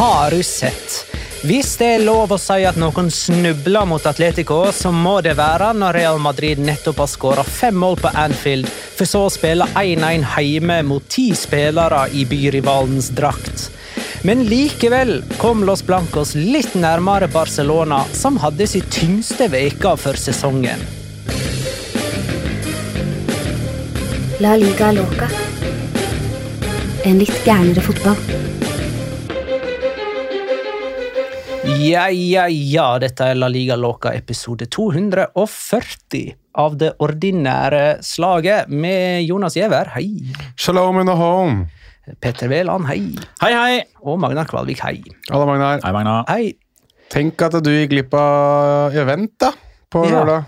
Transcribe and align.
Har 0.00 0.30
du 0.30 0.42
sett? 0.42 1.06
Hvis 1.42 1.74
det 1.76 1.86
er 1.94 2.02
lov 2.06 2.30
å 2.32 2.36
si 2.40 2.62
at 2.64 2.78
noen 2.80 3.10
snubler 3.12 3.84
mot 3.84 4.06
Atletico, 4.08 4.62
så 4.72 4.88
må 4.96 5.18
det 5.20 5.34
være 5.36 5.74
når 5.76 5.92
Real 5.92 6.20
Madrid 6.24 6.62
nettopp 6.64 7.02
har 7.02 7.10
skåra 7.12 7.42
fem 7.44 7.76
mål 7.76 7.98
på 8.00 8.08
Anfield, 8.22 8.64
for 8.70 9.04
så 9.04 9.26
å 9.26 9.34
spille 9.34 9.66
1-1 9.76 10.24
hjemme 10.40 10.78
mot 10.88 11.04
ti 11.04 11.26
spillere 11.36 12.06
i 12.16 12.24
byrivalens 12.24 13.10
drakt. 13.12 13.66
Men 14.24 14.46
likevel 14.48 15.18
kom 15.36 15.66
Los 15.68 15.84
Blancos 15.84 16.32
litt 16.32 16.72
nærmere 16.80 17.28
Barcelona, 17.28 18.00
som 18.16 18.40
hadde 18.40 18.70
sin 18.72 18.88
tyngste 18.88 19.50
veke 19.52 19.98
for 20.00 20.16
sesongen. 20.16 20.80
La 24.40 24.56
liga 24.56 24.94
loca. 24.96 25.28
En 27.04 27.20
litt 27.20 27.44
gærnere 27.44 27.84
fotball. 27.84 28.48
Ja, 31.80 32.08
ja, 32.12 32.44
ja, 32.50 32.86
dette 33.00 33.30
er 33.30 33.38
La 33.38 33.48
Liga 33.50 33.76
Loca 33.78 34.10
episode 34.16 34.66
240 34.68 36.34
av 36.60 36.74
det 36.80 36.90
ordinære 37.00 38.00
slaget 38.04 38.68
med 38.74 39.22
Jonas 39.24 39.56
Giæver, 39.56 39.88
hei. 39.94 40.08
Shalom 40.60 40.98
in 41.00 41.08
the 41.08 41.14
home. 41.16 41.68
Petter 42.20 42.50
Wæland, 42.50 42.88
hei. 42.90 43.00
Hei, 43.40 43.52
hei! 43.54 43.78
Og 44.02 44.18
Magnar 44.20 44.48
Kvalvik, 44.50 44.82
hei. 44.84 44.98
Hallo, 45.30 45.46
Magnar. 45.48 45.80
Hei, 45.84 45.92
Magna. 45.94 46.16
Hei. 46.28 46.50
Tenk 47.10 47.40
at 47.46 47.56
du 47.64 47.70
gikk 47.72 47.92
glipp 47.94 48.14
av 48.18 48.96
event 49.00 49.32
da, 49.40 49.52
på 49.90 50.04
Ja. 50.06 50.18
lørdag. 50.18 50.44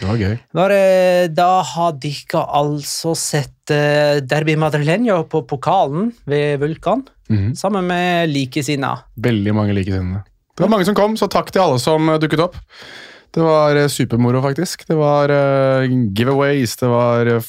Det 0.00 0.08
var 0.08 0.16
gøy. 0.16 0.36
Bare, 0.56 1.28
da 1.28 1.50
har 1.62 1.92
dere 2.00 2.42
altså 2.48 3.12
sett 3.14 3.70
eh, 3.70 4.20
Derby 4.24 4.56
Madrileño 4.56 5.22
på 5.28 5.44
pokalen 5.46 6.12
ved 6.26 6.58
Vulkan, 6.60 7.04
Mhm. 7.28 7.54
sammen 7.54 7.86
med 7.86 8.28
likesinnede. 8.32 9.04
Veldig 9.16 9.54
mange 9.54 9.74
likesinnede. 9.76 10.24
Det 10.62 10.68
var 10.68 10.76
mange 10.76 10.84
som 10.86 10.94
kom, 10.94 11.14
så 11.18 11.26
takk 11.26 11.48
til 11.50 11.58
alle 11.58 11.78
som 11.82 12.06
eh, 12.06 12.20
dukket 12.22 12.38
opp. 12.44 12.52
Det 13.34 13.42
var 13.42 13.74
eh, 13.74 13.88
supermoro, 13.90 14.38
faktisk. 14.44 14.84
Det 14.86 14.94
var 14.94 15.32
uh, 15.34 15.82
giveaways, 16.14 16.76
det 16.78 16.90
var 16.92 17.30
uh, 17.34 17.48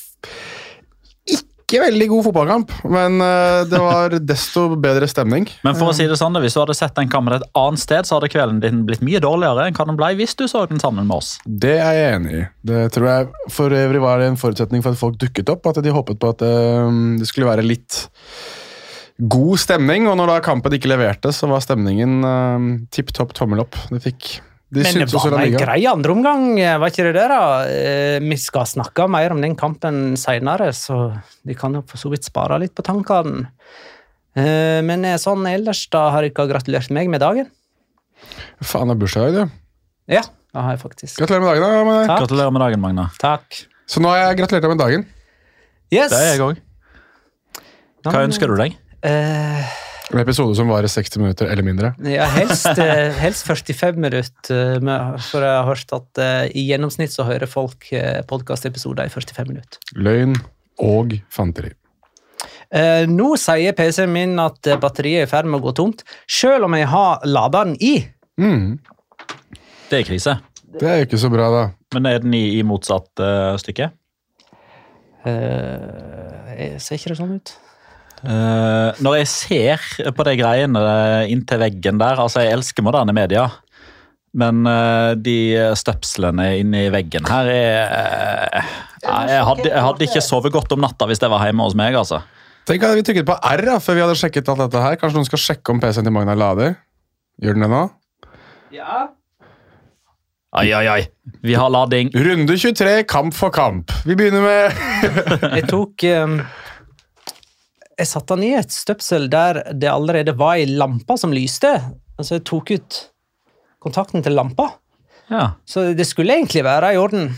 ikke 1.30 1.84
veldig 1.84 2.08
god 2.10 2.26
fotballkamp, 2.26 2.74
men 2.90 3.22
uh, 3.22 3.68
det 3.70 3.84
var 3.84 4.18
desto 4.32 4.64
bedre 4.82 5.06
stemning. 5.12 5.46
Men 5.62 5.78
for 5.78 5.92
å 5.92 5.94
si 5.94 6.10
det 6.10 6.18
sånn, 6.18 6.42
hvis 6.42 6.58
du 6.58 6.64
hadde 6.64 6.78
sett 6.80 6.98
den 6.98 7.14
kampen 7.14 7.38
et 7.38 7.46
annet 7.54 7.84
sted, 7.86 8.10
så 8.10 8.18
hadde 8.18 8.32
kvelden 8.34 8.64
din 8.66 8.82
blitt 8.90 9.06
mye 9.06 9.22
dårligere 9.22 9.70
enn 9.70 9.78
hva 9.78 9.86
den 9.92 10.02
ble 10.02 10.10
hvis 10.18 10.34
du 10.40 10.48
så 10.50 10.66
den 10.74 10.82
sammen 10.82 11.06
med 11.06 11.22
oss. 11.22 11.36
Det 11.46 11.78
er 11.78 12.00
jeg 12.00 12.18
enig 12.18 12.36
i. 12.40 12.44
Det 12.74 12.84
tror 12.98 13.12
jeg 13.12 13.54
for 13.54 13.78
øvrig 13.84 14.02
var 14.10 14.26
en 14.26 14.42
forutsetning 14.42 14.82
for 14.82 14.98
at 14.98 15.06
folk 15.06 15.22
dukket 15.22 15.54
opp. 15.54 15.70
At 15.70 15.86
de 15.86 15.94
håpet 15.94 16.18
på 16.18 16.34
at 16.34 16.42
eh, 16.50 17.00
det 17.22 17.30
skulle 17.30 17.54
være 17.54 17.70
litt 17.70 18.08
god 19.20 19.60
stemning. 19.62 20.08
Og 20.10 20.18
når 20.20 20.28
da 20.34 20.40
kampen 20.46 20.74
ikke 20.78 20.90
leverte, 20.92 21.34
så 21.36 21.50
var 21.52 21.62
stemningen 21.64 22.24
uh, 22.26 22.66
tipp 22.94 23.14
topp 23.16 23.34
tommel 23.38 23.64
opp. 23.66 23.78
Det 23.92 24.02
fikk 24.04 24.40
de 24.74 24.82
Men 24.82 25.04
det 25.06 25.14
var 25.14 25.36
en 25.38 25.54
grei 25.54 25.82
andre 25.86 26.12
omgang, 26.16 26.46
eh, 26.58 26.78
var 26.82 26.90
ikke 26.90 27.04
det 27.06 27.14
det? 27.14 27.28
da? 27.30 27.42
Eh, 27.70 28.20
Vi 28.26 28.38
skal 28.42 28.66
snakke 28.66 29.06
mer 29.08 29.30
om 29.36 29.42
den 29.44 29.54
kampen 29.56 30.16
seinere, 30.18 30.72
så 30.74 31.14
de 31.46 31.54
kan 31.54 31.76
jo 31.78 31.84
for 31.86 32.02
så 32.02 32.10
vidt 32.10 32.26
spare 32.26 32.58
litt 32.58 32.74
på 32.74 32.82
tankene. 32.82 33.52
Eh, 34.36 34.82
Men 34.82 35.06
eh, 35.06 35.20
sånn 35.22 35.46
ellers, 35.46 35.84
da 35.94 36.08
har 36.10 36.26
dere 36.26 36.48
gratulert 36.50 36.90
meg 36.90 37.08
med 37.14 37.22
dagen? 37.22 37.52
Faen, 38.66 38.90
det 38.90 38.96
er 38.98 39.02
bursdag 39.04 39.30
i 39.30 39.36
dag, 39.36 39.46
du. 39.46 39.62
Ja, 40.18 40.22
det 40.26 40.62
har 40.66 40.72
jeg 40.74 40.82
faktisk. 40.82 41.20
Gratulerer 41.22 41.46
med 41.46 41.62
dagen. 41.62 41.86
da. 41.86 42.08
Takk. 42.08 42.20
Gratulerer 42.24 42.52
med 42.58 42.62
dagen, 42.66 42.82
Magna. 42.82 43.06
Takk. 43.22 43.62
Så 43.86 44.02
nå 44.02 44.10
har 44.10 44.24
jeg 44.24 44.42
gratulert 44.42 44.66
deg 44.66 44.74
med 44.74 44.82
dagen. 44.82 45.06
Yes! 45.94 46.10
Det 46.10 46.18
er 46.18 46.32
jeg 46.34 46.42
òg. 46.42 46.64
Hva 48.10 48.26
ønsker 48.26 48.50
du 48.50 48.58
deg? 48.58 48.74
Eh, 49.04 49.72
En 50.14 50.20
episode 50.20 50.56
som 50.56 50.70
varer 50.70 50.92
60 50.92 51.20
minutter 51.20 51.48
eller 51.50 51.64
mindre. 51.66 51.94
ja, 52.06 52.26
helst, 52.36 52.68
eh, 52.84 53.12
helst 53.20 53.48
45 53.48 54.00
minutter, 54.00 54.78
eh, 54.78 55.22
for 55.30 55.44
jeg 55.44 55.54
har 55.58 55.70
hørt 55.70 55.94
at 55.96 56.24
i 56.54 56.66
gjennomsnitt 56.70 57.12
så 57.12 57.26
hører 57.28 57.50
folk 57.50 57.88
podkastepisoder 58.30 59.08
i 59.08 59.14
45 59.14 59.48
minutter. 59.50 59.80
Løgn 59.96 60.36
og 60.84 61.18
fanteri. 61.34 61.74
Eh, 62.74 63.06
nå 63.10 63.34
sier 63.38 63.76
PC-en 63.78 64.14
min 64.14 64.40
at 64.42 64.66
batteriet 64.82 65.24
er 65.24 65.28
i 65.28 65.32
ferd 65.32 65.50
med 65.50 65.62
å 65.62 65.68
gå 65.68 65.76
tomt, 65.78 66.04
selv 66.30 66.68
om 66.68 66.78
jeg 66.78 66.90
har 66.92 67.26
laderen 67.26 67.76
i. 67.82 67.96
Mm. 68.42 68.80
Det 69.90 70.00
er 70.00 70.08
krise. 70.08 70.38
Det 70.74 70.88
er 70.90 71.02
jo 71.02 71.08
ikke 71.08 71.22
så 71.22 71.30
bra, 71.30 71.50
da. 71.54 71.66
Men 71.94 72.10
er 72.10 72.24
den 72.24 72.34
i, 72.34 72.58
i 72.58 72.64
motsatt 72.66 73.22
uh, 73.22 73.54
stykke? 73.62 73.92
Uh, 75.22 76.50
jeg 76.58 76.80
ser 76.82 76.98
ikke 76.98 77.14
det 77.14 77.20
sånn 77.20 77.36
ut? 77.38 77.54
Eh, 78.24 79.02
når 79.04 79.18
jeg 79.20 79.28
ser 79.28 79.88
på 80.16 80.24
de 80.24 80.34
greiene 80.40 80.82
inntil 81.28 81.60
veggen 81.60 81.98
der 82.00 82.22
Altså, 82.24 82.40
jeg 82.40 82.56
elsker 82.56 82.86
moderne 82.86 83.12
media, 83.16 83.50
men 84.40 84.62
eh, 84.70 85.10
de 85.20 85.36
støpslene 85.76 86.46
inni 86.62 86.86
veggen 86.94 87.28
her 87.28 87.50
er 87.52 87.82
eh, 88.00 88.70
jeg, 89.04 89.42
hadde, 89.44 89.68
jeg 89.68 89.84
hadde 89.84 90.08
ikke 90.08 90.24
sovet 90.24 90.56
godt 90.56 90.72
om 90.72 90.86
natta 90.86 91.10
hvis 91.10 91.20
det 91.20 91.28
var 91.34 91.44
hjemme 91.44 91.68
hos 91.68 91.76
meg, 91.76 91.98
altså. 92.00 92.22
Tenk 92.64 92.86
at 92.88 92.96
Vi 92.96 93.04
trykket 93.04 93.28
på 93.28 93.36
R 93.36 93.66
da, 93.68 93.76
før 93.84 94.00
vi 94.00 94.06
hadde 94.06 94.16
sjekket 94.16 94.48
alt 94.54 94.64
dette 94.64 94.86
her. 94.86 94.96
Kanskje 95.02 95.20
noen 95.20 95.28
skal 95.28 95.44
sjekke 95.44 95.74
om 95.74 95.84
PC-en 95.84 96.08
til 96.08 96.16
Magna 96.16 96.38
lader? 96.40 96.78
Gjør 97.44 97.58
den 97.58 97.66
det 97.66 97.72
nå? 97.74 97.84
Ja. 98.72 99.02
Ai, 100.54 100.70
ai, 100.72 100.86
ai. 100.88 101.02
Vi 101.44 101.58
har 101.58 101.72
lading. 101.74 102.14
Runde 102.16 102.56
23, 102.56 103.02
kamp 103.10 103.36
for 103.36 103.52
kamp. 103.52 103.92
Vi 104.08 104.16
begynner 104.16 104.46
med 104.46 105.58
Jeg 105.58 105.68
tok 105.68 106.06
um, 106.24 106.38
Jeg 108.00 108.10
satte 108.10 108.36
den 108.36 108.48
i 108.48 108.54
et 108.58 108.74
støpsel 108.74 109.28
der 109.32 109.62
det 109.78 109.90
allerede 109.92 110.34
var 110.38 110.58
ei 110.58 110.66
lampe 110.70 111.18
som 111.20 111.34
lyste. 111.36 111.70
Altså, 112.18 112.40
jeg 112.40 112.46
tok 112.50 112.72
ut 112.74 113.02
kontakten 113.84 114.24
til 114.26 114.36
lampa. 114.38 114.70
Ja. 115.30 115.54
Så 115.66 115.92
det 115.98 116.08
skulle 116.10 116.36
egentlig 116.36 116.64
være 116.66 116.94
i 116.94 117.00
orden. 117.00 117.30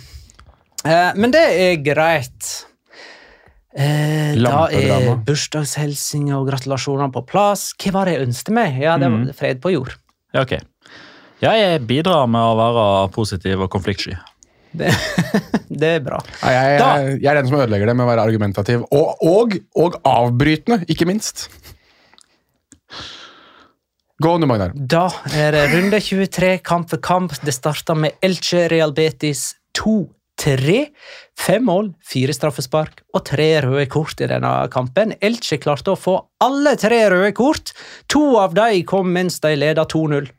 Eh, 0.85 1.11
men 1.17 1.33
det 1.33 1.43
er 1.43 1.81
greit. 1.83 2.51
Eh, 3.75 4.37
da 4.39 4.67
er 4.71 5.09
bursdagshilsener 5.27 6.37
og 6.37 6.47
gratulasjoner 6.47 7.11
på 7.11 7.25
plass. 7.27 7.73
Hva 7.81 7.97
var 7.97 8.07
det 8.07 8.15
jeg 8.15 8.29
ønsket 8.29 8.55
meg? 8.55 8.79
Ja, 8.79 8.95
det 9.01 9.11
var 9.11 9.33
fred 9.35 9.59
på 9.63 9.73
jord. 9.75 9.97
ja, 10.33 10.45
ok. 10.45 10.57
Jeg 11.43 11.81
bidrar 11.85 12.29
med 12.31 12.41
å 12.41 12.55
være 12.57 12.85
positiv 13.13 13.65
og 13.65 13.69
konfliktsky. 13.73 14.15
Det, 14.80 14.92
det 15.81 15.92
er 15.98 16.01
bra. 16.06 16.22
Nei, 16.42 16.56
jeg, 16.56 16.80
jeg, 16.80 17.19
jeg 17.24 17.30
er 17.31 17.39
den 17.39 17.51
som 17.51 17.60
ødelegger 17.60 17.92
det 17.92 17.95
med 17.98 18.07
å 18.07 18.10
være 18.12 18.25
argumentativ. 18.30 18.88
Og, 18.95 19.24
og, 19.25 19.56
og 19.80 20.00
avbrytende, 20.10 20.83
ikke 20.92 21.07
minst. 21.10 21.48
Gå 24.24 24.38
nå, 24.39 24.48
Magnar. 24.48 24.72
Da 24.75 25.10
er 25.36 25.51
det 25.51 25.66
runde 25.74 26.00
23, 26.00 26.57
kamp 26.63 26.88
for 26.92 27.01
kamp. 27.04 27.33
Det 27.44 27.51
starta 27.51 27.98
med 28.00 28.16
Elche 28.24 28.69
Real 28.72 28.94
Betis 28.95 29.50
2-3. 29.75 30.77
Fem 31.36 31.66
mål, 31.68 31.92
fire 32.00 32.36
straffespark 32.36 33.04
og 33.12 33.25
tre 33.27 33.50
røde 33.66 33.89
kort 33.92 34.24
i 34.24 34.30
denne 34.31 34.54
kampen. 34.72 35.12
Elche 35.19 35.60
klarte 35.60 35.92
å 35.92 36.00
få 36.00 36.16
alle 36.44 36.77
tre 36.80 37.01
røde 37.12 37.33
kort. 37.36 37.75
To 38.12 38.38
av 38.39 38.56
dem 38.56 38.86
kom 38.88 39.12
mens 39.12 39.42
de 39.44 39.51
leda 39.60 39.83
2-0. 39.83 40.31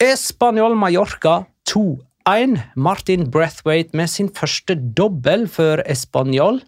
Español 0.00 0.78
Mallorca 0.80 1.42
2-1. 1.68 2.09
Martin 2.76 3.30
Brathwaite 3.30 3.96
med 3.96 4.10
sin 4.10 4.28
første 4.28 4.74
dobbel 4.74 5.48
for 5.48 5.82
Español. 5.86 6.60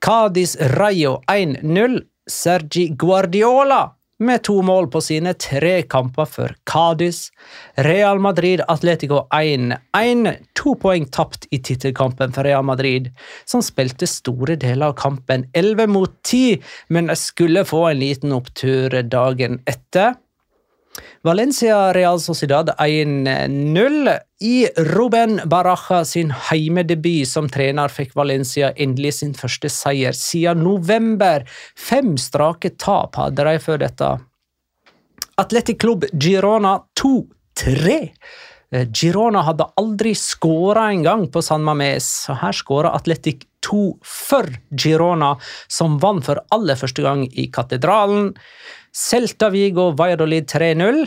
Cádiz 0.00 0.56
Rayo 0.76 1.20
1-0. 1.26 2.00
Sergi 2.30 2.88
Guardiola 2.94 3.90
med 4.20 4.42
to 4.44 4.60
mål 4.62 4.88
på 4.92 5.00
sine 5.00 5.32
tre 5.40 5.80
kamper 5.88 6.28
for 6.28 6.54
Cádiz. 6.68 7.30
Real 7.74 8.20
Madrid 8.20 8.60
Atletico 8.68 9.24
1-1. 9.34 10.34
To 10.60 10.74
poeng 10.76 11.06
tapt 11.08 11.46
i 11.50 11.58
tittelkampen 11.64 12.34
for 12.36 12.44
Real 12.44 12.64
Madrid, 12.66 13.08
som 13.48 13.64
spilte 13.64 14.08
store 14.10 14.58
deler 14.60 14.90
av 14.90 14.98
kampen 15.00 15.46
11 15.56 15.88
mot 15.88 16.12
10, 16.28 16.60
men 16.88 17.08
skulle 17.16 17.64
få 17.64 17.86
en 17.90 18.02
liten 18.02 18.36
opptur 18.36 19.00
dagen 19.08 19.62
etter. 19.66 20.18
Valencia 21.22 21.92
Real 21.92 22.18
Sociedad 22.20 22.70
1-0. 22.78 24.18
I 24.40 24.68
Ruben 24.76 25.40
Baraja 25.44 26.04
sin 26.04 26.30
heimedebut 26.30 27.28
som 27.28 27.48
trener 27.52 27.92
fikk 27.92 28.14
Valencia 28.16 28.70
endelig 28.72 29.18
sin 29.18 29.34
første 29.36 29.68
seier 29.68 30.16
siden 30.16 30.62
november. 30.64 31.44
Fem 31.76 32.14
strake 32.16 32.72
tap 32.80 33.20
hadde 33.20 33.44
de 33.50 33.60
før 33.60 33.82
dette. 33.84 34.08
Atletic 35.44 35.80
Club 35.84 36.08
Girona 36.16 36.78
2-3. 36.96 38.00
Eh, 38.72 38.88
Girona 38.88 39.44
hadde 39.44 39.68
aldri 39.76 40.14
skåra 40.16 40.88
engang 40.88 41.28
på 41.28 41.44
San 41.44 41.60
Mames, 41.68 42.08
så 42.24 42.38
her 42.40 42.56
skåra 42.56 42.94
Atletic 42.96 43.44
2 43.70 43.80
for 44.06 44.50
Girona, 44.74 45.36
som 45.68 45.98
vant 46.02 46.24
for 46.26 46.42
aller 46.54 46.78
første 46.78 47.04
gang 47.06 47.24
i 47.30 47.46
Katedralen. 47.54 48.32
Celta 48.90 49.50
Vigo 49.54 49.90
Valladolid 49.96 50.50
3-0. 50.50 51.06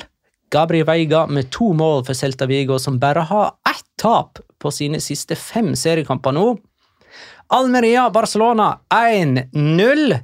Gabri 0.54 0.84
Veiga 0.86 1.26
med 1.28 1.50
to 1.52 1.72
mål 1.74 2.06
for 2.08 2.16
Celta 2.16 2.48
Vigo, 2.48 2.80
som 2.80 3.00
bare 3.02 3.26
har 3.30 3.56
ett 3.70 3.88
tap 4.00 4.40
på 4.62 4.72
sine 4.72 5.02
siste 5.02 5.36
fem 5.36 5.74
seriekamper 5.76 6.36
nå. 6.36 6.54
Almeria 7.54 8.10
Barcelona 8.14 8.80
1-0. 8.94 10.16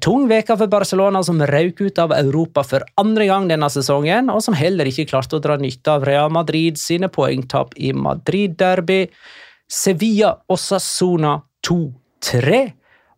Tung 0.00 0.24
uke 0.32 0.56
for 0.56 0.70
Barcelona, 0.72 1.22
som 1.22 1.42
røk 1.44 1.80
ut 1.84 1.98
av 2.00 2.12
Europa 2.16 2.62
for 2.64 2.84
andre 3.00 3.26
gang 3.28 3.48
denne 3.50 3.68
sesongen, 3.70 4.30
og 4.32 4.40
som 4.44 4.56
heller 4.56 4.88
ikke 4.88 5.08
klarte 5.10 5.36
å 5.36 5.42
dra 5.44 5.58
nytte 5.60 5.92
av 5.92 6.06
Real 6.08 6.32
Madrid 6.32 6.80
sine 6.80 7.10
poengtap 7.12 7.74
i 7.76 7.92
Madrid-derby. 7.92 9.02
Sevilla 9.68 10.34
Osasuna 10.48 11.36
2-3. 11.66 12.64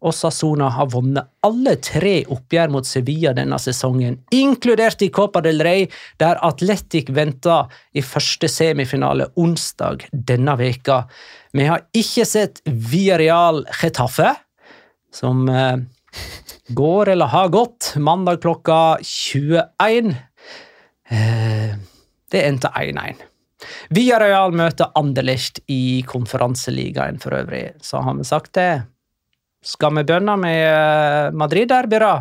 Osasuna 0.07 0.69
har 0.77 0.91
vunnet 0.93 1.29
alle 1.47 1.77
tre 1.83 2.19
oppgjør 2.31 2.73
mot 2.75 2.87
Sevilla 2.87 3.33
denne 3.37 3.59
sesongen, 3.59 4.19
inkludert 4.35 5.03
i 5.03 5.09
Copa 5.11 5.41
del 5.45 5.63
Rey, 5.65 5.87
der 6.21 6.39
Atletic 6.47 7.09
venter 7.17 7.73
i 7.97 8.05
første 8.05 8.51
semifinale 8.53 9.31
onsdag 9.41 10.05
denne 10.13 10.57
veka. 10.61 11.03
Vi 11.57 11.67
har 11.67 11.87
ikke 11.97 12.27
sett 12.29 12.61
Villarreal 12.67 13.65
Getafe, 13.81 14.35
som 15.15 15.47
eh, 15.49 15.81
går 16.77 17.15
eller 17.15 17.33
har 17.33 17.49
gått 17.55 17.95
mandag 17.97 18.43
klokka 18.45 18.99
21. 19.03 20.13
Eh, 21.09 21.73
det 22.31 22.45
endte 22.45 22.69
1-1. 22.69 23.25
Villarreal 23.95 24.53
møter 24.57 24.93
Anderlecht 24.99 25.63
i 25.73 26.03
konferanseligaen 26.09 27.21
for 27.23 27.37
øvrig, 27.39 27.71
så 27.85 28.03
har 28.05 28.17
vi 28.19 28.27
sagt 28.29 28.53
det. 28.59 28.87
Skal 29.67 29.97
vi 29.97 30.05
begynne 30.07 30.37
med 30.39 30.61
eh, 30.67 31.33
Madrid-derby, 31.35 31.99
da? 32.03 32.13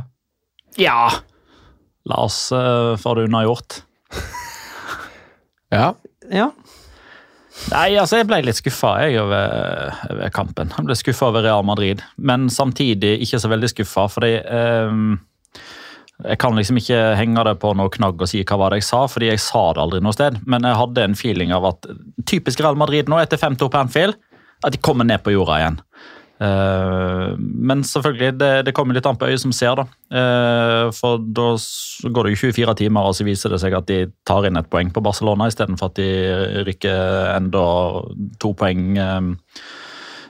Ja! 0.81 1.09
La 2.05 2.21
oss 2.25 2.47
uh, 2.53 2.95
få 3.01 3.15
det 3.17 3.27
unnagjort. 3.27 3.81
Ja. 5.73 5.93
Ja. 6.31 6.49
Nei, 7.71 7.95
altså 7.97 8.19
jeg 8.19 8.27
ble 8.29 8.41
litt 8.45 8.59
skuffa 8.59 8.97
over, 9.21 9.93
over 10.11 10.33
kampen. 10.35 10.73
Jeg 10.75 10.87
ble 10.87 10.97
skuffa 10.99 11.29
over 11.31 11.45
Real 11.45 11.65
Madrid, 11.65 12.03
men 12.17 12.49
samtidig 12.53 13.15
ikke 13.25 13.39
så 13.41 13.49
veldig 13.51 13.69
skuffa, 13.71 14.05
fordi 14.11 14.33
ehm, 14.43 15.15
Jeg 16.23 16.39
kan 16.39 16.55
liksom 16.55 16.79
ikke 16.79 16.99
henge 17.19 17.43
det 17.43 17.57
på 17.59 17.73
noe 17.75 17.91
knagg 17.91 18.21
og 18.21 18.29
si 18.31 18.43
hva 18.47 18.59
var 18.61 18.71
det 18.71 18.79
jeg 18.79 18.87
sa, 18.87 19.01
fordi 19.11 19.33
jeg 19.33 19.41
sa 19.43 19.65
det 19.75 19.83
aldri 19.83 19.99
noe 20.03 20.15
sted. 20.15 20.37
Men 20.47 20.67
jeg 20.67 20.79
hadde 20.79 21.03
en 21.03 21.17
feeling 21.19 21.51
av 21.55 21.67
at 21.73 21.89
typisk 22.29 22.63
Real 22.63 22.79
Madrid 22.79 23.11
nå, 23.11 23.19
etter 23.19 23.41
5-2 23.41 23.67
på 23.67 23.81
Anfield, 23.81 24.15
at 24.63 24.71
de 24.71 24.79
kommer 24.79 25.07
ned 25.07 25.23
på 25.25 25.33
jorda 25.35 25.59
igjen. 25.59 25.81
Eh, 26.35 27.35
men 27.39 27.83
selvfølgelig, 27.87 28.31
det, 28.39 28.51
det 28.67 28.73
kommer 28.75 28.95
litt 28.95 29.07
an 29.07 29.19
på 29.19 29.27
øyet 29.27 29.43
som 29.43 29.53
ser, 29.55 29.79
da. 29.79 29.85
Eh, 30.19 30.87
for 30.95 31.19
da 31.19 31.51
går 32.11 32.27
det 32.27 32.35
jo 32.35 32.41
24 32.47 32.77
timer, 32.83 33.07
og 33.07 33.15
så 33.17 33.27
viser 33.27 33.51
det 33.51 33.61
seg 33.63 33.75
at 33.77 33.87
de 33.91 34.05
tar 34.27 34.47
inn 34.47 34.59
et 34.59 34.71
poeng 34.71 34.91
på 34.95 35.03
Barcelona 35.03 35.49
istedenfor 35.51 35.91
at 35.91 35.99
de 35.99 36.09
rykker 36.67 37.31
enda 37.35 37.65
to 38.39 38.55
poeng 38.57 38.95
eh, 38.95 39.33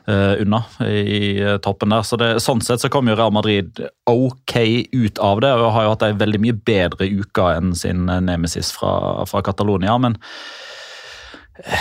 eh, 0.07 0.41
unna 0.41 0.61
i 0.85 1.19
uh, 1.43 1.57
toppen 1.63 1.93
der. 1.93 2.05
Så 2.05 2.19
det, 2.21 2.29
sånn 2.43 2.63
sett 2.65 2.83
så 2.83 2.91
kom 2.93 3.09
jo 3.09 3.17
Real 3.17 3.33
Madrid 3.35 3.81
ok 4.09 4.55
ut 4.93 5.21
av 5.23 5.41
det, 5.43 5.53
og 5.55 5.73
har 5.75 5.87
jo 5.87 5.95
hatt 5.95 6.05
ei 6.07 6.13
veldig 6.19 6.41
mye 6.43 6.59
bedre 6.67 7.09
uke 7.09 7.49
enn 7.57 7.75
sin 7.77 8.07
eh, 8.11 8.21
nemesis 8.23 8.71
fra, 8.75 9.25
fra 9.29 9.43
Catalonia. 9.45 9.97
men 10.01 10.19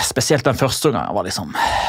Spesielt 0.07 0.47
den 0.47 0.55
første 0.55 0.93
gangen 0.95 1.17
var 1.17 1.25
liksom 1.27 1.49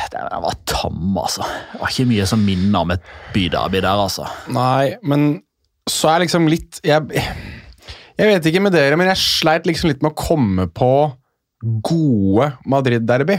Den 0.09 0.39
var 0.41 0.55
tam, 0.65 1.17
altså. 1.21 1.45
Det 1.45 1.83
var 1.83 1.91
ikke 1.93 2.07
mye 2.09 2.25
som 2.25 2.41
minner 2.41 2.81
om 2.81 2.93
et 2.95 3.11
byderby 3.35 3.83
der, 3.83 3.91
altså. 4.07 4.25
Nei, 4.49 4.95
men 5.05 5.43
så 5.85 6.15
er 6.15 6.23
liksom 6.23 6.47
litt 6.49 6.79
jeg, 6.81 7.21
jeg 8.17 8.31
vet 8.31 8.47
ikke 8.49 8.63
med 8.65 8.73
dere, 8.73 8.97
men 8.97 9.11
jeg 9.11 9.21
sleit 9.21 9.69
liksom 9.69 9.91
litt 9.91 10.01
med 10.01 10.15
å 10.15 10.17
komme 10.17 10.65
på 10.73 10.89
gode 11.85 12.51
Madrid-derby. 12.69 13.37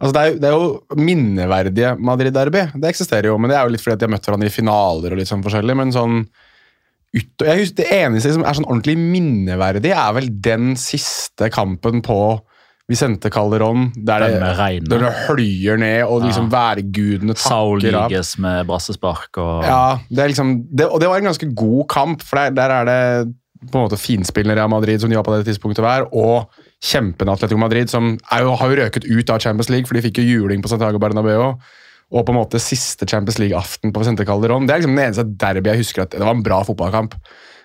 Altså 0.00 0.14
det, 0.16 0.20
er, 0.20 0.36
det 0.40 0.48
er 0.48 0.54
jo 0.56 1.00
minneverdige 1.00 1.94
Madrid-derby. 2.00 2.62
Det 2.80 2.88
eksisterer 2.88 3.28
jo, 3.28 3.34
men 3.38 3.52
det 3.52 3.58
er 3.58 3.66
jo 3.66 3.74
litt 3.74 3.82
fordi 3.84 3.98
at 3.98 4.00
de 4.00 4.06
har 4.08 4.14
møtt 4.14 4.28
hverandre 4.28 4.48
i 4.48 4.54
finaler 4.54 5.12
og 5.12 5.20
litt 5.20 5.28
sånn 5.28 5.44
forskjellig. 5.44 5.76
Men 5.76 5.92
sånn 5.92 6.22
ut, 7.10 7.42
jeg 7.42 7.58
husker, 7.58 7.76
Det 7.82 7.88
eneste 7.98 8.32
som 8.32 8.46
er 8.46 8.56
sånn 8.56 8.68
ordentlig 8.70 8.96
minneverdig, 9.00 9.92
er 9.92 10.14
vel 10.16 10.30
den 10.40 10.72
siste 10.80 11.50
kampen 11.52 12.00
på 12.06 12.20
Vicente 12.90 13.30
Calderón, 13.30 13.90
der 13.94 14.24
det, 14.24 14.30
der 14.90 15.02
det 15.04 15.10
høljer 15.28 15.78
ned, 15.78 16.00
og 16.10 16.24
liksom 16.24 16.48
værgudene 16.50 17.36
Saul 17.38 17.78
takker 17.84 17.98
av. 18.00 18.10
liges 18.10 18.32
med 18.42 18.66
brassespark 18.66 19.38
og 19.38 19.68
Ja, 19.68 20.00
det 20.10 20.32
liksom, 20.32 20.56
det, 20.74 20.88
og 20.90 20.98
det 20.98 21.10
var 21.12 21.22
en 21.22 21.28
ganske 21.30 21.50
god 21.54 21.84
kamp, 21.92 22.24
for 22.26 22.40
der, 22.40 22.56
der 22.56 22.74
er 22.80 22.88
det 22.88 22.98
på 23.60 23.76
en 23.78 23.84
måte 23.84 24.00
finspillende 24.00 24.56
Real 24.58 24.72
Madrid, 24.72 24.98
som 25.02 25.12
de 25.12 25.18
var 25.20 25.26
på 25.28 25.36
det 25.36 25.46
tidspunktet 25.46 25.84
hver, 25.84 26.08
og 26.10 26.50
kjempende 26.80 27.34
Atletico 27.34 27.60
Madrid, 27.60 27.90
som 27.92 28.14
jo, 28.16 28.56
har 28.56 28.72
jo 28.72 28.80
røket 28.80 29.06
ut 29.06 29.30
av 29.32 29.42
Champions 29.42 29.70
League, 29.72 29.88
for 29.88 29.96
de 29.96 30.04
fikk 30.06 30.20
jo 30.22 30.26
juling 30.26 30.64
på 30.64 30.72
Santiago 30.72 31.00
Bernabeu. 31.02 31.54
Og 32.10 32.24
på 32.26 32.32
en 32.32 32.40
måte 32.40 32.58
siste 32.62 33.06
Champions 33.06 33.38
League-aften 33.38 33.92
på 33.94 34.02
Vicente 34.02 34.26
Calderón. 34.26 34.66
Det 34.66 34.74
er 34.74 34.82
liksom 34.82 34.96
den 34.96 35.04
eneste 35.04 35.28
derby 35.38 35.70
jeg 35.70 35.84
husker 35.84 36.04
at 36.04 36.16
det 36.16 36.24
var 36.24 36.34
en 36.34 36.42
bra 36.42 36.58
fotballkamp. 36.66 37.14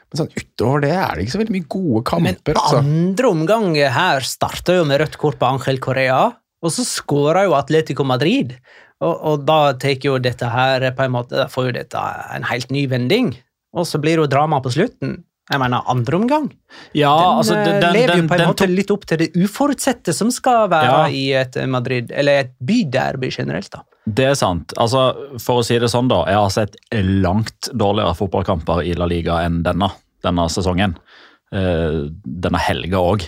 Men 0.05 0.19
sånn 0.19 0.33
utover 0.35 0.83
det 0.83 0.91
er 0.93 1.15
det 1.15 1.25
ikke 1.25 1.33
så 1.33 1.41
veldig 1.41 1.55
mye 1.55 1.69
gode 1.75 2.01
kamper. 2.05 2.53
Men 2.53 2.81
andre 2.83 3.31
omgang 3.31 3.69
her 3.95 4.27
starta 4.27 4.77
jo 4.77 4.85
med 4.85 5.01
rødt 5.01 5.17
kort 5.21 5.39
på 5.41 5.49
Angel 5.49 5.81
Korea, 5.81 6.19
og 6.61 6.73
så 6.73 6.85
skåra 6.85 7.47
jo 7.47 7.55
Atletico 7.57 8.05
Madrid. 8.05 8.53
Og, 9.03 9.15
og 9.15 9.47
da 9.47 9.73
tar 9.81 9.97
jo 10.05 10.19
dette 10.21 10.47
her 10.49 10.85
på 10.95 11.07
en 11.07 11.15
måte, 11.15 11.35
da 11.39 11.49
får 11.51 11.69
jo 11.69 11.77
dette 11.79 12.03
en 12.35 12.45
helt 12.47 12.69
ny 12.73 12.85
vending. 12.91 13.33
Og 13.75 13.89
så 13.89 13.99
blir 13.99 14.15
det 14.15 14.27
jo 14.27 14.31
drama 14.31 14.61
på 14.63 14.71
slutten. 14.77 15.17
Jeg 15.45 15.61
mener, 15.61 15.83
andre 15.91 16.17
omgang. 16.17 16.45
Ja, 16.97 17.11
Den, 17.13 17.37
altså, 17.37 17.53
den, 17.59 17.75
den, 17.83 17.93
lever 17.93 18.17
jo 18.17 18.23
på 18.25 18.33
en 18.33 18.41
den 18.41 18.49
måte 18.49 18.67
litt 18.69 18.93
opp 18.93 19.03
til 19.05 19.19
det 19.21 19.27
uforutsette 19.37 20.13
som 20.17 20.31
skal 20.33 20.69
være 20.71 20.95
Ja. 21.03 21.03
i 21.13 21.25
et 21.37 21.59
Madrid, 21.69 22.09
eller 22.09 22.45
et 22.45 22.55
byderby 22.65 23.29
generelt. 23.29 23.69
da. 23.71 23.83
Det 24.05 24.25
er 24.25 24.33
sant. 24.33 24.73
Altså, 24.77 25.03
for 25.41 25.61
å 25.61 25.65
si 25.65 25.77
det 25.81 25.91
sånn, 25.93 26.09
da. 26.09 26.23
Jeg 26.29 26.41
har 26.41 26.49
sett 26.53 26.75
langt 26.93 27.69
dårligere 27.73 28.17
fotballkamper 28.17 28.81
i 28.85 28.95
La 28.97 29.05
Liga 29.05 29.43
enn 29.45 29.61
denne, 29.65 29.91
denne 30.25 30.47
sesongen. 30.49 30.97
Uh, 31.55 32.09
denne 32.25 32.59
helga 32.59 32.99
òg. 32.99 33.27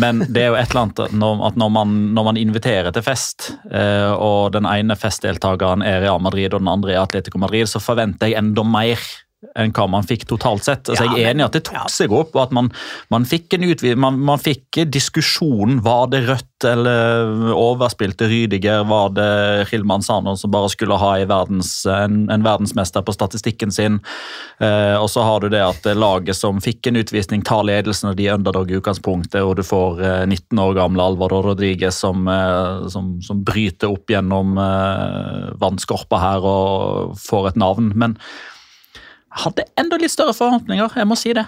Men 0.00 0.24
det 0.24 0.40
er 0.40 0.48
jo 0.48 0.54
et 0.56 0.72
eller 0.72 0.86
annet 0.86 1.12
når, 1.12 1.42
at 1.46 1.58
når 1.60 1.68
man, 1.70 1.92
når 2.16 2.24
man 2.30 2.38
inviterer 2.40 2.90
til 2.96 3.04
fest, 3.06 3.52
uh, 3.68 4.16
og 4.16 4.54
den 4.56 4.64
ene 4.66 4.96
festdeltakeren 4.98 5.84
er 5.84 6.00
Real 6.00 6.18
Madrid 6.18 6.56
og 6.56 6.64
den 6.64 6.72
andre 6.72 6.96
er 6.96 7.02
Atletico 7.04 7.38
Madrid, 7.38 7.68
så 7.68 7.78
forventer 7.78 8.32
jeg 8.32 8.40
enda 8.40 8.64
mer 8.66 9.04
enn 9.58 9.72
hva 9.74 9.88
man 9.90 10.06
fikk 10.06 10.24
totalt 10.30 10.64
sett. 10.66 10.88
Altså, 10.88 11.06
Ja, 11.08 11.16
jeg 11.16 11.26
er 11.26 11.34
enig 11.34 11.42
i 11.42 11.46
at 11.48 11.56
det 11.56 11.64
tok 11.66 11.80
ja. 11.80 11.86
seg 11.90 12.14
opp, 12.14 12.30
og 12.36 12.44
at 12.44 12.52
man, 12.54 12.70
man 13.12 13.26
fikk 13.28 13.56
en 13.56 13.66
utvid, 13.66 13.98
man, 14.00 14.20
man 14.22 14.40
fikk 14.40 14.82
diskusjon. 14.92 15.80
Var 15.82 16.04
det 16.12 16.22
rødt 16.28 16.66
eller 16.68 17.50
overspilte 17.56 18.28
Rydiger? 18.30 18.84
Var 18.88 19.10
det 19.16 19.32
Hilman 19.72 20.04
Sano 20.06 20.36
som 20.38 20.52
bare 20.54 20.70
skulle 20.72 20.98
ha 21.00 21.16
en, 21.18 21.30
verdens, 21.30 21.72
en, 21.90 22.24
en 22.30 22.46
verdensmester 22.46 23.02
på 23.02 23.14
statistikken 23.16 23.74
sin? 23.74 23.98
Eh, 24.62 24.94
og 24.94 25.10
så 25.10 25.26
har 25.26 25.42
du 25.42 25.50
det 25.52 25.64
at 25.64 25.90
laget 25.98 26.38
som 26.38 26.62
fikk 26.62 26.88
en 26.88 27.00
utvisning, 27.02 27.42
tar 27.46 27.66
ledelsen, 27.66 28.12
og 28.12 28.20
de 28.20 28.28
er 28.28 28.38
underdog 28.38 28.70
i 28.70 28.78
utgangspunktet, 28.78 29.42
og 29.42 29.56
du 29.58 29.64
får 29.66 30.02
eh, 30.06 30.22
19 30.28 30.62
år 30.62 30.78
gamle 30.78 31.08
Alvaro 31.10 31.42
Rodriguez 31.48 31.98
som, 31.98 32.28
eh, 32.30 32.86
som, 32.94 33.16
som 33.26 33.42
bryter 33.42 33.90
opp 33.90 34.12
gjennom 34.12 34.54
eh, 34.62 35.52
vannskorpa 35.60 36.22
her 36.22 36.46
og 36.46 37.18
får 37.20 37.52
et 37.52 37.62
navn. 37.66 37.90
Men 37.98 38.16
hadde 39.32 39.64
enda 39.80 39.98
litt 40.00 40.12
større 40.12 40.34
forhåpninger, 40.36 40.98
jeg 41.00 41.08
må 41.08 41.16
si 41.18 41.32
det. 41.36 41.46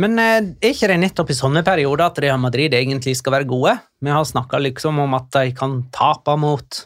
Men 0.00 0.18
eh, 0.18 0.50
er 0.58 0.74
ikke 0.74 0.90
det 0.90 0.98
nettopp 1.04 1.30
i 1.32 1.38
sånne 1.38 1.62
perioder 1.66 2.08
at 2.08 2.20
Real 2.22 2.40
Madrid 2.42 2.74
egentlig 2.76 3.16
skal 3.18 3.38
være 3.38 3.48
gode? 3.50 3.76
Vi 4.02 4.12
har 4.12 4.26
snakka 4.26 4.60
liksom 4.62 4.98
om 5.04 5.14
at 5.18 5.30
de 5.36 5.54
kan 5.56 5.80
tape 5.94 6.36
mot 6.40 6.84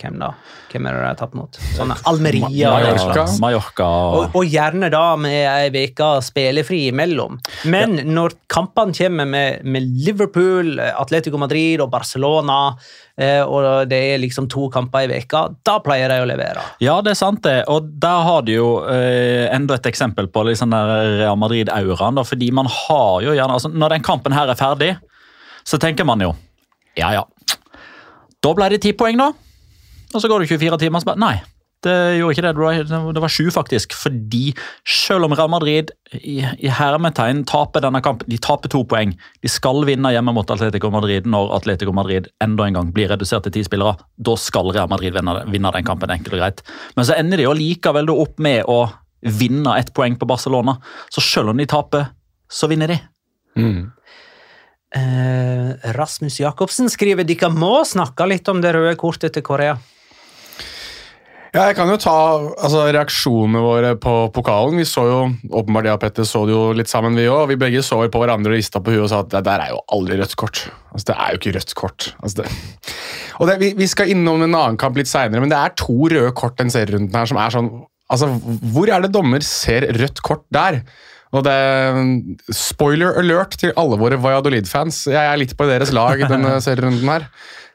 hvem 0.00 0.18
da? 0.20 0.30
Hvem 0.72 0.86
er 0.88 0.96
det 0.96 1.00
de 1.02 1.08
har 1.08 1.18
tapt 1.18 1.36
mot? 1.38 1.58
Sånne 1.74 1.96
Almeria 2.08 2.70
Mallorca. 2.74 3.24
Mallorca 3.42 3.88
Og, 4.18 4.36
og 4.38 4.48
gjerne 4.48 4.90
da 4.92 5.02
med 5.20 5.38
ei 5.48 5.88
uke 5.88 6.10
spillefri 6.24 6.84
imellom. 6.92 7.38
Men 7.72 7.98
når 8.08 8.36
kampene 8.52 8.94
kommer 8.96 9.28
med, 9.28 9.64
med 9.64 9.88
Liverpool, 10.04 10.76
Atletico 10.80 11.40
Madrid 11.40 11.82
og 11.84 11.90
Barcelona, 11.92 12.58
eh, 13.18 13.42
og 13.42 13.88
det 13.90 14.00
er 14.12 14.22
liksom 14.22 14.48
to 14.52 14.68
kamper 14.74 15.06
i 15.06 15.10
veka, 15.12 15.44
da 15.66 15.78
pleier 15.84 16.12
de 16.12 16.20
å 16.22 16.28
levere. 16.28 16.64
Ja, 16.84 16.98
det 17.04 17.14
er 17.14 17.20
sant 17.20 17.42
det. 17.46 17.62
Og 17.72 17.88
der 18.02 18.24
har 18.28 18.44
du 18.46 18.52
jo 18.54 18.68
eh, 18.90 19.46
enda 19.54 19.78
et 19.78 19.88
eksempel 19.90 20.30
på 20.32 20.44
liksom 20.50 20.74
der 20.74 20.94
Real 21.22 21.38
Madrid-auraen. 21.40 22.22
Fordi 22.28 22.50
man 22.54 22.68
har 22.70 23.22
jo 23.24 23.34
gjerne 23.36 23.54
altså 23.54 23.70
Når 23.72 23.96
den 23.96 24.04
kampen 24.06 24.34
her 24.34 24.50
er 24.50 24.58
ferdig, 24.58 24.94
så 25.66 25.78
tenker 25.80 26.06
man 26.08 26.22
jo 26.24 26.32
Ja, 26.98 27.12
ja. 27.14 27.24
Da 28.42 28.52
ble 28.54 28.68
det 28.72 28.82
ti 28.84 28.92
poeng, 28.94 29.18
da. 29.18 29.32
Og 30.14 30.22
så 30.22 30.28
går 30.30 30.44
det 30.44 30.50
24 30.50 30.80
timer, 30.80 31.02
så 31.02 31.12
bare 31.12 31.22
Nei. 31.22 31.36
Det 31.78 31.94
gjorde 32.18 32.34
ikke 32.34 32.42
det. 32.42 32.90
Det 33.14 33.20
var, 33.22 33.30
sju, 33.30 33.50
faktisk. 33.54 33.92
Fordi 33.94 34.48
selv 34.82 35.28
om 35.28 35.34
Real 35.38 35.50
Madrid 35.52 35.92
i, 36.16 36.40
i 36.42 36.70
hermetegn 36.74 37.44
taper 37.46 37.84
denne 37.84 38.00
kampen 38.02 38.26
De 38.26 38.38
taper 38.42 38.70
to 38.72 38.80
poeng. 38.88 39.12
De 39.14 39.50
skal 39.52 39.84
vinne 39.86 40.10
hjemme 40.10 40.34
mot 40.34 40.50
Atletico 40.50 40.90
Madrid 40.90 41.28
når 41.30 41.52
Atletico 41.60 41.94
Madrid 41.94 42.26
enda 42.42 42.66
en 42.66 42.80
gang 42.80 42.90
blir 42.94 43.12
redusert 43.12 43.46
til 43.46 43.54
ti 43.54 43.62
spillere. 43.66 43.94
Da 44.18 44.34
skal 44.34 44.72
Real 44.74 44.90
Madrid 44.90 45.14
vinne, 45.14 45.36
vinne 45.52 45.70
den 45.76 45.86
kampen, 45.86 46.10
enkelt 46.10 46.34
og 46.34 46.42
greit. 46.42 46.64
Men 46.98 47.06
så 47.06 47.14
ender 47.14 47.38
de 47.38 47.46
jo 47.46 47.54
likevel 47.54 48.10
opp 48.10 48.42
med 48.42 48.66
å 48.66 48.80
vinne 49.38 49.76
ett 49.78 49.92
poeng 49.94 50.16
på 50.18 50.26
Barcelona. 50.26 50.80
Så 51.14 51.22
selv 51.22 51.52
om 51.52 51.62
de 51.62 51.66
taper, 51.70 52.10
så 52.50 52.66
vinner 52.70 52.90
de. 52.90 52.98
Eh, 54.98 55.92
Rasmus 55.94 56.40
Jacobsen 56.40 56.90
skriver 56.90 57.26
dere 57.28 57.52
må 57.54 57.84
snakke 57.86 58.26
litt 58.26 58.50
om 58.50 58.62
det 58.64 58.74
røde 58.74 58.96
kortet 58.98 59.36
til 59.36 59.46
Korea. 59.46 59.76
Ja, 61.54 61.64
jeg 61.70 61.78
kan 61.78 61.88
jo 61.88 61.96
ta 62.00 62.14
altså, 62.60 62.82
reaksjonene 62.92 63.60
våre 63.64 63.92
på 64.00 64.14
pokalen. 64.34 64.76
Vi 64.80 64.84
så 64.88 65.04
jo, 65.08 65.18
åpenbart 65.48 65.88
jeg 65.88 65.96
og 65.96 66.02
Petter 66.02 66.26
så 66.28 66.42
det 66.48 66.52
jo 66.52 66.64
litt 66.76 66.90
sammen, 66.90 67.16
vi 67.16 67.24
òg. 67.30 67.46
Vi 67.52 67.58
begge 67.60 67.80
så 67.86 68.02
på 68.04 68.20
hverandre 68.20 68.52
og 68.52 68.58
rista 68.58 68.82
på 68.84 68.92
huet 68.92 69.06
og 69.06 69.10
sa 69.12 69.22
at 69.24 69.30
det 69.32 69.44
der 69.48 69.64
er 69.64 69.72
jo 69.72 69.80
aldri 69.96 70.18
rødt 70.20 70.36
kort. 70.40 70.66
Altså, 70.92 71.06
Det 71.10 71.16
er 71.16 71.30
jo 71.32 71.40
ikke 71.40 71.54
rødt 71.56 71.74
kort. 71.78 72.08
Altså, 72.20 72.42
det. 72.42 72.96
Og 73.38 73.48
det, 73.48 73.58
vi, 73.62 73.70
vi 73.78 73.88
skal 73.88 74.12
innom 74.12 74.44
en 74.44 74.50
annen 74.52 74.80
kamp 74.80 74.98
litt 75.00 75.08
seinere, 75.08 75.40
men 75.40 75.52
det 75.52 75.60
er 75.60 75.76
to 75.78 75.96
røde 76.12 76.34
kort 76.36 76.58
den 76.60 76.72
serierunden 76.74 77.16
her 77.16 77.30
som 77.30 77.40
er 77.40 77.54
sånn 77.54 77.72
Altså, 78.08 78.24
Hvor 78.72 78.88
er 78.88 79.02
det 79.04 79.10
dommer 79.12 79.42
ser 79.44 79.84
rødt 79.92 80.22
kort 80.24 80.46
der? 80.48 80.78
Og 81.36 81.42
det 81.44 81.56
Spoiler 82.56 83.18
alert 83.20 83.58
til 83.60 83.74
alle 83.76 83.98
våre 84.00 84.16
Valladolid-fans. 84.16 85.02
Jeg 85.12 85.20
er 85.20 85.36
litt 85.36 85.52
på 85.58 85.66
deres 85.68 85.92
lag 85.92 86.22
denne 86.24 86.54
serierunden 86.64 87.10
her. 87.12 87.26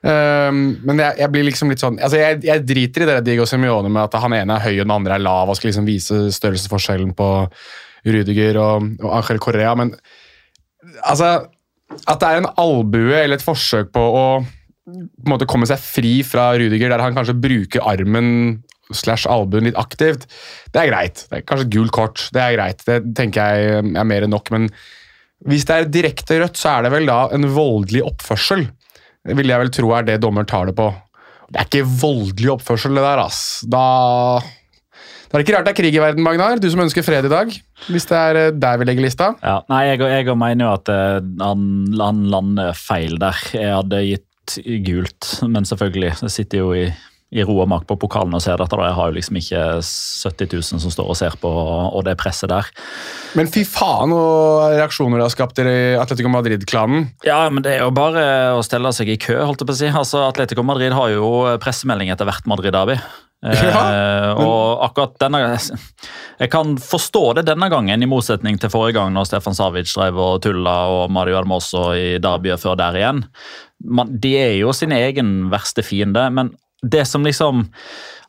Um, 0.04 0.58
men 0.84 1.00
jeg, 1.00 1.16
jeg 1.22 1.32
blir 1.32 1.46
liksom 1.48 1.70
litt 1.72 1.80
sånn 1.80 1.96
altså 2.04 2.18
jeg, 2.20 2.42
jeg 2.44 2.64
driter 2.68 3.06
i 3.06 3.08
det 3.08 3.22
Diego 3.24 3.46
Simione 3.48 3.88
med 3.88 4.02
at 4.02 4.18
han 4.20 4.34
ene 4.36 4.58
er 4.58 4.66
høy 4.66 4.74
og 4.74 4.82
den 4.82 4.92
andre 4.98 5.16
er 5.16 5.24
lav 5.24 5.48
og 5.48 5.56
skal 5.56 5.70
liksom 5.70 5.86
vise 5.88 6.18
størrelsesforskjellen 6.36 7.14
på 7.16 7.28
Rudiger 8.04 8.60
og, 8.60 8.90
og 9.00 9.14
Angel 9.22 9.40
Correa, 9.40 9.72
men 9.80 9.94
altså 11.08 11.30
At 12.10 12.20
det 12.20 12.28
er 12.28 12.42
en 12.42 12.50
albue 12.60 13.16
eller 13.16 13.40
et 13.40 13.46
forsøk 13.46 13.94
på 13.96 14.04
å 14.04 14.26
på 14.44 14.92
en 15.24 15.32
måte 15.32 15.48
komme 15.48 15.68
seg 15.70 15.80
fri 15.80 16.18
fra 16.28 16.50
Rudiger, 16.60 16.92
der 16.92 17.00
han 17.00 17.16
kanskje 17.16 17.38
bruker 17.40 17.86
armen 17.88 18.60
slash 18.92 19.30
albuen 19.32 19.70
litt 19.70 19.80
aktivt, 19.80 20.28
det 20.76 20.82
er 20.82 20.90
greit. 20.92 21.24
Det 21.30 21.40
er 21.40 21.46
kanskje 21.48 21.68
et 21.70 21.76
gult 21.78 21.94
kort, 21.96 22.26
det 22.36 22.42
er 22.44 22.58
greit. 22.58 22.84
Det 22.84 23.00
tenker 23.16 23.56
jeg 23.56 23.84
er 23.94 24.08
mer 24.10 24.26
enn 24.26 24.34
nok, 24.36 24.52
men 24.52 24.68
hvis 25.48 25.64
det 25.70 25.78
er 25.78 25.92
direkte 25.92 26.42
rødt, 26.42 26.60
så 26.60 26.76
er 26.76 26.86
det 26.86 26.94
vel 26.98 27.08
da 27.08 27.22
en 27.36 27.48
voldelig 27.56 28.04
oppførsel. 28.12 28.68
Vil 29.24 29.48
jeg 29.54 29.62
vel 29.62 29.72
tro 29.72 29.94
er 29.96 30.08
det 30.08 30.20
dommer 30.24 30.44
tar 30.48 30.68
det 30.68 30.76
på. 30.76 30.90
Det 31.54 31.62
er 31.62 31.70
ikke 31.70 31.86
voldelig 32.02 32.50
oppførsel, 32.58 32.98
det 32.98 33.06
der, 33.06 33.22
ass. 33.24 33.40
Da 33.70 33.84
Da 35.30 35.38
er 35.38 35.42
det 35.42 35.46
ikke 35.48 35.56
rart 35.56 35.68
det 35.68 35.72
er 35.74 35.80
krig 35.80 35.96
i 35.96 36.02
verden, 36.02 36.26
Magnar. 36.26 36.60
Du 36.62 36.68
som 36.70 36.84
ønsker 36.84 37.06
fred 37.06 37.26
i 37.26 37.32
dag. 37.32 37.54
Hvis 37.88 38.06
det 38.10 38.18
er 38.20 38.40
eh, 38.42 38.52
der 38.54 38.78
vi 38.78 38.86
legger 38.90 39.06
lista. 39.06 39.32
Ja, 39.42 39.62
nei, 39.72 39.86
jeg, 39.92 40.04
jeg 40.28 40.38
mener 40.38 40.68
jo 40.68 40.74
at 40.76 40.92
eh, 40.94 41.24
han, 41.42 41.64
han 41.98 42.22
lander 42.30 42.78
feil 42.78 43.18
der. 43.22 43.40
Jeg 43.56 43.74
hadde 43.74 44.04
gitt 44.12 44.58
gult, 44.86 45.32
men 45.48 45.66
selvfølgelig. 45.66 46.14
Jeg 46.26 46.36
sitter 46.36 46.62
jo 46.62 46.74
i, 46.78 46.86
i 47.34 47.46
ro 47.48 47.58
og 47.64 47.70
mak 47.72 47.88
på 47.90 47.98
pokalen 48.02 48.36
og 48.38 48.44
ser 48.46 48.60
dette. 48.62 48.76
da. 48.76 48.92
Jeg 48.92 49.00
har 49.00 49.10
jo 49.10 49.18
liksom 49.18 49.40
ikke 49.40 49.64
70 49.82 50.54
000 50.54 50.84
som 50.86 50.94
står 50.94 51.14
og 51.16 51.18
ser 51.18 51.40
på, 51.42 51.50
og 51.50 52.04
det 52.06 52.18
presset 52.20 52.52
der. 52.52 52.70
Men 53.38 53.50
fy 53.50 53.64
faen 53.66 54.14
og 54.14 54.76
reaksjoner 54.76 55.20
det 55.20 55.26
har 55.26 55.34
skapt 55.34 55.62
i 55.64 55.76
Atletico 55.98 56.30
Madrid-klanen. 56.30 57.08
Ja, 57.26 57.42
men 57.50 57.66
det 57.66 57.76
er 57.76 57.84
jo 57.86 57.94
bare 57.96 58.24
å 58.58 58.64
stelle 58.66 58.92
seg 58.94 59.10
i 59.10 59.20
kø, 59.22 59.40
holdt 59.42 59.64
jeg 59.64 59.70
på 59.70 59.76
å 59.76 59.80
si. 59.80 59.90
Altså, 59.90 60.24
Atletico 60.28 60.66
Madrid 60.66 60.94
har 60.94 61.14
jo 61.16 61.30
pressemelding 61.64 62.14
etter 62.14 62.30
hvert 62.30 62.50
Madrid-derby. 62.50 63.00
Ja, 63.44 63.80
Eh, 64.24 64.30
og 64.40 64.80
akkurat 64.86 65.18
denne 65.20 65.58
Jeg 66.40 66.50
kan 66.52 66.78
forstå 66.80 67.24
det 67.36 67.46
denne 67.50 67.68
gangen, 67.68 68.00
i 68.00 68.08
motsetning 68.08 68.56
til 68.60 68.72
forrige 68.72 68.96
gang 68.96 69.12
når 69.12 69.28
Stefan 69.28 69.58
Savic 69.58 69.92
drev 69.92 70.16
og 70.16 70.38
tulla 70.46 70.78
og 70.88 71.12
Mario 71.12 71.42
Almoso 71.42 71.90
i 71.92 72.18
derbyet 72.24 72.64
før 72.64 72.78
der 72.80 72.96
igjen. 73.02 73.24
Man, 73.84 74.16
de 74.24 74.32
er 74.40 74.56
jo 74.62 74.72
sin 74.72 74.96
egen 74.96 75.50
verste 75.52 75.84
fiende, 75.84 76.24
men 76.32 76.54
det 76.84 77.08
som 77.10 77.24
liksom 77.26 77.68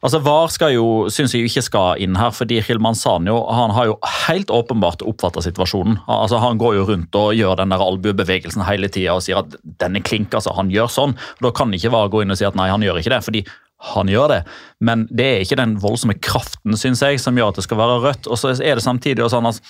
Altså 0.04 0.18
VAR 0.20 0.50
skal 0.52 0.74
jo, 0.74 0.86
synes 1.08 1.32
jeg 1.32 1.48
ikke 1.48 1.62
skal 1.64 2.00
inn 2.04 2.18
her, 2.20 2.28
fordi 2.36 2.58
Hilman 2.60 2.90
Manzano, 2.90 3.38
han 3.48 3.72
har 3.72 3.86
jo 3.88 3.94
helt 4.26 4.50
åpenbart 4.52 5.00
oppfatta 5.00 5.40
situasjonen. 5.40 5.96
Altså 6.04 6.42
Han 6.42 6.60
går 6.60 6.74
jo 6.76 6.82
rundt 6.90 7.16
og 7.16 7.32
gjør 7.32 7.56
den 7.62 7.72
der 7.72 7.80
albuebevegelsen 7.80 8.66
hele 8.68 8.90
tida 8.92 9.14
og 9.16 9.24
sier 9.24 9.40
at 9.40 9.56
'denne 9.64 10.02
klink. 10.04 10.34
altså 10.34 10.52
Han 10.52 10.68
gjør 10.68 10.92
sånn. 10.92 11.16
Da 11.40 11.50
kan 11.56 11.72
ikke 11.72 11.88
VAR 11.88 12.12
gå 12.12 12.20
inn 12.20 12.30
og 12.30 12.36
si 12.36 12.44
at 12.44 12.54
nei, 12.54 12.68
han 12.68 12.84
gjør 12.84 13.00
ikke 13.00 13.16
det. 13.16 13.24
fordi 13.24 13.44
han 13.84 14.08
gjør 14.08 14.28
det, 14.28 14.40
men 14.80 15.08
det 15.12 15.24
er 15.24 15.42
ikke 15.44 15.60
den 15.60 15.74
voldsomme 15.82 16.16
kraften 16.20 16.76
synes 16.76 17.02
jeg, 17.02 17.20
som 17.20 17.36
gjør 17.36 17.52
at 17.52 17.56
det 17.56 17.64
skal 17.66 17.80
være 17.80 18.00
rødt. 18.04 18.28
Og 18.28 18.38
så 18.40 18.54
er 18.62 18.78
det 18.78 18.84
samtidig 18.84 19.26
sånn 19.30 19.46
at 19.50 19.60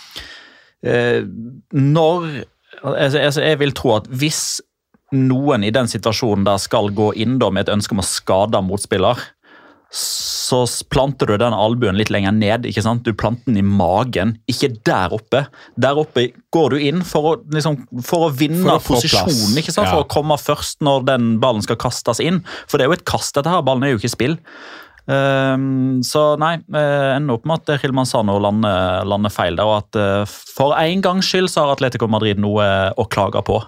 eh, 0.82 1.22
når 1.72 2.44
altså, 2.82 3.18
altså, 3.18 3.42
Jeg 3.42 3.58
vil 3.58 3.72
tro 3.72 3.96
at 3.96 4.06
hvis 4.10 4.60
noen 5.14 5.64
i 5.66 5.72
den 5.74 5.88
situasjonen 5.90 6.46
der 6.46 6.60
skal 6.62 6.90
gå 6.94 7.12
inn 7.20 7.38
da 7.40 7.50
med 7.54 7.66
et 7.66 7.74
ønske 7.74 7.96
om 7.96 8.02
å 8.02 8.06
skade 8.06 8.60
motspiller, 8.64 9.20
så 9.94 10.64
planter 10.90 11.30
du 11.30 11.36
den 11.38 11.54
albuen 11.54 11.94
litt 11.98 12.10
lenger 12.10 12.34
ned. 12.34 12.66
ikke 12.66 12.82
sant? 12.82 13.04
Du 13.06 13.14
planter 13.14 13.46
den 13.46 13.60
i 13.60 13.64
magen, 13.64 14.34
ikke 14.50 14.72
der 14.86 15.14
oppe. 15.14 15.44
Der 15.80 15.98
oppe 16.00 16.26
går 16.54 16.74
du 16.74 16.82
inn 16.82 17.04
for 17.06 17.30
å, 17.30 17.34
liksom, 17.54 17.78
for 18.02 18.26
å 18.26 18.32
vinne 18.34 18.64
For 18.64 18.80
å 18.80 18.84
posisjonen, 18.88 19.54
ikke 19.60 19.74
sant? 19.74 19.86
Ja. 19.86 19.94
for 19.94 20.04
å 20.04 20.10
komme 20.10 20.38
først 20.40 20.82
når 20.84 21.06
den 21.12 21.28
ballen 21.42 21.62
skal 21.64 21.78
kastes 21.80 22.22
inn. 22.22 22.42
For 22.66 22.78
det 22.78 22.86
er 22.88 22.92
jo 22.92 22.98
et 22.98 23.06
kast, 23.08 23.36
dette 23.38 23.52
her. 23.52 23.62
Ballen 23.66 23.86
er 23.86 23.94
jo 23.94 24.02
ikke 24.02 24.16
spill. 24.16 24.36
Um, 25.04 26.00
så 26.06 26.32
nei, 26.40 26.56
uh, 26.72 27.14
ender 27.14 27.36
opp 27.36 27.46
med 27.46 27.60
at 27.60 27.82
Hilman 27.82 28.08
Sano 28.08 28.38
lander, 28.40 29.04
lander 29.04 29.32
feil 29.32 29.58
der, 29.60 29.68
og 29.68 29.82
at 29.82 29.98
uh, 30.00 30.36
for 30.56 30.72
en 30.80 31.02
gangs 31.04 31.28
skyld 31.28 31.52
så 31.52 31.64
har 31.64 31.74
Atletico 31.74 32.08
Madrid 32.10 32.40
noe 32.40 32.64
å 32.96 33.04
klage 33.12 33.44
på. 33.44 33.60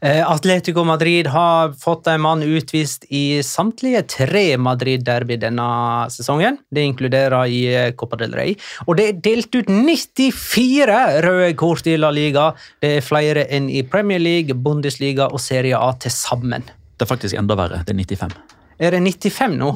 Eh, 0.00 0.20
Atletico 0.30 0.84
Madrid 0.84 1.26
har 1.26 1.72
fått 1.80 2.06
en 2.06 2.20
mann 2.20 2.42
utvist 2.42 3.06
i 3.08 3.42
samtlige 3.42 4.02
tre 4.16 4.44
Madrid-derby 4.60 5.38
denne 5.40 5.66
sesongen. 6.12 6.58
Det 6.70 6.84
inkluderer 6.84 7.50
i 7.50 7.60
eh, 7.72 7.90
Copa 7.98 8.18
del 8.20 8.36
Rey. 8.36 8.56
Og 8.86 8.98
det 9.00 9.08
er 9.08 9.20
delt 9.24 9.54
ut 9.56 9.70
94 9.70 11.00
røde 11.24 11.52
kort 11.60 11.88
i 11.88 11.96
La 12.00 12.12
Liga. 12.14 12.50
Det 12.82 12.96
er 12.98 13.04
flere 13.04 13.46
enn 13.48 13.70
i 13.72 13.84
Premier 13.88 14.22
League, 14.22 14.56
Bundesliga 14.56 15.30
og 15.30 15.42
Serie 15.42 15.78
A 15.78 15.92
til 16.00 16.14
sammen. 16.14 16.66
Det 16.94 17.06
er 17.06 17.10
faktisk 17.10 17.38
enda 17.38 17.56
verre. 17.58 17.82
Det 17.86 17.94
er 17.94 18.02
95. 18.04 18.36
Er 18.78 18.94
det 18.94 19.00
95 19.04 19.56
nå? 19.60 19.72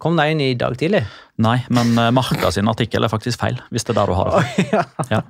Kom 0.00 0.16
deg 0.16 0.32
inn 0.32 0.40
i 0.40 0.54
dag 0.56 0.76
tidlig? 0.80 1.02
Nei, 1.42 1.56
men 1.74 1.96
eh, 1.98 2.12
Marka 2.14 2.52
sin 2.54 2.68
artikkel 2.70 3.02
er 3.02 3.10
faktisk 3.10 3.40
feil. 3.40 3.56
hvis 3.74 3.82
det 3.82 3.90
er 3.96 3.96
der 3.98 4.10
du 4.12 4.14
har 4.14 4.30
det. 4.30 4.68
Ja. 5.10 5.22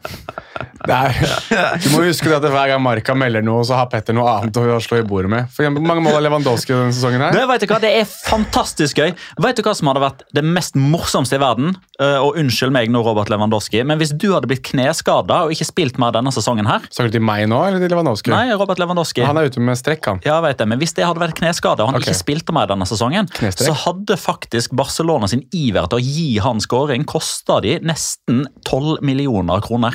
Det 0.85 0.93
er, 0.93 1.79
du 1.81 1.87
må 1.95 2.03
huske 2.05 2.29
det 2.29 2.37
at 2.37 2.45
hver 2.53 2.69
gang 2.69 2.83
Marka 2.85 3.15
melder 3.17 3.41
noe, 3.45 3.63
så 3.65 3.79
har 3.79 3.89
Petter 3.89 4.13
noe 4.17 4.29
annet 4.29 4.59
å 4.61 4.77
slå 4.85 4.99
i 5.01 5.07
bordet 5.09 5.31
med. 5.33 5.49
For 5.55 5.65
eksempel, 5.65 5.85
mange 5.87 6.05
mål 6.05 6.19
har 6.19 6.25
Lewandowski 6.27 6.75
denne 6.75 6.93
sesongen? 6.93 7.25
her? 7.25 7.33
Det, 7.33 7.47
vet 7.49 7.65
du 7.65 7.71
hva? 7.71 7.79
det 7.81 7.93
er 8.03 8.05
fantastisk 8.05 9.01
gøy. 9.01 9.15
Vet 9.41 9.57
du 9.57 9.65
hva 9.65 9.73
som 9.79 9.89
hadde 9.89 10.03
vært 10.05 10.27
det 10.37 10.45
mest 10.45 10.77
morsomste 10.77 11.39
i 11.39 11.41
verden? 11.41 11.73
Eh, 12.03 12.19
og 12.21 12.37
unnskyld 12.41 12.75
meg 12.75 12.93
nå, 12.93 13.01
Robert 13.07 13.33
Lewandowski, 13.33 13.81
men 13.89 14.01
hvis 14.03 14.13
du 14.13 14.29
hadde 14.35 14.51
blitt 14.51 14.65
kneskada 14.69 15.41
og 15.47 15.55
ikke 15.57 15.69
spilt 15.71 16.01
mer 16.03 16.13
denne 16.15 16.33
sesongen 16.35 16.69
her 16.69 16.85
Snakker 16.91 17.13
du 17.13 17.17
til 17.17 17.25
meg 17.25 17.47
nå, 17.49 17.63
eller 17.65 17.81
til 17.81 17.93
Lewandowski? 17.95 18.35
Nei, 18.35 18.53
Robert 18.53 18.83
Lewandowski. 18.83 19.25
Han 19.25 19.41
er 19.41 19.49
ute 19.49 19.65
med 19.65 19.81
strekk, 19.81 20.11
han. 20.11 20.23
Ja, 20.27 20.37
vet 20.45 20.61
jeg, 20.61 20.69
men 20.69 20.83
Hvis 20.83 20.93
det 20.99 21.09
hadde 21.09 21.23
vært 21.25 21.39
kneskade 21.41 21.81
og 21.81 21.93
han 21.93 22.01
okay. 22.01 22.11
ikke 22.13 22.21
spilte 22.21 22.57
mer 22.57 22.69
denne 22.69 22.89
sesongen, 22.89 23.31
Knestrekk. 23.41 23.71
så 23.71 23.79
hadde 23.87 24.21
faktisk 24.21 24.77
Barcelona 24.77 25.31
sin 25.31 25.47
iver 25.55 25.89
til 25.95 26.01
å 26.01 26.03
gi 26.03 26.39
han 26.43 26.61
scoring 26.63 27.05
kosta 27.09 27.61
de 27.65 27.79
nesten 27.87 28.45
12 28.67 29.03
millioner 29.07 29.63
kroner. 29.65 29.95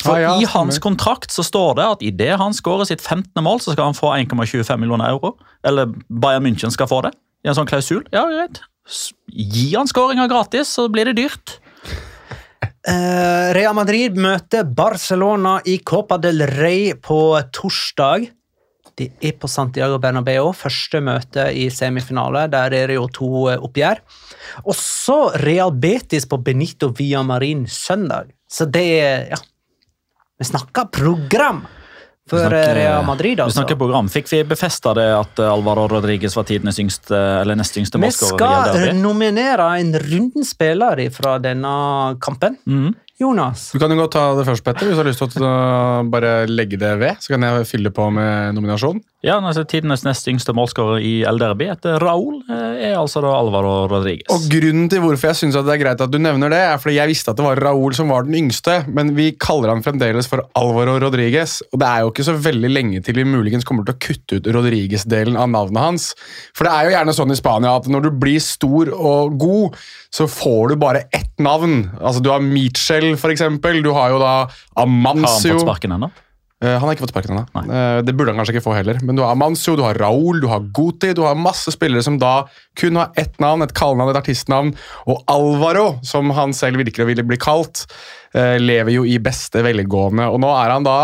For 0.00 0.16
Ah, 0.16 0.20
ja, 0.20 0.32
I 0.40 0.48
hans 0.48 0.80
kontrakt 0.80 1.32
så 1.32 1.44
står 1.44 1.76
det 1.76 1.86
at 1.86 2.02
idet 2.02 2.38
han 2.40 2.56
skårer 2.56 2.88
sitt 2.88 3.00
15. 3.00 3.42
mål, 3.44 3.60
så 3.60 3.74
skal 3.74 3.90
han 3.90 3.98
få 3.98 4.14
1,25 4.16 4.80
millioner 4.80 5.10
euro. 5.12 5.36
Eller 5.64 5.92
Bayern 6.08 6.46
München 6.46 6.72
skal 6.72 6.88
få 6.88 7.02
det. 7.04 7.12
I 7.44 7.48
en 7.48 7.56
sånn 7.56 7.68
klausul. 7.68 8.04
Ja, 8.12 8.24
greit. 8.28 8.62
Gi 9.30 9.74
han 9.76 9.88
skåringa 9.88 10.26
gratis, 10.28 10.72
så 10.72 10.88
blir 10.92 11.10
det 11.10 11.18
dyrt. 11.20 11.58
Uh, 12.88 13.52
Real 13.52 13.74
Madrid 13.76 14.16
møter 14.16 14.64
Barcelona 14.64 15.58
i 15.68 15.78
Copa 15.84 16.16
del 16.20 16.46
Rey 16.48 16.94
på 16.96 17.20
torsdag. 17.52 18.30
Det 19.00 19.08
er 19.24 19.32
på 19.40 19.48
Santiago 19.48 19.96
Bernabeu. 20.02 20.50
Første 20.56 21.00
møte 21.00 21.46
i 21.56 21.68
semifinale. 21.72 22.42
Der 22.52 22.74
er 22.76 22.90
det 22.90 22.98
jo 22.98 23.06
to 23.16 23.46
eh, 23.48 23.56
oppgjør. 23.64 24.02
Og 24.66 24.76
så 24.76 25.16
Real 25.40 25.72
Betis 25.72 26.26
på 26.28 26.36
Benito 26.44 26.90
Villamarin 26.98 27.64
søndag. 27.70 28.34
Så 28.50 28.68
det 28.68 28.86
er 29.00 29.28
Ja. 29.32 29.40
Vi 30.40 30.44
snakker 30.48 30.86
program 30.92 31.66
for 32.28 32.38
snakker- 32.38 32.70
eh, 32.70 32.74
Real 32.74 33.04
Madrid, 33.04 33.36
Vi 33.36 33.42
altså. 33.42 33.60
snakker 33.60 33.76
program. 33.76 34.08
Fikk 34.08 34.28
vi 34.30 34.42
befesta 34.44 34.94
det 34.94 35.08
at 35.16 35.38
eh, 35.38 35.50
Alvaro 35.52 35.86
Rodriguez 35.88 36.36
var 36.36 36.44
tidenes 36.44 36.78
yngste, 36.78 37.16
eller 37.42 37.56
nest 37.56 37.76
yngste 37.76 38.00
Vi 38.00 38.10
skal 38.10 38.94
nominere 38.96 39.78
en 39.80 39.92
runden 39.94 40.44
spiller 40.44 41.02
fra 41.10 41.38
denne 41.38 42.16
kampen. 42.20 42.56
Mhm. 42.66 42.94
Jonas. 43.20 43.68
Du 43.74 43.78
kan 43.78 43.92
jo 43.92 43.98
godt 44.00 44.14
ta 44.16 44.24
det 44.38 44.46
først, 44.48 44.64
Petter, 44.64 44.88
hvis 44.88 44.96
du 44.96 45.02
har 45.02 45.08
lyst 45.10 45.22
til 45.34 45.44
å 45.44 45.54
bare 46.08 46.46
legge 46.48 46.78
det 46.80 46.94
ved. 47.02 47.20
Så 47.20 47.34
kan 47.34 47.44
jeg 47.44 47.66
fylle 47.68 47.92
på 47.92 48.08
med 48.14 48.56
nominasjon. 48.56 49.02
Ja, 49.20 49.34
altså, 49.36 49.66
Tidenes 49.68 50.00
nest 50.06 50.24
yngste 50.32 50.54
målskårer 50.56 51.02
i 51.04 51.12
El 51.28 51.36
Derby 51.40 51.66
etter 51.68 52.00
Raúl 52.00 52.38
eh, 52.48 52.86
er 52.88 52.94
altså 52.96 53.20
da 53.20 53.34
Alvaro 53.36 53.82
Rodriguez. 53.90 54.30
Og 54.32 54.46
Grunnen 54.48 54.88
til 54.88 55.02
hvorfor 55.04 55.28
jeg 55.28 55.40
synes 55.42 55.58
at 55.60 55.66
det 55.68 55.74
er 55.74 55.82
greit 55.82 56.00
at 56.00 56.12
du 56.12 56.16
nevner 56.16 56.48
det, 56.52 56.62
er 56.70 56.80
fordi 56.80 56.96
jeg 56.96 57.12
visste 57.12 57.34
at 57.34 57.36
det 57.36 57.44
var 57.44 57.60
Raúl 57.60 57.92
som 57.96 58.08
var 58.08 58.24
den 58.24 58.38
yngste, 58.38 58.78
men 58.88 59.12
vi 59.18 59.34
kaller 59.36 59.74
han 59.74 59.84
fremdeles 59.84 60.30
for 60.30 60.46
Alvaro 60.56 60.96
Rodriguez. 61.04 61.58
Og 61.68 61.82
det 61.82 61.90
er 61.90 62.06
jo 62.06 62.14
ikke 62.14 62.26
så 62.30 62.36
veldig 62.40 62.72
lenge 62.72 63.02
til 63.04 63.20
vi 63.20 63.26
muligens 63.28 63.68
kommer 63.68 63.84
til 63.84 63.98
å 63.98 64.00
kutte 64.00 64.40
ut 64.40 64.48
Rodriguez-delen 64.56 65.36
av 65.36 65.52
navnet 65.52 65.84
hans. 65.84 66.08
For 66.56 66.64
det 66.64 66.72
er 66.72 66.88
jo 66.88 66.96
gjerne 66.96 67.16
sånn 67.20 67.36
i 67.36 67.38
Spania 67.38 67.76
at 67.76 67.92
når 67.92 68.08
du 68.08 68.10
blir 68.24 68.40
stor 68.40 68.88
og 68.96 69.36
god, 69.44 69.76
så 70.10 70.24
får 70.30 70.72
du 70.72 70.80
bare 70.80 71.04
ett 71.12 71.36
navn. 71.38 71.90
Altså 72.00 72.24
Du 72.24 72.32
har 72.32 72.40
Mitchell, 72.42 73.09
eksempel. 73.16 73.82
Du 73.82 73.90
har 73.96 74.10
jo 74.10 74.18
da 74.22 74.34
Har 74.76 74.86
han 74.86 75.24
fått 75.24 75.64
sparken 75.64 75.92
ennå? 75.98 76.10
Eh, 76.60 76.74
han 76.76 76.84
har 76.84 76.92
ikke 76.92 77.06
fått 77.06 77.14
sparken 77.14 77.32
ennå. 77.32 77.62
Eh, 77.72 77.98
det 78.04 78.12
burde 78.12 78.34
han 78.34 78.40
kanskje 78.40 78.58
ikke 78.58 78.66
få 78.66 78.74
heller. 78.76 78.98
Men 79.00 79.16
du 79.16 79.22
har 79.24 79.32
Amancio, 79.32 79.78
du 79.78 79.84
har 79.86 79.96
Raúl, 79.96 80.42
du 80.42 80.48
har 80.50 80.66
Guti, 80.76 81.14
du 81.16 81.22
har 81.24 81.38
masse 81.38 81.72
spillere 81.72 82.04
som 82.04 82.18
da 82.20 82.34
kun 82.76 83.00
har 83.00 83.14
ett 83.20 83.40
navn, 83.40 83.64
et 83.64 83.72
kallenavn, 83.76 84.12
et 84.12 84.20
artistnavn. 84.20 84.74
Og 85.08 85.22
Alvaro, 85.32 85.94
som 86.04 86.28
han 86.36 86.52
selv 86.56 86.82
virker 86.82 87.06
å 87.06 87.08
ville 87.08 87.24
bli 87.24 87.40
kalt, 87.40 87.86
eh, 88.36 88.58
lever 88.60 88.92
jo 88.98 89.06
i 89.08 89.16
beste 89.16 89.64
velgående. 89.64 90.28
Og 90.28 90.36
nå 90.44 90.52
er 90.52 90.74
han 90.74 90.84
da, 90.84 90.98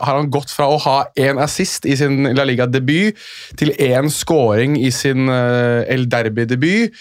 har 0.00 0.16
han 0.22 0.32
gått 0.32 0.56
fra 0.56 0.70
å 0.72 0.80
ha 0.80 0.98
én 1.20 1.38
assist 1.42 1.84
i 1.84 1.94
sin 1.96 2.32
La 2.32 2.48
Liga-debut 2.48 3.12
til 3.60 3.76
én 3.76 4.08
scoring 4.08 4.80
i 4.80 4.88
sin 4.90 5.28
El 5.28 6.08
Derby-debut 6.08 6.96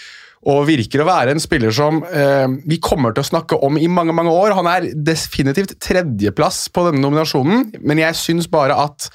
og 0.45 0.67
virker 0.69 1.01
å 1.01 1.07
være 1.07 1.33
en 1.33 1.41
spiller 1.41 1.73
som 1.73 2.03
eh, 2.05 2.45
vi 2.69 2.81
kommer 2.83 3.15
til 3.15 3.25
å 3.25 3.29
snakke 3.31 3.57
om 3.65 3.79
i 3.79 3.89
mange 3.89 4.13
mange 4.15 4.33
år. 4.33 4.55
Han 4.57 4.69
er 4.69 4.91
definitivt 4.93 5.77
tredjeplass 5.83 6.67
på 6.73 6.85
denne 6.87 7.01
nominasjonen, 7.01 7.71
men 7.81 8.03
jeg 8.03 8.19
syns 8.19 8.51
bare 8.51 8.77
at 8.77 9.09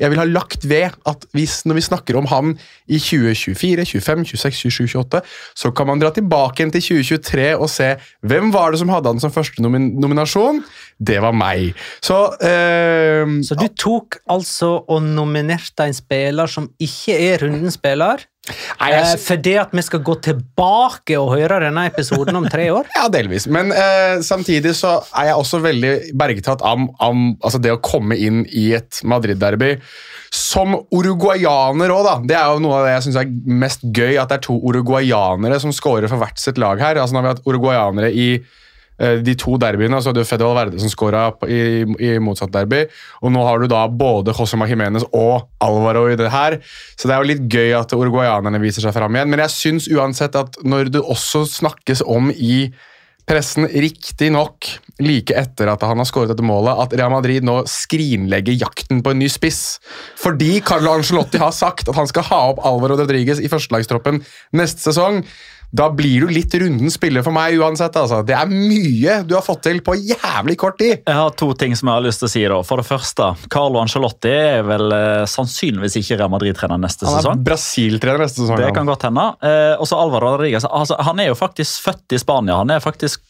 jeg 0.00 0.10
vil 0.10 0.18
ha 0.22 0.24
lagt 0.26 0.64
ved 0.66 0.94
at 1.08 1.26
hvis, 1.36 1.60
når 1.68 1.76
vi 1.78 1.84
snakker 1.84 2.16
om 2.18 2.26
han 2.30 2.54
i 2.88 2.98
2024, 2.98 3.84
25, 3.86 4.24
26, 4.32 4.56
27, 4.64 4.86
28, 4.96 5.20
så 5.62 5.70
kan 5.76 5.90
man 5.90 6.00
dra 6.00 6.10
tilbake 6.14 6.62
igjen 6.62 6.72
til 6.74 6.86
2023 7.04 7.46
og 7.58 7.68
se 7.70 7.92
hvem 8.26 8.50
var 8.54 8.72
det 8.72 8.80
som 8.80 8.92
hadde 8.92 9.12
han 9.12 9.22
som 9.22 9.34
første 9.34 9.62
nomin 9.62 9.92
nominasjon. 10.02 10.62
Det 10.98 11.20
var 11.22 11.36
meg. 11.36 11.76
Så, 12.02 12.18
eh, 12.40 13.28
Så 13.44 13.58
du 13.58 13.68
tok 13.76 14.22
altså 14.30 14.74
og 14.88 15.02
nominerte 15.02 15.86
en 15.86 15.96
spiller 15.96 16.50
som 16.50 16.70
ikke 16.80 17.18
er 17.18 17.44
rundens 17.44 17.78
spiller? 17.78 18.24
Nei, 18.48 18.88
jeg 18.90 19.02
Eh, 19.02 19.10
sy- 19.12 19.20
for 19.22 19.36
det 19.44 19.52
at 19.60 19.70
vi 19.76 19.82
skal 19.86 20.00
gå 20.02 20.14
tilbake 20.24 21.14
og 21.20 21.28
høre 21.36 21.60
denne 21.62 21.84
episoden 21.86 22.34
om 22.40 22.48
tre 22.50 22.64
år? 22.74 22.88
Ja, 22.98 23.04
delvis. 23.12 23.46
Men 23.46 23.70
eh, 23.70 24.18
samtidig 24.26 24.72
så 24.74 24.96
er 25.14 25.28
jeg 25.30 25.36
også 25.38 25.60
veldig 25.62 25.92
bergtatt 26.18 26.64
av, 26.66 26.82
av 26.98 27.14
altså 27.38 27.60
det 27.62 27.70
å 27.76 27.78
komme 27.82 28.18
inn 28.18 28.42
i 28.50 28.72
et 28.74 28.98
Madrid-derby. 29.06 29.76
Som 30.32 30.74
uruguayaner 30.90 31.92
òg, 31.92 32.02
da. 32.08 32.14
Det 32.26 32.36
er 32.40 32.50
jo 32.54 32.62
noe 32.64 32.80
av 32.80 32.86
det 32.88 32.94
jeg 32.96 33.04
syns 33.06 33.20
er 33.20 33.30
mest 33.62 33.82
gøy. 33.94 34.16
At 34.18 34.32
det 34.32 34.40
er 34.40 34.44
to 34.48 34.58
uruguayanere 34.58 35.60
som 35.62 35.70
scorer 35.76 36.08
for 36.10 36.18
hvert 36.22 36.40
sitt 36.42 36.58
lag 36.58 36.80
her. 36.82 36.98
Altså 36.98 37.14
Nå 37.14 37.20
har 37.22 37.28
vi 37.28 37.34
hatt 37.36 37.46
uruguayanere 37.46 38.10
i 38.10 38.28
de 38.98 39.34
to 39.38 39.56
derbyene. 39.58 39.96
altså 39.96 40.12
det 40.14 40.26
Fede 40.28 40.46
Valverde 40.46 40.78
som 40.78 40.90
skåra 40.92 41.24
i, 41.48 41.82
i 41.82 42.10
motsatt 42.22 42.52
derby. 42.54 42.84
Og 43.22 43.32
nå 43.34 43.42
har 43.46 43.58
du 43.58 43.66
da 43.70 43.86
både 43.88 44.34
Josema 44.36 44.68
Jimenez 44.70 45.06
og 45.10 45.48
Alvaro 45.64 46.06
i 46.12 46.18
det 46.20 46.30
her. 46.30 46.58
Så 46.94 47.08
det 47.08 47.16
er 47.16 47.22
jo 47.24 47.30
litt 47.32 47.48
gøy 47.50 47.74
at 47.80 47.92
uruguayanerne 47.96 48.60
viser 48.62 48.84
seg 48.84 48.94
fram 48.94 49.16
igjen. 49.16 49.32
Men 49.32 49.42
jeg 49.46 49.56
syns 49.56 49.90
uansett 49.90 50.38
at 50.38 50.60
når 50.62 50.92
det 50.94 51.02
også 51.02 51.46
snakkes 51.50 52.04
om 52.06 52.30
i 52.30 52.68
pressen 53.28 53.68
riktignok 53.70 54.66
like 55.02 55.34
etter 55.38 55.70
at 55.70 55.84
han 55.86 56.00
har 56.00 56.08
skåret 56.08 56.32
dette 56.32 56.44
målet, 56.44 56.74
at 56.84 56.94
Real 56.98 57.12
Madrid 57.12 57.46
nå 57.46 57.62
skrinlegger 57.70 58.58
jakten 58.58 59.02
på 59.04 59.12
en 59.12 59.22
ny 59.22 59.30
spiss. 59.32 59.78
Fordi 60.20 60.56
Carlo 60.66 60.94
Ancelotti 60.96 61.40
har 61.42 61.54
sagt 61.54 61.90
at 61.90 61.98
han 61.98 62.10
skal 62.10 62.26
ha 62.30 62.42
opp 62.52 62.62
Alvaro 62.66 62.98
Rodriguez 63.00 63.42
i 63.42 63.50
førstelagstroppen 63.52 64.22
neste 64.58 64.84
sesong. 64.90 65.22
Da 65.72 65.86
blir 65.88 66.26
du 66.26 66.28
litt 66.28 66.52
runden 66.60 66.90
spiller 66.92 67.24
for 67.24 67.32
meg 67.32 67.56
uansett. 67.56 67.94
altså. 67.96 68.18
Det 68.28 68.34
er 68.36 68.50
mye 68.50 69.14
du 69.24 69.32
har 69.38 69.44
fått 69.46 69.62
til 69.64 69.80
på 69.84 69.94
jævlig 69.96 70.58
kort 70.60 70.76
tid. 70.82 70.98
Jeg 71.06 71.16
har 71.16 71.32
to 71.40 71.48
ting 71.56 71.72
som 71.78 71.88
jeg 71.88 71.96
har 71.96 72.04
lyst 72.04 72.20
til 72.20 72.28
å 72.28 72.32
si. 72.34 72.42
da. 72.52 72.58
For 72.68 72.82
det 72.82 72.84
første, 72.90 73.30
Carlo 73.52 73.80
Ancelotti 73.80 74.32
er 74.32 74.66
vel 74.68 74.92
eh, 74.92 75.24
sannsynligvis 75.32 75.96
ikke 76.02 76.20
Real 76.20 76.32
Madrid-trener 76.34 76.80
neste 76.82 77.08
Han 77.08 77.16
er 77.16 77.24
sesong. 77.24 77.44
Brasil-trener 77.48 78.20
neste 78.26 78.42
sesong. 78.44 78.60
Det 78.60 78.68
han. 78.68 78.76
kan 78.76 78.92
godt 78.92 79.08
hende. 79.08 79.26
Eh, 79.48 79.74
og 79.80 79.88
så 79.88 79.96
Alvaro 79.96 80.34
Rodriguez. 80.36 80.68
Altså, 80.68 81.00
han 81.00 81.24
er 81.24 81.32
jo 81.32 81.40
faktisk 81.40 81.88
født 81.88 82.18
i 82.18 82.20
Spania. 82.20 82.60
Han 82.60 82.76
er 82.76 82.84
faktisk 82.84 83.24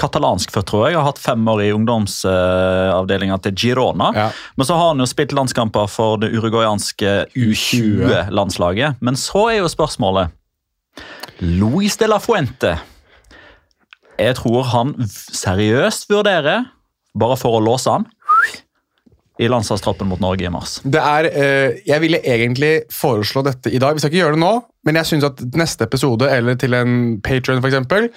katalansk 0.00 0.50
født, 0.50 0.70
tror 0.72 0.88
jeg. 0.88 0.96
Har 0.96 1.10
hatt 1.12 1.20
fem 1.22 1.44
år 1.52 1.60
i 1.68 1.72
ungdomsavdelinga 1.76 3.36
til 3.44 3.54
Girona. 3.66 4.08
Ja. 4.16 4.28
Men 4.56 4.66
så 4.66 4.80
har 4.80 4.94
han 4.94 5.04
jo 5.04 5.06
spilt 5.12 5.36
landskamper 5.36 5.92
for 5.92 6.16
det 6.24 6.32
uruguayanske 6.34 7.18
U20-landslaget. 7.36 9.02
Men 9.04 9.18
så 9.20 9.50
er 9.52 9.60
jo 9.60 9.70
spørsmålet 9.70 10.32
Luis 11.42 11.96
de 11.98 12.06
la 12.06 12.20
Fuente. 12.22 12.76
Jeg 14.14 14.34
tror 14.38 14.62
han 14.70 14.92
seriøst 15.10 16.06
vurderer, 16.12 16.68
bare 17.18 17.36
for 17.40 17.58
å 17.58 17.62
låse 17.64 17.90
han, 17.90 18.04
i 19.42 19.48
landslagstroppen 19.50 20.06
mot 20.06 20.20
Norge 20.22 20.46
i 20.46 20.52
mars. 20.52 20.76
Det 20.84 21.00
er, 21.00 21.24
eh, 21.24 21.80
Jeg 21.84 22.00
ville 22.00 22.20
egentlig 22.22 22.82
foreslå 22.92 23.42
dette 23.42 23.72
i 23.74 23.78
dag. 23.78 23.94
Vi 23.94 23.98
skal 23.98 24.10
ikke 24.10 24.22
gjøre 24.22 24.36
det 24.36 24.44
nå, 24.44 24.62
men 24.84 24.94
jeg 24.94 25.06
synes 25.06 25.24
at 25.24 25.42
neste 25.56 25.82
episode, 25.82 26.30
eller 26.30 26.54
til 26.54 26.74
en 26.74 27.20
Patreon 27.20 27.60
for 27.60 27.68
eksempel, 27.68 28.10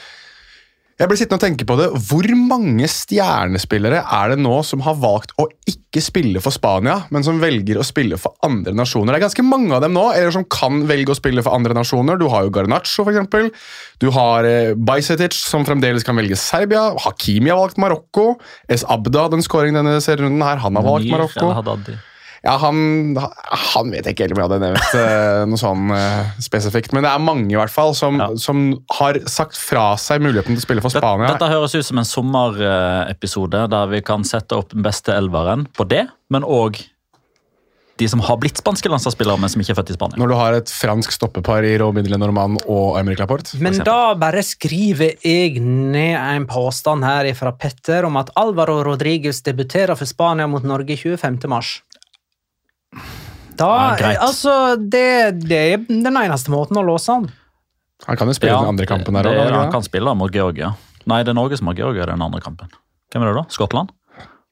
Jeg 0.96 1.12
blir 1.12 1.18
sittende 1.20 1.42
og 1.42 1.44
tenke 1.44 1.66
på 1.68 1.76
det. 1.76 1.90
Hvor 2.08 2.28
mange 2.40 2.88
stjernespillere 2.88 3.98
er 4.16 4.32
det 4.32 4.38
nå 4.40 4.54
som 4.64 4.80
har 4.86 4.96
valgt 4.96 5.34
å 5.44 5.50
ikke 5.68 6.00
spille 6.00 6.40
for 6.44 6.56
Spania, 6.56 7.02
men 7.12 7.26
som 7.28 7.42
velger 7.42 7.82
å 7.82 7.84
spille 7.84 8.16
for 8.20 8.38
andre 8.48 8.72
nasjoner? 8.80 9.12
Det 9.12 9.20
er 9.20 9.26
ganske 9.26 9.44
mange 9.44 9.76
av 9.76 9.84
dem 9.84 9.92
nå, 9.98 10.06
eller 10.16 10.32
som 10.32 10.48
kan 10.48 10.86
velge 10.88 11.12
å 11.12 11.20
spille 11.20 11.44
for 11.44 11.58
andre 11.58 11.76
nasjoner. 11.76 12.16
Du 12.22 12.30
har 12.32 12.48
jo 12.48 12.56
Garnaccio, 12.56 13.04
eksempel. 13.12 13.52
Du 14.00 14.08
har 14.16 14.48
eh, 14.48 14.72
Bajsetic, 14.72 15.36
som 15.36 15.68
fremdeles 15.68 16.08
kan 16.08 16.16
velge 16.16 16.40
Serbia. 16.40 16.88
Hakimi 17.04 17.52
har 17.52 17.60
valgt 17.60 17.84
Marokko. 17.84 18.30
Es 18.72 18.88
Abda 18.88 19.28
hadde 19.28 19.44
en 19.44 19.82
denne 19.82 20.00
serierunden 20.00 20.48
her. 20.48 20.64
Han 20.64 20.80
har 20.80 20.92
valgt 20.94 21.12
Marokko. 21.12 21.52
Ja, 22.46 22.56
han, 22.62 23.18
han 23.74 23.90
vet 23.90 24.06
jeg 24.06 24.14
ikke 24.16 24.28
helt 24.28 24.36
om 24.36 24.42
jeg 24.44 24.48
hadde 24.52 24.60
nevnt 24.62 24.96
eh, 25.02 25.44
noe 25.50 25.58
sånn 25.58 25.88
eh, 25.96 26.34
spesifikt. 26.46 26.94
Men 26.94 27.08
det 27.08 27.10
er 27.12 27.24
mange 27.26 27.50
i 27.50 27.58
hvert 27.58 27.74
fall 27.74 27.96
som, 27.98 28.20
Ja. 28.22 28.28
som 28.38 28.68
har 29.00 29.18
sagt 29.26 29.58
fra 29.58 29.96
seg 29.98 30.22
muligheten 30.22 30.54
til 30.54 30.62
å 30.62 30.66
spille 30.68 30.84
for 30.86 30.94
Spania. 30.94 31.32
dette 31.34 31.50
høres 31.50 31.74
ut 31.74 31.88
som 31.88 31.98
en 32.02 32.06
sommerepisode 32.08 33.66
der 33.74 33.88
vi 33.96 34.02
kan 34.06 34.24
sette 34.28 34.58
opp 34.60 34.70
den 34.76 34.86
beste 34.86 35.16
elveren 35.18 35.66
på 35.76 35.88
det, 35.90 36.06
men 36.30 36.46
òg 36.46 36.84
de 37.96 38.08
som 38.12 38.20
har 38.28 38.36
blitt 38.42 38.58
spanske 38.60 38.90
landslagsspillere, 38.92 39.40
men 39.40 39.48
som 39.48 39.62
ikke 39.64 39.72
er 39.72 39.78
født 39.78 39.92
i 39.94 39.96
Spania. 39.96 40.18
Når 40.20 40.28
du 40.28 40.36
har 40.36 40.56
et 40.58 40.72
fransk 40.82 41.14
stoppepar 41.16 41.64
i 41.64 41.78
Robin 41.80 42.04
Lenormand 42.12 42.60
og 42.68 42.98
Aymeric 43.00 43.22
Laporte. 43.24 43.56
Men 43.64 43.78
da 43.88 44.12
bare 44.20 44.44
skriver 44.44 45.14
jeg 45.24 45.62
ned 45.64 46.18
en 46.20 46.44
påstand 46.52 47.08
her 47.08 47.30
fra 47.40 47.54
Petter 47.56 48.04
om 48.04 48.20
at 48.20 48.34
Alvaro 48.36 48.82
Rodriguez 48.84 49.40
debuterer 49.48 49.96
for 49.96 50.04
Spania 50.12 50.44
mot 50.52 50.68
Norge 50.68 50.98
25. 51.00 51.40
mars. 51.48 51.78
Da, 53.56 53.96
Ja, 54.00 54.16
altså, 54.26 54.76
det, 54.76 55.42
det 55.48 55.60
er 55.74 55.84
den 55.88 56.18
eneste 56.20 56.52
måten 56.52 56.80
å 56.80 56.84
låse 56.84 57.14
han. 57.14 57.30
Han 58.06 58.18
kan 58.20 58.28
jo 58.28 58.36
spille 58.36 58.56
den 58.58 58.74
andre 58.74 58.88
kampen 58.90 59.16
der 59.16 59.30
òg. 59.32 59.54
Han 59.56 59.72
kan 59.72 59.86
spille 59.86 60.12
mot 60.18 60.34
Georgia. 60.34 60.74
Nei, 61.08 61.22
det 61.24 61.32
er 61.32 61.38
Norge 61.38 61.58
som 61.60 61.70
har 61.72 61.78
Georgia 61.78 62.04
i 62.04 62.10
den 62.10 62.24
andre 62.26 62.42
kampen. 62.44 62.74
Hvem 63.14 63.24
er 63.24 63.32
det 63.32 63.38
da? 63.38 63.46
Skottland? 63.54 63.94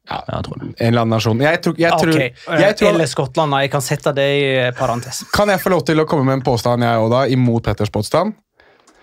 Ja. 0.10 0.18
jeg 0.28 0.44
tror 0.46 0.58
det. 0.60 0.70
En 0.78 0.90
eller 0.90 1.06
annen 1.06 1.16
nasjon. 1.16 1.42
Jeg 1.44 1.60
tror, 1.64 1.76
jeg 1.80 2.00
tror, 2.00 2.12
Ok, 2.12 2.48
jeg 2.60 2.76
tror, 2.80 2.88
Eller 2.90 3.08
Skottland. 3.08 3.56
Jeg 3.64 3.72
kan 3.72 3.84
sette 3.84 4.12
det 4.16 4.26
i 4.40 4.48
parentes. 4.78 5.24
kan 5.34 5.52
jeg 5.52 5.62
få 5.64 5.72
lov 5.72 5.86
til 5.88 6.00
å 6.04 6.08
komme 6.08 6.28
med 6.28 6.40
en 6.42 6.46
påstand, 6.46 6.84
jeg 6.84 7.04
òg, 7.04 7.10
da, 7.12 7.22
imot 7.32 7.64
Petters 7.64 7.92
påstand? 7.92 8.36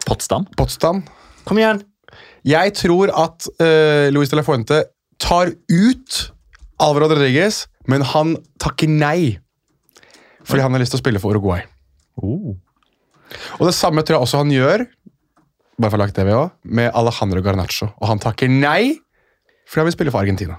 Potsdam? 0.07 0.46
Påstand? 0.57 1.09
Kom 1.48 1.61
igjen. 1.61 1.83
Jeg 2.44 2.74
tror 2.76 3.12
at 3.12 3.48
uh, 3.61 4.09
Luis 4.12 4.33
de 4.33 4.37
la 4.38 4.44
Fuente 4.44 4.83
tar 5.20 5.53
ut 5.53 6.20
Alvaro 6.81 7.11
Rodriguez, 7.12 7.66
men 7.88 8.04
han 8.04 8.34
takker 8.60 8.90
nei. 8.90 9.38
Fordi 10.44 10.64
han 10.64 10.74
har 10.74 10.82
lyst 10.82 10.94
til 10.96 11.00
å 11.00 11.04
spille 11.04 11.22
for 11.22 11.36
Uruguay. 11.36 11.62
Og 13.60 13.68
det 13.68 13.76
samme 13.76 14.02
tror 14.02 14.18
jeg 14.18 14.26
også 14.26 14.42
han 14.42 14.52
gjør 14.52 14.84
bare 15.80 15.92
for 15.92 15.96
å 15.96 16.02
lage 16.02 16.24
ved 16.26 16.34
også, 16.36 16.56
med 16.64 16.90
Alejandro 16.92 17.42
Garnaccio. 17.44 17.88
Og 17.96 18.10
han 18.10 18.20
takker 18.20 18.50
nei 18.52 18.98
fordi 19.70 19.80
han 19.80 19.86
vil 19.86 19.94
spille 19.94 20.12
for 20.12 20.20
Argentina. 20.20 20.58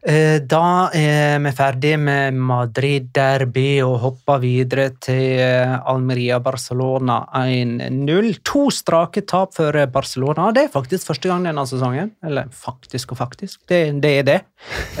Eh, 0.00 0.40
Da 0.48 0.88
er 0.96 1.38
vi 1.44 1.50
ferdig 1.52 1.92
med 2.00 2.32
Madrid-derby 2.32 3.82
og 3.84 3.98
hopper 4.00 4.40
videre 4.40 4.86
til 4.96 5.40
eh, 5.44 5.74
Almeria-Barcelona 5.92 7.18
1-0. 7.36 8.30
To 8.48 8.70
strake 8.72 9.26
tap 9.28 9.52
for 9.58 9.76
eh, 9.76 9.88
Barcelona. 9.92 10.48
Det 10.56 10.64
er 10.64 10.72
faktisk 10.72 11.10
første 11.10 11.28
gang 11.28 11.44
denne 11.44 11.66
sesongen. 11.68 12.14
Eller 12.24 12.48
faktisk 12.48 13.12
og 13.12 13.20
faktisk, 13.20 13.60
det, 13.68 13.82
det 14.00 14.14
er 14.22 14.24
det. 14.30 14.38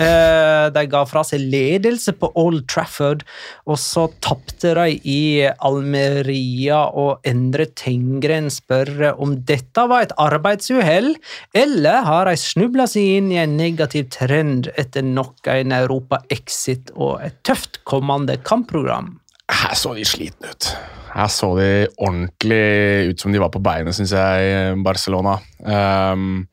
De 0.70 0.82
ga 0.88 1.00
fra 1.08 1.20
seg 1.26 1.42
ledelse 1.52 2.14
på 2.16 2.30
Old 2.38 2.62
Trafford, 2.70 3.24
og 3.68 3.76
så 3.80 4.06
tapte 4.24 4.72
de 4.76 4.94
i 5.04 5.48
Almeria. 5.66 6.82
Og 6.96 7.24
Endre 7.28 7.66
Tengren 7.76 8.48
spør 8.52 9.10
om 9.20 9.34
dette 9.48 9.84
var 9.90 10.06
et 10.06 10.14
arbeidsuhell, 10.20 11.12
eller 11.56 12.04
har 12.06 12.28
de 12.30 12.36
snubla 12.40 12.86
seg 12.90 13.18
inn 13.18 13.32
i 13.34 13.40
en 13.42 13.56
negativ 13.60 14.08
trend 14.14 14.70
etter 14.90 15.06
nok 15.06 15.46
en 15.46 15.72
Europa-exit 15.76 16.90
og 16.98 17.20
et 17.22 17.38
tøft 17.46 17.84
kommende 17.86 18.40
kampprogram. 18.42 19.14
Her 19.50 19.76
så 19.78 19.94
de 19.94 20.06
slitne 20.06 20.50
ut. 20.50 20.70
Her 21.14 21.30
så 21.30 21.52
de 21.58 21.70
ordentlig 21.98 23.10
ut 23.10 23.22
som 23.22 23.34
de 23.34 23.42
var 23.42 23.52
på 23.54 23.62
beinet, 23.62 23.94
syns 23.94 24.14
jeg, 24.14 24.74
Barcelona. 24.82 25.38
Um, 25.62 26.44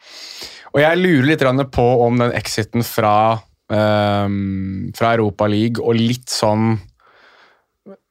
og 0.74 0.82
jeg 0.82 1.02
lurer 1.02 1.32
litt 1.32 1.46
på 1.74 1.88
om 2.06 2.22
den 2.22 2.34
exiten 2.38 2.86
fra, 2.86 3.40
um, 3.74 4.90
fra 4.98 5.16
Europa 5.18 5.50
League 5.50 5.82
og 5.82 5.98
litt 5.98 6.30
sånn 6.30 6.76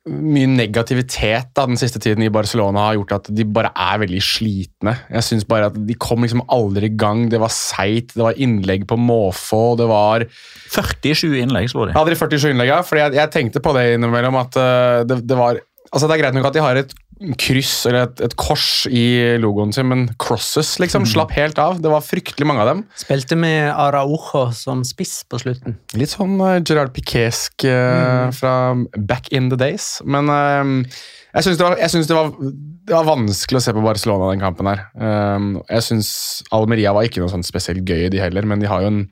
mye 0.07 0.47
negativitet 0.47 1.51
da, 1.57 1.64
den 1.66 1.79
siste 1.81 2.01
tiden 2.03 2.23
i 2.23 2.31
Barcelona 2.33 2.85
har 2.88 2.99
gjort 2.99 3.14
at 3.16 3.31
de 3.35 3.47
bare 3.49 3.73
er 3.75 4.01
veldig 4.05 4.21
slitne. 4.23 4.95
Jeg 5.11 5.27
synes 5.27 5.47
bare 5.49 5.71
at 5.73 5.79
De 5.88 5.97
kom 5.99 6.23
liksom 6.23 6.45
aldri 6.53 6.90
i 6.90 6.97
gang. 6.99 7.27
Det 7.33 7.40
var 7.42 7.53
seigt, 7.55 8.14
det 8.14 8.23
var 8.23 8.38
innlegg 8.38 8.87
på 8.88 8.99
måfå. 9.01 9.77
det 9.81 9.88
var... 9.90 10.27
47 10.73 11.40
innlegg 11.42 11.71
slo 11.73 11.88
de. 11.88 11.97
Hadde 11.97 12.14
de 12.14 12.21
47 12.21 12.53
innlegg, 12.53 12.71
ja? 12.71 12.83
Fordi 12.87 13.03
jeg, 13.03 13.16
jeg 13.19 13.35
tenkte 13.35 13.62
på 13.64 13.75
det 13.77 13.88
innimellom 13.97 14.38
at 14.42 14.61
uh, 14.61 15.03
det, 15.09 15.23
det 15.27 15.38
var 15.38 15.62
Altså 15.95 16.09
Det 16.11 16.16
er 16.16 16.19
greit 16.25 16.35
nok 16.35 16.49
at 16.49 16.57
de 16.57 16.62
har 16.64 16.79
et 16.81 16.90
kryss 17.40 17.87
eller 17.88 18.07
et, 18.07 18.20
et 18.26 18.35
kors 18.37 18.85
i 18.92 19.37
logoen 19.40 19.72
sin, 19.72 19.88
men 19.88 20.05
crosses 20.20 20.74
liksom 20.83 21.07
slapp 21.09 21.33
helt 21.37 21.59
av. 21.61 21.79
Det 21.81 21.90
var 21.92 22.05
fryktelig 22.05 22.48
mange 22.48 22.64
av 22.64 22.70
dem. 22.70 22.83
Spilte 23.00 23.38
med 23.40 23.70
Araujo 23.72 24.50
som 24.57 24.83
spiss 24.85 25.22
på 25.29 25.40
slutten. 25.40 25.79
Litt 25.96 26.12
sånn 26.12 26.37
uh, 26.42 26.59
Gerard 26.61 26.92
Piquesk 26.96 27.64
uh, 27.64 28.29
fra 28.37 28.74
back 28.96 29.33
in 29.33 29.48
the 29.52 29.61
days. 29.61 29.96
Men 30.05 30.29
uh, 30.29 30.98
jeg 31.37 31.48
syns 31.48 31.61
det, 31.61 32.12
det, 32.12 32.52
det 32.90 32.98
var 32.98 33.09
vanskelig 33.09 33.62
å 33.62 33.64
se 33.64 33.76
på 33.76 33.85
Barcelona 33.85 34.31
den 34.35 34.44
kampen 34.44 34.68
her. 34.68 34.85
Uh, 35.00 35.62
jeg 35.72 35.88
syns 35.88 36.12
Almeria 36.57 36.92
var 36.96 37.09
ikke 37.09 37.24
noe 37.24 37.33
sånn 37.33 37.46
spesielt 37.46 37.88
gøy, 37.88 38.11
de 38.12 38.20
heller, 38.20 38.44
men 38.48 38.61
de 38.61 38.68
har 38.70 38.85
jo 38.85 38.92
en 38.92 39.05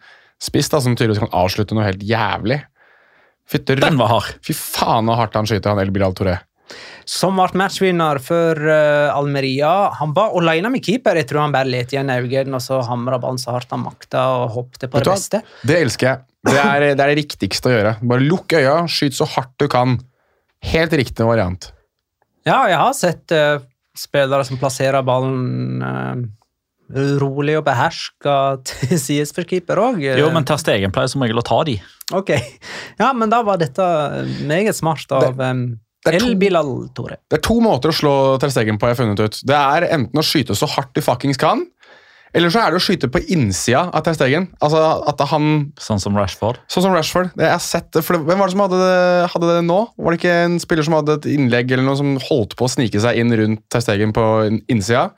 spiss 0.44 0.68
da, 0.68 0.80
som 0.84 0.92
tydeligvis 0.92 1.24
kan 1.24 1.36
avslutte 1.36 1.76
noe 1.76 1.88
helt 1.88 2.04
jævlig. 2.04 2.60
Fytter, 3.48 3.80
Den 3.80 3.96
var 4.00 4.12
hard. 4.12 4.36
Fy 4.44 4.56
faen 4.56 5.08
så 5.08 5.16
hardt 5.18 5.36
han 5.36 5.48
skyter, 5.48 5.72
han 5.72 5.80
El 5.80 5.92
Bilal 5.94 6.16
Touré. 6.16 6.38
Som 7.08 7.36
ble 7.36 7.60
matchvinner 7.60 8.18
for 8.24 8.58
uh, 8.58 9.12
Almeria. 9.14 9.90
Han 10.00 10.14
var 10.16 10.32
alene 10.38 10.70
med 10.72 10.84
keeper. 10.84 11.18
Jeg 11.20 11.28
tror 11.30 11.44
han 11.44 11.54
bare 11.54 11.68
let 11.68 11.92
igjen 11.92 12.12
øynene, 12.12 12.56
og 12.56 12.64
så 12.64 12.80
hamra 12.88 13.20
ballen 13.22 13.40
så 13.40 13.52
hardt 13.54 13.74
han 13.74 13.84
makta 13.84 14.24
og 14.38 14.54
hoppet 14.56 14.88
på 14.88 15.02
det 15.02 15.12
beste. 15.12 15.42
Det 15.66 15.78
elsker 15.84 16.10
jeg. 16.10 16.24
Det 16.44 16.56
er, 16.60 16.88
det 16.92 17.00
er 17.00 17.12
det 17.12 17.20
riktigste 17.22 17.70
å 17.70 17.74
gjøre. 17.74 17.94
Bare 18.04 18.24
lukk 18.24 18.56
øya, 18.56 18.82
skyt 18.90 19.16
så 19.16 19.28
hardt 19.36 19.54
du 19.60 19.68
kan. 19.72 19.98
Helt 20.64 20.96
riktig 20.96 21.26
variant. 21.28 21.70
Ja, 22.44 22.64
jeg 22.68 22.80
har 22.80 22.96
sett 22.96 23.32
uh, 23.32 23.60
spillere 23.96 24.44
som 24.44 24.60
plasserer 24.60 25.04
ballen 25.06 25.84
uh, 25.84 26.24
rolig 27.20 27.56
og 27.58 27.64
beherska 27.66 28.36
til 28.68 28.98
sides 29.00 29.32
for 29.36 29.48
keeper 29.48 29.80
òg. 29.80 30.02
Jo, 30.04 30.28
men 30.34 30.46
Ter 30.48 30.60
Stegen 30.60 30.92
pleier 30.94 31.12
som 31.12 31.24
regel 31.24 31.40
å 31.40 31.46
ta 31.46 31.62
de. 31.66 31.78
Ok. 32.14 32.34
Ja, 33.00 33.12
men 33.16 33.32
da 33.32 33.40
var 33.46 33.60
dette 33.60 33.84
meget 34.44 34.76
smart 34.76 35.10
av 35.14 35.40
um, 35.40 35.64
det 36.04 36.14
er 36.14 36.18
to- 36.20 36.26
El 36.30 36.36
Bilal 36.40 36.72
Tore. 36.94 37.16
Det 37.30 37.38
er 37.38 37.44
to 37.46 37.60
måter 37.64 37.90
å 37.92 37.96
slå 37.96 38.14
Ter 38.42 38.52
Stegen 38.52 38.78
på, 38.78 38.86
jeg 38.90 38.96
har 38.96 39.04
funnet 39.04 39.20
ut. 39.24 39.40
Det 39.44 39.56
er 39.56 39.86
enten 39.94 40.20
å 40.20 40.24
skyte 40.26 40.56
så 40.58 40.68
hardt 40.68 40.92
du 40.94 41.00
fuckings 41.04 41.38
kan, 41.40 41.64
eller 42.34 42.50
så 42.50 42.64
er 42.64 42.72
det 42.74 42.80
å 42.80 42.82
skyte 42.82 43.06
på 43.14 43.20
innsida 43.30 43.84
av 43.94 44.02
Ter 44.04 44.16
Stegen. 44.18 44.48
Altså 44.60 44.80
at 45.08 45.20
han 45.30 45.72
Sånn 45.78 46.00
som 46.02 46.16
Rashford. 46.18 46.58
Sånn 46.68 46.82
som 46.82 46.92
Rashford. 46.96 47.30
Det, 47.36 47.44
jeg 47.46 47.54
har 47.54 47.62
sett 47.62 47.92
det, 47.94 48.02
for 48.02 48.18
hvem 48.18 48.38
var 48.42 48.50
det 48.50 48.56
som 48.56 48.64
hadde 48.64 48.80
det, 48.80 49.28
hadde 49.30 49.52
det 49.54 49.64
nå? 49.68 49.80
Var 49.96 50.10
det 50.16 50.18
ikke 50.20 50.34
en 50.48 50.56
spiller 50.60 50.82
som 50.88 50.96
hadde 50.98 51.14
et 51.20 51.28
innlegg 51.30 51.70
eller 51.70 51.86
noe 51.86 51.96
som 52.00 52.16
holdt 52.26 52.56
på 52.58 52.66
å 52.66 52.72
snike 52.74 52.98
seg 53.00 53.20
inn 53.22 53.30
rundt 53.38 53.62
Ter 53.70 53.84
Stegen 53.86 54.12
på 54.16 54.24
innsida? 54.66 55.12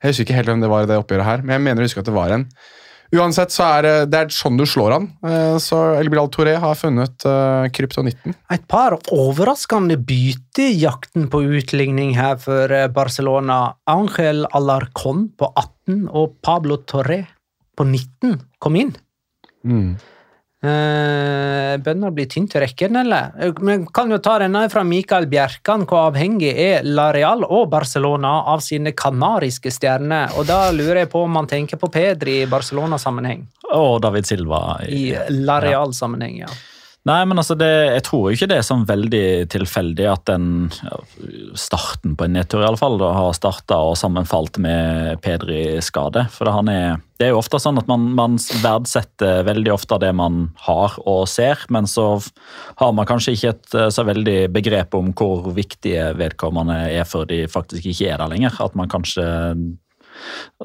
Jeg 0.00 0.12
husker 0.14 0.24
ikke 0.28 0.38
helt 0.38 0.48
hvem 0.54 0.62
det 0.62 0.70
var 0.70 0.86
i 0.86 0.88
det 0.88 0.96
oppgjøret 1.02 1.26
her, 1.26 1.42
men 1.42 1.58
jeg 1.58 1.66
mener 1.66 1.82
å 1.82 1.90
huske 1.90 2.00
at 2.00 2.06
det 2.08 2.14
var 2.16 2.30
en. 2.38 2.46
Uansett 3.10 3.50
så 3.50 3.64
er 3.66 3.82
det, 3.86 3.94
det 4.12 4.18
er 4.20 4.34
sånn 4.34 4.58
du 4.60 4.62
slår 4.68 4.94
han. 4.94 5.08
Eh, 5.26 5.56
Så 5.62 5.78
El 5.98 6.10
Bilal 6.12 6.30
Touré 6.30 6.54
har 6.62 6.76
funnet 6.78 7.26
uh, 7.26 7.66
kryptonitten. 7.74 8.36
Et 8.54 8.62
par 8.70 8.94
overraskende 9.10 9.98
bytte 9.98 10.68
i 10.68 10.78
jakten 10.84 11.26
på 11.32 11.42
utligning 11.58 12.14
her 12.18 12.38
for 12.42 12.70
eh, 12.70 12.86
Barcelona. 12.94 13.74
Angel 13.90 14.46
Alarcon 14.54 15.26
på 15.34 15.50
18 15.50 16.06
og 16.06 16.38
Pablo 16.46 16.78
Torre 16.86 17.24
på 17.74 17.88
19 17.88 18.38
kom 18.62 18.78
inn. 18.78 18.94
Mm. 19.66 19.96
Eh, 20.60 21.76
Bønner 21.80 22.12
blir 22.12 22.26
tynt 22.28 22.52
i 22.52 22.60
rekken, 22.60 22.98
eller? 23.00 23.30
Eh, 23.40 23.52
Vi 23.56 23.76
kan 23.94 24.10
jo 24.12 24.18
ta 24.18 24.38
denne 24.42 24.66
fra 24.68 24.82
Mikael 24.84 25.26
Bjerkan. 25.26 25.86
Hvor 25.88 26.10
avhengig 26.10 26.52
er 26.52 26.82
Lareal 26.84 27.44
og 27.48 27.70
Barcelona 27.70 28.44
av 28.52 28.60
sine 28.60 28.92
kanariske 28.92 29.72
stjerner? 29.72 30.36
Og 30.36 30.46
da 30.46 30.70
lurer 30.70 31.04
jeg 31.04 31.10
på 31.10 31.24
om 31.24 31.32
man 31.32 31.46
tenker 31.48 31.80
på 31.80 31.88
Pedri 31.90 32.42
i 32.42 32.46
Barcelona-sammenheng. 32.50 33.46
Og 33.72 34.02
David 34.02 34.26
Silva. 34.28 34.80
I 34.84 35.14
I 35.14 35.16
Lareal-sammenheng, 35.30 36.42
ja. 36.44 36.52
Nei, 37.08 37.20
men 37.24 37.40
altså 37.40 37.54
det, 37.56 37.68
Jeg 37.94 38.02
tror 38.04 38.26
ikke 38.28 38.46
det 38.50 38.58
er 38.60 38.66
sånn 38.66 38.82
veldig 38.88 39.24
tilfeldig 39.52 40.06
at 40.10 40.26
den 40.28 40.68
starten 41.56 42.12
på 42.12 42.26
en 42.26 42.34
nedtur 42.36 42.60
i 42.60 42.66
alle 42.68 42.80
fall, 42.80 42.98
da, 43.00 43.14
har 43.16 43.36
starta 43.36 43.78
og 43.88 43.96
sammenfalt 43.96 44.60
med 44.60 45.22
Pedri-skade. 45.24 46.26
For 46.34 46.44
det, 46.44 46.74
er, 46.76 47.00
det 47.16 47.26
er 47.26 47.32
jo 47.32 47.40
ofte 47.40 47.62
sånn 47.62 47.80
at 47.80 47.88
man, 47.88 48.10
man 48.18 48.36
verdsetter 48.60 49.46
veldig 49.48 49.72
ofte 49.72 50.00
det 50.02 50.12
man 50.16 50.50
har 50.66 50.98
og 51.08 51.24
ser, 51.32 51.64
men 51.72 51.88
så 51.88 52.10
har 52.82 52.92
man 52.96 53.08
kanskje 53.08 53.36
ikke 53.36 53.54
et 53.54 53.78
eh, 53.80 53.90
så 53.96 54.04
veldig 54.04 54.38
begrep 54.52 54.96
om 54.98 55.14
hvor 55.16 55.54
viktige 55.56 56.10
vedkommende 56.20 56.82
er 56.92 57.08
før 57.08 57.24
de 57.32 57.46
faktisk 57.48 57.88
ikke 57.94 58.12
er 58.12 58.20
der 58.20 58.34
lenger. 58.34 58.60
At 58.60 58.76
man 58.76 58.92
kanskje 58.92 59.24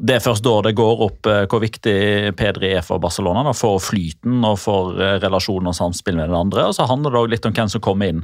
det 0.02 0.18
er 0.18 0.24
først 0.24 0.44
da 0.46 0.54
det 0.66 0.74
går 0.78 1.02
opp 1.06 1.28
eh, 1.32 1.46
hvor 1.52 1.62
viktig 1.64 1.96
Pedri 2.40 2.74
er 2.76 2.84
for 2.86 3.02
Barcelona. 3.04 3.44
Da, 3.48 3.54
for 3.56 3.80
flyten 3.84 4.44
og 4.48 4.58
for 4.62 5.00
eh, 5.00 5.18
relasjonen 5.24 5.72
og 5.72 5.78
samspill 5.78 6.18
med 6.20 6.30
den 6.30 6.38
andre. 6.40 6.68
Og 6.70 6.76
så 6.78 6.88
handler 6.90 7.14
det 7.16 7.22
også 7.22 7.34
litt 7.36 7.48
om 7.50 7.56
hvem 7.56 7.72
som 7.72 7.84
kommer 7.86 8.12
inn. 8.12 8.24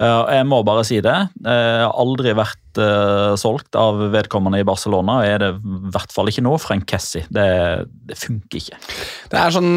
Eh, 0.00 0.32
jeg 0.38 0.48
må 0.48 0.62
bare 0.66 0.84
si 0.88 1.00
det. 1.04 1.16
Jeg 1.44 1.82
har 1.84 1.96
aldri 2.00 2.34
vært 2.38 2.58
solgt 3.36 3.76
av 3.76 3.98
vedkommende 4.14 4.62
i 4.62 4.64
Barcelona. 4.64 5.18
og 5.20 5.26
Er 5.28 5.42
det 5.42 5.50
i 5.60 5.80
hvert 5.92 6.14
fall 6.14 6.30
ikke 6.32 6.44
nå. 6.46 6.54
Frank 6.62 6.86
Kessi. 6.88 7.20
Det, 7.28 7.44
det 8.08 8.16
funker 8.16 8.62
ikke. 8.62 8.78
Det 9.28 9.36
er 9.42 9.52
sånn 9.52 9.74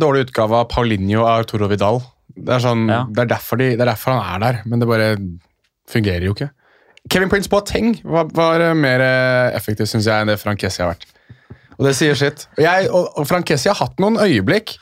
dårlig 0.00 0.28
utgave 0.30 0.62
av 0.62 0.70
Paulinho 0.72 1.26
og 1.26 1.28
Arturo 1.34 1.68
Vidal. 1.68 2.00
Det 2.38 2.54
er, 2.56 2.62
sånn, 2.64 2.86
Ja. 2.88 3.02
det, 3.04 3.26
er 3.26 3.60
de, 3.60 3.68
det 3.76 3.82
er 3.84 3.90
derfor 3.92 4.16
han 4.16 4.24
er 4.38 4.44
der, 4.46 4.62
men 4.64 4.80
det 4.80 4.88
bare 4.88 5.10
fungerer 5.92 6.24
jo 6.28 6.32
ikke. 6.36 6.48
Kevin 7.10 7.30
Prince 7.32 7.48
Boateng 7.52 7.94
var, 8.04 8.28
var 8.36 8.60
eh, 8.64 8.74
mer 8.76 9.00
eh, 9.04 9.56
effektiv 9.56 9.88
synes 9.90 10.08
jeg, 10.08 10.20
enn 10.24 10.30
det 10.32 10.38
Frank 10.40 10.60
Kessie 10.60 10.84
har 10.84 10.94
vært. 10.94 11.06
Og 11.78 11.86
det 11.86 11.92
sier 11.94 12.16
sitt. 12.18 12.40
Jeg, 12.58 12.88
og, 12.90 13.04
og 13.20 13.26
Frank 13.30 13.46
Kessie 13.46 13.70
har 13.70 13.78
hatt 13.78 14.00
noen 14.02 14.16
øyeblikk, 14.18 14.72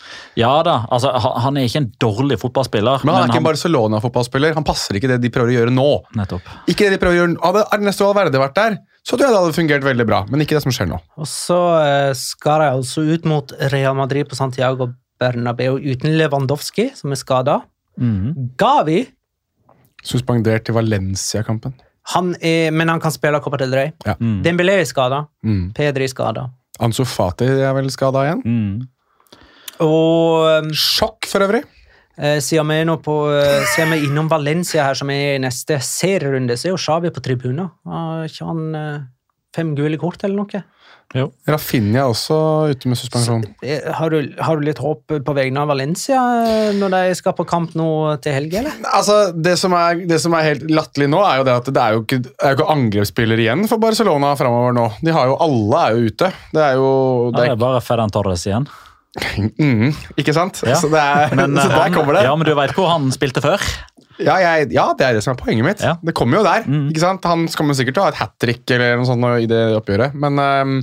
Ja 0.40 0.54
da, 0.64 0.78
altså 0.88 1.10
han 1.12 1.34
han 1.44 1.58
er 1.60 1.66
ikke 1.68 1.82
en 1.82 1.90
dårlig 2.00 2.38
fotballspiller. 2.40 3.04
men 3.04 3.12
han 3.12 3.26
er 3.26 3.32
ikke 3.34 3.42
en 3.42 3.48
Barcelona-fotballspiller. 3.50 4.54
Han 4.56 4.64
passer 4.64 4.96
ikke 4.96 5.10
det 5.12 5.18
de 5.20 5.30
prøver 5.34 5.52
å 5.52 5.56
gjøre 5.58 5.74
nå. 5.76 5.88
Nettopp. 6.16 6.48
Ikke 6.72 6.86
det 6.86 6.96
de 6.96 7.00
prøver 7.02 7.18
å 7.18 7.20
gjøre 7.20 7.34
nå. 7.34 7.40
Hadde 7.44 7.66
Ernesto 7.76 8.08
Valverde 8.08 8.40
vært 8.40 8.56
der, 8.56 8.78
så 9.04 9.14
tror 9.18 9.26
jeg 9.28 9.34
det 9.36 9.42
hadde 9.42 9.58
fungert 9.58 9.84
veldig 9.84 10.06
bra. 10.08 10.22
Men 10.32 10.40
ikke 10.46 10.56
det 10.56 10.64
som 10.64 10.72
skjer 10.72 10.88
nå. 10.94 11.02
Og 11.20 11.28
så 11.28 11.60
eh, 11.82 12.12
skal 12.16 12.64
de 12.64 12.70
altså 12.78 13.04
ut 13.04 13.28
mot 13.28 13.52
Real 13.74 13.94
Madrid 14.00 14.30
på 14.32 14.38
Santiago 14.40 14.88
Bernabeu 15.20 15.76
uten 15.76 16.16
Lewandowski, 16.16 16.90
som 16.96 17.12
er 17.12 17.20
skada. 17.20 17.60
Mhm. 18.00 18.54
Gavi 18.60 19.02
Suspendert 20.06 20.64
til 20.68 20.76
Valencia-kampen. 20.76 21.72
Han 22.14 22.34
er, 22.40 22.70
men 22.70 22.88
han 22.92 23.00
kan 23.02 23.10
spille 23.14 23.40
Copa 23.42 23.58
del 23.60 23.72
Rey. 23.74 23.92
Ja. 24.06 24.14
Mm. 24.20 24.42
Dembélé 24.44 24.76
er 24.80 24.86
skada. 24.88 25.24
Mm. 25.44 25.72
Pedri 25.74 26.06
er 26.06 26.12
skada. 26.12 26.44
Ansu 26.82 27.04
Fati 27.08 27.48
er 27.48 27.72
vel 27.74 27.88
skada 27.90 28.22
igjen. 28.26 28.42
Mm. 28.44 28.84
Og 29.84 30.70
Sjokk, 30.76 31.26
for 31.28 31.44
øvrig. 31.46 31.62
eh, 32.18 32.38
siden 32.40 32.68
vi 32.70 32.78
er 32.80 32.86
nå 32.88 32.96
på 33.04 33.16
eh, 33.32 33.64
siden 33.74 33.92
vi 33.92 33.98
er 33.98 34.06
innom 34.08 34.28
Valencia 34.30 34.84
her, 34.86 34.94
som 34.96 35.10
er 35.12 35.34
i 35.34 35.42
neste 35.42 35.80
serierunde, 35.84 36.56
så 36.56 36.68
er 36.68 36.74
jo 36.74 36.80
Xavi 36.80 37.10
på 37.12 37.20
tribunen. 37.24 37.70
Har 37.84 38.24
ikke 38.28 38.48
han 38.48 38.74
eh, 38.74 39.04
fem 39.56 39.74
gule 39.76 39.98
kort 40.00 40.24
eller 40.24 40.36
noe? 40.44 40.62
Rafinha 41.14 42.02
er 42.02 42.10
også 42.10 42.36
ute 42.72 42.90
med 42.90 42.98
suspensjon. 42.98 43.44
Eh, 43.64 43.84
Har 43.94 44.10
du, 44.10 44.32
har 44.42 44.58
du 44.58 44.64
litt 44.66 44.80
håp 44.82 45.14
på 45.24 45.34
vegne 45.36 45.62
av 45.62 45.70
Valencia 45.70 46.18
eh, 46.42 46.72
når 46.76 46.92
de 46.92 47.02
skal 47.16 47.36
på 47.38 47.46
kamp 47.48 47.76
nå 47.78 47.86
til 48.24 48.34
helga, 48.36 48.58
eller? 48.64 48.74
Altså, 48.90 49.18
det 49.32 49.54
som, 49.60 49.72
er, 49.78 50.02
det 50.10 50.18
som 50.20 50.34
er 50.36 50.48
helt 50.50 50.66
latterlig 50.70 51.08
nå, 51.12 51.22
er 51.24 51.40
jo 51.40 51.46
det 51.48 51.54
at 51.62 51.70
det 51.72 51.84
er 51.84 51.94
jo 51.96 52.02
ikke, 52.02 52.18
er 52.42 52.52
jo 52.52 52.58
ikke 52.58 52.68
angrepsspiller 52.74 53.44
igjen 53.46 53.64
for 53.70 53.82
Barcelona 53.82 54.34
framover 54.38 54.74
nå. 54.76 54.88
De 55.06 55.14
har 55.14 55.30
jo, 55.30 55.38
Alle 55.46 55.84
er 55.86 55.94
jo 56.00 56.10
ute. 56.10 56.32
Det 56.52 56.66
er 56.66 56.76
jo 56.80 56.90
Ja, 56.90 57.30
det 57.30 57.38
det 57.38 57.46
er, 57.46 57.54
er 57.54 57.62
bare 57.64 57.84
Ferran 57.86 58.12
Torres 58.12 58.44
igjen. 58.50 58.66
mm, 59.62 59.94
Ikke 60.20 60.34
sant? 60.36 60.60
Ja. 60.66 60.76
Så, 60.76 60.90
det 60.92 61.00
er, 61.00 61.32
Men, 61.38 61.56
så 61.62 61.70
eh, 61.70 61.76
der 61.78 61.94
kommer 61.94 62.18
det. 62.18 62.26
Ja, 62.26 62.34
men 62.36 62.48
du 62.48 62.52
vet 62.58 62.74
hvor 62.76 62.90
han 62.92 63.08
spilte 63.14 63.40
før? 63.44 63.62
Ja, 64.22 64.38
jeg, 64.40 64.70
ja, 64.76 64.88
det 64.96 65.06
er 65.06 65.18
det 65.18 65.22
som 65.24 65.34
er 65.34 65.40
poenget 65.40 65.66
mitt. 65.66 65.84
Ja. 65.84 65.96
Det 66.00 66.14
kommer 66.16 66.40
jo 66.40 66.46
der. 66.46 66.66
Mm. 66.68 66.88
ikke 66.92 67.04
sant? 67.04 67.28
Han 67.28 67.46
kommer 67.56 67.76
sikkert 67.78 67.98
til 67.98 68.04
å 68.04 68.08
ha 68.08 68.14
et 68.14 68.20
hat 68.22 68.34
trick 68.42 68.64
eller 68.76 68.96
noe 69.00 69.08
sånt 69.08 69.28
i 69.44 69.48
det 69.50 69.62
oppgjøret. 69.76 70.16
Men 70.16 70.40
um, 70.40 70.76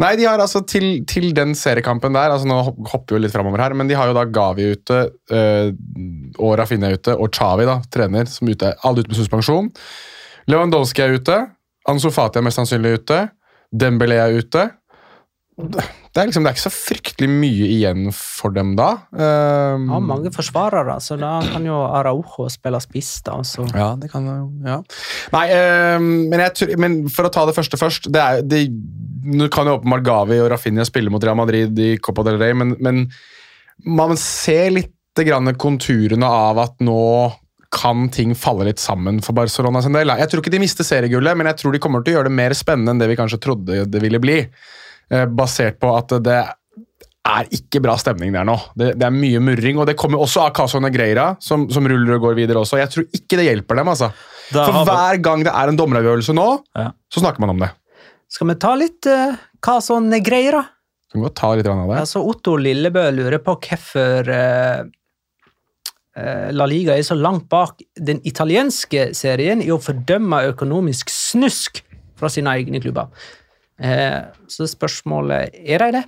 Nei, 0.00 0.14
de 0.16 0.24
har 0.24 0.40
altså 0.40 0.62
til, 0.64 1.02
til 1.08 1.34
den 1.36 1.52
seriekampen 1.58 2.14
der 2.16 2.32
altså 2.32 2.48
Nå 2.48 2.60
hopper 2.88 3.16
vi 3.16 3.24
litt 3.24 3.34
framover 3.34 3.60
her, 3.60 3.74
men 3.76 3.90
de 3.90 3.96
har 3.98 4.08
jo 4.08 4.16
da 4.16 4.24
Gavi 4.24 4.70
ute, 4.72 5.00
øh, 5.36 5.72
og 6.40 6.54
Rafinha 6.56 6.88
ute, 6.94 7.16
og 7.20 7.28
Chavi, 7.36 7.66
da, 7.68 7.80
trener, 7.92 8.30
som 8.30 8.48
ute. 8.48 8.72
Alle 8.86 9.02
ute 9.02 9.12
med 9.12 9.18
suspensjon. 9.18 9.68
Lewandowski 10.48 11.04
er 11.04 11.18
ute. 11.18 11.36
Ansu 11.90 12.08
Fati 12.14 12.40
er 12.40 12.46
mest 12.46 12.60
sannsynlig 12.60 12.94
ute. 13.02 13.20
Dembélé 13.76 14.16
er 14.22 14.40
ute. 14.40 14.64
Det 15.60 16.18
er, 16.18 16.26
liksom, 16.26 16.42
det 16.42 16.50
er 16.50 16.56
ikke 16.56 16.64
så 16.64 16.72
fryktelig 16.74 17.28
mye 17.30 17.66
igjen 17.70 18.08
for 18.16 18.54
dem 18.54 18.72
da. 18.78 18.88
Um, 19.14 19.86
Ja, 19.92 20.00
mange 20.02 20.32
forsvarere, 20.34 20.96
så 21.04 21.18
da 21.20 21.36
kan 21.44 21.66
jo 21.68 21.76
Araujo 21.86 22.48
spille 22.50 22.80
spiss, 22.82 23.12
da. 23.26 23.36
Så. 23.46 23.66
Ja, 23.70 23.92
det 24.00 24.10
kan 24.10 24.26
jo. 24.26 24.48
Ja. 24.66 24.80
Nei, 25.36 25.44
um, 25.96 26.08
men, 26.32 26.42
jeg, 26.42 26.78
men 26.82 27.02
for 27.12 27.28
å 27.28 27.34
ta 27.34 27.44
det 27.46 27.54
første 27.58 27.78
først 27.80 28.10
det 28.10 28.22
er, 28.24 28.42
det, 28.42 28.64
Nå 29.30 29.50
kan 29.52 29.68
jo 29.68 29.76
åpenbart 29.78 30.06
Gavi 30.06 30.40
og 30.40 30.48
Rafinha 30.50 30.86
spille 30.88 31.12
mot 31.12 31.22
Real 31.22 31.38
Madrid 31.38 31.78
i 31.78 31.92
Copa 32.02 32.24
del 32.26 32.40
Rey, 32.40 32.56
men, 32.56 32.72
men 32.82 33.04
man 33.84 34.16
ser 34.18 34.72
litt 34.74 34.96
grann 35.20 35.50
konturene 35.60 36.26
av 36.26 36.58
at 36.62 36.80
nå 36.82 37.00
kan 37.70 38.08
ting 38.10 38.34
falle 38.34 38.66
litt 38.66 38.82
sammen 38.82 39.20
for 39.22 39.36
Barcelona 39.36 39.82
sin 39.82 39.94
del. 39.94 40.10
Jeg 40.18 40.30
tror 40.30 40.42
ikke 40.42 40.52
de 40.56 40.62
mister 40.62 40.86
seriegullet, 40.86 41.38
men 41.38 41.46
jeg 41.52 41.60
tror 41.60 41.74
de 41.74 41.80
kommer 41.82 42.02
til 42.02 42.14
å 42.14 42.18
gjøre 42.18 42.30
det 42.30 42.38
mer 42.40 42.54
spennende 42.58 42.94
enn 42.94 43.02
det 43.02 43.10
vi 43.12 43.18
kanskje 43.20 43.38
trodde 43.44 43.84
det 43.86 44.02
ville 44.02 44.20
bli. 44.22 44.40
Eh, 45.10 45.26
basert 45.26 45.80
på 45.82 45.90
at 45.98 46.12
det 46.22 46.38
er 47.30 47.48
ikke 47.54 47.82
bra 47.82 47.96
stemning 48.00 48.32
der 48.34 48.46
nå. 48.46 48.54
Det, 48.78 48.92
det 48.98 49.06
er 49.06 49.14
mye 49.14 49.40
murring, 49.42 49.80
og 49.82 49.88
det 49.90 49.96
kommer 49.98 50.22
også 50.22 50.44
av 50.46 50.52
Caso 50.56 50.80
Negreira, 50.82 51.32
som, 51.42 51.66
som 51.72 51.86
ruller 51.90 52.16
og 52.16 52.28
går 52.28 52.38
videre 52.38 52.62
også. 52.62 52.78
Jeg 52.80 52.92
tror 52.94 53.08
ikke 53.18 53.40
det 53.40 53.48
hjelper 53.48 53.80
dem, 53.80 53.90
altså. 53.92 54.10
Da 54.50 54.66
For 54.66 54.86
hver 54.88 55.20
gang 55.22 55.44
det 55.46 55.52
er 55.54 55.70
en 55.70 55.78
dommeravgjørelse 55.78 56.34
nå, 56.34 56.48
Ja. 56.78 56.90
så 57.12 57.22
snakker 57.22 57.42
man 57.42 57.54
om 57.54 57.64
det. 57.64 57.70
Skal 58.30 58.50
vi 58.52 58.56
ta 58.62 58.76
litt 58.78 59.08
uh, 59.10 59.34
Caso 59.62 59.98
Negreira? 60.02 60.62
da? 60.62 60.76
Kan 61.10 61.26
godt 61.26 61.36
ta 61.40 61.50
litt 61.58 61.66
av 61.66 61.82
det. 61.90 61.98
Altså, 61.98 62.22
Otto 62.22 62.54
Lillebø 62.54 63.02
lurer 63.16 63.42
på 63.42 63.56
hvorfor 63.58 64.30
uh, 64.30 64.84
eh, 66.14 66.48
La 66.54 66.68
Liga 66.70 66.94
er 66.94 67.02
så 67.06 67.18
langt 67.18 67.48
bak 67.50 67.82
den 67.98 68.22
italienske 68.22 69.08
serien 69.18 69.62
i 69.64 69.72
å 69.74 69.80
fordømme 69.82 70.44
økonomisk 70.52 71.10
snusk 71.10 71.82
fra 72.20 72.30
sine 72.30 72.54
egne 72.60 72.78
klubber. 72.82 73.10
Eh, 73.80 74.22
så 74.50 74.68
spørsmålet 74.68 75.56
er 75.64 75.84
de 75.84 75.92
det? 75.98 76.06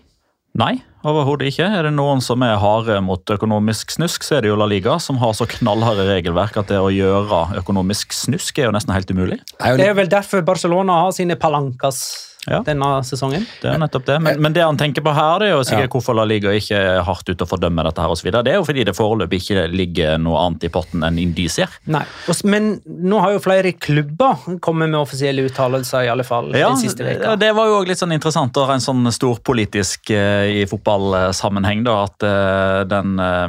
Nei, 0.61 0.75
overhodet 1.09 1.49
ikke. 1.49 1.65
Er 1.65 1.87
det 1.87 1.95
noen 1.97 2.21
som 2.21 2.43
er 2.45 2.59
harde 2.61 2.99
mot 3.05 3.31
økonomisk 3.33 3.95
snusk, 3.95 4.27
så 4.27 4.37
er 4.37 4.45
det 4.45 4.51
jo 4.51 4.59
La 4.61 4.67
Liga, 4.69 4.99
som 5.01 5.17
har 5.23 5.33
så 5.37 5.47
knallharde 5.49 6.05
regelverk 6.11 6.59
at 6.61 6.69
det 6.69 6.77
å 6.77 6.91
gjøre 6.93 7.47
økonomisk 7.63 8.13
snusk 8.13 8.61
er 8.61 8.69
jo 8.69 8.75
nesten 8.77 8.93
helt 8.93 9.09
umulig. 9.15 9.41
Det 9.57 9.87
er 9.87 9.97
vel 9.97 10.13
derfor 10.13 10.45
Barcelona 10.45 10.99
har 11.07 11.17
sine 11.17 11.39
palancas 11.41 12.03
Ja. 12.51 12.59
denne 12.67 12.87
sesongen. 13.07 13.45
Det 13.63 13.69
er 13.71 13.79
nettopp 13.79 14.07
det. 14.09 14.17
Men, 14.19 14.41
men 14.43 14.55
det 14.55 14.65
han 14.65 14.79
tenker 14.79 15.05
på 15.07 15.13
her, 15.15 15.39
det 15.39 15.47
er 15.47 15.53
jo 15.55 15.61
sikkert 15.67 15.93
hvorfor 15.95 16.17
La 16.19 16.25
Liga 16.27 16.51
ikke 16.51 16.75
er 16.75 17.03
hardt 17.07 17.29
ute 17.31 17.45
og 17.45 17.51
fordømmer 17.53 17.87
dette 17.87 18.03
her 18.03 18.11
og 18.11 18.19
så 18.19 18.27
videre. 18.27 18.43
Det 18.43 18.51
er 18.51 18.59
jo 18.59 18.65
fordi 18.67 18.83
det 18.89 18.95
foreløpig 18.99 19.39
ikke 19.45 19.67
ligger 19.71 20.19
noe 20.19 20.41
annet 20.43 20.67
i 20.67 20.71
potten 20.75 21.07
enn 21.07 21.21
indisier. 21.23 21.71
Nei, 21.87 22.03
Men 22.51 22.73
nå 22.85 23.21
har 23.23 23.37
jo 23.37 23.43
flere 23.45 23.71
klubber 23.79 24.43
kommet 24.65 24.91
med 24.91 24.99
offisielle 24.99 25.45
uttalelser, 25.47 26.09
i 26.09 26.11
alle 26.11 26.27
fall 26.27 26.51
Ja, 26.51 26.73
den 26.73 26.83
siste 26.83 27.07
ja, 27.07 27.13
veka. 27.13 27.37
det 27.39 27.53
var 27.55 27.71
jo 27.71 27.79
også 27.79 27.93
litt 27.93 28.03
sånn 28.03 28.17
interessant 28.19 28.59
og 28.59 28.75
en 28.75 28.83
sånn 28.83 29.07
storpolitisk 29.15 30.11
eh, 30.11 30.63
i 30.63 30.67
fotballsammenheng, 30.67 31.87
da, 31.87 31.97
at 32.09 32.27
eh, 32.27 32.81
den 32.91 33.23
eh, 33.23 33.47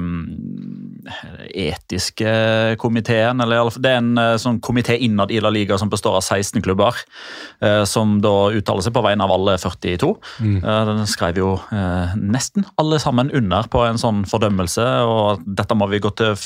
etiske 1.53 2.33
komiteen, 2.81 3.41
eller 3.43 3.69
det 3.77 3.91
er 3.91 3.99
en 4.01 4.19
eh, 4.19 4.35
sånn 4.41 4.59
komité 4.63 4.95
innad 5.05 5.31
i 5.33 5.39
La 5.43 5.51
Liga 5.53 5.77
som 5.79 5.91
består 5.91 6.17
av 6.19 6.23
16 6.23 6.63
klubber, 6.65 6.97
eh, 7.63 7.83
som 7.89 8.17
da 8.23 8.51
uttaler 8.55 8.85
seg 8.85 8.95
på 8.95 9.03
vegne 9.05 9.25
av 9.25 9.33
alle 9.35 9.57
42. 9.61 10.11
Mm. 10.43 10.59
Den 10.89 11.03
skrev 11.09 11.41
jo 11.41 11.49
eh, 11.73 12.15
nesten 12.19 12.67
alle 12.81 13.01
sammen 13.03 13.31
under 13.35 13.67
på 13.71 13.83
en 13.87 14.01
sånn 14.01 14.23
fordømmelse, 14.29 14.87
og 15.07 15.43
dette 15.59 15.77
må 15.77 15.89
vi 15.91 16.01
gå 16.03 16.13
til, 16.19 16.37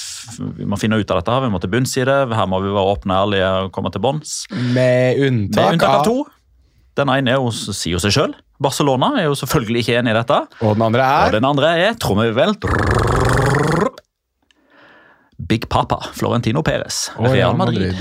vi 0.58 0.70
må 0.70 0.80
finne 0.82 1.00
ut 1.00 1.14
av 1.14 1.22
dette, 1.22 1.42
vi 1.46 1.52
må 1.54 1.62
til 1.64 1.74
bunns 1.74 1.98
i 2.00 2.08
det, 2.08 2.20
her 2.38 2.50
må 2.50 2.62
vi 2.64 2.74
være 2.74 2.96
åpne 2.98 3.14
og 3.14 3.28
ærlige 3.28 3.54
og 3.68 3.72
komme 3.76 3.94
til 3.94 4.04
bunns. 4.04 4.40
Med 4.74 5.22
unntak, 5.28 5.62
Med 5.64 5.78
unntak 5.78 6.02
av 6.02 6.08
to. 6.08 6.18
Den 6.98 7.12
ene 7.14 7.36
er 7.36 7.38
jo, 7.38 7.52
sier 7.54 7.94
jo 7.94 8.02
seg 8.02 8.16
sjøl. 8.16 8.32
Barcelona 8.62 9.12
er 9.22 9.28
jo 9.28 9.36
selvfølgelig 9.38 9.84
ikke 9.84 10.00
enig 10.00 10.16
i 10.16 10.18
dette. 10.18 10.40
Og 10.66 10.74
den 10.74 10.88
andre 10.88 11.06
Og 11.06 11.28
er 11.28 11.36
den 11.38 11.46
andre 11.46 11.74
er 11.84 12.00
trommevirvel 12.02 12.56
Big 15.38 15.70
Papa 15.70 16.02
Florentino 16.18 16.64
Perez. 16.66 17.12
oh, 17.18 17.30
Real 17.32 17.58
Madrid. 17.58 18.00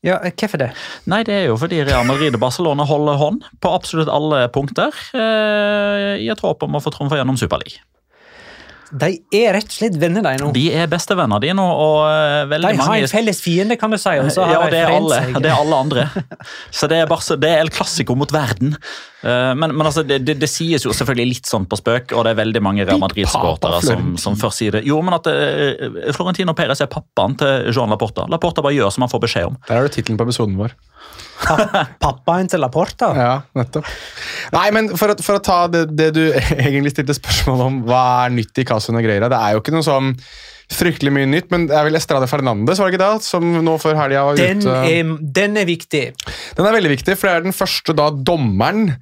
Ja, 0.00 0.16
Hvorfor 0.24 0.56
det? 0.56 0.70
Nei, 1.12 1.20
det 1.28 1.34
er 1.34 1.46
jo 1.50 1.58
fordi 1.60 1.82
Real 1.84 2.06
Madrid 2.08 2.32
og 2.36 2.40
Barcelona 2.40 2.86
holder 2.88 3.18
hånd 3.20 3.44
på 3.60 3.72
absolutt 3.76 4.08
alle 4.08 4.46
punkter. 4.52 4.96
Eh, 5.12 6.22
I 6.24 6.28
et 6.32 6.40
håp 6.40 6.64
om 6.64 6.78
å 6.78 6.80
få 6.80 6.92
trumfa 6.94 7.18
gjennom 7.20 7.36
Superliga. 7.40 7.84
De 8.90 9.12
er 9.36 9.52
rett 9.54 9.68
og 9.68 9.76
slett 9.76 9.98
venner, 10.02 10.24
de 10.24 10.40
nå. 10.40 10.48
De 10.56 10.64
er 10.74 10.88
bestevenner 10.90 11.38
de 11.44 11.52
nå, 11.54 11.62
og 11.62 12.00
eh, 12.08 12.48
veldig 12.50 12.72
De 12.72 12.80
har 12.80 12.88
mange 12.88 13.04
en 13.04 13.12
felles 13.12 13.42
fiende, 13.44 13.76
kan 13.78 13.92
du 13.92 13.98
si. 14.00 14.16
Og 14.18 14.32
så 14.34 14.48
har 14.48 14.56
ja, 14.56 14.64
de 14.64 14.72
det 14.74 14.80
er, 14.80 14.94
alle, 14.96 15.20
det 15.36 15.52
er 15.52 15.60
alle 15.60 15.84
andre. 15.84 16.08
Så 16.80 16.88
det 16.90 16.98
er, 16.98 17.06
bare, 17.10 17.36
det 17.38 17.52
er 17.52 17.62
El 17.62 17.70
Clásico 17.70 18.16
mot 18.18 18.32
verden. 18.34 18.74
Eh, 19.20 19.54
Men, 19.54 19.74
men 19.76 19.84
altså, 19.84 20.02
det, 20.06 20.20
det, 20.24 20.38
det 20.40 20.48
sies 20.48 20.86
jo 20.86 20.94
selvfølgelig 20.96 21.28
litt 21.34 21.48
sånn 21.50 21.66
på 21.68 21.76
spøk, 21.76 22.14
og 22.16 22.24
det 22.24 22.32
er 22.32 22.38
veldig 22.40 22.62
mange 22.64 22.86
Real 22.88 23.00
Madrid-supportere 23.02 23.82
som, 23.84 24.14
som 24.20 24.38
først 24.40 24.62
sier 24.62 24.78
det. 24.78 24.84
Jo, 24.88 25.00
men 25.04 25.16
at 25.18 25.28
eh, 25.28 26.12
Florentino 26.16 26.54
Perez 26.56 26.80
er 26.80 26.88
pappaen 26.92 27.36
til 27.40 27.68
Joan 27.74 27.92
Laporta. 27.92 28.24
Laporta 28.32 28.64
bare 28.64 28.78
gjør 28.78 28.94
som 28.94 29.04
han 29.04 29.12
får 29.12 29.24
beskjed 29.26 29.50
om. 29.50 29.58
Der 29.68 29.76
har 29.80 29.88
du 29.88 29.92
tittelen 29.92 30.20
på 30.20 30.24
episoden 30.28 30.56
vår. 30.60 30.72
Pappaen 32.00 32.48
til 32.52 32.60
Laporta. 32.64 33.10
Ja, 33.20 33.34
nettopp. 33.56 33.88
Nei, 34.54 34.66
men 34.74 34.88
for 34.96 35.12
å, 35.12 35.16
for 35.22 35.36
å 35.38 35.42
ta 35.44 35.58
det, 35.72 35.84
det 35.96 36.10
du 36.16 36.22
egentlig 36.64 36.94
stilte 36.94 37.16
spørsmål 37.18 37.66
om, 37.66 37.80
hva 37.88 38.04
er 38.24 38.32
nytt 38.38 38.62
i 38.62 38.64
Caso 38.68 38.94
Negreira? 38.96 39.28
Det 39.32 39.36
er 39.40 39.56
jo 39.56 39.60
ikke 39.62 39.74
noe 39.76 39.84
sånn 39.86 40.14
fryktelig 40.70 41.10
mye 41.12 41.26
nytt, 41.26 41.48
men 41.50 41.66
det 41.66 41.74
er 41.76 41.84
vel 41.88 41.98
Estrade 41.98 42.28
Fernandes 42.30 42.78
var 42.78 42.90
det 42.90 42.94
ikke 42.94 43.02
det, 43.02 43.24
som 43.26 43.42
nå 43.66 43.72
før 43.82 43.96
helga 43.98 44.22
var 44.28 44.36
Den 44.38 44.60
ute 44.62 44.76
er, 44.86 45.10
den 45.40 45.56
er 45.58 45.66
viktig. 45.68 46.04
Den 46.56 46.66
er 46.68 46.76
veldig 46.76 46.92
viktig, 46.94 47.16
for 47.18 47.26
det 47.28 47.34
er 47.40 47.46
den 47.48 47.56
første 47.56 47.96
da 47.98 48.10
dommeren 48.10 48.94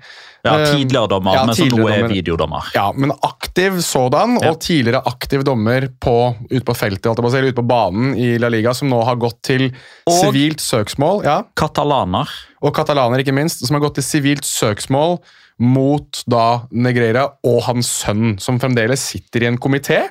Ja, 0.46 0.52
eh, 0.62 0.68
Tidligere 0.70 1.09
dommer, 1.11 1.35
ja, 1.35 1.40
men 1.44 1.57
som 1.59 1.66
nå 1.68 1.88
er 1.90 1.96
dommer. 2.04 2.12
videodommer. 2.14 2.68
Ja, 2.72 2.92
men 2.94 3.11
aktiv 3.26 3.81
sådan, 3.83 4.37
Ja. 4.40 4.52
og 4.52 4.61
tidligere 4.62 5.02
aktiv 5.04 5.42
dommer 5.44 5.88
på, 6.00 6.14
ute 6.48 6.64
på 6.64 6.76
feltet, 6.78 7.18
å 7.18 7.31
si, 7.31 7.37
eller 7.37 7.48
ute 7.50 7.59
på 7.59 7.66
banen 7.66 8.14
i 8.16 8.38
La 8.38 8.48
Liga, 8.48 8.72
som 8.72 8.88
nå 8.88 9.04
har 9.04 9.16
gått 9.16 9.42
til 9.42 9.72
Og- 10.07 10.14
sivilt 10.22 10.59
søksmål. 10.62 11.24
ja, 11.24 11.42
Katalaner. 11.57 12.28
og 12.62 12.72
katalaner, 12.72 13.18
ikke 13.18 13.35
minst, 13.35 13.66
som 13.66 13.74
har 13.74 13.81
gått 13.90 13.96
til 13.96 14.04
sivilt 14.04 14.44
søksmål 14.46 15.18
mot 15.59 16.22
da 16.28 16.62
Negreira 16.72 17.33
og 17.44 17.62
hans 17.64 17.88
sønn, 18.04 18.38
som 18.40 18.61
fremdeles 18.61 18.98
sitter 19.00 19.42
i 19.42 19.46
en 19.46 19.59
komité. 19.59 20.09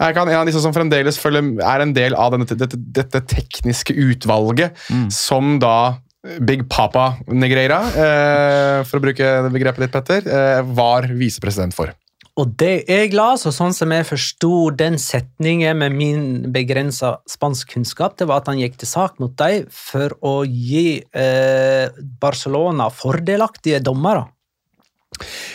Er 0.00 0.16
han 0.16 0.28
en 0.28 0.40
av 0.40 0.48
disse 0.48 0.62
som 0.62 0.74
fremdeles 0.74 1.18
følger, 1.22 1.54
er 1.62 1.84
en 1.84 1.92
del 1.94 2.16
av 2.18 2.32
denne, 2.34 2.48
dette, 2.50 2.78
dette 2.78 3.20
tekniske 3.30 3.94
utvalget, 3.94 4.74
som 5.14 5.58
da 5.62 6.00
Big 6.40 6.64
Papa 6.68 7.18
Negreira, 7.28 7.82
eh, 7.92 8.78
for 8.88 8.98
å 8.98 9.04
bruke 9.04 9.28
begrepet 9.52 9.84
ditt, 9.84 9.92
Petter, 9.92 10.24
eh, 10.24 10.62
var 10.64 11.06
visepresident 11.12 11.76
for. 11.76 11.92
Og 12.34 12.56
det 12.58 12.88
jeg 12.88 13.12
la, 13.14 13.28
og 13.36 13.52
sånn 13.54 13.74
som 13.76 13.92
jeg 13.94 14.08
forsto 14.08 14.70
den 14.74 14.96
setningen 14.98 15.78
med 15.78 15.94
min 15.94 16.24
begrensa 16.54 17.18
spanskkunnskap, 17.30 18.16
det 18.18 18.26
var 18.26 18.42
at 18.42 18.50
han 18.50 18.58
gikk 18.58 18.80
til 18.80 18.90
sak 18.90 19.20
mot 19.22 19.36
dem 19.38 19.68
for 19.70 20.16
å 20.24 20.40
gi 20.42 21.04
eh, 21.14 21.94
Barcelona 22.20 22.88
fordelaktige 22.90 23.78
dommere. 23.84 24.26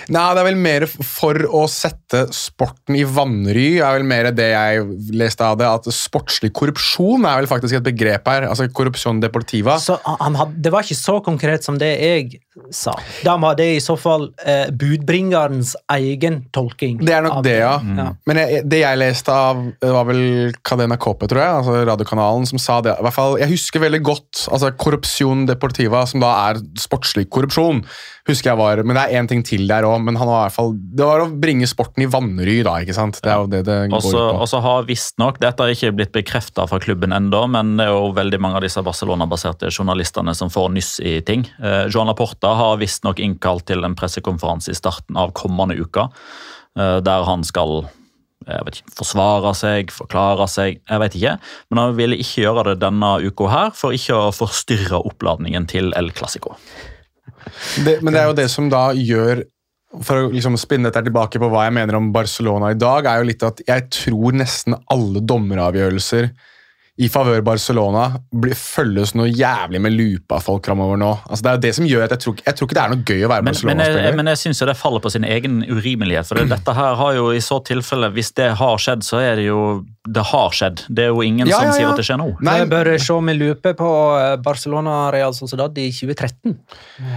Nei, 0.10 0.26
det 0.36 0.42
er 0.42 0.48
vel 0.50 0.60
mer 0.60 0.86
for 0.90 1.38
å 1.54 1.64
sette 1.72 2.26
sporten 2.36 2.98
i 2.98 3.04
vanry, 3.06 3.80
er 3.80 4.00
vel 4.00 4.08
mer 4.10 4.32
det 4.36 4.50
jeg 4.52 4.86
leste 5.18 5.46
av 5.46 5.60
det. 5.60 5.70
At 5.70 5.90
sportslig 5.94 6.52
korrupsjon 6.58 7.28
er 7.30 7.42
vel 7.42 7.50
faktisk 7.52 7.80
et 7.80 7.88
begrep 7.92 8.30
her. 8.32 8.48
altså 8.50 8.70
Korrupsjon 8.74 9.22
deportiva. 9.24 9.78
Så 9.82 10.00
han 10.06 10.38
had, 10.40 10.56
Det 10.60 10.72
var 10.74 10.86
ikke 10.86 11.00
så 11.00 11.20
konkret 11.26 11.66
som 11.66 11.78
det 11.82 11.92
jeg 12.00 12.40
sa. 12.76 12.94
Da 13.24 13.38
var 13.40 13.56
det 13.60 13.68
i 13.78 13.82
så 13.84 13.96
fall 14.00 14.30
eh, 14.46 14.68
budbringerens 14.76 15.76
egen 15.96 16.42
tolking. 16.56 17.00
Det 17.06 17.16
er 17.16 17.24
nok 17.26 17.44
det, 17.46 17.58
ja. 17.62 17.76
Ja. 18.00 18.08
Men 18.30 18.42
jeg, 18.42 18.64
det 18.70 18.82
jeg 18.84 19.00
leste 19.00 19.34
av, 19.34 19.62
var 19.82 20.08
vel 20.10 20.54
Cadena 20.66 20.98
Cope, 21.00 21.30
tror 21.30 21.44
jeg, 21.44 21.58
altså 21.62 21.78
radiokanalen, 21.90 22.48
som 22.50 22.62
sa 22.62 22.80
det. 22.86 22.98
I 23.00 23.06
hvert 23.08 23.16
fall, 23.16 23.38
Jeg 23.40 23.54
husker 23.54 23.84
veldig 23.86 24.02
godt 24.06 24.46
altså 24.52 24.72
korrupsjon 24.80 25.46
Deportiva, 25.50 26.06
som 26.10 26.24
da 26.24 26.34
er 26.50 26.62
sportslig 26.80 27.30
korrupsjon. 27.32 27.84
Husker 28.32 28.52
jeg 28.52 28.60
var, 28.60 28.82
Men 28.86 28.98
det 28.98 29.04
er 29.04 29.20
én 29.20 29.28
ting 29.30 29.44
til 29.46 29.66
der 29.70 29.88
òg. 29.88 30.00
Men 30.06 30.18
han 30.20 30.30
var 30.30 30.44
i 30.44 30.48
hvert 30.48 30.56
fall, 30.56 30.74
det 30.78 31.08
var 31.08 31.24
å 31.24 31.30
bringe 31.42 31.68
sporten 31.70 32.06
i 32.06 32.10
vanry, 32.12 32.60
da. 32.66 32.78
ikke 32.84 32.96
sant? 32.98 33.20
Det 33.24 33.32
er 33.34 33.44
jo 33.44 33.50
det 33.52 33.64
det 33.68 33.78
går 33.90 33.98
Også, 34.00 34.14
ut 34.16 34.20
på. 34.38 34.42
også 34.46 34.62
har 34.66 34.88
visstnok, 34.90 35.40
Dette 35.44 35.66
har 35.66 35.74
ikke 35.74 35.94
blitt 35.98 36.16
bekrefta 36.16 36.68
fra 36.70 36.80
klubben 36.84 37.16
ennå, 37.16 37.44
men 37.52 37.76
det 37.80 37.88
er 37.88 37.94
jo 37.94 38.12
veldig 38.18 38.42
mange 38.44 38.62
av 38.62 38.66
disse 38.66 38.84
Barcelona-baserte 38.86 39.72
journalistene 39.74 40.36
som 40.38 40.52
får 40.54 40.74
nyss 40.78 40.92
i 41.04 41.20
ting. 41.26 41.48
Eh, 41.62 41.86
Joan 41.92 42.12
Laporta 42.12 42.56
har 42.60 42.80
visstnok 42.82 43.22
innkalt 43.24 43.68
til 43.70 43.84
en 43.86 43.98
pressekonferanse 44.00 44.74
i 44.74 44.78
starten 44.78 45.20
av 45.20 45.34
kommende 45.38 45.80
uke, 45.80 46.10
eh, 46.80 47.00
der 47.06 47.28
han 47.28 47.44
skal 47.48 47.90
jeg 48.48 48.66
vet 48.66 48.78
ikke, 48.80 48.94
forsvare 48.98 49.52
seg, 49.58 49.92
forklare 49.94 50.48
seg, 50.50 50.80
jeg 50.88 51.02
vet 51.04 51.18
ikke. 51.20 51.34
Men 51.70 51.82
han 51.84 51.98
ville 51.98 52.18
ikke 52.20 52.46
gjøre 52.46 52.64
det 52.72 52.80
denne 52.82 53.12
uka 53.26 53.50
her, 53.52 53.74
for 53.76 53.96
ikke 53.96 54.16
å 54.16 54.32
forstyrre 54.36 55.02
oppladningen 55.06 55.68
til 55.70 55.92
El 56.00 56.10
Clásico. 56.16 56.56
Det, 57.86 58.00
men 58.02 58.14
det 58.14 58.22
er 58.22 58.30
jo 58.30 58.38
det 58.38 58.50
som 58.52 58.68
da 58.72 58.90
gjør 58.96 59.44
For 60.06 60.28
å 60.28 60.30
liksom 60.32 60.58
spinne 60.60 60.90
dette 60.90 61.02
tilbake 61.08 61.42
på 61.42 61.50
hva 61.50 61.66
jeg 61.66 61.76
mener 61.80 61.98
om 61.98 62.12
Barcelona 62.14 62.70
i 62.74 62.78
dag, 62.78 63.08
er 63.10 63.22
jo 63.22 63.30
litt 63.32 63.46
at 63.46 63.64
jeg 63.66 63.88
tror 63.90 64.36
nesten 64.38 64.76
alle 64.94 65.24
dommeravgjørelser 65.26 66.30
i 67.00 67.08
favør 67.08 67.40
Barcelona 67.48 68.10
blir, 68.36 68.58
følges 68.60 69.14
noe 69.16 69.30
jævlig 69.32 69.80
med 69.80 69.94
lupa 69.96 70.42
folk 70.44 70.66
framover 70.68 71.00
nå. 71.00 71.12
Altså, 71.30 71.46
det 71.46 71.52
er 71.52 71.56
jo 71.56 71.62
det 71.64 71.72
som 71.78 71.86
gjør 71.88 72.04
at 72.06 72.16
jeg 72.16 72.24
tror, 72.26 72.42
jeg 72.44 72.58
tror 72.58 72.68
ikke 72.68 72.76
det 72.76 72.82
er 72.84 72.92
noe 72.92 73.06
gøy 73.08 73.22
å 73.24 73.30
være 73.32 73.46
Men, 73.46 73.56
men, 73.56 73.56
jeg, 73.56 73.78
Barcelona-spiller. 73.78 74.18
men 74.20 74.32
jeg 74.34 74.42
syns 74.42 74.62
det 74.70 74.76
faller 74.76 75.04
på 75.06 75.12
sin 75.14 75.28
egen 75.28 75.62
urimelighet. 75.64 76.28
For 76.28 76.42
det, 76.42 76.50
dette 76.52 76.76
her 76.76 76.98
har 77.00 77.14
jo 77.16 77.30
i 77.32 77.40
så 77.44 77.62
tilfelle, 77.64 78.12
hvis 78.18 78.34
det 78.36 78.50
har 78.60 78.84
skjedd, 78.84 79.06
så 79.08 79.22
er 79.24 79.40
det 79.40 79.48
jo 79.48 79.62
Det 80.10 80.24
har 80.26 80.54
skjedd. 80.56 80.84
Det 80.90 81.04
er 81.06 81.12
jo 81.14 81.24
ingen 81.24 81.48
Ja, 81.48 81.60
som 81.62 81.70
ja, 81.70 81.78
sier 81.78 81.92
at 81.94 82.00
det 82.02 82.06
skjer 82.08 82.20
nå. 82.20 82.28
Nei, 82.44 82.58
Jeg 82.64 82.70
bør 82.72 82.92
se 83.06 83.18
med 83.30 83.40
lupe 83.40 83.74
på 83.78 83.90
eh, 84.18 84.36
Barcelona 84.44 84.98
Real 85.14 85.36
Sociedad 85.38 85.78
i 85.78 85.88
2013. 85.94 86.56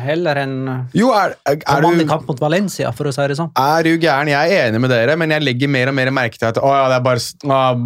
Heller 0.04 0.42
enn 0.44 0.56
eh, 0.68 0.98
jo, 1.00 1.10
er, 1.16 1.34
er, 1.48 1.58
er, 1.58 1.86
du, 1.88 2.04
kamp 2.10 2.28
mot 2.28 2.42
Valencia, 2.42 2.92
for 2.94 3.10
å 3.10 3.14
si 3.14 3.26
det 3.32 3.38
sånn. 3.38 3.50
er 3.56 3.88
du 3.88 3.96
gæren? 3.96 4.30
Jeg 4.30 4.54
er 4.54 4.68
enig 4.68 4.82
med 4.84 4.92
dere, 4.92 5.16
men 5.18 5.34
jeg 5.34 5.46
legger 5.46 5.72
mer 5.72 5.90
og 5.90 5.98
mer 5.98 6.12
merke 6.14 6.38
til 6.38 6.50
at 6.52 6.60
å, 6.60 6.70
ja, 6.76 6.86
det 6.92 7.00
er 7.00 7.06
Bar 7.06 7.22
ah, 7.50 7.82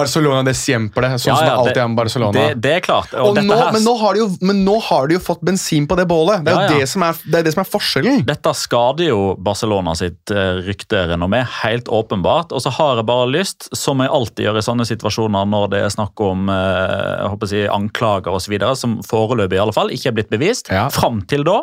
Barcelona 0.00 0.42
det 0.46 0.56
siempre. 0.58 1.12
Sånn 1.20 1.35
Ja, 1.36 1.42
som 1.42 1.48
er 1.52 1.60
alltid 1.60 1.82
er 1.82 1.88
med 1.92 1.98
Barcelona. 2.00 2.32
Det, 2.36 2.46
det 2.64 2.72
er 2.78 2.80
klart. 2.84 3.12
Og 3.14 3.30
Og 3.30 3.36
dette, 3.36 3.46
nå, 3.50 3.58
her, 3.60 3.72
men, 3.76 3.84
nå 3.86 3.94
har 4.00 4.16
de 4.16 4.22
jo, 4.22 4.28
men 4.50 4.62
nå 4.66 4.76
har 4.88 5.06
de 5.10 5.16
jo 5.18 5.22
fått 5.22 5.42
bensin 5.46 5.86
på 5.90 5.96
det 6.00 6.06
bålet. 6.10 6.44
Det 6.46 6.54
er 6.54 6.70
jo. 6.72 6.78
Det, 6.80 6.88
som 6.90 7.04
er, 7.06 7.20
det, 7.26 7.34
er 7.40 7.46
det 7.48 7.52
som 7.56 7.62
er 7.64 7.68
forskjellen. 7.70 8.24
dette 8.28 8.54
skader 8.56 9.10
jo 9.10 9.20
Barcelona 9.38 9.94
sitt 9.98 10.32
eh, 10.34 10.60
rykterenommé, 10.66 11.42
helt 11.62 11.88
åpenbart. 11.92 12.52
Og 12.56 12.64
så 12.64 12.72
har 12.78 12.96
jeg 13.02 13.08
bare 13.12 13.28
lyst, 13.30 13.68
som 13.76 14.00
jeg 14.04 14.12
alltid 14.12 14.46
gjør 14.48 14.60
i 14.60 14.64
sånne 14.66 14.88
situasjoner 14.88 15.46
når 15.52 15.68
det 15.74 15.82
er 15.86 15.92
snakk 15.94 16.24
om 16.24 16.48
eh, 16.48 17.20
jeg 17.22 17.30
håper 17.34 17.46
å 17.48 17.52
si, 17.52 17.62
anklager 17.76 18.36
osv., 18.40 18.56
som 18.76 18.98
foreløpig 19.06 19.58
i 19.58 19.62
alle 19.62 19.74
fall 19.76 19.92
ikke 19.94 20.10
er 20.12 20.16
blitt 20.20 20.32
bevist, 20.32 20.70
Ja. 20.72 20.88
fram 20.90 21.20
til 21.28 21.44
da, 21.46 21.60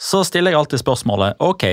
så 0.00 0.22
stiller 0.24 0.54
jeg 0.54 0.60
alltid 0.62 0.80
spørsmålet 0.82 1.36
ok, 1.44 1.64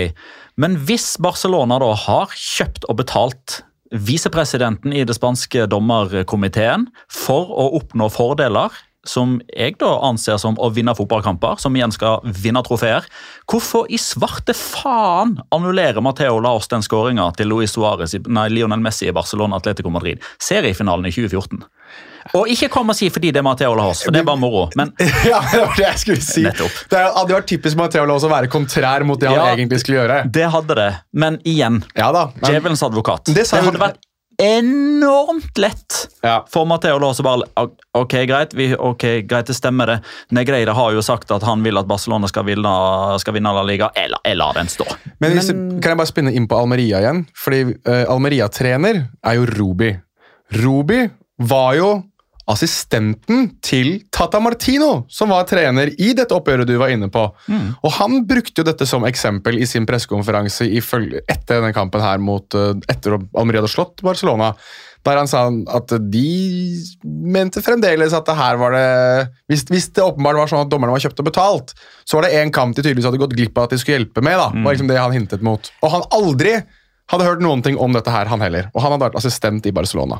men 0.58 0.76
hvis 0.88 1.15
Barcelona 1.21 1.78
da 1.80 1.93
har 2.08 2.34
kjøpt 2.34 2.88
og 2.89 2.97
betalt 3.00 3.62
visepresidenten 3.91 4.93
i 4.93 5.06
det 5.08 5.15
spanske 5.17 5.67
dommerkomiteen 5.71 6.88
for 7.12 7.52
å 7.54 7.69
oppnå 7.80 8.10
fordeler 8.13 8.76
som 9.08 9.38
jeg 9.56 9.78
da 9.82 9.89
anser 10.04 10.39
som 10.41 10.58
å 10.60 10.69
vinne 10.73 10.91
fotballkamper, 10.97 11.62
som 11.62 11.76
igjen 11.78 11.93
skal 11.95 12.19
vinne 12.26 12.60
trofeer. 12.65 13.06
Hvorfor 13.50 13.88
i 13.88 14.00
svarte 14.02 14.56
faen 14.58 15.38
annullerer 15.56 16.04
Mateo 16.04 16.41
Laos 16.43 16.67
den 16.71 16.84
skåringa 16.86 17.30
til 17.38 17.52
Luis 17.52 17.76
Suárez, 17.76 18.17
nei, 18.28 18.50
Lionel 18.52 18.84
Messi 18.84 19.08
i 19.08 19.15
Barcelona 19.15 19.62
Atletico 19.62 19.93
Madrid? 19.93 20.23
Seriefinalen 20.43 21.08
i 21.08 21.15
2014. 21.15 21.63
Og 22.36 22.48
ikke 22.52 22.70
kom 22.74 22.90
og 22.90 22.96
si 22.98 23.10
fordi 23.13 23.32
det 23.32 23.40
er 23.40 23.46
Matheo 23.48 23.76
Laos, 23.78 24.04
for 24.04 24.12
det 24.12 24.22
er 24.24 24.28
bare 24.28 24.42
moro. 24.42 24.66
Men 24.76 24.92
Ja, 25.32 25.40
det 25.52 25.62
var 25.63 25.76
det 25.78 25.86
jeg 25.86 26.00
skulle 26.04 26.22
si. 26.26 26.44
Nettopp. 26.48 26.82
Det 26.92 27.06
hadde 27.20 27.34
vært 27.38 27.48
typisk 27.54 27.78
Matheo 27.80 28.06
Laos 28.10 28.24
å 28.28 28.32
være 28.34 28.48
kontrær 28.52 29.06
mot 29.08 29.20
det 29.20 29.30
han 29.32 29.54
egentlig 29.58 29.80
skulle 29.84 30.02
gjøre. 30.04 30.20
det 30.32 30.50
hadde 30.54 30.76
det. 30.76 30.90
Men 31.13 31.40
igjen, 31.46 31.84
Ja 31.96 32.12
da. 32.12 32.28
men- 32.42 32.52
djevelens 32.52 32.84
advokat. 32.84 33.26
Det 33.32 33.36
Det, 33.48 33.48
hadde 33.63 33.80
vært 33.80 34.04
enormt 34.38 35.58
lett 35.58 35.96
Ja. 36.24 36.44
for 36.50 36.66
Matheo 36.70 37.00
Laos 37.02 37.20
å 37.20 37.24
bare 37.26 37.68
Ok, 37.98 38.13
greit, 38.30 38.54
vi, 38.54 38.68
ok, 38.76 39.04
greit, 39.26 39.48
det 39.50 39.56
stemmer 39.58 39.86
det. 39.90 39.96
Negreira 40.32 40.74
har 40.78 40.92
jo 40.94 41.02
sagt 41.02 41.32
at 41.34 41.42
han 41.44 41.63
vil 41.63 41.78
at 41.80 41.88
Barcelona 41.90 42.28
skal 42.30 42.44
vinne, 42.46 42.74
skal 43.20 43.34
vinne 43.34 43.54
La 43.56 43.63
Liga. 43.66 43.90
Eller, 43.96 44.20
lar 44.38 44.54
den 44.54 44.68
stå. 44.70 44.86
Men 45.20 45.32
hvis, 45.34 45.48
kan 45.82 45.96
jeg 45.96 45.98
bare 45.98 46.12
spinne 46.12 46.34
inn 46.38 46.46
på 46.48 46.60
Almeria 46.60 47.00
igjen? 47.02 47.24
Fordi 47.34 47.63
uh, 47.88 48.04
Almeria-trener 48.13 49.08
er 49.26 49.40
jo 49.40 49.48
Rubi. 49.58 49.90
Rubi 50.54 51.10
var 51.40 51.74
jo 51.80 51.90
assistenten 52.48 53.50
til 53.66 54.02
Tata 54.14 54.40
Martino, 54.40 55.06
som 55.12 55.34
var 55.34 55.44
trener 55.50 55.92
i 56.00 56.14
dette 56.16 56.36
oppgjøret 56.36 56.70
du 56.70 56.78
var 56.80 56.94
inne 56.94 57.10
på. 57.12 57.26
Og 57.84 57.92
han 58.00 58.22
brukte 58.30 58.62
jo 58.62 58.68
dette 58.68 58.88
som 58.88 59.04
eksempel 59.08 59.60
i 59.60 59.68
sin 59.68 59.86
pressekonferanse 59.90 60.68
etter 60.72 61.58
denne 61.58 61.74
kampen 61.76 62.02
her 62.02 62.18
mot, 62.24 62.48
eh, 62.56 62.74
etter 62.88 63.18
Almeria 63.36 63.62
hadde 63.62 63.74
slått 63.74 64.02
Barcelona. 64.02 64.54
Der 65.06 65.16
han 65.18 65.28
sa 65.28 65.46
at 65.72 65.92
de 66.12 66.32
mente 67.04 67.62
fremdeles 67.64 68.16
at 68.18 68.26
det 68.26 68.36
her 68.36 68.58
var 68.60 68.72
det 68.76 69.30
Hvis, 69.48 69.64
hvis 69.70 69.88
det 69.94 70.04
åpenbart 70.04 70.36
var 70.36 70.48
sånn 70.48 70.66
at 70.66 70.72
dommerne 70.72 70.92
var 70.92 71.00
kjøpt 71.00 71.20
og 71.20 71.30
betalt, 71.30 71.74
så 72.04 72.18
var 72.18 72.28
det 72.28 72.36
én 72.42 72.52
kamp 72.52 72.76
de 72.76 72.82
tydeligvis 72.82 73.06
hadde 73.06 73.22
gått 73.22 73.36
glipp 73.38 73.58
av 73.58 73.68
at 73.68 73.76
de 73.76 73.78
skulle 73.80 74.00
hjelpe 74.00 74.24
med. 74.24 74.36
da, 74.38 74.50
var 74.64 74.74
liksom 74.76 74.88
det 74.90 74.98
han 75.00 75.16
hintet 75.16 75.42
mot. 75.42 75.72
Og 75.84 75.92
han 75.92 76.04
aldri 76.12 76.58
hadde 77.12 77.24
hørt 77.24 77.40
noen 77.44 77.64
ting 77.64 77.78
om 77.80 77.94
dette 77.96 78.12
her, 78.12 78.28
han 78.28 78.42
heller. 78.44 78.68
Og 78.74 78.82
han 78.84 78.92
hadde 78.92 79.06
vært 79.08 79.20
assistent 79.20 79.66
i 79.66 79.72
Barcelona. 79.72 80.20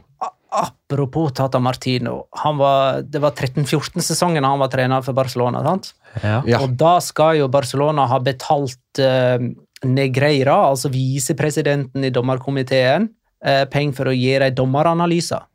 Apropos 0.58 1.32
Tata 1.38 1.60
Martino. 1.60 2.28
Han 2.44 2.58
var, 2.58 3.02
det 3.06 3.22
var 3.22 3.36
13-14-sesongen 3.36 4.46
han 4.48 4.60
var 4.62 4.72
trener 4.74 5.06
for 5.06 5.18
Barcelona. 5.18 5.64
sant? 5.66 5.92
Ja. 6.24 6.42
Og 6.62 6.74
da 6.80 6.98
skal 7.04 7.42
jo 7.42 7.50
Barcelona 7.52 8.08
ha 8.10 8.20
betalt 8.24 9.02
eh, 9.04 9.38
Negreira, 9.86 10.58
altså 10.72 10.90
visepresidenten 10.94 12.08
i 12.08 12.14
dommerkomiteen, 12.14 13.10
eh, 13.46 13.64
penger 13.70 14.00
for 14.00 14.10
å 14.12 14.16
gi 14.18 14.34
dem 14.42 14.58
dommeranalyser. 14.58 15.46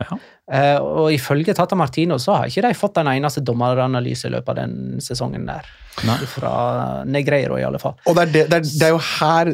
Ja. 0.00 0.18
Eh, 0.50 0.78
og 0.82 1.12
ifølge 1.14 1.54
Tata 1.54 1.76
Martino 1.78 2.16
så 2.18 2.40
har 2.40 2.50
ikke 2.50 2.64
de 2.64 2.74
fått 2.74 2.98
en 2.98 3.12
eneste 3.12 3.42
dommeranalyse 3.46 4.26
i 4.26 4.32
løpet 4.34 4.50
av 4.50 4.58
den 4.64 5.04
sesongen 5.04 5.46
der. 5.46 5.68
Fra 6.30 7.02
Negreiro, 7.04 7.58
i 7.58 7.64
alle 7.66 7.78
fall. 7.82 7.96
Og 8.08 8.14
det 8.16 8.22
er, 8.22 8.30
det, 8.32 8.42
det, 8.48 8.58
er, 8.58 8.68
det 8.80 8.86
er 8.86 8.92
jo 8.94 9.00
her 9.04 9.50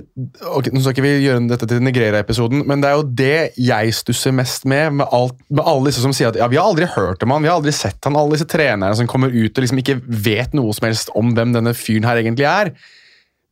ok, 0.53 0.69
Nå 0.71 0.83
skal 0.83 0.93
ikke 0.93 1.05
vi 1.05 1.13
gjøre 1.25 1.41
dette 1.51 1.67
til 1.69 1.81
Negreira-episoden, 1.83 2.63
men 2.69 2.85
det 2.85 2.91
er 2.91 3.01
jo 3.01 3.07
det 3.19 3.39
jeg 3.61 3.95
stusser 3.99 4.37
mest 4.37 4.69
med, 4.69 5.01
med, 5.01 5.09
alt, 5.17 5.41
med 5.51 5.65
alle 5.67 5.91
disse 5.91 6.05
som 6.05 6.15
sier 6.17 6.31
at 6.31 6.39
ja, 6.39 6.47
vi 6.53 6.61
har 6.61 6.69
aldri 6.69 6.87
hørt 6.93 7.25
om 7.25 7.35
han, 7.35 7.43
vi 7.43 7.51
har 7.51 7.59
aldri 7.59 7.75
sett 7.75 7.99
han, 8.07 8.19
alle 8.21 8.37
disse 8.37 8.49
trenerne 8.53 8.95
som 8.97 9.09
kommer 9.11 9.35
ut 9.35 9.51
og 9.59 9.65
liksom 9.65 9.81
ikke 9.83 9.99
vet 10.07 10.55
noe 10.57 10.77
som 10.77 10.87
helst 10.87 11.11
om 11.19 11.35
hvem 11.37 11.57
denne 11.57 11.75
fyren 11.77 12.07
her 12.07 12.23
egentlig 12.23 12.47
er. 12.49 12.73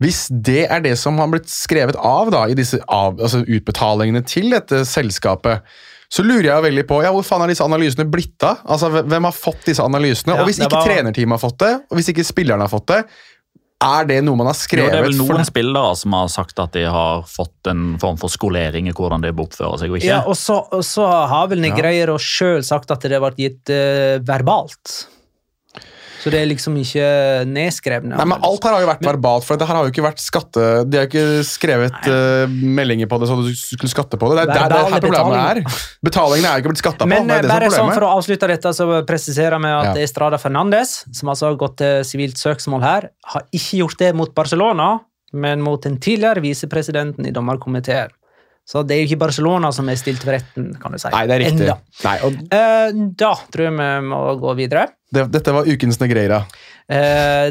Hvis 0.03 0.27
det 0.31 0.67
er 0.69 0.85
det 0.85 0.95
som 1.01 1.19
har 1.21 1.33
blitt 1.33 1.51
skrevet 1.51 1.99
av 1.99 2.31
da, 2.35 2.45
i 2.49 2.57
disse 2.59 2.81
av, 2.85 3.19
altså 3.19 3.43
utbetalingene 3.43 4.23
til 4.29 4.53
dette 4.55 4.85
selskapet, 4.89 5.67
så 6.15 6.23
lurer 6.23 6.47
jeg 6.47 6.63
veldig 6.69 6.85
på 6.87 7.01
ja, 7.03 7.11
hvor 7.15 7.25
faen 7.27 7.43
har 7.43 7.51
disse 7.51 7.65
analysene 7.67 8.07
blitt 8.11 8.45
av? 8.47 8.61
Altså, 8.71 8.91
Hvem 9.03 9.27
har 9.27 9.35
fått 9.35 9.65
disse 9.67 9.83
analysene? 9.83 10.37
Ja, 10.37 10.43
og 10.45 10.51
Hvis 10.51 10.61
ikke 10.63 10.77
var- 10.79 10.87
trenerteamet 10.87 11.35
har 11.39 11.43
fått 11.43 11.59
det, 11.65 11.73
og 11.91 11.99
hvis 11.99 12.11
ikke 12.13 12.27
spillerne 12.29 12.67
har 12.69 12.71
fått 12.71 12.87
det, 12.93 13.01
er 13.85 14.07
det 14.09 14.21
noe 14.25 14.39
man 14.39 14.47
har 14.49 14.55
Jo, 14.55 14.61
skrevet? 14.63 14.93
det 14.95 14.99
er 15.01 15.03
vel 15.09 15.17
noen 15.19 15.41
for... 15.43 15.45
spillere 15.51 15.97
som 15.99 16.15
har 16.17 16.29
sagt 16.33 16.61
at 16.63 16.73
de 16.77 16.85
har 16.89 17.25
fått 17.29 17.69
en 17.69 17.99
form 18.01 18.17
for 18.21 18.33
skolering 18.33 18.87
i 18.89 18.95
hvordan 18.97 19.21
de 19.25 19.33
oppfører 19.35 19.83
seg 19.83 19.91
og 19.91 19.99
ikke. 19.99 20.09
Ja, 20.09 20.21
og 20.31 20.39
så, 20.41 20.61
og 20.73 20.85
så 20.87 21.05
har 21.05 21.51
vel 21.51 21.61
Negreiro 21.65 22.15
sjøl 22.23 22.63
sagt 22.65 22.95
at 22.95 23.03
det 23.05 23.19
ble 23.21 23.33
gitt 23.37 23.75
uh, 23.75 24.23
verbalt. 24.25 24.95
Så 26.25 26.31
det 26.33 26.39
er 26.41 26.47
liksom 26.49 26.73
ikke 26.81 27.07
nedskrevne. 27.53 28.17
Nei, 28.17 28.25
men 28.31 28.45
Alt 28.49 28.65
her 28.65 28.73
har 28.73 28.81
jo 28.81 28.89
vært 28.89 29.03
verbalt, 29.05 29.45
for 29.45 29.61
det 29.61 29.67
her 29.69 29.77
har 29.77 29.85
jo 29.85 29.93
ikke 29.93 30.05
vært 30.07 30.23
skatte... 30.25 30.63
De 30.89 30.97
har 30.97 31.11
ikke 31.11 31.43
skrevet 31.45 32.09
uh, 32.09 32.49
meldinger 32.49 33.11
på 33.11 33.19
det 33.21 33.29
så 33.29 33.37
du 33.43 33.51
skulle 33.53 33.93
skatte 33.93 34.17
på 34.17 34.31
det. 34.33 34.39
Det 34.41 34.45
er 34.47 34.49
der 34.49 34.73
det 34.73 34.79
Verbale 34.79 34.95
her 34.95 35.05
problemet 35.05 35.69
er. 35.69 35.85
Betalingene 36.09 36.49
er 36.49 36.57
jo 36.57 36.65
ikke 36.65 36.73
blitt 36.73 36.81
skatta 36.81 37.05
på. 37.05 37.11
Men 37.13 37.29
det 37.29 37.37
eh, 37.37 37.43
er 37.43 37.45
det 37.45 37.53
bare 37.53 37.71
sånn 37.77 37.93
for 37.93 38.09
å 38.09 38.15
avslutte 38.17 38.49
dette, 38.55 38.73
så 38.81 38.89
presiserer 39.05 39.61
vi 39.61 39.75
at 39.77 39.91
Ja. 39.93 40.09
Estrada 40.09 40.41
Fernandes, 40.41 40.97
som 41.13 41.29
altså 41.35 41.51
har 41.51 41.61
gått 41.61 41.77
til 41.85 42.01
sivilt 42.09 42.41
søksmål 42.41 42.89
her, 42.89 43.11
har 43.35 43.45
ikke 43.53 43.83
gjort 43.85 44.01
det 44.01 44.15
mot 44.17 44.33
Barcelona, 44.33 44.95
men 45.37 45.61
mot 45.61 45.83
den 45.85 46.01
tidligere 46.01 46.41
visepresidenten 46.41 47.29
i 47.29 47.37
dommerkomiteen. 47.37 48.17
Så 48.65 48.81
det 48.81 48.97
er 48.97 49.03
jo 49.03 49.11
ikke 49.11 49.27
Barcelona 49.27 49.69
som 49.77 49.89
er 49.93 49.99
stilt 50.01 50.23
for 50.25 50.33
retten, 50.33 50.71
kan 50.81 50.95
du 50.95 50.97
si. 51.01 51.11
Nei, 51.13 51.27
det 51.29 51.35
er 51.37 51.43
riktig. 51.45 51.67
Nei, 52.07 52.15
og 52.25 52.39
Eh, 52.49 52.93
da 53.21 53.35
tror 53.53 53.67
jeg 53.67 53.75
vi 53.77 53.89
må 54.09 54.21
gå 54.41 54.55
videre. 54.57 54.87
Det, 55.15 55.29
dette 55.35 55.55
var 55.55 55.69
ukens 55.69 56.01
Negreira. 56.03 56.43
Eh, 56.91 57.51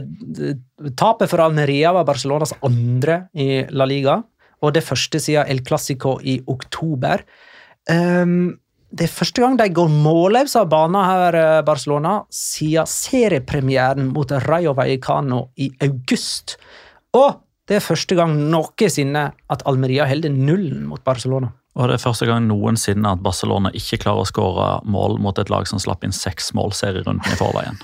tapet 1.00 1.32
for 1.32 1.42
Almeria 1.44 1.94
var 1.96 2.06
Barcelonas 2.08 2.54
andre 2.66 3.24
i 3.34 3.64
La 3.74 3.88
Liga, 3.90 4.20
og 4.64 4.76
det 4.76 4.86
første 4.86 5.20
siden 5.20 5.50
El 5.50 5.64
Clásico 5.66 6.18
i 6.22 6.38
oktober. 6.48 7.24
Ehm, 7.92 8.54
det 8.94 9.08
er 9.08 9.16
første 9.16 9.42
gang 9.42 9.58
de 9.58 9.68
går 9.74 9.90
målløs 9.90 10.56
av 10.60 10.70
banen 10.70 11.02
her, 11.02 11.36
eh, 11.36 11.62
Barcelona, 11.66 12.22
siden 12.30 12.86
seriepremieren 12.86 14.12
mot 14.14 14.30
Rayo 14.46 14.76
Vallecano 14.78 15.50
i 15.58 15.72
august. 15.82 16.58
Og 17.14 17.42
det 17.68 17.80
er 17.80 17.86
første 17.86 18.16
gang 18.16 18.36
noensinne 18.52 19.32
at 19.50 19.66
Almeria 19.66 20.06
holder 20.06 20.30
nullen 20.30 20.86
mot 20.86 21.04
Barcelona. 21.04 21.52
Og 21.74 21.90
det 21.90 21.98
er 21.98 22.04
første 22.04 22.28
gang 22.30 22.46
noensinne 22.46 23.16
at 23.16 23.22
Barcelona 23.26 23.72
ikke 23.74 23.98
klarer 24.04 24.22
å 24.26 24.30
skåre 24.30 24.68
mål 24.86 25.18
mot 25.24 25.40
et 25.42 25.50
lag 25.50 25.66
som 25.70 25.82
slapp 25.82 26.04
inn 26.06 26.14
seks 26.14 26.52
mål 26.58 26.76
serierunden 26.78 27.24
i 27.34 27.38
forveien. 27.40 27.80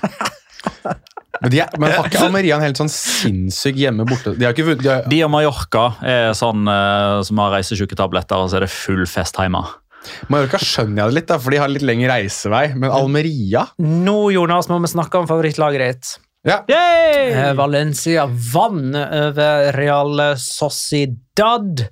Men, 1.40 1.52
de 1.54 1.60
er, 1.62 1.70
men 1.80 1.92
har 1.94 2.04
ikke 2.10 2.20
Almeria 2.26 2.56
en 2.58 2.64
helt 2.66 2.76
sånn 2.76 2.90
sinnssyk 2.92 3.78
hjemme 3.80 4.04
borte? 4.04 4.34
De 4.36 4.44
har 4.44 4.52
ikke 4.52 4.66
vunnet 4.66 4.82
de 4.84 4.90
har, 4.90 5.06
De 5.08 5.20
og 5.24 5.30
Mallorca 5.32 5.84
er 6.04 6.34
sånn 6.36 6.68
eh, 6.68 7.20
som 7.24 7.40
har 7.40 7.54
reisesjuketabletter, 7.54 8.42
og 8.42 8.50
så 8.52 8.58
er 8.58 8.66
det 8.66 8.72
full 8.74 9.06
fest 9.08 9.38
hjemme. 9.40 9.62
Mallorca 10.28 10.60
skjønner 10.60 11.00
jeg 11.00 11.12
det 11.12 11.16
litt, 11.16 11.28
da, 11.30 11.38
for 11.40 11.54
de 11.54 11.62
har 11.62 11.72
litt 11.72 11.86
lengre 11.86 12.10
reisevei. 12.12 12.66
Men 12.76 12.92
Almeria 12.92 13.64
Nå, 13.80 14.18
Jonas, 14.34 14.68
må 14.68 14.82
vi 14.84 14.92
snakke 14.92 15.22
om 15.22 15.30
favorittlaget 15.30 15.86
ditt. 15.86 16.12
ja. 16.50 16.60
Eh, 16.68 17.54
Valencia 17.56 18.26
vann 18.28 18.92
over 18.98 19.72
Real 19.78 20.20
Sociedad. 20.40 21.86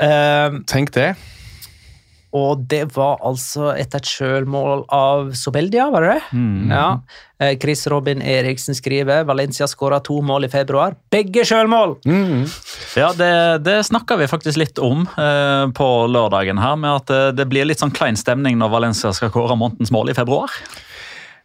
Eh, 0.00 0.60
Tenk 0.68 0.92
det. 0.96 1.14
og 2.36 2.66
det 2.68 2.82
var 2.92 3.16
altså 3.24 3.70
etter 3.78 4.02
et 4.02 4.08
sjølmål 4.10 4.82
av 4.92 5.30
Sobeldia, 5.38 5.86
var 5.88 6.04
det 6.04 6.10
det? 6.18 6.36
Mm. 6.36 6.68
Ja. 6.68 6.88
Eh, 7.40 7.54
Chris 7.62 7.86
Robin 7.88 8.20
Eriksen 8.20 8.76
skriver 8.76 9.24
Valencia 9.24 9.64
skåra 9.70 10.02
to 10.04 10.18
mål 10.20 10.44
i 10.44 10.50
februar. 10.52 10.98
Begge 11.12 11.46
sjølmål! 11.48 11.94
Mm. 12.04 12.44
Ja, 12.98 13.12
det, 13.16 13.30
det 13.64 13.78
snakka 13.88 14.18
vi 14.20 14.28
faktisk 14.28 14.60
litt 14.60 14.78
om 14.84 15.06
eh, 15.16 15.64
på 15.72 15.88
lørdagen 16.12 16.60
her, 16.60 16.76
med 16.76 16.92
at 16.98 17.14
eh, 17.14 17.30
det 17.38 17.48
blir 17.48 17.64
litt 17.70 17.80
sånn 17.80 17.94
klein 17.96 18.20
stemning 18.20 18.58
når 18.60 18.74
Valencia 18.74 19.14
skal 19.16 19.32
kåre 19.32 19.56
månedens 19.56 19.94
mål 19.94 20.12
i 20.12 20.18
februar. 20.18 20.52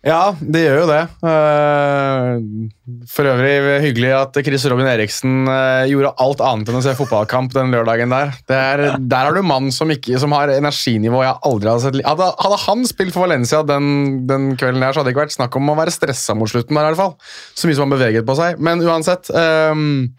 Ja, 0.01 0.31
det 0.41 0.63
gjør 0.63 0.79
jo 0.79 0.85
det. 0.89 1.01
Eh, 1.29 3.03
For 3.11 3.27
øvrig 3.29 3.81
hyggelig 3.83 4.09
at 4.17 4.39
Chris 4.47 4.63
Robin 4.71 4.89
Eriksen 4.89 5.43
eh, 5.45 5.91
gjorde 5.91 6.15
alt 6.25 6.41
annet 6.41 6.71
enn 6.71 6.79
å 6.79 6.81
se 6.81 6.95
fotballkamp 6.97 7.53
den 7.53 7.69
lørdagen 7.75 8.09
der. 8.09 8.31
Det 8.49 8.57
er, 8.57 8.83
der 8.97 9.29
har 9.29 9.37
du 9.37 9.43
mann 9.45 9.69
som, 9.75 9.93
ikke, 9.93 10.17
som 10.21 10.33
har 10.33 10.55
energinivå 10.55 11.21
jeg 11.21 11.37
aldri 11.51 11.69
har 11.69 11.83
sett 11.83 11.99
Hadde, 12.01 12.31
hadde 12.41 12.59
han 12.63 12.81
spilt 12.89 13.13
for 13.13 13.27
Valencia 13.27 13.61
den, 13.67 14.23
den 14.29 14.55
kvelden 14.57 14.81
der, 14.81 14.89
så 14.89 15.01
hadde 15.03 15.11
det 15.11 15.15
ikke 15.15 15.27
vært 15.27 15.37
snakk 15.37 15.59
om 15.61 15.69
å 15.69 15.77
være 15.77 15.93
stressa 15.93 16.33
mot 16.37 16.49
slutten 16.49 16.73
der, 16.79 16.87
i 16.87 16.91
hvert 16.95 17.03
fall. 17.03 17.37
Så 17.53 17.69
mye 17.69 17.77
som 17.77 17.85
han 17.85 17.93
beveget 17.93 18.25
på 18.25 18.39
seg. 18.41 18.57
Men 18.57 18.81
uansett 18.81 19.29
ehm, 19.37 20.09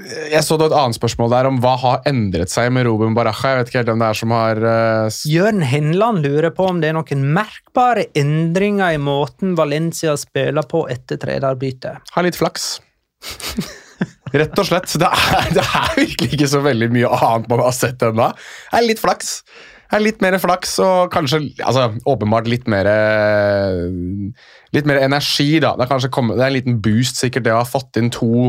Jeg 0.00 0.40
så 0.46 0.56
det 0.56 0.70
et 0.70 0.74
annet 0.76 0.96
spørsmål 0.96 1.32
der 1.34 1.46
om 1.50 1.58
hva 1.60 1.74
har 1.82 2.06
endret 2.08 2.50
seg 2.50 2.70
med 2.72 2.86
Ruben 2.88 3.12
Baraja. 3.16 3.52
Jeg 3.52 3.58
vet 3.58 3.70
ikke 3.70 3.80
helt 3.82 3.90
hvem 3.92 4.00
det 4.00 4.08
er 4.08 4.18
som 4.18 4.32
har 4.34 4.60
uh... 4.64 5.18
Jørn 5.28 5.60
Henland 5.68 6.22
lurer 6.24 6.54
på 6.56 6.70
om 6.70 6.80
det 6.80 6.90
er 6.90 6.96
noen 6.96 7.26
merkbare 7.36 8.06
endringer 8.18 8.96
i 8.96 9.02
måten 9.02 9.52
Valencia 9.58 10.16
spiller 10.20 10.64
på 10.68 10.86
etter 10.92 11.20
trenerbyttet. 11.20 12.14
Har 12.16 12.26
litt 12.26 12.40
flaks. 12.40 12.74
Rett 14.32 14.56
og 14.56 14.64
slett. 14.64 14.88
Det 14.96 15.08
er, 15.12 15.52
det 15.58 15.66
er 15.66 15.92
virkelig 15.98 16.32
ikke 16.38 16.50
så 16.54 16.62
veldig 16.64 16.88
mye 16.94 17.12
annet 17.18 17.52
man 17.52 17.62
har 17.66 17.76
sett 17.76 18.02
ennå. 18.06 18.30
Det 18.32 18.80
er 18.80 18.88
litt 18.88 19.02
flaks. 19.02 19.34
Det 19.92 19.98
er 19.98 20.04
litt 20.06 20.22
mer 20.24 20.38
flaks 20.40 20.78
og 20.80 21.12
kanskje 21.12 21.42
altså, 21.60 21.90
åpenbart 22.08 22.48
litt 22.48 22.64
mer 22.70 22.88
Litt 24.72 24.88
mer 24.88 25.02
energi, 25.04 25.60
da. 25.60 25.74
Det 25.76 25.84
er, 25.84 25.90
kanskje 25.90 26.08
kommet, 26.16 26.38
det 26.40 26.46
er 26.46 26.48
en 26.48 26.56
liten 26.56 26.80
boost, 26.80 27.20
sikkert, 27.20 27.44
det 27.44 27.52
å 27.52 27.60
ha 27.60 27.68
fått 27.68 28.00
inn 28.00 28.08
to 28.14 28.48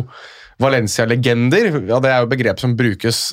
Valencia-legender. 0.62 1.72
Ja, 1.89 1.99
det 2.04 2.12
er 2.12 2.24
jo 2.24 2.32
begrep 2.32 2.62
som 2.62 2.76
brukes 2.78 3.26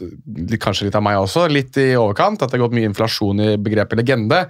kanskje 0.63 0.89
litt 0.89 0.99
av 0.99 1.05
meg 1.05 1.21
også, 1.21 1.47
litt 1.53 1.77
i 1.81 1.93
overkant. 1.99 2.43
At 2.43 2.51
det 2.51 2.59
har 2.59 2.67
gått 2.67 2.77
mye 2.79 2.89
inflasjon 2.91 3.45
i 3.45 3.53
begrepet 3.61 4.01
legende. 4.01 4.45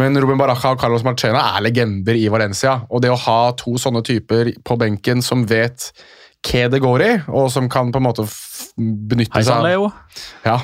Men 0.00 0.16
Ruben 0.20 0.40
Baraja 0.40 0.74
og 0.74 0.80
Carlos 0.80 1.04
Marchena 1.06 1.44
er 1.54 1.64
legender 1.66 2.18
i 2.18 2.26
Valencia. 2.32 2.80
Og 2.90 3.04
det 3.04 3.12
å 3.12 3.20
ha 3.26 3.40
to 3.60 3.76
sånne 3.80 4.04
typer 4.06 4.54
på 4.64 4.78
benken 4.80 5.24
som 5.24 5.46
vet 5.48 5.90
hva 6.44 6.66
det 6.68 6.80
går 6.82 7.02
i, 7.04 7.12
og 7.32 7.48
som 7.52 7.70
kan 7.72 7.88
på 7.92 8.00
en 8.00 8.04
måte 8.04 8.26
benytte 8.76 9.38
Hei 9.38 9.44
seg 9.46 9.62
Leo. 9.64 9.88
ja, 10.44 10.58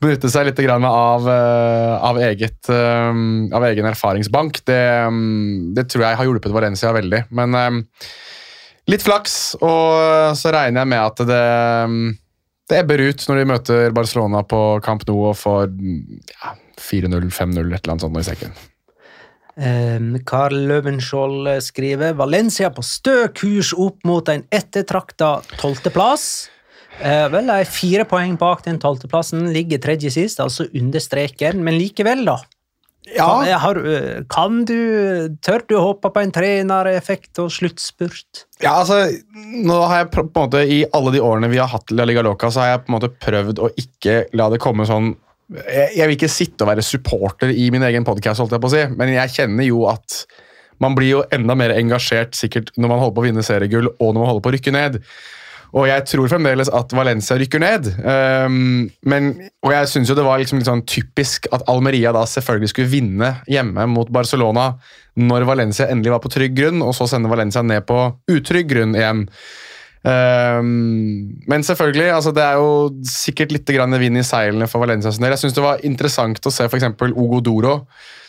benytte 0.00 0.30
seg 0.32 0.46
litt 0.48 0.62
grann 0.64 0.86
av, 0.86 1.28
eh, 1.28 1.94
av, 2.08 2.20
eget, 2.24 2.70
eh, 2.72 3.20
av 3.56 3.66
egen 3.68 3.90
erfaringsbank. 3.90 4.62
Det, 4.64 4.80
mm, 5.12 5.74
det 5.76 5.88
tror 5.90 6.06
jeg 6.06 6.20
har 6.20 6.28
hjulpet 6.28 6.54
Valencia 6.54 6.94
veldig. 6.96 7.26
Men 7.36 7.58
eh, 7.58 7.80
litt 8.90 9.04
flaks, 9.06 9.36
og 9.62 10.34
så 10.38 10.52
regner 10.54 10.82
jeg 10.82 10.92
med 10.92 11.04
at 11.04 11.22
det, 11.28 11.44
mm, 11.90 12.08
det 12.70 12.80
ebber 12.82 13.04
ut 13.10 13.28
når 13.28 13.40
de 13.40 13.46
møter 13.52 13.94
Barcelona 13.94 14.42
på 14.46 14.64
Camp 14.84 15.06
Nou 15.08 15.30
og 15.30 15.38
får 15.38 15.70
ja, 15.70 16.56
4-0, 16.80 17.30
5-0, 17.30 17.70
et 17.70 17.80
eller 17.80 17.94
annet 17.94 18.06
sånt 18.06 18.20
i 18.20 18.26
sekken. 18.26 18.60
Karl 20.24 20.54
Løvenskiold 20.70 21.48
eh, 21.50 21.58
skriver 21.60 22.14
Valencia 22.16 22.70
på 22.72 22.84
stø 22.86 23.26
kurs 23.36 23.74
opp 23.76 24.06
mot 24.08 24.28
en 24.32 24.46
ettertrakta 24.48 25.40
tolvteplass. 25.58 26.48
Uh, 27.00 27.26
vel, 27.32 27.48
de 27.48 27.62
er 27.62 27.68
fire 27.68 28.04
poeng 28.08 28.34
bak 28.40 28.64
den 28.66 28.80
tolvteplassen, 28.80 29.46
ligger 29.54 29.80
tredje 29.80 30.10
sist, 30.12 30.40
altså 30.42 30.66
under 30.76 31.00
streken, 31.00 31.62
men 31.64 31.78
likevel, 31.80 32.26
da. 32.28 32.34
Kan, 33.16 33.46
har, 33.62 33.78
kan 34.30 34.60
du 34.68 34.76
Tør 35.42 35.64
du 35.68 35.76
håpe 35.80 36.10
på 36.12 36.22
en 36.22 36.32
trenereffekt 36.34 37.40
og 37.42 37.50
sluttspurt? 37.54 38.44
Ja, 38.62 38.76
altså, 38.80 39.00
nå 39.34 39.78
har 39.90 40.02
jeg 40.02 40.10
på 40.14 40.24
en 40.24 40.30
måte 40.36 40.62
I 40.62 40.82
alle 40.96 41.14
de 41.16 41.22
årene 41.24 41.50
vi 41.52 41.60
har 41.60 41.70
hatt 41.72 41.90
La 41.94 42.06
Liga 42.08 42.24
Loca, 42.26 42.52
så 42.52 42.64
har 42.64 42.74
jeg 42.74 42.84
på 42.84 42.92
en 42.92 42.98
måte 42.98 43.12
prøvd 43.26 43.64
å 43.64 43.72
ikke 43.80 44.20
la 44.38 44.50
det 44.52 44.60
komme 44.62 44.86
sånn 44.88 45.14
Jeg, 45.64 45.88
jeg 45.96 46.06
vil 46.06 46.18
ikke 46.18 46.30
sitte 46.30 46.66
og 46.66 46.70
være 46.70 46.86
supporter 46.86 47.50
i 47.50 47.66
min 47.74 47.86
egen 47.88 48.06
podkast, 48.06 48.42
holdt 48.42 48.54
jeg 48.54 48.62
på 48.62 48.70
å 48.70 48.74
si, 48.76 48.86
men 48.94 49.12
jeg 49.16 49.34
kjenner 49.40 49.66
jo 49.66 49.84
at 49.90 50.22
man 50.80 50.94
blir 50.96 51.10
jo 51.10 51.24
enda 51.34 51.56
mer 51.58 51.74
engasjert 51.76 52.36
sikkert 52.38 52.70
når 52.78 52.88
man 52.88 53.02
holder 53.02 53.16
på 53.16 53.22
å 53.22 53.26
vinne 53.26 53.44
seriegull 53.44 53.90
og 53.90 54.14
når 54.14 54.20
man 54.22 54.30
holder 54.30 54.44
på 54.44 54.52
å 54.52 54.54
rykke 54.54 54.72
ned. 54.74 55.00
Og 55.76 55.86
jeg 55.86 56.06
tror 56.10 56.30
fremdeles 56.32 56.70
at 56.74 56.92
Valencia 56.96 57.36
rykker 57.38 57.62
ned. 57.62 57.88
Um, 58.02 58.88
men, 59.06 59.30
og 59.62 59.74
jeg 59.74 59.90
syns 59.92 60.10
jo 60.10 60.16
det 60.18 60.26
var 60.26 60.40
liksom 60.42 60.58
litt 60.58 60.70
sånn 60.70 60.84
typisk 60.88 61.46
at 61.54 61.64
Almeria 61.70 62.14
da 62.16 62.24
selvfølgelig 62.26 62.72
skulle 62.72 62.90
vinne 62.90 63.32
hjemme 63.50 63.86
mot 63.92 64.10
Barcelona 64.12 64.72
når 65.20 65.46
Valencia 65.48 65.88
endelig 65.90 66.14
var 66.14 66.22
på 66.24 66.32
trygg 66.32 66.54
grunn, 66.56 66.82
og 66.82 66.94
så 66.96 67.06
sende 67.10 67.30
Valencia 67.30 67.62
ned 67.66 67.84
på 67.86 67.98
utrygg 68.32 68.70
grunn 68.70 68.96
igjen. 68.98 69.26
Um, 70.00 71.36
men 71.50 71.66
selvfølgelig, 71.66 72.08
altså 72.14 72.32
det 72.32 72.44
er 72.46 72.56
jo 72.56 72.70
sikkert 73.04 73.52
litt 73.52 73.68
vind 74.00 74.18
i 74.18 74.24
seilene 74.24 74.68
for 74.70 74.80
Valencia. 74.80 75.12
Jeg 75.12 75.38
syns 75.42 75.54
det 75.54 75.66
var 75.66 75.84
interessant 75.84 76.46
å 76.46 76.54
se 76.54 76.66
f.eks. 76.66 76.88
Ogo 77.12 77.40
Doro, 77.44 77.74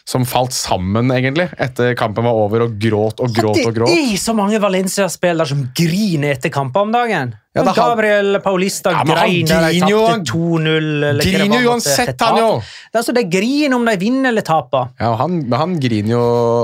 som 0.08 0.26
falt 0.28 0.54
sammen 0.56 1.12
egentlig 1.14 1.48
etter 1.62 1.94
kampen 2.00 2.26
var 2.26 2.38
over, 2.46 2.66
og 2.66 2.80
gråt 2.82 3.22
og 3.24 3.36
gråt 3.36 3.62
og 3.64 3.76
gråt. 3.76 3.92
Det 3.92 4.14
er 4.14 4.18
så 4.20 4.34
mange 4.38 4.60
Valencia-spillere 4.62 5.48
som 5.52 5.64
griner 5.78 6.36
etter 6.36 6.52
kamper 6.54 6.88
om 6.88 6.92
dagen. 6.96 7.36
Ja, 7.52 7.66
det 7.68 7.74
Gabriel 7.76 8.38
Paulista 8.40 8.94
Ja, 8.96 9.02
grein 9.04 9.48
da 9.50 9.58
de 9.66 9.74
griner 9.76 9.92
jo, 9.92 10.04
tapte 10.08 10.32
2-0. 10.32 10.70
eller 10.70 11.18
hva 11.18 11.20
det 11.20 11.32
Griner 11.34 11.64
jo 11.66 11.74
uansett, 11.74 12.22
han 12.24 12.38
jo! 12.40 12.52
Det 12.64 12.96
er 12.96 13.02
altså, 13.02 13.16
det 13.18 13.24
griner 13.34 13.76
om 13.76 13.90
de 13.90 13.96
vinner 14.00 14.32
eller 14.32 14.46
taper. 14.48 14.94
Ja, 15.04 15.10
han, 15.20 15.42
han 15.52 15.74
griner 15.84 16.14
jo 16.14 16.22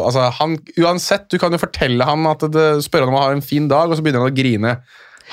altså 0.07 0.29
han, 0.39 0.55
Uansett, 0.79 1.27
du 1.27 1.35
kan 1.41 1.51
jo 1.51 1.59
fortelle 1.59 2.07
ham 2.07 2.23
at 2.31 2.47
det, 2.53 2.69
spørre 2.87 3.09
om 3.09 3.17
han 3.19 3.25
har 3.25 3.35
en 3.35 3.43
fin 3.43 3.67
dag, 3.67 3.91
og 3.91 3.99
så 3.99 4.05
begynner 4.05 4.23
han 4.23 4.31
å 4.31 4.37
grine. 4.37 4.77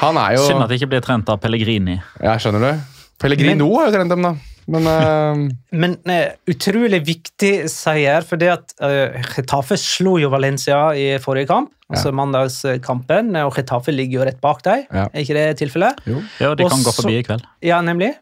Han 0.00 0.18
er 0.18 0.34
jo 0.40 0.48
Synd 0.48 0.64
at 0.64 0.72
det 0.72 0.80
ikke 0.80 0.90
blir 0.96 1.06
trent 1.06 1.30
av 1.30 1.38
Pellegrini. 1.42 2.00
Ja, 2.18 2.34
skjønner 2.42 2.66
du? 2.66 2.98
Pellegrino 3.22 3.70
har 3.78 3.92
jo 3.92 3.94
trent 3.94 4.10
dem, 4.10 4.26
da. 4.26 4.34
Men 4.70 4.88
uh... 4.88 5.44
Men 5.82 5.96
uh, 6.08 6.34
utrolig 6.50 7.00
viktig 7.06 7.52
seier, 7.72 8.26
for 8.26 8.40
det 8.40 8.50
at 8.54 8.76
uh, 8.84 9.16
Getafe 9.34 9.78
slo 9.80 10.16
jo 10.22 10.30
Valencia 10.32 10.86
i 10.96 11.14
forrige 11.22 11.50
kamp, 11.50 11.72
altså 11.92 12.12
mandagskampen, 12.16 13.34
og 13.44 13.56
Getafe 13.58 13.94
ligger 13.94 14.20
jo 14.20 14.28
rett 14.28 14.42
bak 14.44 14.62
deg. 14.66 14.86
Ja. 14.90 15.08
Er 15.10 15.24
ikke 15.24 15.38
det 15.38 15.48
tilfellet? 15.62 16.04
Ja, 16.40 16.54
de 16.54 16.68
kan 16.68 16.74
kan 16.74 16.86
gå 16.86 16.94
forbi 16.98 17.18
i 17.20 17.24
kveld. 17.26 17.48
Ja, 17.64 17.80
nemlig. 17.84 18.14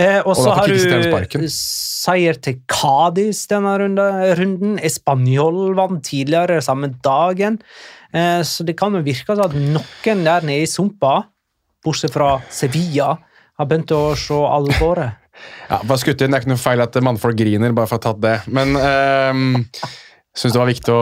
Eh, 0.00 0.18
og 0.24 0.34
så 0.38 0.54
har 0.56 0.70
du 0.70 1.46
seier 1.52 2.38
til 2.42 2.60
Cádiz 2.70 3.44
denne 3.50 3.76
runde, 3.82 4.06
runden. 4.38 4.76
Español 4.82 5.74
vant 5.78 6.02
tidligere 6.06 6.60
samme 6.64 6.92
dagen. 7.04 7.60
Eh, 8.12 8.40
så 8.46 8.66
det 8.66 8.76
kan 8.80 8.94
jo 8.96 9.04
virke 9.06 9.36
som 9.36 9.46
at 9.46 9.56
noen 9.56 10.24
der 10.26 10.46
nede 10.46 10.64
i 10.64 10.70
sumpa, 10.70 11.20
bortsett 11.84 12.14
fra 12.14 12.38
Sevilla, 12.50 13.14
har 13.60 13.68
begynt 13.68 13.92
å 13.94 14.16
se 14.18 14.36
alvoret. 14.36 15.19
Ja, 15.70 15.80
bare 15.86 16.00
skutt 16.02 16.20
inn. 16.20 16.32
Det 16.32 16.40
er 16.40 16.44
ikke 16.44 16.52
noe 16.54 16.60
feil 16.60 16.82
at 16.84 17.00
mannfolk 17.04 17.38
griner, 17.38 17.74
bare 17.76 17.90
for 17.90 17.98
å 17.98 18.00
ha 18.00 18.06
tatt 18.10 18.22
det. 18.24 18.36
Men 18.50 18.74
um, 18.76 19.58
syns 20.36 20.54
det 20.54 20.60
var 20.60 20.70
viktig 20.70 20.92
å 20.94 21.00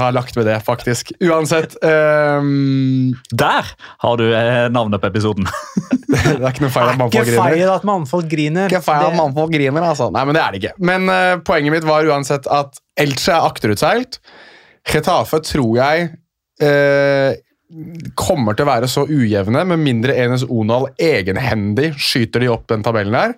ha 0.00 0.08
lagt 0.14 0.36
ved 0.36 0.48
det, 0.48 0.56
faktisk. 0.64 1.12
Uansett. 1.24 1.76
um, 1.82 3.14
Der 3.32 3.70
har 4.04 4.20
du 4.20 4.26
eh, 4.28 4.66
navnet 4.72 5.02
på 5.02 5.10
episoden. 5.10 5.48
det 6.12 6.20
er 6.36 6.50
ikke 6.50 6.66
noe 6.66 6.74
feil 6.74 6.92
at 6.92 7.00
mannfolk 7.00 7.30
griner. 7.30 7.40
feil 7.42 7.72
at 7.76 7.88
mannfolk 7.88 8.28
griner. 8.32 8.68
Ikke 8.72 8.84
feil 8.84 9.08
at 9.08 9.16
mannfolk 9.18 9.54
griner, 9.56 9.88
altså. 9.92 10.10
Nei, 10.14 10.26
men 10.28 10.36
det 10.36 10.44
er 10.44 10.52
det 10.52 10.62
ikke. 10.62 10.76
Men 10.92 11.08
uh, 11.12 11.32
poenget 11.46 11.76
mitt 11.76 11.88
var 11.88 12.08
uansett 12.08 12.48
at 12.52 12.80
Elche 13.00 13.34
er 13.34 13.48
akterutseilt. 13.48 14.20
Getafe 14.86 15.42
tror 15.44 15.72
jeg 15.80 16.08
uh, 16.62 17.34
kommer 18.16 18.54
til 18.54 18.66
å 18.66 18.70
være 18.70 18.88
så 18.90 19.04
ujevne, 19.08 19.64
med 19.66 19.82
mindre 19.82 20.14
Enes 20.20 20.44
Onal 20.46 20.90
egenhendig 21.02 21.94
skyter 21.98 22.44
de 22.44 22.52
opp 22.52 22.68
den 22.70 22.84
tabellen 22.86 23.16
her. 23.18 23.34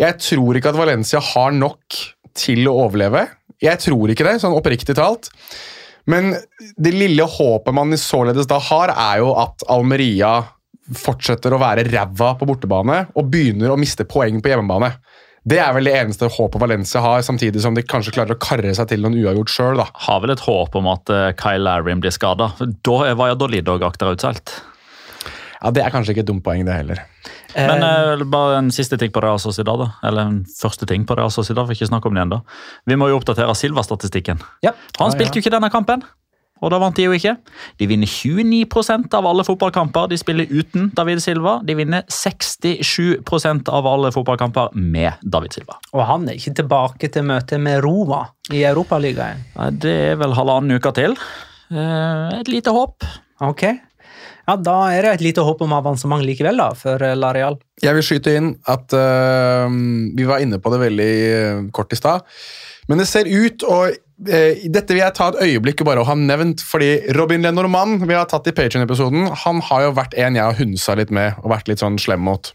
Jeg 0.00 0.18
tror 0.22 0.58
ikke 0.58 0.72
at 0.72 0.78
Valencia 0.78 1.20
har 1.22 1.54
nok 1.54 2.00
til 2.34 2.66
å 2.70 2.76
overleve. 2.86 3.26
Jeg 3.62 3.80
tror 3.84 4.10
ikke 4.10 4.26
det, 4.26 4.40
sånn 4.42 4.56
oppriktig 4.56 4.96
talt. 4.98 5.30
Men 6.10 6.34
det 6.76 6.92
lille 6.92 7.24
håpet 7.24 7.74
man 7.76 7.94
således 7.98 8.48
da 8.50 8.58
har, 8.60 8.92
er 8.92 9.22
jo 9.22 9.32
at 9.40 9.64
Almeria 9.72 10.36
fortsetter 10.84 11.54
å 11.54 11.60
være 11.62 11.86
ræva 11.88 12.34
på 12.36 12.48
bortebane 12.48 13.06
og 13.16 13.30
begynner 13.32 13.72
å 13.72 13.78
miste 13.80 14.04
poeng 14.08 14.42
på 14.44 14.52
hjemmebane. 14.52 14.90
Det 15.44 15.58
er 15.60 15.72
vel 15.76 15.88
det 15.88 15.94
eneste 15.98 16.28
håpet 16.32 16.60
Valencia 16.60 17.02
har, 17.04 17.20
samtidig 17.24 17.60
som 17.60 17.74
de 17.76 17.84
kanskje 17.84 18.14
klarer 18.16 18.36
å 18.36 18.40
karre 18.40 18.72
seg 18.76 18.88
til 18.88 19.02
noen 19.04 19.16
uavgjort 19.20 19.52
sjøl. 19.52 19.82
Har 20.06 20.22
vel 20.24 20.32
et 20.32 20.44
håp 20.44 20.76
om 20.80 20.88
at 20.92 21.12
eh, 21.12 21.32
Kyle 21.36 21.64
Larrim 21.66 22.00
blir 22.00 22.14
skada. 22.16 22.50
Da 22.84 23.00
er 23.10 23.18
Valladolid 23.20 23.68
òg 23.68 23.84
akterutseilt. 23.84 24.54
Ja, 25.64 25.70
det 25.72 25.80
er 25.80 25.92
kanskje 25.94 26.12
ikke 26.12 26.26
et 26.26 26.28
dumt 26.28 26.44
poeng, 26.44 26.64
det 26.66 26.74
heller. 26.76 26.98
Men 27.56 27.84
eh, 27.86 28.24
bare 28.28 28.58
en 28.60 28.68
siste 28.74 28.98
ting 29.00 29.12
på 29.14 29.22
Real 29.24 29.40
Sociedad. 29.40 29.80
da. 29.80 29.86
Eller 30.04 30.28
en 30.28 30.42
første 30.58 30.84
ting 30.90 31.06
på 31.08 31.16
Real 31.16 31.32
Sociedad. 31.32 31.64
får 31.64 31.78
ikke 31.78 31.88
snakke 31.88 32.10
om 32.10 32.18
det 32.18 32.26
ennå. 32.26 32.42
Vi 32.90 32.98
må 33.00 33.08
jo 33.08 33.16
oppdatere 33.16 33.54
Silva-statistikken. 33.56 34.42
Ja. 34.66 34.74
Han 34.98 35.08
ah, 35.08 35.14
spilte 35.14 35.38
jo 35.38 35.44
ikke 35.44 35.54
denne 35.54 35.70
kampen, 35.72 36.04
og 36.60 36.70
da 36.72 36.78
vant 36.80 36.96
de 36.96 37.06
jo 37.06 37.14
ikke. 37.16 37.34
De 37.80 37.88
vinner 37.88 38.08
29% 38.08 39.16
av 39.16 39.26
alle 39.28 39.44
fotballkamper 39.46 40.10
de 40.12 40.18
spiller 40.20 40.52
uten 40.52 40.90
David 40.96 41.22
Silva. 41.24 41.56
De 41.64 41.76
vinner 41.76 42.04
67% 42.12 43.72
av 43.72 43.88
alle 43.88 44.12
fotballkamper 44.14 44.76
med 44.76 45.24
David 45.24 45.56
Silva. 45.56 45.78
Og 45.92 46.04
han 46.08 46.28
er 46.28 46.38
ikke 46.38 46.54
tilbake 46.60 47.10
til 47.12 47.26
møtet 47.28 47.60
med 47.64 47.80
Roma 47.84 48.26
i 48.52 48.62
Europaligaen. 48.68 49.44
Det 49.80 49.96
er 50.12 50.20
vel 50.20 50.36
halvannen 50.36 50.76
uke 50.78 50.92
til. 50.96 51.16
Eh, 51.72 52.40
Et 52.40 52.52
lite 52.52 52.72
håp. 52.72 53.04
Ok. 53.44 53.66
Ja, 54.44 54.56
Da 54.60 54.76
er 54.92 55.06
det 55.06 55.12
et 55.16 55.24
lite 55.24 55.44
håp 55.44 55.62
om 55.64 55.72
avansement 55.76 56.24
likevel, 56.24 56.58
da, 56.60 56.70
for 56.76 57.00
Lareal. 57.16 57.56
Jeg 57.82 57.96
vil 57.96 58.04
skyte 58.04 58.34
inn 58.36 58.50
at 58.70 58.92
uh, 58.92 59.68
vi 60.14 60.26
var 60.28 60.44
inne 60.44 60.60
på 60.60 60.72
det 60.72 60.80
veldig 60.84 61.12
øh, 61.34 61.62
kort 61.74 61.94
i 61.94 61.98
stad. 61.98 62.26
Men 62.90 63.00
det 63.00 63.08
ser 63.08 63.30
ut, 63.30 63.64
og 63.64 63.94
uh, 63.94 64.64
dette 64.76 64.92
vil 64.92 65.00
jeg 65.00 65.16
ta 65.16 65.30
et 65.32 65.40
øyeblikk 65.48 65.80
bare 65.88 66.04
ha 66.04 66.16
nevnt, 66.18 66.64
fordi 66.64 67.14
Robin 67.16 67.44
Lenormand 67.46 68.04
vi 68.04 68.18
har 68.18 68.28
tatt 68.28 68.50
i 68.50 68.56
Patreon-episoden, 68.56 69.30
han 69.46 69.64
har 69.70 69.88
jo 69.88 69.96
vært 69.96 70.16
en 70.20 70.36
jeg 70.36 70.44
har 70.44 70.60
hunsa 70.60 70.98
litt 71.00 71.14
med 71.14 71.40
og 71.42 71.50
vært 71.56 71.72
litt 71.72 71.80
sånn 71.82 71.96
slem 72.00 72.24
mot. 72.28 72.52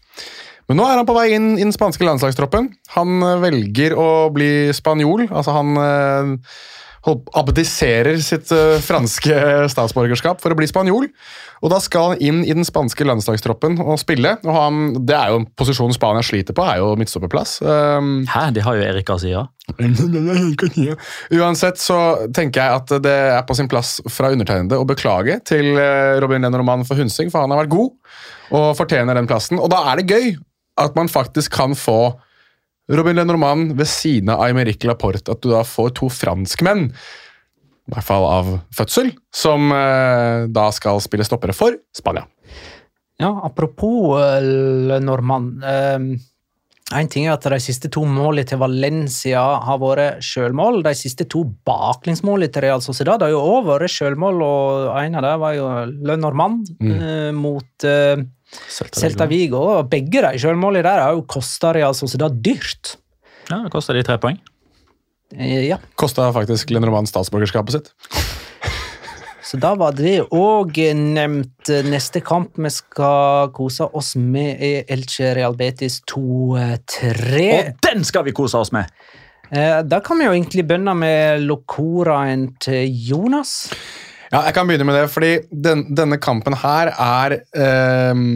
Men 0.70 0.78
nå 0.78 0.86
er 0.86 1.00
han 1.00 1.08
på 1.08 1.16
vei 1.16 1.32
inn 1.34 1.56
i 1.56 1.64
den 1.64 1.74
spanske 1.74 2.06
landslagstroppen. 2.06 2.68
Han 2.94 3.24
velger 3.42 3.96
å 3.98 4.10
bli 4.30 4.70
spanjol. 4.76 5.26
altså 5.26 5.56
han 5.56 5.74
hold- 5.74 6.38
abdiserer 7.08 8.18
sitt 8.20 8.50
øh, 8.52 8.76
franske 8.84 9.36
statsborgerskap 9.72 10.42
for 10.42 10.52
å 10.52 10.58
bli 10.58 10.68
spanjol. 10.68 11.06
Og 11.60 11.72
da 11.72 11.78
skal 11.80 12.12
han 12.12 12.20
inn 12.24 12.40
i 12.44 12.54
den 12.56 12.64
spanske 12.64 13.04
landslagstroppen 13.04 13.78
og 13.80 13.98
spille. 14.00 14.34
og 14.44 14.52
han, 14.56 14.82
Det 15.08 15.16
er 15.16 15.32
jo 15.32 15.40
en 15.40 15.48
posisjon 15.60 15.92
Spania 15.96 16.24
sliter 16.24 16.56
på, 16.56 16.64
er 16.64 16.80
jo 16.80 16.94
midtstopperplass. 17.00 17.58
Um, 17.64 18.26
Hæ, 18.28 18.46
de 18.56 18.64
har 18.64 18.76
jo 18.76 18.84
Erik 18.84 19.12
Asia. 19.12 19.46
Uansett 21.40 21.80
så 21.80 21.98
tenker 22.36 22.64
jeg 22.64 22.80
at 22.80 22.94
det 23.04 23.16
er 23.36 23.44
på 23.48 23.56
sin 23.56 23.68
plass 23.70 23.98
fra 24.08 24.32
undertegnede 24.32 24.80
å 24.80 24.88
beklage 24.88 25.38
til 25.48 25.76
eh, 25.76 26.16
Robin 26.20 26.42
Lenormand 26.48 26.88
for 26.88 27.00
hunsing, 27.00 27.30
for 27.32 27.44
han 27.44 27.52
har 27.52 27.62
vært 27.62 27.76
god 27.76 28.56
og 28.56 28.72
fortjener 28.80 29.14
den 29.14 29.28
plassen. 29.30 29.60
Og 29.62 29.70
da 29.70 29.84
er 29.92 30.00
det 30.00 30.10
gøy 30.10 30.32
at 30.80 30.96
man 30.98 31.12
faktisk 31.12 31.54
kan 31.54 31.76
få 31.78 32.16
Robin 32.90 33.16
Lenormand 33.16 33.76
ved 33.78 33.88
siden 33.88 34.32
av 34.34 34.42
Aymeric 34.46 34.84
Laporte. 34.88 35.30
At 35.30 35.42
du 35.42 35.52
da 35.52 35.62
får 35.66 35.94
to 36.00 36.10
franskmenn, 36.12 36.88
i 36.90 37.94
hvert 37.94 38.06
fall 38.06 38.26
av 38.26 38.50
fødsel, 38.76 39.12
som 39.34 39.70
eh, 39.74 40.48
da 40.50 40.68
skal 40.74 41.00
spille 41.02 41.26
stoppere 41.26 41.54
for 41.56 41.78
Spania. 41.96 42.26
Ja, 43.20 43.34
apropos 43.44 44.16
Lenormand. 44.42 45.60
Normand. 45.60 46.20
en 46.90 47.08
ting 47.12 47.26
er 47.26 47.34
at 47.34 47.44
de 47.52 47.58
siste 47.60 47.90
to 47.92 48.02
målene 48.08 48.48
til 48.48 48.58
Valencia 48.58 49.42
har 49.66 49.78
vært 49.82 50.24
sjølmål. 50.24 50.80
De 50.86 50.94
siste 50.96 51.26
to 51.28 51.44
baklengsmålene 51.68 52.50
til 52.50 52.64
Real 52.64 52.82
Sociedad 52.82 53.22
har 53.22 53.34
jo 53.34 53.42
òg 53.44 53.68
vært 53.68 53.92
sjølmål, 53.92 54.40
og 54.42 54.88
en 55.02 55.20
av 55.20 55.26
dem 55.26 55.44
var 55.44 55.58
jo 55.58 55.68
Le 56.08 56.16
Normand 56.18 56.72
eh, 56.80 57.30
mot 57.36 57.90
Celta 58.70 59.26
Vigo. 59.30 59.60
og 59.78 59.90
Begge 59.92 60.22
de 60.24 60.38
sjølmålene 60.42 60.82
der 60.86 61.02
har 61.04 61.12
jo 61.16 61.22
kosta 61.30 61.72
Real 61.76 61.94
Sociedad 61.94 62.40
dyrt. 62.42 62.96
Ja, 63.50 63.62
Det 63.64 63.70
koster 63.72 63.94
de 63.94 64.02
tre 64.06 64.18
poeng. 64.18 64.38
Eh, 65.36 65.68
ja. 65.68 65.78
Kosta 65.98 66.32
faktisk 66.34 66.70
Lenormand 66.74 67.06
statsborgerskapet 67.10 67.72
sitt. 67.76 67.92
Så 69.50 69.58
da 69.58 69.72
var 69.74 69.92
det 69.98 70.20
òg 70.30 70.76
nevnt. 70.94 71.70
Neste 71.90 72.20
kamp 72.22 72.58
vi 72.60 72.70
skal 72.70 73.48
kose 73.56 73.88
oss 73.98 74.12
med, 74.16 74.60
er 74.62 74.84
Elche 74.94 75.32
Real 75.34 75.56
Betis 75.58 76.00
2-3. 76.06 77.46
Og 77.56 77.72
den 77.82 78.04
skal 78.06 78.26
vi 78.28 78.34
kose 78.36 78.58
oss 78.60 78.70
med! 78.74 78.90
Eh, 79.50 79.80
Da 79.82 79.98
kan 80.00 80.18
vi 80.20 80.28
jo 80.28 80.34
egentlig 80.36 80.66
begynne 80.68 80.94
med 80.94 81.42
locoraen 81.48 82.52
til 82.62 82.86
Jonas. 83.10 83.72
Ja, 84.30 84.44
jeg 84.46 84.54
kan 84.54 84.68
begynne 84.68 84.86
med 84.86 84.94
det, 84.94 85.08
fordi 85.10 85.32
den, 85.50 85.88
denne 85.96 86.20
kampen 86.22 86.54
her 86.60 86.92
er 86.94 87.34
ehm, 87.58 88.28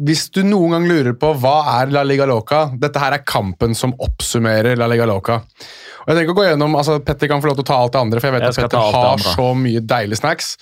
Hvis 0.00 0.30
du 0.32 0.40
noen 0.46 0.78
gang 0.78 0.86
lurer 0.88 1.16
på 1.20 1.34
hva 1.42 1.58
er 1.74 1.92
La 1.92 2.04
Liga 2.06 2.24
Loca, 2.28 2.70
dette 2.72 3.02
her 3.02 3.18
er 3.18 3.26
kampen 3.28 3.76
som 3.76 3.92
oppsummerer 4.00 4.78
La 4.80 4.88
Liga 4.88 5.04
Loca. 5.08 5.42
Og 5.42 6.08
jeg 6.14 6.16
tenker 6.22 6.32
å 6.32 6.38
gå 6.38 6.46
gjennom, 6.46 6.78
altså 6.80 6.96
Petter 7.04 7.28
kan 7.28 7.44
få 7.44 7.50
lov 7.50 7.58
til 7.58 7.66
å 7.66 7.68
ta 7.68 7.82
alt 7.82 7.92
det 7.92 8.00
andre, 8.00 8.22
for 8.22 8.30
jeg 8.30 8.38
vet 8.38 8.46
Jeg 8.46 8.54
at 8.54 8.62
Petter 8.64 8.96
har 8.96 9.24
så 9.36 9.50
mye 9.60 9.84
deilige 9.84 10.22
snacks. 10.22 10.54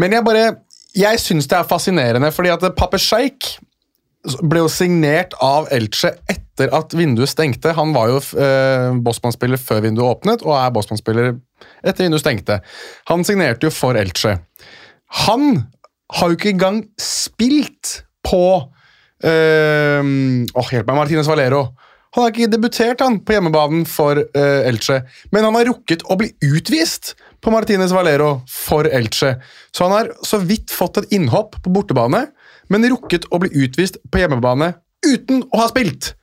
Men 0.00 0.16
jeg 0.16 0.24
bare 0.24 0.46
Jeg 0.96 1.20
syns 1.20 1.46
det 1.50 1.58
er 1.58 1.68
fascinerende, 1.68 2.32
fordi 2.32 2.54
at 2.54 2.64
Pape 2.78 2.98
Sheik 2.98 3.58
ble 4.42 4.64
jo 4.64 4.70
signert 4.72 5.34
av 5.44 5.68
Elche 5.74 6.10
etter 6.30 6.72
at 6.74 6.94
vinduet 6.96 7.30
stengte. 7.30 7.72
Han 7.76 7.94
var 7.94 8.10
jo 8.10 8.20
eh, 8.40 8.90
Bossmann-spiller 9.04 9.60
før 9.62 9.84
vinduet 9.86 10.08
åpnet, 10.08 10.44
og 10.46 10.56
er 10.58 10.72
Bossmann-spiller 10.74 11.36
etter 11.86 12.04
vinduet 12.06 12.24
stengte. 12.24 12.60
Han 13.10 13.24
signerte 13.26 13.68
jo 13.68 13.74
for 13.74 13.98
Elche. 13.98 14.38
Han 15.26 15.62
har 16.18 16.30
jo 16.30 16.38
ikke 16.38 16.54
engang 16.54 16.82
spilt 17.00 18.00
på 18.26 18.42
eh, 19.22 20.02
Åh, 20.02 20.72
hjelp 20.74 20.90
meg, 20.90 20.98
Martinez 20.98 21.30
Valero. 21.30 21.68
Han 22.16 22.24
har 22.24 22.32
ikke 22.32 22.50
debutert 22.50 23.02
han 23.04 23.20
på 23.20 23.36
hjemmebanen 23.36 23.84
for 23.88 24.18
eh, 24.18 24.68
Elche, 24.68 25.02
men 25.30 25.44
han 25.44 25.56
har 25.58 25.68
rukket 25.68 26.06
å 26.08 26.16
bli 26.18 26.32
utvist 26.48 27.12
på 27.44 27.52
Martinez 27.54 27.92
Valero 27.94 28.40
for 28.50 28.88
Elche. 28.88 29.36
Så 29.70 29.86
han 29.86 29.94
har 29.94 30.12
så 30.26 30.40
vidt 30.42 30.72
fått 30.74 31.02
et 31.02 31.12
innhopp 31.14 31.60
på 31.62 31.72
bortebane, 31.74 32.24
men 32.68 32.86
rukket 32.92 33.26
å 33.32 33.40
bli 33.42 33.50
utvist 33.64 33.98
på 34.10 34.22
hjemmebane 34.22 34.72
uten 35.06 35.44
å 35.52 35.62
ha 35.62 35.68
spilt. 35.70 36.14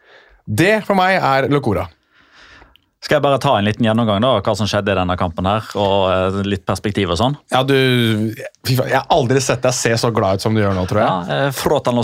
Det 0.46 0.84
for 0.86 0.98
meg 0.98 1.18
er 1.18 1.50
Locora. 1.50 1.88
Skal 3.06 3.20
jeg 3.20 3.22
bare 3.22 3.38
ta 3.38 3.52
en 3.54 3.68
liten 3.68 3.86
gjennomgang 3.86 4.18
da, 4.24 4.32
hva 4.42 4.54
som 4.58 4.66
skjedde 4.66 4.90
i 4.90 4.96
denne 4.98 5.14
kampen 5.20 5.46
her, 5.46 5.62
og 5.78 6.08
eh, 6.10 6.40
litt 6.50 6.64
perspektiv 6.66 7.12
og 7.14 7.20
sånn? 7.20 7.36
Ja, 7.54 7.62
du 7.62 8.34
Jeg 8.66 8.82
har 8.82 9.06
aldri 9.14 9.38
sett 9.46 9.62
deg 9.62 9.70
se 9.78 9.94
så 10.02 10.10
glad 10.10 10.40
ut 10.40 10.42
som 10.42 10.58
du 10.58 10.62
gjør 10.64 10.74
nå, 10.74 10.90
tror 10.90 11.04
jeg. 11.04 11.14
Ja, 11.30 11.46
eh, 11.46 11.54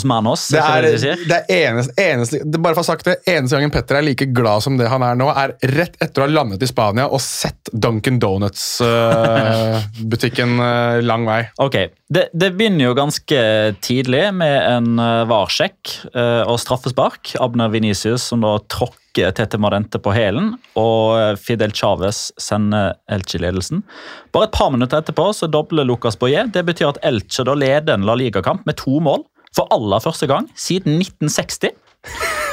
manos, 0.05 0.45
Det 0.53 0.61
er 0.61 0.85
det 0.85 0.93
de 0.93 1.01
sier? 1.01 1.17
det 1.25 1.41
er 1.41 1.49
eneste, 1.71 1.97
eneste 1.97 2.45
det, 2.45 2.61
Bare 2.61 2.77
for 2.77 2.83
å 2.83 2.85
ha 2.85 2.91
sagt 2.91 3.09
det, 3.09 3.17
eneste 3.25 3.57
gangen 3.57 3.73
Petter 3.73 3.97
er 3.97 4.05
like 4.05 4.29
glad 4.29 4.61
som 4.61 4.77
det 4.77 4.93
han 4.93 5.01
er 5.07 5.17
nå, 5.17 5.25
er 5.33 5.57
rett 5.73 5.97
etter 5.97 6.21
å 6.21 6.25
ha 6.27 6.31
landet 6.35 6.61
i 6.61 6.69
Spania 6.69 7.09
og 7.09 7.17
sett 7.25 7.73
Duncan 7.73 8.21
Donuts-butikken 8.21 10.61
lang 11.09 11.25
vei. 11.25 11.49
Ok, 11.65 11.97
det, 12.13 12.29
det 12.37 12.53
begynner 12.59 12.91
jo 12.91 12.93
ganske 12.97 13.39
tidlig 13.81 14.33
med 14.37 14.57
en 14.67 14.99
uh, 14.99 15.25
varsjekk 15.29 15.93
eh, 16.13 16.43
og 16.45 16.59
straffespark. 16.61 17.35
Abner 17.41 17.69
Venicius 17.73 18.23
som 18.29 18.41
da 18.45 18.59
tråkker 18.69 19.00
Tete 19.15 19.59
Marente 19.59 19.99
på 19.99 20.13
hælen, 20.15 20.53
og 20.79 21.17
eh, 21.19 21.33
Fidel 21.39 21.73
Chávez 21.75 22.29
sender 22.39 22.95
Elche-ledelsen. 23.11 23.83
Bare 24.31 24.47
et 24.47 24.55
par 24.55 24.71
minutter 24.71 25.01
etterpå 25.01 25.31
så 25.35 25.49
dobler 25.51 25.87
Lucas 25.87 26.15
Boye. 26.19 26.45
Det 26.53 26.63
betyr 26.67 26.93
at 26.93 27.01
Elche 27.03 27.45
da 27.47 27.55
leder 27.57 27.97
en 27.97 28.07
La 28.07 28.15
Liga-kamp 28.15 28.65
med 28.65 28.79
to 28.79 28.99
mål 29.03 29.25
for 29.55 29.67
aller 29.75 29.99
første 29.99 30.29
gang 30.31 30.47
siden 30.55 31.01
1960. 31.01 31.75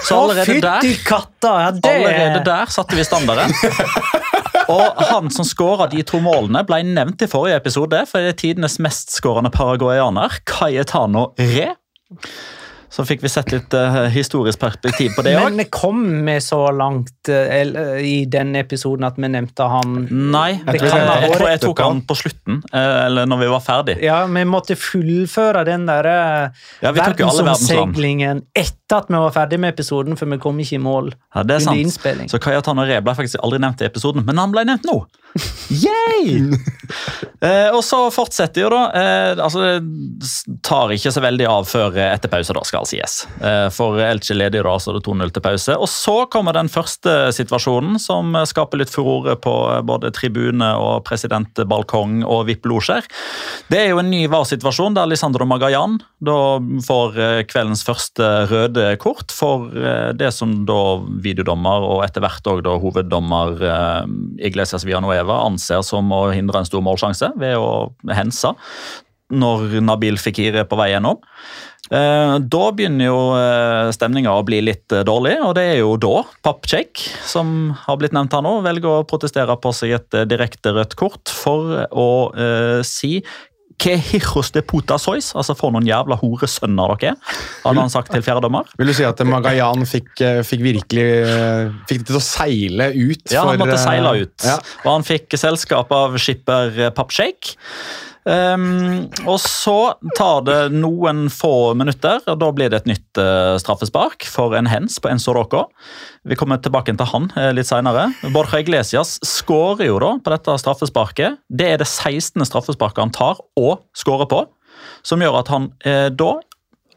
Så 0.09 0.15
allerede 0.19 0.61
der 0.63 0.81
Allerede 1.91 2.45
der 2.45 2.71
satte 2.71 2.97
vi 2.97 3.05
standarden. 3.07 3.55
Og 4.69 4.99
han 5.09 5.31
som 5.33 5.47
skåra 5.49 5.87
de 5.89 6.03
to 6.05 6.21
målene, 6.21 6.61
ble 6.69 6.83
nevnt 6.85 7.23
i 7.25 7.29
forrige 7.31 7.57
episode. 7.57 8.03
For 8.11 8.21
det 8.21 8.35
er 8.35 8.39
tidenes 8.43 8.77
mestskårende 8.85 9.51
paraguayaner, 9.55 10.41
Cayetano 10.49 11.31
Re. 11.41 11.71
Så 12.99 13.05
fikk 13.07 13.21
vi 13.23 13.31
sett 13.31 13.53
litt 13.53 13.75
uh, 13.79 14.09
historisk 14.11 14.59
perspektiv 14.59 15.13
på 15.15 15.23
det 15.23 15.37
òg. 15.39 15.53
Men 15.55 15.69
kom 15.71 16.01
vi 16.27 16.33
så 16.43 16.59
langt 16.75 17.31
uh, 17.31 18.01
i 18.03 18.25
den 18.27 18.57
episoden 18.59 19.07
at 19.07 19.21
vi 19.23 19.31
nevnte 19.31 19.69
han 19.71 20.01
Nei, 20.11 20.57
Det 20.67 20.81
jeg, 20.81 20.91
ha 20.91 21.21
jeg, 21.23 21.31
tror 21.37 21.47
jeg 21.47 21.61
tok 21.63 21.83
han 21.85 22.01
på 22.09 22.17
slutten, 22.19 22.59
uh, 22.73 23.05
eller 23.05 23.31
når 23.31 23.43
vi 23.45 23.51
var 23.53 23.63
ferdig. 23.63 23.97
Ja, 24.03 24.25
vi 24.27 24.43
måtte 24.51 24.75
fullføre 24.75 25.63
den 25.69 25.87
derre 25.87 26.17
Ja, 26.83 26.91
vi 26.91 26.99
verdensomseilingen 26.99 28.43
etter 28.51 29.05
at 29.05 29.13
vi 29.13 29.23
var 29.23 29.31
ferdig 29.37 29.63
med 29.63 29.77
episoden, 29.77 30.19
for 30.19 30.35
vi 30.35 30.41
kom 30.43 30.59
ikke 30.59 30.81
i 30.81 30.83
mål 30.83 31.13
Ja, 31.13 31.45
det 31.45 31.61
er 31.61 31.63
under 31.63 31.69
sant. 31.69 31.85
innspilling. 31.85 32.33
Så 32.33 32.43
Cayetano 32.43 32.83
Re 32.89 32.99
ble 33.05 33.15
faktisk 33.15 33.39
aldri 33.47 33.63
nevnt 33.63 33.85
i 33.85 33.87
episoden, 33.87 34.27
men 34.27 34.43
han 34.43 34.51
ble 34.51 34.67
nevnt 34.67 34.91
nå. 34.91 34.99
Yay! 35.85 36.41
og 37.77 37.83
så 37.85 38.01
fortsetter 38.11 38.65
jo, 38.65 38.71
da. 38.73 38.81
Altså, 39.45 39.77
det 39.79 40.59
tar 40.67 40.91
ikke 40.97 41.13
så 41.15 41.23
veldig 41.23 41.47
av 41.53 41.69
før 41.69 42.01
etter 42.09 42.33
pause, 42.33 42.57
da, 42.57 42.65
skal 42.67 42.88
sies. 42.89 43.23
Eh, 43.45 43.69
for 43.75 43.99
Elche 44.03 44.37
leder 44.37 44.67
da, 44.67 44.75
så 44.81 44.93
er 44.93 44.99
det 44.99 45.07
2-0 45.07 45.33
til 45.35 45.45
pause. 45.45 45.77
Og 45.77 45.91
så 45.93 46.17
kommer 46.33 46.57
den 46.57 46.71
første 46.73 47.15
situasjonen, 47.37 47.99
som 48.03 48.37
skaper 48.49 48.81
litt 48.81 48.93
furore 48.93 49.37
på 49.41 49.55
eh, 49.73 49.83
både 49.87 50.13
tribune 50.17 50.71
og 50.81 51.05
presidentbalkong 51.09 52.23
og 52.27 52.47
VIP-losjer. 52.49 53.09
Det 53.73 53.83
er 53.83 53.91
jo 53.93 54.03
en 54.03 54.11
ny 54.13 54.25
VAR-situasjon 54.31 54.97
der 54.99 55.11
Lisandro 55.11 55.47
Magayan 55.49 55.99
da 56.25 56.39
får 56.87 57.19
eh, 57.23 57.43
kveldens 57.49 57.85
første 57.87 58.27
røde 58.51 58.91
kort 59.03 59.33
for 59.35 59.69
det 60.19 60.31
som 60.35 60.55
da 60.67 60.99
videodommer 61.23 61.85
og 61.87 62.03
etter 62.07 62.23
hvert 62.25 62.49
òg 62.51 62.67
hoveddommer 62.83 63.61
Iglesias 64.43 64.87
Villanueva 64.87 65.41
anser 65.47 65.85
som 65.87 66.11
å 66.15 66.29
hindre 66.35 66.63
en 66.63 66.69
stor 66.69 66.83
målsjanse 66.85 67.31
ved 67.39 67.57
å 67.61 67.93
hense 68.15 68.53
når 69.29 69.81
Nabil 69.85 70.19
Fikir 70.21 70.57
er 70.57 70.69
på 70.69 70.79
vei 70.79 70.91
gjennom. 70.95 71.21
Eh, 71.89 72.37
Da 72.53 72.65
begynner 72.77 73.09
jo 73.09 73.19
eh, 73.39 73.91
stemninga 73.97 74.35
å 74.37 74.45
bli 74.47 74.61
litt 74.67 74.93
eh, 74.93 75.05
dårlig, 75.09 75.39
og 75.45 75.55
det 75.57 75.67
er 75.73 75.79
jo 75.81 75.95
da 76.01 76.23
Papcek, 76.45 77.01
som 77.29 77.73
har 77.87 78.01
blitt 78.01 78.17
nevnt 78.17 78.35
her 78.37 78.45
nå, 78.45 78.59
velger 78.67 79.01
å 79.01 79.07
protestere 79.09 79.57
på 79.61 79.73
seg 79.77 79.97
et 79.97 80.19
direkte 80.29 80.75
rødt 80.77 80.99
kort 80.99 81.33
for 81.33 81.87
å 81.89 82.09
uh, 82.35 82.81
si 82.87 83.23
Que 83.79 83.93
hijos 83.95 84.49
de 84.51 84.59
puta 84.67 84.97
sois? 84.99 85.29
Altså, 85.39 85.55
for 85.55 85.71
noen 85.71 85.87
jævla 85.87 86.17
horesønner 86.19 86.97
dere 86.99 87.13
er, 87.13 87.37
hadde 87.63 87.85
han 87.85 87.93
sagt 87.93 88.11
til 88.11 88.25
fjerdedommer. 88.27 88.67
Vil 88.81 88.91
du 88.91 88.95
si 88.97 89.07
at 89.07 89.23
Magayan 89.23 89.87
fikk, 89.87 90.17
fikk 90.49 90.65
virkelig 90.65 91.05
Fikk 91.87 92.03
det 92.03 92.09
til 92.09 92.19
å 92.19 92.25
seile 92.25 92.89
ut? 92.97 93.23
Ja, 93.31 93.45
han 93.47 93.63
måtte 93.63 93.79
seile 93.79 94.17
ut. 94.25 94.35
Ja. 94.43 94.57
Og 94.83 94.91
han 94.97 95.07
fikk 95.07 95.39
selskap 95.39 95.95
av 95.95 96.19
skipper 96.19 96.89
Papshake. 96.97 97.55
Um, 98.29 99.07
og 99.25 99.39
så 99.41 99.95
tar 100.19 100.43
det 100.45 100.57
noen 100.75 101.29
få 101.33 101.73
minutter, 101.79 102.21
og 102.29 102.37
da 102.43 102.49
blir 102.53 102.69
det 102.69 102.83
et 102.83 102.91
nytt 102.91 103.21
uh, 103.21 103.57
straffespark 103.61 104.27
for 104.29 104.53
en 104.59 104.69
hens 104.69 104.99
på 105.01 105.09
Enzo 105.09 105.33
Rocco. 105.33 105.65
Vi 106.29 106.37
kommer 106.37 106.61
tilbake 106.61 106.93
til 106.93 107.09
han 107.09 107.31
uh, 107.39 107.49
litt 107.57 107.71
senere. 107.71 108.11
Borja 108.35 108.61
Iglesias 108.61 109.17
skårer 109.25 109.89
jo 109.89 109.97
da 110.03 110.11
på 110.21 110.35
dette 110.35 110.59
straffesparket. 110.61 111.41
Det 111.49 111.71
er 111.73 111.81
det 111.81 111.89
16. 111.89 112.45
straffesparket 112.51 113.07
han 113.07 113.15
tar 113.17 113.41
og 113.57 113.81
skårer 113.97 114.29
på, 114.29 114.45
som 115.07 115.25
gjør 115.25 115.41
at 115.41 115.55
han 115.55 115.73
uh, 115.89 116.11
da 116.13 116.35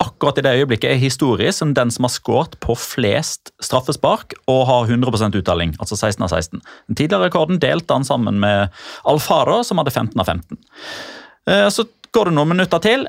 akkurat 0.01 0.39
i 0.41 0.43
det 0.43 0.55
øyeblikket 0.57 0.89
er 0.89 0.99
historisk 0.99 1.59
som 1.59 1.75
den 1.77 1.91
som 1.93 2.07
har 2.07 2.13
skåret 2.13 2.57
på 2.63 2.75
flest 2.79 3.53
straffespark 3.63 4.33
og 4.51 4.65
har 4.67 4.89
100% 4.89 5.37
uttelling, 5.37 5.75
altså 5.79 5.95
16 5.95 6.25
av 6.25 6.33
16. 6.33 6.61
Den 6.89 6.97
tidligere 6.97 7.29
rekorden 7.29 7.61
delte 7.61 7.95
han 7.95 8.07
sammen 8.07 8.41
med 8.41 8.73
Alfaro, 9.07 9.61
som 9.63 9.79
hadde 9.79 9.93
15 9.93 10.19
av 10.19 10.25
15. 10.25 10.57
Eh, 11.49 11.69
Så 11.69 11.85
går 12.11 12.27
det 12.27 12.33
noen 12.35 12.49
minutter 12.51 12.79
til, 12.83 13.05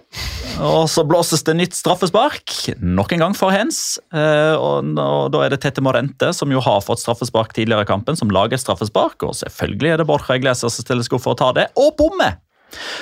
og 0.62 0.84
så 0.86 1.02
blåses 1.02 1.42
det 1.42 1.56
nytt 1.58 1.74
straffespark. 1.74 2.52
Nok 2.80 3.12
en 3.12 3.24
gang 3.24 3.34
for 3.34 3.50
Hens. 3.50 3.98
Eh, 4.14 4.54
Og 4.54 4.94
da 4.94 5.42
er 5.42 5.50
det 5.50 5.60
Tete 5.60 5.82
Morente, 5.82 6.32
som 6.32 6.50
jo 6.52 6.60
har 6.60 6.80
fått 6.80 7.02
straffespark 7.02 7.52
tidligere 7.52 7.82
i 7.82 7.90
kampen, 7.90 8.16
som 8.16 8.30
lager 8.30 8.56
straffespark. 8.56 9.22
Og 9.26 9.34
selvfølgelig 9.34 9.92
er 9.92 9.96
det 9.98 10.06
Borja 10.06 10.36
Iglesias 10.36 10.74
som 10.78 10.84
stiller 10.84 11.02
sko 11.02 11.18
for 11.18 11.34
å 11.34 11.38
ta 11.38 11.52
det, 11.52 11.68
og 11.76 11.96
bommer! 11.98 12.38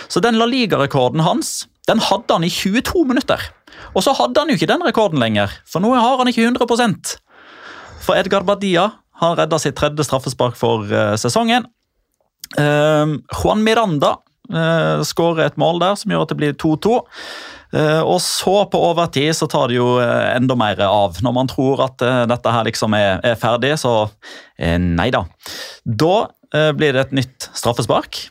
Så 0.08 0.20
den 0.20 0.34
La 0.38 0.46
Liga-rekorden 0.46 1.20
hans 1.22 1.66
den 1.86 1.98
hadde 1.98 2.32
han 2.32 2.44
i 2.44 2.50
22 2.50 3.04
minutter. 3.06 3.40
Og 3.94 4.02
så 4.02 4.12
hadde 4.14 4.38
han 4.38 4.48
jo 4.48 4.56
ikke 4.56 4.66
den 4.70 4.82
rekorden 4.82 5.18
lenger, 5.18 5.50
for 5.66 5.80
nå 5.80 5.92
har 5.94 6.18
han 6.18 6.28
ikke 6.28 6.44
100% 6.46 7.16
For 8.02 8.14
Edgar 8.16 8.42
Badia 8.42 8.92
han 9.20 9.36
redda 9.36 9.58
sitt 9.58 9.76
tredje 9.76 10.04
straffespark 10.06 10.56
for 10.56 10.84
eh, 10.90 11.14
sesongen. 11.16 11.66
Juan 12.56 13.62
Miranda 13.62 14.16
uh, 14.48 15.00
skårer 15.06 15.50
et 15.50 15.58
mål 15.60 15.80
der 15.82 15.98
som 16.00 16.12
gjør 16.14 16.24
at 16.24 16.32
det 16.32 16.38
blir 16.40 16.56
2-2. 16.58 16.96
Uh, 17.70 18.00
og 18.02 18.18
så 18.24 18.56
på 18.72 18.80
overtid 18.88 19.30
så 19.38 19.46
tar 19.50 19.70
det 19.70 19.76
jo 19.78 19.92
eh, 20.02 20.32
enda 20.34 20.56
mer 20.58 20.80
av. 20.88 21.20
Når 21.22 21.34
man 21.36 21.50
tror 21.52 21.84
at 21.86 22.02
uh, 22.02 22.24
dette 22.30 22.50
her 22.56 22.66
liksom 22.66 22.96
er, 22.98 23.20
er 23.22 23.38
ferdig, 23.38 23.76
så 23.78 23.94
eh, 24.58 24.74
nei 24.80 25.10
da. 25.14 25.22
Da 25.86 26.14
eh, 26.54 26.72
blir 26.74 26.96
det 26.96 27.04
et 27.08 27.16
nytt 27.20 27.50
straffespark. 27.54 28.24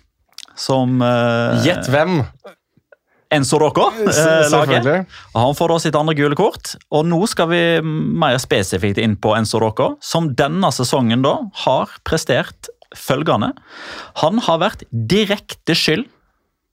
Som 0.59 0.99
eh, 1.05 1.61
Gjett 1.63 1.87
hvem? 1.87 2.17
Enzo 3.31 3.59
Rocco 3.61 3.85
eh, 3.93 4.09
S- 4.09 4.51
Og 4.57 5.37
Han 5.37 5.55
får 5.55 5.69
da 5.71 5.77
sitt 5.85 5.95
andre 5.95 6.15
gule 6.17 6.35
kort. 6.35 6.73
Og 6.91 7.05
nå 7.07 7.21
skal 7.29 7.47
vi 7.51 7.61
mer 7.85 8.35
spesifikt 8.41 8.99
inn 8.99 9.15
på 9.21 9.35
Enzo 9.37 9.61
Rocco, 9.61 9.93
som 10.03 10.31
denne 10.35 10.71
sesongen 10.73 11.21
da 11.23 11.35
har 11.63 11.93
prestert 12.03 12.67
følgende. 12.97 13.51
Han 14.23 14.41
har 14.45 14.63
vært 14.63 14.87
direkte 14.91 15.75
skyld 15.77 16.07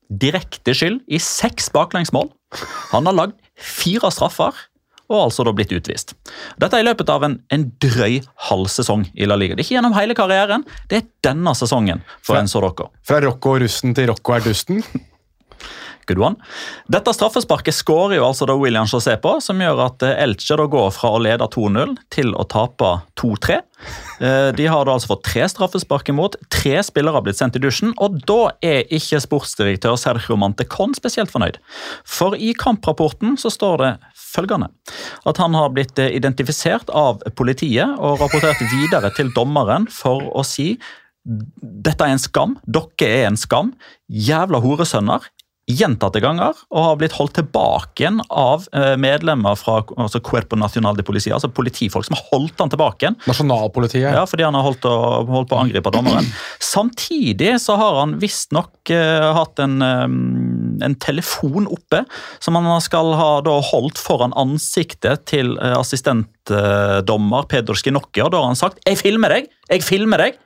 direkte 0.06 0.74
skyld 0.76 1.02
i 1.10 1.18
seks 1.22 1.68
baklengsmål. 1.74 2.30
Han 2.92 3.08
har 3.08 3.16
lagd 3.16 3.38
fire 3.58 4.10
straffer 4.14 4.54
og 5.06 5.20
altså 5.20 5.44
da 5.46 5.52
blitt 5.54 5.70
utvist. 5.74 6.16
Dette 6.58 6.78
er 6.78 6.82
i 6.82 6.86
løpet 6.88 7.10
av 7.12 7.22
en, 7.26 7.36
en 7.54 7.66
drøy 7.82 8.18
halv 8.48 8.70
sesong 8.72 9.04
i 9.14 9.28
La 9.28 9.36
Liga. 9.38 9.54
Det 9.54 9.62
er 9.62 9.68
ikke 9.68 9.76
gjennom 9.76 9.94
hele 9.94 10.16
karrieren, 10.18 10.64
det 10.90 10.98
er 10.98 11.06
denne 11.28 11.52
sesongen 11.58 12.02
for 12.26 12.38
Enzo 12.40 12.62
Rocco. 12.62 12.88
Fra 13.06 13.20
Rocco 13.22 13.54
russen 13.62 13.94
til 13.94 14.10
Rocco 14.10 14.34
er 14.34 14.42
dusten. 14.42 14.82
Good 16.07 16.20
one. 16.22 16.36
Dette 16.92 17.12
straffesparket 17.16 17.74
skårer 17.74 18.20
jo 18.20 18.26
altså 18.28 18.46
da 18.46 18.54
William 18.59 18.86
José 18.86 19.16
på, 19.22 19.36
som 19.42 19.61
gjør 19.62 19.80
at 19.88 20.04
eh, 20.07 20.18
Elche 20.22 20.57
da 20.59 20.66
går 20.70 20.90
fra 20.94 21.11
å 21.16 21.22
lede 21.22 21.48
2-0 21.50 21.96
til 22.14 22.30
å 22.38 22.44
tape 22.50 22.92
2-3. 23.18 23.57
Eh, 24.20 24.50
De 24.57 24.68
har 24.70 24.86
da 24.86 24.94
altså 24.94 25.11
fått 25.14 25.24
tre 25.26 25.46
straffespark 25.50 26.12
imot, 26.12 26.38
tre 26.52 26.78
spillere 26.86 27.18
har 27.18 27.24
blitt 27.26 27.40
sendt 27.40 27.59
i 27.59 27.62
dusjen, 27.62 27.94
og 28.02 28.20
da 28.28 28.38
er 28.64 28.86
ikke 28.94 29.20
sportsdirektør 29.24 29.98
Sergio 30.00 30.38
Mantecon 30.40 30.94
spesielt 30.96 31.32
fornøyd. 31.34 31.59
For 32.07 32.38
i 32.38 32.52
kamprapporten 32.57 33.34
så 33.40 33.50
står 33.52 33.82
det 33.82 33.92
følgende, 34.36 34.70
at 35.26 35.40
han 35.42 35.57
har 35.59 35.74
blitt 35.74 35.98
eh, 36.02 36.14
identifisert 36.16 36.92
av 36.94 37.24
politiet 37.38 37.98
og 37.98 38.22
rapportert 38.22 38.62
videre 38.70 39.11
til 39.16 39.34
dommeren 39.34 39.90
for 39.92 40.30
å 40.36 40.46
si 40.46 40.76
dette 41.26 42.07
er 42.07 42.14
en 42.14 42.22
skam, 42.22 42.52
dere 42.70 43.07
er 43.11 43.24
en 43.26 43.38
skam, 43.40 43.72
jævla 44.07 44.61
horesønner, 44.62 45.24
gjentatte 45.66 46.20
ganger 46.22 46.54
og 46.70 46.84
har 46.84 46.98
blitt 47.00 47.14
holdt 47.16 47.34
tilbake 47.40 48.04
igjen 48.04 48.20
av 48.30 48.68
eh, 48.76 48.94
medlemmer 49.02 49.58
fra 49.58 49.80
altså 49.96 50.20
Cuerpo 50.22 50.58
Nacional 50.58 50.98
de 50.98 51.02
Policia, 51.06 51.34
altså 51.34 51.50
politifolk 51.50 52.06
som 52.06 52.14
har 52.14 52.22
holdt 52.30 52.62
han 52.62 52.70
tilbake 52.70 53.02
igjen. 53.02 53.18
Nasjonalpolitiet. 53.26 54.06
Ja, 54.14 54.22
fordi 54.30 54.46
han 54.46 54.54
har 54.54 54.62
holdt, 54.66 54.86
å, 54.86 55.24
holdt 55.26 55.50
på 55.50 55.58
å 55.58 55.64
angripe 55.64 55.90
dommeren. 55.94 56.30
Samtidig 56.62 57.56
så 57.62 57.78
har 57.80 57.98
han 57.98 58.14
visstnok 58.22 58.94
uh, 58.94 59.32
hatt 59.40 59.62
en, 59.62 59.80
um, 59.82 60.78
en 60.86 60.96
telefon 61.02 61.66
oppe 61.66 62.04
som 62.38 62.58
han 62.58 62.70
skal 62.84 63.14
ha 63.18 63.30
da 63.46 63.58
holdt 63.72 63.98
foran 63.98 64.36
ansiktet 64.38 65.26
til 65.32 65.56
uh, 65.58 65.74
assistentdommer 65.80 67.50
Pedro 67.50 67.74
Skinocchi, 67.74 68.22
og 68.22 68.32
da 68.36 68.44
har 68.44 68.52
han 68.54 68.58
sagt 68.58 68.78
'Jeg 68.86 69.02
filmer 69.02 69.34
deg! 69.34 69.50
Jeg 69.72 69.82
filmer 69.82 70.22
deg!' 70.22 70.42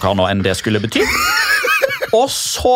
Hva 0.00 0.16
nå 0.16 0.28
enn 0.28 0.44
det 0.44 0.56
skulle 0.56 0.80
bety. 0.80 1.04
Og 2.12 2.28
så 2.30 2.74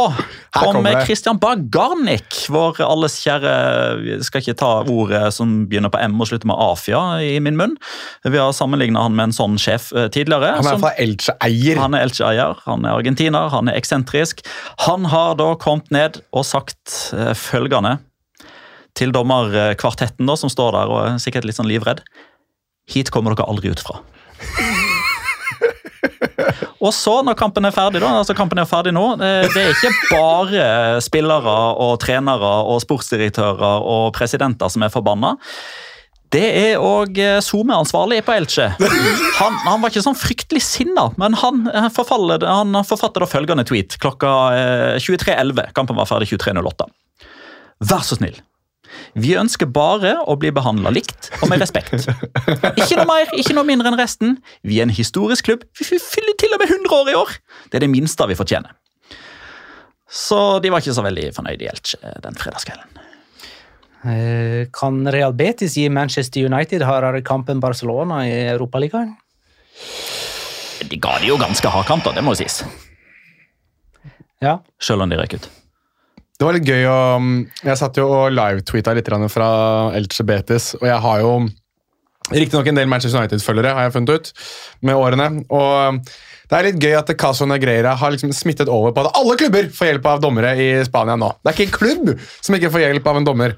kommer. 0.57 1.03
Christian 1.05 1.39
Bagarnik, 1.41 2.47
vår 2.53 2.81
alles 2.87 3.19
kjære 3.21 4.21
skal 4.25 4.43
ikke 4.43 4.57
ta 4.57 4.71
ordet 4.89 5.29
som 5.37 5.67
begynner 5.69 5.93
på 5.93 6.01
M 6.01 6.17
og 6.21 6.31
slutter 6.31 6.49
med 6.49 6.57
Afia 6.57 7.03
i 7.25 7.37
min 7.45 7.59
munn. 7.59 7.77
Vi 8.25 8.41
har 8.41 8.55
sammenligna 8.57 9.05
han 9.05 9.17
med 9.19 9.31
en 9.31 9.37
sånn 9.37 9.59
sjef 9.61 9.91
eh, 9.93 10.09
tidligere. 10.13 10.57
Han 10.61 10.71
er 10.73 10.83
fra 10.83 10.95
Elche-eier. 11.03 11.83
han 11.83 11.97
er 11.97 12.07
Elche-eier, 12.07 12.57
han 12.65 12.89
er 12.89 12.97
argentiner, 12.97 13.51
han 13.53 13.69
er 13.73 13.79
eksentrisk. 13.79 14.41
Han 14.87 15.09
har 15.13 15.37
da 15.41 15.53
kommet 15.61 15.93
ned 15.95 16.21
og 16.33 16.49
sagt 16.49 17.13
eh, 17.17 17.35
følgende 17.37 17.99
til 18.97 19.13
dommerkvartetten, 19.13 20.25
da, 20.25 20.39
som 20.41 20.49
står 20.53 20.73
der 20.79 20.93
og 20.93 21.01
er 21.05 21.21
sikkert 21.21 21.45
litt 21.45 21.59
sånn 21.59 21.69
livredd. 21.69 22.01
Hit 22.89 23.13
kommer 23.13 23.35
dere 23.37 23.51
aldri 23.51 23.75
ut 23.75 23.83
fra. 23.85 24.01
Og 26.81 26.93
så, 26.95 27.19
når 27.25 27.39
kampen 27.39 27.65
er 27.65 27.75
ferdig, 27.75 28.03
da, 28.03 28.13
altså 28.21 28.37
kampen 28.37 28.61
er 28.61 28.69
ferdig 28.69 28.93
nå, 28.97 29.05
eh, 29.17 29.47
det 29.53 29.63
er 29.63 29.73
ikke 29.73 29.93
bare 30.11 30.69
spillere 31.05 31.57
og 31.83 31.97
trenere 32.03 32.53
og 32.69 32.81
sportsdirektører 32.85 33.85
og 33.87 34.11
presidenter 34.17 34.73
som 34.73 34.85
er 34.85 34.93
forbanna. 34.93 35.37
Det 36.35 36.43
er 36.43 36.83
òg 36.83 37.21
SoMe-ansvarlig 37.47 38.19
på 38.27 38.35
Elche. 38.35 38.67
Han, 39.39 39.55
han, 39.63 39.79
var 39.81 39.93
ikke 39.93 40.03
sånn 40.05 40.19
fryktelig 40.19 40.65
sinna, 40.67 41.07
men 41.23 41.37
han, 41.39 41.63
han 41.71 41.93
forfatter 41.95 43.23
da 43.23 43.29
følgende 43.31 43.65
tweet 43.69 43.95
klokka 44.03 44.33
23.11. 44.99 45.71
Kampen 45.77 45.97
var 45.97 46.11
ferdig 46.11 46.33
23.08. 46.35 46.91
Vær 47.87 48.05
så 48.05 48.19
snill. 48.19 48.41
Vi 49.17 49.35
ønsker 49.39 49.69
bare 49.71 50.15
å 50.29 50.37
bli 50.41 50.53
behandla 50.55 50.93
likt 50.95 51.31
og 51.41 51.51
med 51.53 51.63
respekt. 51.63 52.09
Ikke 52.77 52.99
noe 52.99 53.09
mer, 53.09 53.31
ikke 53.37 53.57
noe 53.57 53.67
mindre 53.69 53.93
enn 53.93 53.99
resten. 54.01 54.37
Vi 54.67 54.81
er 54.81 54.89
en 54.89 54.95
historisk 54.95 55.49
klubb. 55.49 55.65
Vi 55.79 55.87
fyller 55.89 56.37
til 56.41 56.55
og 56.55 56.63
med 56.63 56.73
100 56.73 56.97
år 56.99 57.13
i 57.13 57.17
år! 57.19 57.37
Det 57.71 57.81
er 57.81 57.87
det 57.87 57.93
minste 57.93 58.29
vi 58.29 58.39
fortjener. 58.39 58.75
Så 60.07 60.61
de 60.63 60.71
var 60.71 60.83
ikke 60.83 60.95
så 60.97 61.05
veldig 61.05 61.31
fornøyde 61.35 61.67
i 61.67 61.71
Elche 61.71 62.15
den 62.25 62.39
fredagskvelden. 62.39 63.03
Eh, 64.07 64.69
kan 64.77 65.01
Real 65.11 65.35
Betis 65.35 65.75
gi 65.75 65.89
Manchester 65.91 66.47
United 66.47 66.85
hardere 66.87 67.25
kamp 67.27 67.51
enn 67.51 67.63
Barcelona 67.63 68.23
i 68.29 68.35
Europaligaen? 68.53 69.17
De 70.87 70.99
ga 71.03 71.17
de 71.19 71.33
jo 71.33 71.39
ganske 71.41 71.73
hard 71.73 71.89
kamp, 71.89 72.05
da, 72.07 72.13
det 72.15 72.23
må 72.23 72.37
jo 72.37 72.45
sies. 72.45 72.61
Ja. 74.45 74.61
Selv 74.79 75.03
om 75.03 75.11
de 75.11 75.19
røk 75.19 75.39
ut. 75.39 75.49
Det 76.37 76.45
var 76.45 76.57
litt 76.57 76.69
gøy 76.69 76.85
å 76.91 77.01
Jeg 77.65 77.79
satt 77.81 77.97
jo 77.97 78.09
og 78.13 78.35
live-tweeta 78.35 78.93
litt 78.97 79.09
fra 79.33 79.49
Elche 79.97 80.27
Betis, 80.27 80.75
og 80.81 80.87
jeg 80.89 81.01
har 81.07 81.23
jo 81.25 81.37
riktignok 82.35 82.67
en 82.67 82.81
del 82.81 82.89
Manchester 82.91 83.23
United-følgere, 83.23 83.75
har 83.77 83.87
jeg 83.87 83.95
funnet 83.95 84.17
ut, 84.17 84.33
med 84.83 84.99
årene. 84.99 85.45
og 85.49 86.03
det 86.47 86.55
er 86.55 86.67
litt 86.69 86.83
gøy 86.83 86.95
at 86.95 87.11
Caso 87.19 87.47
Negreira 87.49 87.97
har 87.99 88.13
liksom 88.15 88.31
smittet 88.35 88.71
over 88.71 88.93
på 88.95 89.03
at 89.03 89.17
alle 89.19 89.35
klubber 89.39 89.67
får 89.75 89.91
hjelp 89.91 90.05
av 90.07 90.21
dommere 90.23 90.53
i 90.63 90.69
Spania 90.87 91.17
nå. 91.19 91.33
Det 91.43 91.51
er 91.51 91.57
ikke 91.57 91.67
en 91.67 91.79
klubb 91.79 92.13
som 92.39 92.55
ikke 92.55 92.71
får 92.75 92.85
hjelp 92.85 93.09
av 93.11 93.19
en 93.19 93.27
dommer. 93.27 93.57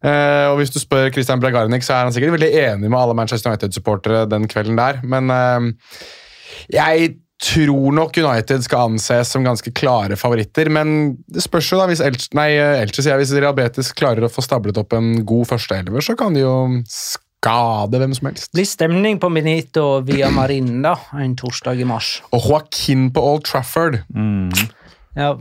Uh, 0.00 0.48
og 0.52 0.60
Hvis 0.60 0.72
du 0.72 0.78
spør 0.80 1.10
Christian 1.12 1.42
Bragarnik, 1.42 1.84
så 1.84 1.98
er 1.98 2.06
han 2.06 2.14
sikkert 2.16 2.38
veldig 2.38 2.48
enig 2.62 2.88
med 2.88 2.96
alle 2.96 3.16
Manchester 3.18 3.52
United-supportere 3.52 4.24
den 4.30 4.48
kvelden 4.48 4.80
der, 4.80 5.02
men 5.04 5.28
uh, 5.28 5.68
jeg 6.72 7.12
tror 7.40 7.94
nok 7.96 8.18
United 8.20 8.64
skal 8.66 8.90
anses 8.90 9.30
som 9.32 9.44
ganske 9.46 9.72
klare 9.72 10.18
favoritter, 10.20 10.68
men 10.72 11.16
det 11.30 11.44
spørs 11.44 11.70
jo 11.72 11.78
da 11.80 11.86
hvis 11.88 12.02
Elche, 12.04 12.28
nei, 12.36 12.50
Elche 12.82 13.04
sier 13.04 13.20
hvis 13.20 13.32
Real 13.36 13.56
Betis 13.56 13.94
klarer 13.96 14.26
å 14.26 14.32
få 14.32 14.44
stablet 14.44 14.80
opp 14.80 14.92
en 14.96 15.14
god 15.28 15.48
førsteelver, 15.54 16.04
så 16.04 16.16
kan 16.20 16.36
de 16.36 16.44
jo 16.44 16.54
skade 16.90 18.00
hvem 18.02 18.12
som 18.16 18.28
helst. 18.28 18.50
Blir 18.52 18.68
stemning 18.68 19.20
på 19.22 19.30
Benito 19.32 19.86
via 20.04 20.28
Marin 20.34 20.82
da, 20.84 20.98
en 21.16 21.36
torsdag 21.40 21.80
i 21.80 21.88
mars. 21.88 22.18
Og 22.36 22.44
Joaquin 22.44 23.08
på 23.14 23.24
Old 23.32 23.48
Trafford. 23.48 24.02
Mm. 24.12 24.52
Ja, 25.16 25.32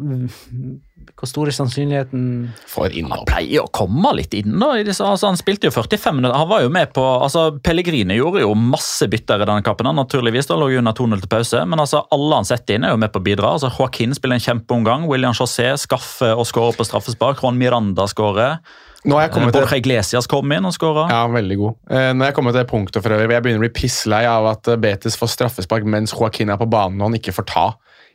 hvor 1.20 1.28
stor 1.28 1.50
er 1.52 1.56
sannsynligheten 1.56 2.22
for 2.70 2.94
innhold? 2.96 3.26
Han 3.26 3.28
pleier 3.28 3.66
å 3.66 3.72
komme 3.76 4.14
litt 4.16 4.32
inn. 4.38 4.56
da. 4.62 4.72
Altså, 4.80 5.28
han 5.28 5.40
spilte 5.40 5.68
jo 5.68 5.74
45 5.76 6.16
minutter. 6.16 6.38
Han 6.38 6.48
var 6.48 6.64
jo 6.64 6.72
med 6.72 6.94
på, 6.96 7.04
altså 7.04 7.50
Pellegrini 7.60 8.16
gjorde 8.16 8.46
jo 8.46 8.54
masse 8.56 9.08
bytter 9.12 9.44
i 9.44 9.48
denne 9.50 9.66
kampen. 9.66 9.90
naturligvis, 9.96 10.48
da 10.48 10.56
lå 10.56 10.70
jo 10.72 10.80
under 10.80 10.96
2-0 10.96 11.20
til 11.20 11.32
pause, 11.32 11.66
Men 11.66 11.84
altså, 11.84 12.06
alle 12.16 12.40
han 12.40 12.48
setter 12.48 12.76
inn, 12.76 12.88
er 12.88 12.96
jo 12.96 13.02
med 13.04 13.12
på 13.12 13.20
å 13.20 13.26
bidra. 13.26 13.52
Altså, 13.58 13.68
Joaquin 13.68 14.16
spiller 14.16 14.40
en 14.40 14.46
kjempeomgang. 14.48 15.08
William 15.12 15.36
José 15.36 15.74
skaffer 15.78 16.40
og 16.40 16.48
skårer 16.48 16.80
på 16.80 16.88
straffespark. 16.88 17.44
Ron 17.44 17.60
Miranda 17.60 18.08
skårer. 18.08 18.62
Nå 19.04 19.16
har 19.16 19.28
jeg 19.28 19.36
kommet 19.36 19.56
Borja 19.56 19.78
Iglesias 19.80 20.28
kom 20.28 20.52
inn 20.52 20.68
og 20.68 20.76
skåra. 20.76 21.06
Ja, 21.12 21.22
veldig 21.32 21.60
god. 21.60 21.76
Eh, 21.88 22.10
nå 22.16 22.24
har 22.24 22.32
jeg 22.32 22.36
kommet 22.36 22.56
til 22.56 22.64
det 22.64 22.72
punktet 22.72 23.04
for 23.04 23.16
øvrig, 23.16 23.32
jeg 23.32 23.44
begynner 23.44 23.62
å 23.62 23.68
bli 23.68 23.76
pisslei 23.76 24.26
av 24.28 24.48
at 24.50 24.72
Betis 24.80 25.16
får 25.20 25.32
straffespark 25.36 25.88
mens 25.88 26.16
Joaquin 26.16 26.52
er 26.52 26.60
på 26.60 26.68
banen 26.68 27.00
og 27.00 27.08
han 27.08 27.20
ikke 27.20 27.36
får 27.36 27.48
ta. 27.48 27.68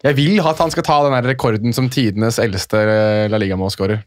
Jeg 0.05 0.19
vil 0.19 0.41
at 0.45 0.61
han 0.61 0.73
skal 0.73 0.85
ta 0.85 1.01
den 1.07 1.25
rekorden 1.25 1.73
som 1.73 1.89
tidenes 1.89 2.37
eldste 2.43 2.81
eh, 2.85 3.27
La 3.33 3.41
Liga-målskårer. 3.41 4.03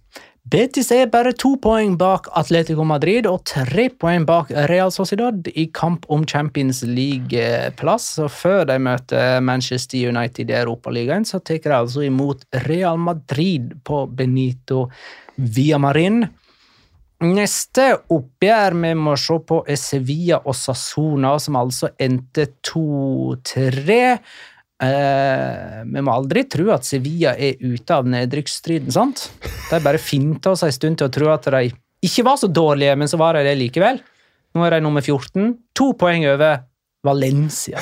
Betis 0.48 0.92
er 0.96 1.10
bare 1.12 1.34
to 1.36 1.56
poeng 1.60 1.98
bak 2.00 2.30
Atletico 2.40 2.86
Madrid 2.88 3.26
og 3.28 3.42
tre 3.50 3.90
poeng 3.90 4.24
bak 4.30 4.54
Real 4.70 4.94
Sociedad 4.96 5.50
i 5.58 5.66
kamp 5.76 6.06
om 6.14 6.24
Champions 6.30 6.84
League-plass. 6.88 8.14
Før 8.32 8.64
de 8.70 8.78
møter 8.80 9.42
Manchester 9.44 10.14
United 10.14 10.54
i 10.54 10.56
Europaligaen, 10.62 11.26
så 11.28 11.42
tar 11.44 11.60
de 11.66 11.76
altså 11.76 12.06
imot 12.06 12.46
Real 12.68 13.02
Madrid 13.02 13.74
på 13.84 14.06
Benito 14.08 14.86
Villamarin. 15.36 16.22
Neste 17.26 17.90
oppgjør 18.14 18.78
vi 18.86 18.94
må 18.96 19.18
se 19.20 19.40
på, 19.50 19.64
er 19.68 19.82
Sevilla 19.82 20.40
og 20.46 20.56
Sassona, 20.56 21.34
som 21.42 21.58
altså 21.60 21.90
endte 22.00 22.54
2-3. 22.70 23.98
Eh, 24.78 25.84
vi 25.90 26.04
må 26.06 26.14
aldri 26.14 26.44
tro 26.46 26.70
at 26.76 26.86
Sevilla 26.86 27.34
er 27.34 27.58
ute 27.64 27.96
av 27.96 28.06
nedrykksstriden, 28.10 28.94
sant? 28.94 29.28
De 29.72 29.80
bare 29.82 30.02
finta 30.02 30.54
oss 30.54 30.66
en 30.68 30.74
stund 30.76 31.00
til 31.00 31.10
å 31.10 31.14
tro 31.14 31.32
at 31.34 31.50
de 31.54 31.72
ikke 32.06 32.26
var 32.28 32.38
så 32.38 32.50
dårlige, 32.52 32.94
men 33.00 33.10
så 33.10 33.18
var 33.18 33.38
de 33.38 33.48
det 33.48 33.58
likevel. 33.58 34.02
Nå 34.54 34.66
er 34.66 34.78
de 34.78 34.84
nummer 34.86 35.02
14, 35.02 35.56
to 35.78 35.92
poeng 35.98 36.28
over 36.30 36.62
Valencia. 37.06 37.82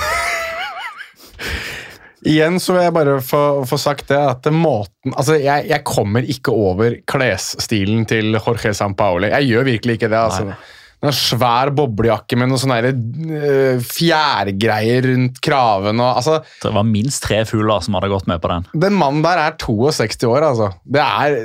Igjen 2.25 2.55
så 2.63 2.73
vil 2.73 2.87
jeg 2.87 2.93
bare 2.95 3.19
få, 3.21 3.41
få 3.69 3.77
sagt 3.77 4.07
det 4.09 4.17
at 4.17 4.47
måten 4.49 5.13
Altså, 5.13 5.35
jeg, 5.37 5.67
jeg, 5.69 5.83
kommer 5.85 6.25
ikke 6.25 6.55
over 6.57 6.95
klesstilen 7.05 8.07
til 8.09 8.33
Jorge 8.33 8.71
Sampaoli. 8.73 9.29
Jeg 9.29 9.51
gjør 9.51 9.67
virkelig 9.67 9.99
ikke 9.99 10.09
det. 10.09 10.21
altså. 10.23 10.47
Nei. 10.49 10.57
En 11.03 11.13
svær 11.13 11.69
boblejakke 11.75 12.37
med 12.39 12.49
noen 12.49 12.61
sånne 12.61 12.91
uh, 12.93 13.81
fjærgreier 13.83 15.09
rundt 15.09 15.41
kraven. 15.43 15.99
Og, 15.99 16.21
altså, 16.21 16.39
det 16.63 16.71
var 16.77 16.87
minst 16.87 17.23
tre 17.25 17.41
fugler 17.47 17.83
som 17.85 17.97
hadde 17.97 18.11
gått 18.13 18.29
med 18.31 18.41
på 18.43 18.51
den. 18.51 18.69
Den 18.85 18.95
mannen 18.99 19.25
der 19.25 19.41
er 19.43 19.57
62 19.61 20.29
år, 20.29 20.47
altså. 20.51 20.71
Det 20.87 21.03
er, 21.03 21.37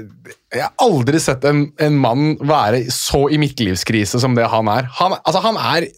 jeg 0.55 0.64
har 0.64 0.86
aldri 0.86 1.20
sett 1.22 1.44
en, 1.48 1.66
en 1.82 1.98
mann 2.01 2.32
være 2.40 2.86
så 2.94 3.26
i 3.32 3.40
midtlivskrise 3.42 4.22
som 4.22 4.38
det 4.38 4.48
han 4.53 4.70
er. 4.72 4.88
Han, 5.01 5.18
altså, 5.20 5.42
han 5.44 5.61
er 5.61 5.90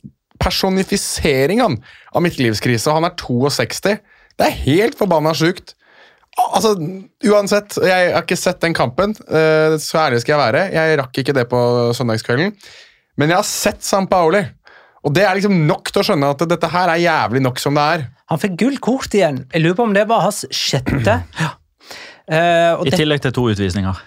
personifiseringen 0.42 1.78
av 2.12 2.24
midtlivskrise, 2.24 2.90
han 2.90 3.06
er 3.06 3.14
62. 3.20 4.00
Det 4.40 4.48
er 4.48 4.60
helt 4.64 4.98
forbanna 4.98 5.34
sjukt. 5.38 5.76
Altså, 6.32 6.72
Uansett, 7.28 7.76
jeg 7.84 8.12
har 8.14 8.24
ikke 8.24 8.38
sett 8.40 8.62
den 8.64 8.74
kampen, 8.76 9.12
uh, 9.28 9.76
så 9.80 10.06
ærlig 10.06 10.22
skal 10.22 10.34
jeg 10.34 10.42
være. 10.42 10.64
Jeg 10.72 10.98
rakk 11.02 11.20
ikke 11.22 11.36
det 11.36 11.46
på 11.50 11.60
søndagskvelden. 11.96 12.56
Men 13.20 13.32
jeg 13.32 13.40
har 13.40 13.48
sett 13.48 13.84
San 13.84 14.08
Paoli, 14.10 14.42
og 15.02 15.14
det 15.16 15.24
er 15.26 15.36
liksom 15.36 15.64
nok 15.66 15.90
til 15.90 16.02
å 16.02 16.06
skjønne 16.06 16.30
at 16.34 16.44
dette 16.48 16.70
her 16.70 16.92
er 16.92 17.02
jævlig 17.02 17.42
nok 17.42 17.58
som 17.60 17.76
det 17.76 17.88
er. 17.96 18.06
Han 18.32 18.40
fikk 18.40 18.54
gull 18.62 18.78
kort 18.82 19.16
igjen. 19.16 19.42
Jeg 19.52 19.64
lurer 19.64 19.76
på 19.80 19.88
om 19.88 19.96
det 19.96 20.06
var 20.10 20.24
hans 20.28 20.46
sjette. 20.54 21.20
Ja. 21.42 21.56
Uh, 22.22 22.86
I 22.86 22.92
tillegg 22.94 23.18
til 23.24 23.32
to 23.34 23.42
utvisninger. 23.50 23.98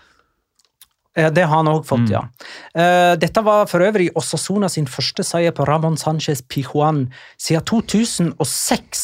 Ja, 1.20 1.28
Det 1.36 1.44
har 1.44 1.60
han 1.60 1.68
òg 1.68 1.84
fått, 1.86 2.08
mm. 2.08 2.14
ja. 2.14 2.22
Uh, 2.72 3.14
dette 3.20 3.44
var 3.44 3.68
for 3.70 3.84
øvrig 3.84 4.08
Osasona 4.18 4.70
sin 4.72 4.88
første 4.90 5.24
seier 5.28 5.54
på 5.56 5.68
Ramón 5.68 6.00
Sánchez 6.00 6.42
Pijuan 6.48 7.06
siden 7.36 7.68
2006. 7.68 9.04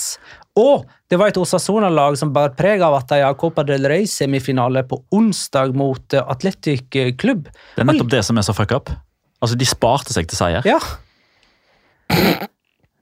Og 0.64 0.88
det 1.12 1.20
var 1.20 1.32
et 1.32 1.39
Osasona-lag 1.39 2.16
som 2.20 2.32
bar 2.34 2.56
preg 2.58 2.82
av 2.88 2.95
at 2.97 3.12
de 3.12 3.22
har 3.22 3.38
Copa 3.39 3.68
del 3.68 3.86
Rey-semifinale 3.91 4.88
på 4.88 5.04
onsdag 5.12 5.76
mot 5.78 6.18
Atletic 6.24 6.88
Klubb. 7.20 7.52
Det 7.76 7.84
er 7.84 7.91
nettopp 7.91 8.16
det 8.16 8.26
som 8.28 8.39
er 8.39 8.47
så 8.47 8.56
fuck 8.56 8.76
up. 8.80 8.95
Altså, 9.42 9.58
de 9.58 9.68
sparte 9.68 10.14
seg 10.14 10.30
til 10.30 10.38
seier. 10.38 10.66
Ja. 10.68 10.80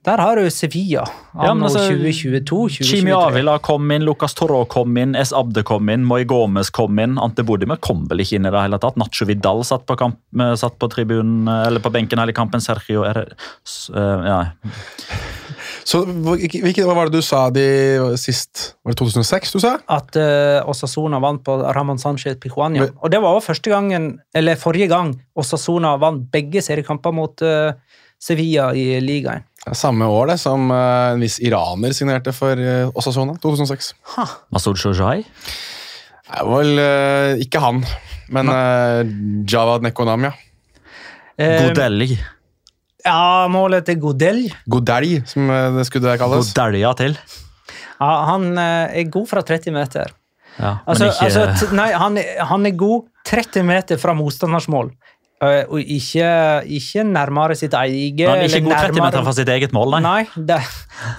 Der 0.08 0.16
har 0.16 0.38
du 0.40 0.46
Sevilla 0.48 1.02
anno 1.36 1.68
ja, 1.68 1.68
altså, 1.68 1.82
2022. 1.92 2.86
Chimi 2.88 3.12
Avila 3.12 3.58
kom 3.60 3.90
inn, 3.92 4.06
Lucas 4.08 4.32
Torro 4.38 4.62
kom 4.64 4.96
inn, 4.96 5.12
S. 5.18 5.34
Abde 5.36 5.60
kom 5.68 5.90
inn, 5.92 6.06
Moi 6.08 6.22
Gomez 6.24 6.70
kom 6.72 6.96
inn. 7.02 7.18
Ante 7.20 7.44
Bodimer 7.44 7.76
kom 7.84 8.06
vel 8.08 8.24
ikke 8.24 8.38
inn 8.38 8.48
i 8.48 8.52
det 8.54 8.62
hele 8.64 8.78
tatt. 8.80 8.96
Nacho 9.00 9.28
Vidal 9.28 9.60
satt 9.68 9.84
på, 9.84 9.98
kamp, 10.00 10.16
satt 10.56 10.78
på, 10.80 10.88
tribunen, 10.88 11.44
eller 11.52 11.84
på 11.84 11.92
benken 11.92 12.22
hele 12.22 12.32
kampen. 12.36 12.64
Sergio 12.64 13.04
er, 13.10 13.26
uh, 13.92 14.24
ja. 14.24 14.40
Så 15.86 16.02
hvilket, 16.04 16.84
Hva 16.84 16.94
var 16.96 17.08
det 17.08 17.20
du 17.20 17.24
sa 17.24 17.46
de 17.54 17.64
sist? 18.20 18.74
Var 18.84 18.92
det 18.92 18.98
2006 19.00 19.54
du 19.54 19.60
sa? 19.62 19.76
At 19.90 20.16
uh, 20.18 20.60
Osasona 20.70 21.20
vant 21.22 21.42
på 21.44 21.56
Ramón 21.76 22.00
Sánchez 22.02 22.38
Pijuania. 22.40 22.88
Og 23.00 23.12
det 23.12 23.20
var 23.22 23.36
også 23.36 23.52
første 23.52 23.72
gangen, 23.72 24.12
eller 24.36 24.60
forrige 24.60 24.90
gang 24.92 25.14
Osasona 25.38 25.96
vant 26.00 26.26
begge 26.32 26.62
seriekamper 26.64 27.14
mot 27.16 27.44
uh, 27.46 27.72
Sevilla 28.20 28.70
i 28.76 29.00
ligaen. 29.04 29.46
Samme 29.76 30.08
år 30.08 30.32
det, 30.32 30.38
som 30.40 30.70
uh, 30.72 31.12
en 31.14 31.24
viss 31.24 31.38
iraner 31.44 31.94
signerte 31.96 32.34
for 32.36 32.56
uh, 32.56 32.92
Osasona. 32.96 33.36
2006. 33.42 33.94
Ha. 34.16 34.26
Masoud 34.54 34.80
Shojai? 34.80 35.20
Nei, 36.30 36.42
vel 36.46 36.76
uh, 36.80 37.40
ikke 37.42 37.62
han, 37.62 37.82
men 38.30 38.52
uh, 38.52 39.00
Javad 39.48 39.86
Nekonam, 39.86 40.28
ja. 40.30 40.36
Godelli. 41.40 42.18
Ja, 43.04 43.48
målet 43.52 43.86
til 43.88 44.00
Godelj. 44.02 44.50
Godelj, 44.70 45.20
som 45.30 45.50
det 45.76 45.86
skulle 45.88 46.16
kalles. 46.20 46.50
Godelja 46.52 46.94
til. 46.98 47.16
Ja, 48.00 48.10
han 48.30 48.50
er 48.60 49.04
god 49.12 49.28
fra 49.28 49.44
30 49.44 49.74
meter. 49.76 50.12
Ja, 50.60 50.76
altså, 50.84 51.08
ikke... 51.08 51.28
altså, 51.28 51.68
nei, 51.76 51.88
han, 51.96 52.18
han, 52.50 52.66
er 52.68 52.76
god 52.76 53.06
30 53.28 53.64
meter 53.68 54.00
fra 54.00 54.14
motstanders 54.16 54.68
mål. 54.72 54.90
Eh, 55.40 55.62
og 55.72 55.80
ikke, 55.80 56.30
ikke 56.68 57.02
nærmere 57.08 57.54
sitt 57.56 57.72
eget 57.72 58.18
Han 58.28 58.42
er 58.42 58.50
ikke 58.50 58.60
god 58.66 58.74
30 58.76 59.00
meter 59.06 59.22
fra 59.24 59.32
sitt 59.38 59.48
eget 59.48 59.72
mål, 59.72 59.94
nei. 59.96 60.02
Nei, 60.04 60.44
det 60.50 60.58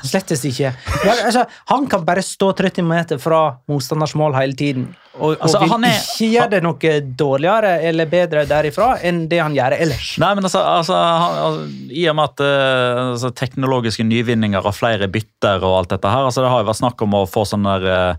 slettes 0.06 0.44
ikke. 0.46 0.76
Men, 1.02 1.24
altså, 1.26 1.48
han 1.72 1.88
kan 1.90 2.04
bare 2.06 2.22
stå 2.22 2.52
30 2.60 2.86
meter 2.86 3.18
fra 3.24 3.40
motstanders 3.72 4.14
mål 4.20 4.38
hele 4.38 4.54
tiden. 4.60 4.92
Og, 5.18 5.34
og 5.34 5.42
Altså, 5.48 5.60
vil 5.64 5.74
han 5.74 5.88
er- 5.90 5.98
ikke 5.98 6.30
gjøre 6.36 6.50
det 6.54 6.62
noe 6.64 6.94
dårligere 7.24 7.74
eller 7.90 8.06
bedre 8.14 8.46
derifra 8.48 8.92
enn 9.04 9.26
det 9.28 9.42
han 9.42 9.58
gjør 9.58 9.74
ellers. 9.82 10.14
Nei, 10.22 10.30
men 10.38 10.46
altså, 10.48 10.62
altså, 10.78 11.02
han, 11.26 11.60
I 11.90 12.06
og 12.14 12.16
med 12.22 12.30
at 12.30 12.46
eh, 12.46 13.02
altså, 13.16 13.34
teknologiske 13.42 14.06
nyvinninger 14.08 14.62
og 14.70 14.78
flere 14.78 15.10
bytter 15.12 15.66
og 15.66 15.80
alt 15.82 15.96
dette 15.98 16.14
her, 16.14 16.30
altså, 16.30 16.46
det 16.46 16.54
har 16.54 16.62
jo 16.62 16.70
vært 16.70 16.84
snakk 16.86 17.02
om 17.10 17.18
å 17.18 17.26
få 17.28 17.44
sånne 17.50 17.80
der, 17.82 17.92
eh, 18.14 18.16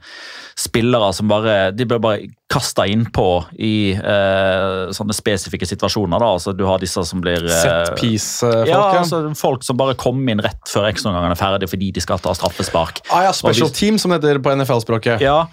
spillere 0.59 1.13
som 1.17 1.29
bare 1.31 1.71
de 1.73 1.87
blir 1.89 2.01
bare 2.03 2.29
kasta 2.53 2.85
innpå 2.87 3.27
i 3.65 3.93
eh, 3.97 4.91
sånne 4.93 5.15
spesifikke 5.17 5.67
situasjoner. 5.67 6.21
da, 6.21 6.33
altså 6.37 6.53
Du 6.53 6.65
har 6.69 6.79
disse 6.83 7.01
som 7.09 7.23
blir 7.25 7.41
eh, 7.47 7.63
Set 7.63 7.95
piece-folk. 8.01 8.69
ja, 8.69 8.77
Ja, 8.77 9.01
altså 9.01 9.23
Folk 9.39 9.65
som 9.65 9.79
bare 9.81 9.95
kommer 9.97 10.35
inn 10.35 10.43
rett 10.45 10.61
før 10.69 10.91
ekstraomgangen 10.91 11.33
er 11.33 11.41
ferdig 11.41 11.71
fordi 11.73 11.91
de 11.97 12.05
skal 12.05 12.21
ta 12.21 12.35
straffespark. 12.37 13.01
ah, 13.11 13.25
ja, 13.29 13.33
special 13.33 13.69
de, 13.73 13.75
team, 13.79 13.99
som 13.99 14.13
det 14.13 14.21
heter 14.21 14.43
på 14.45 14.53
NFL-språket. 14.57 15.21
Ja, 15.25 15.47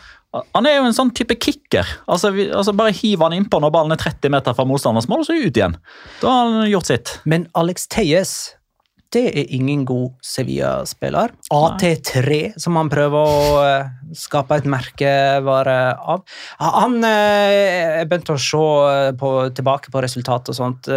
Han 0.54 0.68
er 0.70 0.76
jo 0.78 0.84
en 0.86 0.94
sånn 0.94 1.10
type 1.16 1.34
kicker. 1.42 1.88
Altså, 2.06 2.30
vi, 2.36 2.50
altså 2.54 2.76
Bare 2.78 2.92
hiv 2.94 3.24
han 3.24 3.34
innpå 3.34 3.58
når 3.64 3.72
ballen 3.74 3.96
er 3.96 3.98
30 3.98 4.30
meter 4.30 4.54
fra 4.54 4.66
motstanders 4.68 5.08
mål, 5.10 5.24
og 5.24 5.26
så 5.26 5.34
ut 5.40 5.56
igjen. 5.58 5.74
Da 6.22 6.30
har 6.30 6.52
han 6.52 6.70
gjort 6.70 6.86
sitt. 6.92 7.16
Men 7.26 7.48
Alex 7.58 7.88
Teyes 7.90 8.36
det 9.14 9.24
er 9.34 9.54
ingen 9.58 9.86
god 9.90 10.12
Sevilla-spiller. 10.22 11.34
AT3, 11.54 12.40
som 12.62 12.78
han 12.78 12.92
prøver 12.92 13.18
å 13.18 13.62
eh, 13.64 13.92
skape 14.18 14.60
et 14.60 14.68
merkevare 14.70 15.78
av. 15.98 16.26
Han 16.62 17.00
eh, 17.08 18.00
Jeg 18.00 18.10
begynte 18.12 18.38
å 18.38 18.44
se 18.44 18.66
eh, 18.92 19.12
på, 19.18 19.32
tilbake 19.58 19.94
på 19.94 20.04
resultat 20.06 20.54
og 20.54 20.60
sånt. 20.60 20.92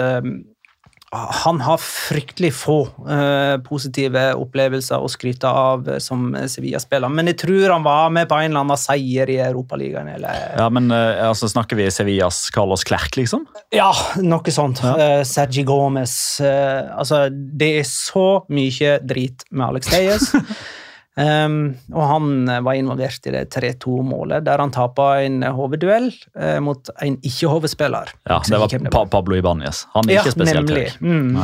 Han 1.13 1.61
har 1.61 1.77
fryktelig 1.77 2.55
få 2.57 2.77
uh, 3.05 3.59
positive 3.67 4.31
opplevelser 4.41 5.03
å 5.03 5.11
skryte 5.13 5.49
av 5.49 5.85
eh, 5.89 5.99
som 6.01 6.31
Sevilla-spiller, 6.33 7.13
men 7.13 7.29
jeg 7.29 7.37
tror 7.43 7.75
han 7.75 7.85
var 7.85 8.09
med 8.15 8.31
på 8.31 8.39
en 8.41 8.49
eller 8.49 8.65
annen 8.65 8.81
seier 8.81 9.29
i 9.29 9.37
Europaligaen. 9.45 10.09
Eller 10.15 10.57
Ja, 10.57 10.71
men 10.73 10.89
eh, 10.89 11.21
altså, 11.29 11.51
Snakker 11.53 11.77
vi 11.77 11.91
Sevillas 11.93 12.47
Carlos 12.55 12.87
Klerk, 12.89 13.19
liksom? 13.21 13.45
Ja, 13.75 13.91
noe 14.25 14.55
sånt. 14.55 14.81
Eh, 14.89 15.21
Sergi 15.29 15.67
Gomez. 15.69 16.15
altså, 16.41 17.27
det 17.31 17.75
er 17.83 17.89
så 17.89 18.29
mye 18.49 18.97
drit 19.05 19.45
med 19.51 19.69
Alex 19.69 19.93
Teyes. 19.93 20.33
Um, 21.13 21.75
og 21.93 22.07
han 22.09 22.49
eh, 22.49 22.61
var 22.65 22.73
involvert 22.81 23.27
i 23.29 23.33
det 23.35 23.43
3-2-målet, 23.53 24.47
der 24.47 24.63
han 24.63 24.71
tapa 24.73 25.19
en 25.21 25.43
hovedduell 25.45 26.07
uh, 26.41 26.57
mot 26.65 26.89
en 27.05 27.19
ikke-hovedspiller. 27.21 28.15
Ja, 28.31 28.39
Det 28.49 28.61
var 28.63 28.73
pa 28.95 29.03
Pablo 29.13 29.37
Ibanez. 29.37 29.85
Han 29.93 30.09
er 30.09 30.15
Ja, 30.15 30.23
ikke 30.25 30.33
spesielt 30.39 30.71
nemlig. 30.71 30.87
høy. 30.97 31.05
Mm. 31.05 31.37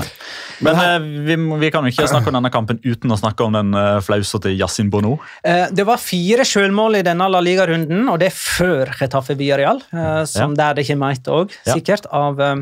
Men 0.64 0.80
uh, 0.80 0.96
vi, 1.28 1.36
vi 1.66 1.70
kan 1.74 1.84
jo 1.84 1.92
ikke 1.92 2.08
snakke 2.08 2.32
om 2.32 2.38
denne 2.40 2.52
kampen 2.54 2.80
uten 2.80 3.12
å 3.12 3.20
snakke 3.20 3.44
om 3.44 3.52
den 3.60 3.76
uh, 3.76 4.00
flausete 4.00 4.54
Yasin 4.56 4.88
Bono. 4.90 5.18
Uh, 5.44 5.68
det 5.70 5.84
var 5.86 6.00
fire 6.00 6.48
selvmål 6.48 7.02
i 7.02 7.04
denne 7.04 7.28
La 7.28 7.44
Liga-runden, 7.44 8.08
og 8.08 8.18
det 8.24 8.32
er 8.32 8.38
før 8.40 8.94
Getafe 8.98 9.36
Villarreal, 9.38 9.84
som 10.26 10.48
som 10.48 10.54
der 10.56 10.74
det 10.78 10.86
kommer 10.88 11.12
ett 11.12 11.28
òg, 11.28 11.52
Ja. 11.66 11.74
sikkert, 11.76 12.06
av 12.14 12.40
eh, 12.40 12.56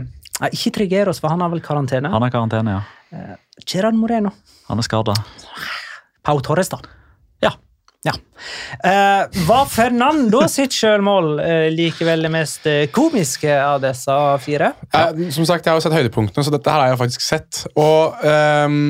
Ikke 0.50 0.72
Trigeros, 0.74 1.20
for 1.22 1.30
han 1.30 1.40
har 1.44 1.50
vel 1.52 1.60
karantene. 1.62 2.10
Han 2.10 2.22
har 2.24 2.30
karantene, 2.34 2.80
ja. 2.80 3.36
Gerard 3.62 3.94
Moreno. 3.94 4.32
Han 4.66 4.78
er 4.82 4.82
skada. 4.82 5.14
Pau 6.26 6.42
Torres, 6.42 6.70
da. 6.72 6.80
Ja. 7.44 7.54
Ja. 8.06 8.12
Eh, 8.84 9.42
var 9.46 9.66
Fernando 9.70 10.42
sitt 10.52 10.74
selvmål 10.76 11.32
eh, 11.42 11.66
likevel 11.74 12.26
det 12.26 12.32
mest 12.34 12.68
eh, 12.70 12.84
komiske 12.94 13.54
av 13.62 13.80
disse 13.84 14.18
fire? 14.44 14.72
Eh, 14.90 15.26
som 15.34 15.46
sagt, 15.48 15.66
Jeg 15.66 15.72
har 15.72 15.80
jo 15.80 15.86
sett 15.86 15.96
høydepunktene, 15.96 16.46
så 16.46 16.54
dette 16.54 16.72
her 16.72 16.84
har 16.84 16.94
jeg 16.94 17.02
faktisk 17.02 17.26
sett. 17.26 17.64
Og 17.78 18.26
ehm, 18.26 18.80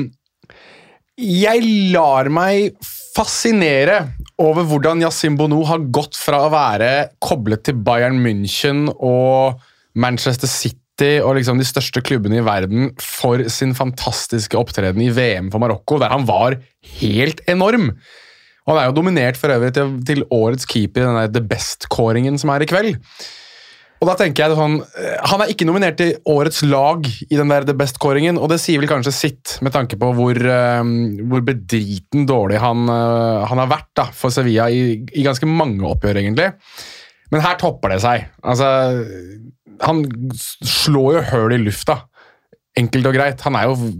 jeg 1.17 1.65
lar 1.93 2.29
meg 2.33 2.75
fascinere 3.17 4.03
over 4.37 4.67
hvordan 4.69 5.01
Yasin 5.01 5.37
Bono 5.39 5.63
har 5.65 5.81
gått 5.93 6.17
fra 6.19 6.43
å 6.45 6.51
være 6.53 6.91
koblet 7.23 7.63
til 7.65 7.79
Bayern 7.81 8.19
München 8.21 8.85
og 8.93 9.63
Manchester 9.97 10.49
City 10.51 10.86
og 11.01 11.35
liksom 11.37 11.59
de 11.59 11.67
største 11.67 12.01
klubbene 12.01 12.39
i 12.39 12.45
verden 12.45 12.91
for 13.03 13.43
sin 13.53 13.75
fantastiske 13.77 14.57
opptreden 14.57 15.03
i 15.05 15.11
VM 15.13 15.51
for 15.53 15.61
Marokko, 15.61 15.99
der 16.01 16.13
han 16.13 16.25
var 16.25 16.57
helt 16.97 17.43
enorm. 17.45 17.91
Og 18.67 18.73
han 18.73 18.81
er 18.81 18.89
jo 18.89 18.97
dominert 18.97 19.37
for 19.39 19.53
øvrig 19.53 19.71
til, 19.77 19.93
til 20.07 20.25
årets 20.33 20.67
keeper 20.67 21.03
i 21.03 21.07
denne 21.07 21.27
The 21.31 21.43
Best-kåringen 21.45 22.39
som 22.41 22.51
er 22.51 22.65
i 22.65 22.69
kveld. 22.69 22.97
Og 23.97 24.09
da 24.11 24.13
tenker 24.19 24.43
jeg 24.43 24.57
sånn, 24.57 24.75
eh, 25.01 25.15
Han 25.31 25.41
er 25.41 25.51
ikke 25.51 25.65
nominert 25.65 25.97
til 25.97 26.17
årets 26.29 26.61
lag 26.67 27.07
i 27.07 27.33
den 27.33 27.49
der 27.49 27.65
The 27.65 27.73
Best-kåringen, 27.77 28.37
og 28.37 28.51
det 28.51 28.59
sier 28.61 28.81
vel 28.81 28.91
kanskje 28.91 29.15
sitt 29.15 29.55
med 29.65 29.73
tanke 29.73 29.97
på 29.97 30.11
hvor, 30.17 30.37
eh, 30.37 30.91
hvor 31.31 31.45
bedriten 31.47 32.27
dårlig 32.29 32.61
han, 32.61 32.85
eh, 32.91 33.47
han 33.49 33.63
har 33.63 33.71
vært 33.71 33.89
da, 33.97 34.09
for 34.13 34.33
Sevilla 34.33 34.69
i, 34.69 34.99
i 35.01 35.25
ganske 35.25 35.49
mange 35.49 35.87
oppgjør, 35.87 36.21
egentlig. 36.21 36.51
Men 37.31 37.43
her 37.43 37.57
topper 37.59 37.95
det 37.95 38.01
seg. 38.03 38.27
Altså, 38.43 38.67
han 39.83 40.03
slår 40.35 41.17
jo 41.17 41.25
høl 41.31 41.55
i 41.57 41.61
lufta. 41.61 42.01
Enkelt 42.77 43.09
og 43.09 43.15
greit. 43.17 43.41
Han 43.45 43.57
er 43.57 43.69
jo 43.69 43.91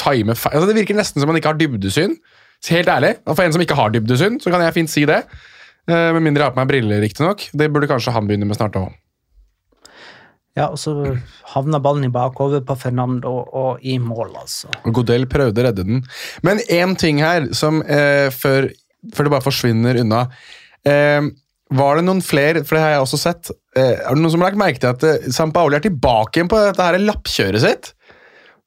time 0.00 0.34
feil. 0.36 0.54
Altså, 0.56 0.68
det 0.70 0.78
virker 0.80 0.98
nesten 0.98 1.22
som 1.22 1.30
han 1.30 1.38
ikke 1.40 1.52
har 1.54 1.60
dybdesyn. 1.60 2.16
Så 2.64 2.74
helt 2.74 2.88
ærlig, 2.90 3.16
For 3.28 3.44
en 3.44 3.52
som 3.54 3.62
ikke 3.62 3.76
har 3.78 3.92
dybdesyn, 3.94 4.40
så 4.42 4.50
kan 4.50 4.64
jeg 4.64 4.74
fint 4.74 4.90
si 4.90 5.04
det. 5.08 5.22
Eh, 5.86 6.12
Med 6.16 6.22
mindre 6.22 6.42
jeg 6.42 6.50
har 6.50 6.54
på 6.56 6.60
meg 6.62 6.70
briller, 6.70 7.02
riktignok. 7.04 7.48
Det 7.52 7.70
burde 7.72 7.88
kanskje 7.90 8.14
han 8.14 8.26
begynne 8.26 8.48
med 8.48 8.58
snart 8.58 8.78
òg. 8.80 8.94
Ja, 10.56 10.70
og 10.72 10.78
så 10.80 10.94
havna 11.52 11.78
ballen 11.84 12.06
i 12.08 12.12
bakhodet 12.12 12.62
på 12.66 12.78
Fernando 12.80 13.34
og 13.44 13.82
i 13.84 13.98
mål, 14.00 14.32
altså. 14.40 14.70
Godel 14.86 14.94
Godell 14.96 15.26
prøvde 15.28 15.60
å 15.60 15.66
redde 15.68 15.84
den. 15.84 15.98
Men 16.42 16.62
én 16.72 16.94
ting 16.96 17.20
her, 17.20 17.50
som 17.52 17.82
eh, 17.84 18.30
før, 18.32 18.70
før 19.12 19.28
det 19.28 19.34
bare 19.34 19.44
forsvinner 19.44 20.00
unna 20.00 20.22
eh, 20.88 21.28
Var 21.76 21.98
det 21.98 22.06
noen 22.06 22.22
flere, 22.24 22.64
for 22.64 22.78
det 22.78 22.84
har 22.86 22.94
jeg 22.94 23.04
også 23.04 23.20
sett 23.20 23.52
Er 23.76 24.08
det 24.08 24.22
noen 24.22 24.32
som 24.32 24.42
har 24.42 24.50
lagt 24.50 24.60
merke 24.60 24.80
til 24.82 24.92
at 24.94 25.32
Sampaoli 25.36 25.76
San 25.76 25.80
er 25.80 25.84
tilbake 25.84 26.40
igjen 26.40 26.50
på 26.50 26.60
dette 26.62 26.86
her 26.86 26.98
lappkjøret 27.02 27.64
sitt? 27.64 27.92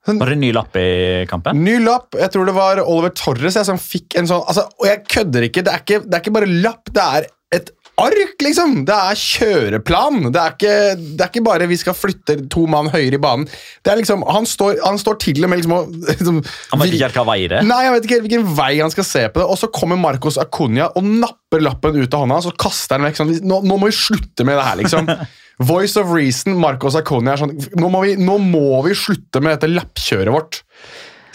Var 0.08 0.32
det 0.32 0.38
en 0.38 0.42
ny 0.42 0.52
lapp 0.56 0.78
i 0.80 0.90
kampen? 1.30 1.60
Ny 1.66 1.76
lapp. 1.84 2.16
Jeg 2.18 2.32
tror 2.34 2.48
det 2.48 2.56
var 2.56 2.82
Oliver 2.82 3.12
Torres 3.18 3.58
jeg, 3.60 3.68
som 3.68 3.80
fikk 3.82 4.16
en 4.18 4.30
sånn 4.30 4.46
altså, 4.48 4.64
Og 4.80 4.88
jeg 4.88 5.04
kødder 5.12 5.46
ikke. 5.50 5.64
Det 5.66 5.74
er 5.74 5.84
ikke, 5.84 6.00
det 6.06 6.16
er 6.16 6.24
ikke 6.24 6.36
bare 6.40 6.50
lapp, 6.50 6.94
det 6.96 7.06
er 7.20 7.28
et 7.60 7.72
ark, 8.00 8.36
liksom! 8.44 8.76
Det 8.88 8.96
er 8.96 9.20
kjøreplan. 9.20 10.30
Det 10.34 10.42
er 10.42 10.54
ikke, 10.56 10.76
det 11.00 11.24
er 11.26 11.32
ikke 11.32 11.44
bare 11.46 11.68
vi 11.70 11.78
skal 11.80 11.98
flytte 11.98 12.36
to 12.52 12.64
mann 12.72 12.90
høyere 12.94 13.20
i 13.20 13.22
banen. 13.22 13.48
Det 13.86 13.92
er 13.94 14.00
liksom, 14.02 14.24
Han 14.30 14.48
står, 14.50 14.80
han 14.86 15.00
står 15.02 15.20
til 15.24 15.44
og 15.44 15.52
med 15.52 15.62
liksom, 15.62 15.76
og- 15.76 15.98
liksom 16.14 16.40
Han 16.72 16.84
vet 16.84 16.94
ikke 16.94 17.10
helt 17.10 17.20
hva 17.20 17.28
vei 17.32 17.40
det 17.48 17.60
er. 17.60 17.68
Nei, 17.70 17.82
han 17.88 17.98
vet 17.98 18.08
ikke 18.08 18.18
helt 18.20 18.28
hvilken 18.30 18.48
vei 18.58 18.72
han 18.80 18.94
skal 18.94 19.08
se 19.10 19.26
på 19.28 19.44
det. 19.44 19.50
Og 19.50 19.60
så 19.62 19.72
kommer 19.74 20.00
Marcos 20.00 20.40
Acuña 20.42 20.90
og 20.96 21.04
napper 21.06 21.64
lappen 21.66 22.00
ut 22.00 22.14
av 22.14 22.26
hånda 22.26 22.42
så 22.46 22.54
og 22.54 22.58
kaster 22.62 22.98
den 22.98 23.10
vekk. 23.10 23.20
sånn, 23.20 23.36
nå, 23.44 23.62
nå 23.68 23.78
må 23.78 23.90
vi 23.92 23.98
slutte 24.00 24.48
med 24.48 24.58
det 24.60 24.66
her, 24.70 24.82
liksom. 24.84 25.14
Voice 25.70 26.00
of 26.00 26.14
reason, 26.16 26.56
Marcos 26.56 26.96
Acuña 26.96 27.34
er 27.36 27.42
sånn 27.42 27.56
nå 27.76 27.90
må, 27.92 28.06
vi, 28.06 28.16
nå 28.16 28.38
må 28.40 28.80
vi 28.86 28.96
slutte 28.96 29.42
med 29.44 29.58
dette 29.58 29.68
lappkjøret 29.74 30.32
vårt. 30.32 30.62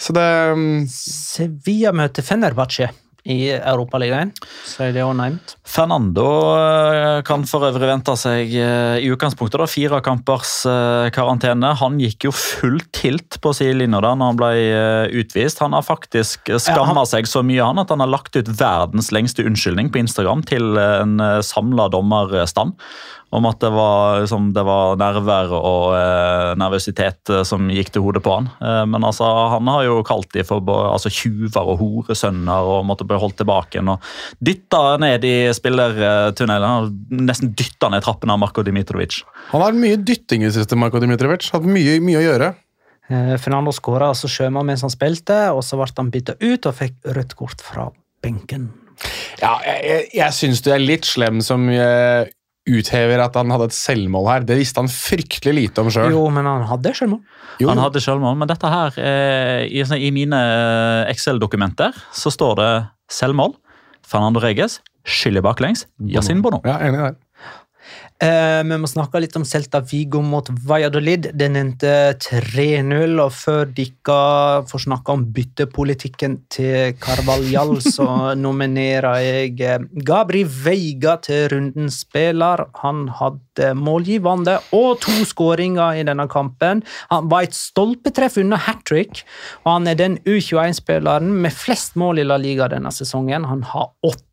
Så 0.01 0.15
det 0.17 0.27
um... 0.51 0.85
Sevilla 0.91 1.93
møter 1.95 2.25
Fenerbahçe 2.25 2.89
i 3.25 3.49
Europaligaen, 3.57 4.29
så 4.69 4.83
er 4.85 4.91
det 4.93 5.01
også 5.01 5.17
nevnt. 5.17 5.53
Fernando 5.65 6.25
eh, 6.53 7.21
kan 7.25 7.41
for 7.49 7.65
øvrig 7.65 7.87
vente 7.89 8.13
seg 8.21 8.51
eh, 8.53 8.99
i 9.01 9.09
utgangspunktet 9.09 9.57
da, 9.63 9.65
fire 9.69 9.97
kampers 10.05 10.51
eh, 10.69 11.07
karantene. 11.15 11.71
Han 11.81 11.97
gikk 12.01 12.27
jo 12.27 12.33
full 12.37 12.77
tilt 12.93 13.39
på 13.41 13.53
sidelinja 13.57 14.03
da 14.05 14.13
når 14.13 14.29
han 14.31 14.39
ble 14.43 14.51
utvist. 15.23 15.63
Han 15.65 15.73
har 15.73 15.85
faktisk 15.87 16.53
Ja, 16.53 16.59
skamma 16.61 16.99
han- 17.01 17.09
seg 17.09 17.25
så 17.29 17.41
mye 17.45 17.65
han 17.65 17.81
at 17.81 17.89
han 17.89 18.03
har 18.05 18.13
lagt 18.13 18.37
ut 18.37 18.47
verdens 18.59 19.09
lengste 19.15 19.45
unnskyldning 19.47 19.89
på 19.89 20.03
Instagram 20.05 20.45
til 20.45 20.77
en 20.77 21.17
samla 21.41 21.89
dommerstand. 21.93 22.77
Om 23.35 23.47
at 23.49 23.59
det 23.59 23.71
var, 23.75 24.21
liksom, 24.23 24.49
det 24.55 24.63
var 24.63 24.95
nerver 24.99 25.51
og 25.57 25.95
eh, 25.97 26.51
nervøsitet 26.59 27.31
eh, 27.33 27.43
som 27.47 27.67
gikk 27.73 27.91
til 27.91 28.05
hodet 28.05 28.23
på 28.23 28.37
han. 28.37 28.49
Eh, 28.63 28.83
men 28.87 29.03
altså, 29.03 29.27
han 29.51 29.67
har 29.73 29.83
jo 29.87 29.97
kalt 30.07 30.29
de 30.35 30.45
for 30.47 30.63
altså, 30.85 31.11
tjuver 31.11 31.73
og 31.73 31.81
horesønner 31.81 32.69
og 32.71 32.85
måtte 32.87 33.07
bli 33.07 33.19
holdt 33.19 33.41
tilbake. 33.41 33.83
Og 33.83 34.07
dytta 34.39 34.83
ned 35.03 35.27
i 35.27 35.35
spillertunnelen. 35.55 36.93
Nesten 37.25 37.51
dytta 37.57 37.91
ned 37.91 38.05
trappene 38.05 38.37
av 38.37 38.41
Marko 38.45 38.63
Dimitrovic. 38.63 39.23
Han 39.51 39.65
har 39.65 39.75
mye 39.75 39.99
dytting 39.99 40.47
i 40.47 40.53
siste, 40.55 40.79
Marko 40.79 41.03
Dimitrovic. 41.03 41.51
Hatt 41.51 41.67
mye, 41.67 41.99
mye 42.03 42.21
å 42.21 42.25
gjøre. 42.29 42.53
Eh, 43.07 43.35
Fernando 43.37 43.73
skåra 43.75 44.09
altså 44.13 44.29
sjømann 44.31 44.65
mens 44.69 44.85
han 44.85 44.93
spilte, 44.93 45.37
og 45.53 45.61
så 45.65 45.77
ble 45.77 45.91
han 45.99 46.09
bytta 46.13 46.39
ut 46.41 46.65
og 46.65 46.79
fikk 46.79 46.97
rødt 47.17 47.37
kort 47.37 47.61
fra 47.61 47.89
benken. 48.23 48.71
Ja, 49.41 49.57
jeg, 49.65 49.79
jeg, 49.83 50.03
jeg 50.15 50.35
syns 50.37 50.63
du 50.63 50.71
er 50.71 50.81
litt 50.81 51.05
slem 51.05 51.41
som 51.43 51.67
eh, 51.69 52.31
uthever 52.65 53.21
at 53.21 53.35
han 53.37 53.51
hadde 53.53 53.67
et 53.69 53.75
selvmål 53.77 54.27
her. 54.31 54.45
Det 54.49 54.55
visste 54.57 54.81
han 54.81 54.89
fryktelig 54.89 55.53
lite 55.53 55.83
om 55.83 55.89
sjøl. 55.93 56.09
Jo, 56.15 56.23
men 56.33 56.47
han 56.49 56.63
hadde 56.69 56.93
sjølmål. 56.97 57.21
Han 57.61 57.77
hadde 57.83 58.01
selvmål, 58.03 58.37
men 58.41 58.49
dette 58.49 58.71
her 58.71 58.97
eh, 58.97 59.67
i, 59.69 59.83
sånn- 59.85 60.01
I 60.01 60.09
mine 60.15 60.39
eh, 60.39 61.11
Excel-dokumenter 61.13 61.93
så 62.15 62.33
står 62.33 62.55
det 62.61 62.71
selvmål. 63.13 63.53
Fernando 64.05 64.41
Reges, 64.43 64.79
skyldig 65.05 65.41
baklengs. 65.45 65.85
Yasin 66.01 66.41
Bono. 66.41 66.59
Ja, 66.65 66.79
enig 66.81 66.99
der. 67.03 67.15
Eh, 68.23 68.61
vi 68.63 68.75
må 68.79 68.87
snakke 68.87 69.19
litt 69.19 69.33
om 69.35 69.43
Celta 69.43 69.81
Vigo 69.83 70.21
mot 70.23 70.47
Valladolid. 70.47 71.33
Den 71.35 71.57
endte 71.59 72.15
3-0. 72.23 73.17
Og 73.19 73.31
før 73.35 73.65
dere 73.75 74.19
får 74.69 74.83
snakke 74.85 75.11
om 75.11 75.25
byttepolitikken 75.35 76.37
til 76.53 76.93
Carvalhall, 77.03 77.73
så 77.83 78.07
nominerer 78.45 79.19
jeg 79.19 79.59
eh, 79.59 79.83
Gabri 80.07 80.45
Veiga 80.47 81.17
til 81.27 81.49
rundens 81.51 81.99
spiller. 82.05 82.63
Han 82.85 83.09
hadde 83.19 83.73
målgivende 83.75 84.61
og 84.75 85.01
to 85.03 85.17
skåringer 85.27 85.99
i 85.99 86.05
denne 86.07 86.27
kampen. 86.31 86.85
Han 87.11 87.27
var 87.31 87.49
et 87.49 87.57
stolpetreff 87.57 88.39
under 88.39 88.63
hat 88.63 88.85
trick, 88.87 89.25
og 89.65 89.73
han 89.73 89.91
er 89.91 89.99
den 89.99 90.15
U21-spilleren 90.23 91.35
med 91.43 91.51
flest 91.51 91.99
mål 91.99 92.23
i 92.23 92.27
La 92.31 92.39
Liga 92.39 92.69
denne 92.71 92.95
sesongen. 92.95 93.49
Han 93.51 93.67
har 93.73 93.91
åtte. 94.07 94.23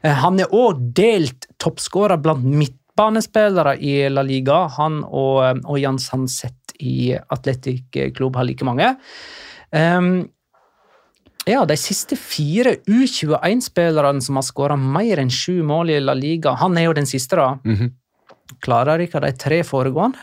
Eh, 0.00 0.16
Han 0.24 0.40
er 0.40 0.48
òg 0.56 0.80
delt 0.96 1.50
toppskårer 1.60 2.16
blant 2.24 2.44
midtbanespillere 2.48 2.80
i 2.96 4.08
La 4.08 4.22
Liga. 4.22 4.68
Han 4.78 5.02
og, 5.04 5.64
og 5.64 5.78
Jan 5.80 5.98
Sandseth 5.98 6.76
i 6.80 7.14
Atletic 7.14 8.14
Klubb 8.16 8.36
har 8.36 8.44
like 8.44 8.64
mange. 8.64 8.96
Um, 9.70 10.28
ja, 11.46 11.64
de 11.68 11.76
siste 11.76 12.16
fire 12.16 12.76
U21-spillerne 12.88 14.22
som 14.24 14.38
har 14.38 14.46
skåra 14.46 14.76
mer 14.80 15.20
enn 15.20 15.32
sju 15.32 15.62
mål 15.66 15.90
i 15.92 15.98
La 16.00 16.14
Liga 16.16 16.54
Han 16.60 16.78
er 16.78 16.88
jo 16.88 16.94
den 16.96 17.06
siste, 17.06 17.36
da. 17.36 17.58
Mhm. 17.64 17.92
Klarer 18.64 19.00
ikke 19.00 19.20
de 19.20 19.32
tre 19.36 19.62
foregående? 19.64 20.20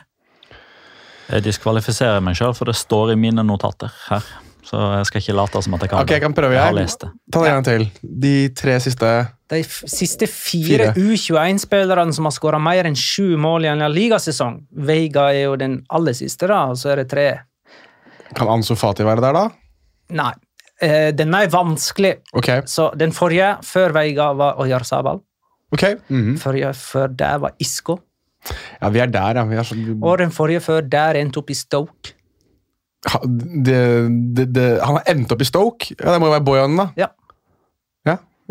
Jeg 1.31 1.43
diskvalifiserer 1.45 2.21
meg 2.21 2.35
sjøl, 2.35 2.53
for 2.57 2.69
det 2.69 2.75
står 2.75 3.13
i 3.13 3.19
mine 3.19 3.43
notater 3.45 3.91
her. 4.09 4.25
Så 4.71 4.79
jeg 4.95 5.05
skal 5.09 5.19
ikke 5.25 5.33
late 5.35 5.61
som 5.65 5.73
at 5.75 5.81
jeg 5.83 5.89
kan 5.91 5.99
okay, 5.99 6.15
jeg 6.15 6.21
kan 6.23 6.33
prøve, 6.37 6.53
Jeg 6.55 6.61
har 6.63 6.71
jeg. 6.71 6.85
lest 6.85 7.01
det. 7.03 7.09
Ta 7.33 7.39
det 7.43 7.49
en 7.49 7.55
gang 7.57 7.65
til. 7.67 7.81
De 8.23 8.35
tre 8.55 8.77
siste 8.79 9.09
De 9.51 9.57
f- 9.67 9.83
siste 9.91 10.27
fire, 10.31 10.93
Fire. 10.93 11.09
U21-spillerne 11.11 12.13
som 12.15 12.29
har 12.29 12.31
skåra 12.31 12.59
mer 12.63 12.87
enn 12.87 12.95
sju 12.95 13.35
mål 13.41 13.65
i 13.67 13.71
en 13.73 13.83
ligasesong. 13.91 14.61
Veiga 14.87 15.25
er 15.33 15.41
jo 15.49 15.57
den 15.59 15.81
aller 15.91 16.15
siste, 16.15 16.47
da, 16.47 16.61
og 16.71 16.77
så 16.79 16.93
er 16.93 17.01
det 17.01 17.09
tre. 17.11 17.25
Kan 18.37 18.47
Ansu 18.47 18.75
Fati 18.79 19.03
være 19.03 19.19
der, 19.25 19.33
da? 19.35 19.43
Nei. 20.21 20.31
Eh, 20.81 21.11
den 21.13 21.35
er 21.35 21.49
vanskelig. 21.51 22.13
Okay. 22.33 22.61
Så 22.65 22.93
den 22.97 23.11
forrige, 23.11 23.57
før 23.67 23.91
Veiga, 23.99 24.31
var 24.33 24.55
Oyarzabal. 24.63 25.19
ok. 25.73 25.83
-hmm. 26.09 26.37
Forrige 26.39 26.73
før 26.73 27.07
der 27.07 27.37
var 27.37 27.51
Isko. 27.59 27.99
Ja, 28.81 28.89
vi 28.89 28.99
er 28.99 29.05
der, 29.05 29.35
ja. 29.35 29.43
Vi 29.45 29.55
er 29.55 29.63
så, 29.63 29.75
Og 30.01 30.17
den 30.17 30.31
forrige 30.31 30.59
før 30.59 30.81
der 30.81 31.13
endte 31.19 31.37
opp 31.37 31.49
i 31.49 31.53
Stoke. 31.53 32.13
Det, 33.65 33.79
det, 34.37 34.45
det, 34.53 34.65
han 34.83 34.99
har 34.99 35.07
endt 35.09 35.31
opp 35.33 35.41
i 35.41 35.47
Stoke. 35.47 35.95
Ja, 35.97 36.13
Det 36.13 36.19
må 36.21 36.29
jo 36.29 36.35
være 36.35 36.45
Bojan, 36.45 36.77
da. 36.77 36.87
Ja. 36.99 37.09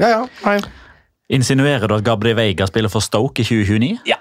Ja, 0.01 0.09
ja. 0.09 0.21
ja. 0.47 0.61
Insinuerer 1.31 1.87
du 1.87 1.95
at 1.99 2.05
Gabriel 2.07 2.39
Veiga 2.39 2.67
spiller 2.67 2.91
for 2.91 3.05
Stoke 3.05 3.43
i 3.43 3.47
2029? 3.47 4.01
Ja. 4.09 4.17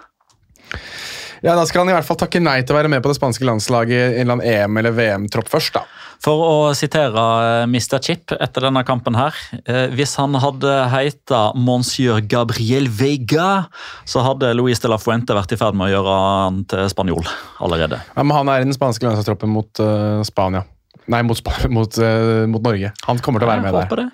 Ja, 1.41 1.55
Da 1.55 1.65
skal 1.65 1.83
han 1.83 1.93
i 1.93 1.95
hvert 1.95 2.07
fall 2.07 2.19
takke 2.19 2.41
nei 2.43 2.59
til 2.63 2.75
å 2.75 2.79
være 2.79 2.91
med 2.91 3.03
på 3.03 3.11
det 3.11 3.19
spanske 3.19 3.47
landslaget 3.47 3.95
i 3.95 4.19
en 4.19 4.27
eller 4.27 4.39
annen 4.39 4.47
EM- 4.49 4.79
eller 4.81 4.95
VM-tropp 4.97 5.51
først. 5.51 5.79
da. 5.79 5.85
For 6.19 6.41
å 6.43 6.55
sitere 6.75 7.21
eh, 7.63 7.65
Mr. 7.69 7.99
Chip 8.03 8.33
etter 8.35 8.65
denne 8.67 8.81
kampen 8.87 9.15
her 9.15 9.35
eh, 9.63 9.85
Hvis 9.95 10.17
han 10.19 10.35
hadde 10.39 10.73
heita 10.91 11.43
monsieur 11.55 12.19
Gabriel 12.19 12.89
Veiga, 12.91 13.69
så 14.03 14.23
hadde 14.25 14.51
Luis 14.57 14.83
de 14.83 14.91
la 14.91 14.99
Fuente 14.99 15.35
vært 15.37 15.55
i 15.55 15.59
ferd 15.59 15.79
med 15.79 15.87
å 15.87 15.93
gjøre 15.93 16.17
han 16.19 16.59
til 16.69 16.83
spanjol 16.91 17.29
allerede. 17.63 18.01
Ja, 18.17 18.25
men 18.25 18.35
Han 18.35 18.51
er 18.51 18.65
i 18.65 18.67
den 18.67 18.75
spanske 18.75 19.07
landslagstroppen 19.07 19.51
mot 19.53 19.79
uh, 19.83 20.19
Spania. 20.27 20.65
Nei, 21.09 21.23
mot, 21.25 21.39
mot, 21.71 22.01
uh, 22.03 22.43
mot 22.51 22.67
Norge. 22.67 22.91
Han 23.07 23.23
kommer 23.23 23.41
til 23.41 23.47
å 23.47 23.53
være 23.53 23.63
med 23.65 23.79
der. 23.79 24.03
det. 24.03 24.09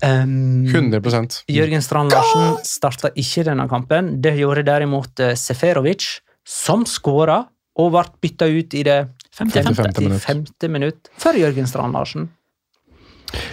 Um, 0.00 0.64
100 0.64 1.44
Jørgen 1.52 1.84
Strand 1.84 2.14
Larsen 2.14 2.56
starta 2.64 3.12
ikke 3.20 3.44
denne 3.50 3.68
kampen. 3.68 4.14
Det 4.24 4.32
gjorde 4.38 4.64
derimot 4.64 5.20
Seferovic, 5.36 6.08
som 6.50 6.84
skåra 6.88 7.44
og 7.80 7.92
ble 7.94 8.04
bytta 8.24 8.48
ut 8.50 8.74
i 8.74 8.82
det 8.86 8.98
55. 9.38 10.18
55. 10.26 10.70
minutt 10.72 11.10
før 11.20 11.38
Jørgen 11.38 11.68
Strand 11.70 11.94
Larsen. 11.94 12.28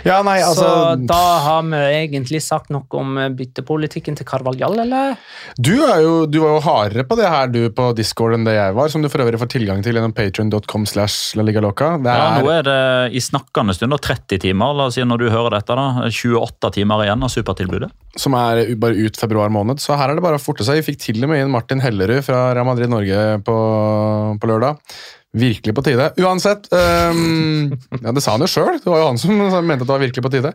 Ja, 0.07 0.21
nei, 0.25 0.37
altså 0.41 0.63
Så 0.65 1.07
da 1.09 1.19
har 1.43 1.65
vi 1.67 1.79
egentlig 1.99 2.39
sagt 2.45 2.71
noe 2.73 2.85
om 2.97 3.17
byttepolitikken 3.37 4.15
til 4.17 4.25
Carvalhall, 4.27 4.79
eller? 4.85 5.17
du, 5.57 5.73
er 5.85 6.01
jo, 6.05 6.13
du 6.29 6.39
var 6.43 6.55
jo 6.55 6.61
hardere 6.65 7.05
på 7.07 7.17
det 7.19 7.27
her 7.29 7.51
du 7.51 7.59
på 7.75 7.89
Discord 7.97 8.37
enn 8.37 8.45
det 8.47 8.55
jeg 8.57 8.75
var, 8.77 8.89
som 8.93 9.03
du 9.03 9.09
for 9.11 9.23
øvrig 9.25 9.39
får 9.41 9.51
tilgang 9.53 9.83
til 9.85 9.97
gjennom 9.97 10.15
patreon.com 10.17 10.85
slash 10.89 11.35
laligaloca. 11.39 11.93
Det 12.01 12.13
Ja, 12.13 12.27
er, 12.37 12.43
nå 12.45 12.53
er 12.55 12.65
det 12.67 12.79
i 13.19 13.23
snakkende 13.23 13.75
stund 13.77 13.93
da, 13.95 13.99
30 14.01 14.41
timer, 14.47 14.73
la 14.77 14.87
oss 14.89 14.97
si 14.97 15.05
når 15.05 15.23
du 15.25 15.29
hører 15.33 15.57
dette. 15.59 15.75
da, 15.77 15.87
28 16.09 16.73
timer 16.79 17.05
igjen 17.05 17.23
av 17.27 17.33
supertilbudet. 17.33 17.91
som 18.17 18.33
er 18.33 18.63
bare 18.81 18.97
ut 18.97 19.17
februar 19.19 19.51
måned, 19.53 19.77
så 19.83 19.93
her 19.99 20.09
er 20.09 20.17
det 20.17 20.23
bare 20.25 20.39
å 20.39 20.41
forte 20.41 20.65
seg. 20.65 20.79
Vi 20.81 20.87
fikk 20.93 21.03
til 21.03 21.21
og 21.23 21.29
med 21.29 21.43
inn 21.43 21.51
Martin 21.53 21.83
Hellerud 21.83 22.23
fra 22.25 22.47
Real 22.57 22.65
Madrid 22.65 22.89
Norge 22.89 23.19
på, 23.45 23.57
på 24.41 24.49
lørdag. 24.49 24.79
Virkelig 25.35 25.73
på 25.75 25.83
tide. 25.83 26.05
Uansett 26.23 26.69
um, 26.71 27.73
Ja, 28.03 28.13
det 28.15 28.21
sa 28.23 28.37
han 28.37 28.45
jo 28.45 28.47
sjøl. 28.49 28.77
Det 28.79 28.87
var 28.87 29.01
jo 29.01 29.09
han 29.09 29.19
som 29.19 29.35
mente 29.35 29.83
at 29.83 29.83
det 29.83 29.91
var 29.91 29.99
virkelig 30.01 30.23
på 30.23 30.31
tide. 30.31 30.53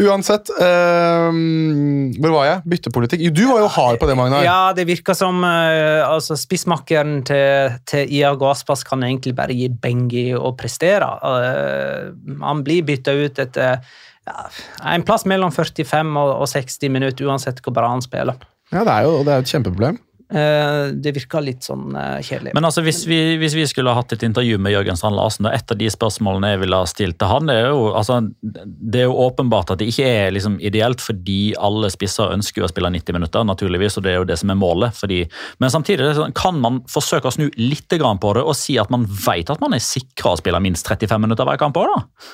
Uansett 0.00 0.48
um, 0.56 2.08
Hvor 2.16 2.32
var 2.38 2.48
jeg? 2.48 2.62
Byttepolitikk. 2.72 3.26
Du 3.36 3.44
var 3.50 3.60
jo 3.62 3.68
hard 3.76 4.00
på 4.00 4.08
det, 4.08 4.16
Magnar. 4.18 4.46
Ja, 4.46 4.72
det 4.76 4.86
virker 4.88 5.18
som 5.18 5.44
uh, 5.44 6.06
altså, 6.08 6.38
spissmakkeren 6.40 7.20
til, 7.28 7.76
til 7.90 8.16
Iago 8.16 8.48
Aspas 8.48 8.86
kan 8.88 9.04
egentlig 9.04 9.36
bare 9.36 9.56
gi 9.56 9.68
Bengi 9.68 10.30
og 10.38 10.56
prestere. 10.60 11.10
Uh, 11.20 12.40
han 12.40 12.64
blir 12.64 12.86
bytta 12.88 13.14
ut 13.20 13.44
etter 13.44 13.84
ja, 14.24 14.48
en 14.94 15.04
plass 15.04 15.28
mellom 15.28 15.52
45 15.52 16.16
og, 16.16 16.34
og 16.40 16.48
60 16.48 16.96
minutter, 16.96 17.28
uansett 17.28 17.60
hvor 17.60 17.76
bra 17.76 17.92
han 17.92 18.02
spiller. 18.04 18.40
Ja, 18.72 18.82
det 18.82 18.90
er 18.90 19.06
jo 19.06 19.20
det 19.20 19.34
er 19.34 19.44
et 19.44 19.52
kjempeproblem. 19.52 20.00
Eh, 20.34 20.88
det 20.98 21.12
virker 21.14 21.44
litt 21.46 21.62
sånn 21.62 21.94
eh, 21.94 22.18
kjedelig. 22.24 22.54
Men 22.56 22.66
altså, 22.66 22.82
hvis 22.82 23.04
vi, 23.06 23.18
hvis 23.38 23.54
vi 23.54 23.66
skulle 23.70 23.92
ha 23.92 24.00
hatt 24.00 24.16
et 24.16 24.24
intervju 24.26 24.56
med 24.58 24.72
Jørgen 24.74 24.98
Strand 24.98 25.14
Larsen, 25.14 25.46
da, 25.46 25.52
et 25.54 25.70
av 25.70 25.78
de 25.78 25.90
spørsmålene 25.92 26.48
jeg 26.50 26.60
ville 26.64 26.80
ha 26.80 26.88
stilt 26.90 27.20
til 27.20 27.30
han, 27.30 27.46
det 27.46 27.54
er 27.60 27.68
jo, 27.68 27.84
altså, 27.94 28.16
det 28.42 29.04
er 29.04 29.06
jo 29.06 29.18
åpenbart 29.28 29.70
at 29.70 29.82
det 29.82 29.92
ikke 29.92 30.08
er 30.10 30.34
liksom 30.34 30.56
ideelt, 30.58 31.04
fordi 31.04 31.38
alle 31.54 31.90
spisser 31.94 32.34
ønsker 32.34 32.62
jo 32.62 32.66
å 32.66 32.72
spille 32.72 32.90
90 32.96 33.18
minutter, 33.18 33.46
naturligvis, 33.46 33.98
og 34.00 34.06
det 34.06 34.14
er 34.14 34.18
jo 34.18 34.26
det 34.32 34.38
som 34.40 34.50
er 34.50 34.58
målet. 34.58 34.96
Fordi, 34.98 35.20
men 35.62 35.74
samtidig 35.74 36.10
sånn, 36.18 36.34
kan 36.34 36.58
man 36.64 36.82
forsøke 36.90 37.30
å 37.30 37.36
snu 37.36 37.46
litt 37.60 37.86
på 37.94 38.32
det 38.34 38.42
og 38.42 38.56
si 38.58 38.74
at 38.80 38.90
man 38.90 39.04
vet 39.06 39.52
at 39.52 39.60
man 39.62 39.76
er 39.76 39.82
sikra 39.84 40.32
å 40.34 40.40
spille 40.40 40.58
minst 40.64 40.88
35 40.90 41.22
minutter 41.22 41.46
hver 41.46 41.60
kamp 41.60 41.78
òg, 41.78 41.94
da? 41.94 42.26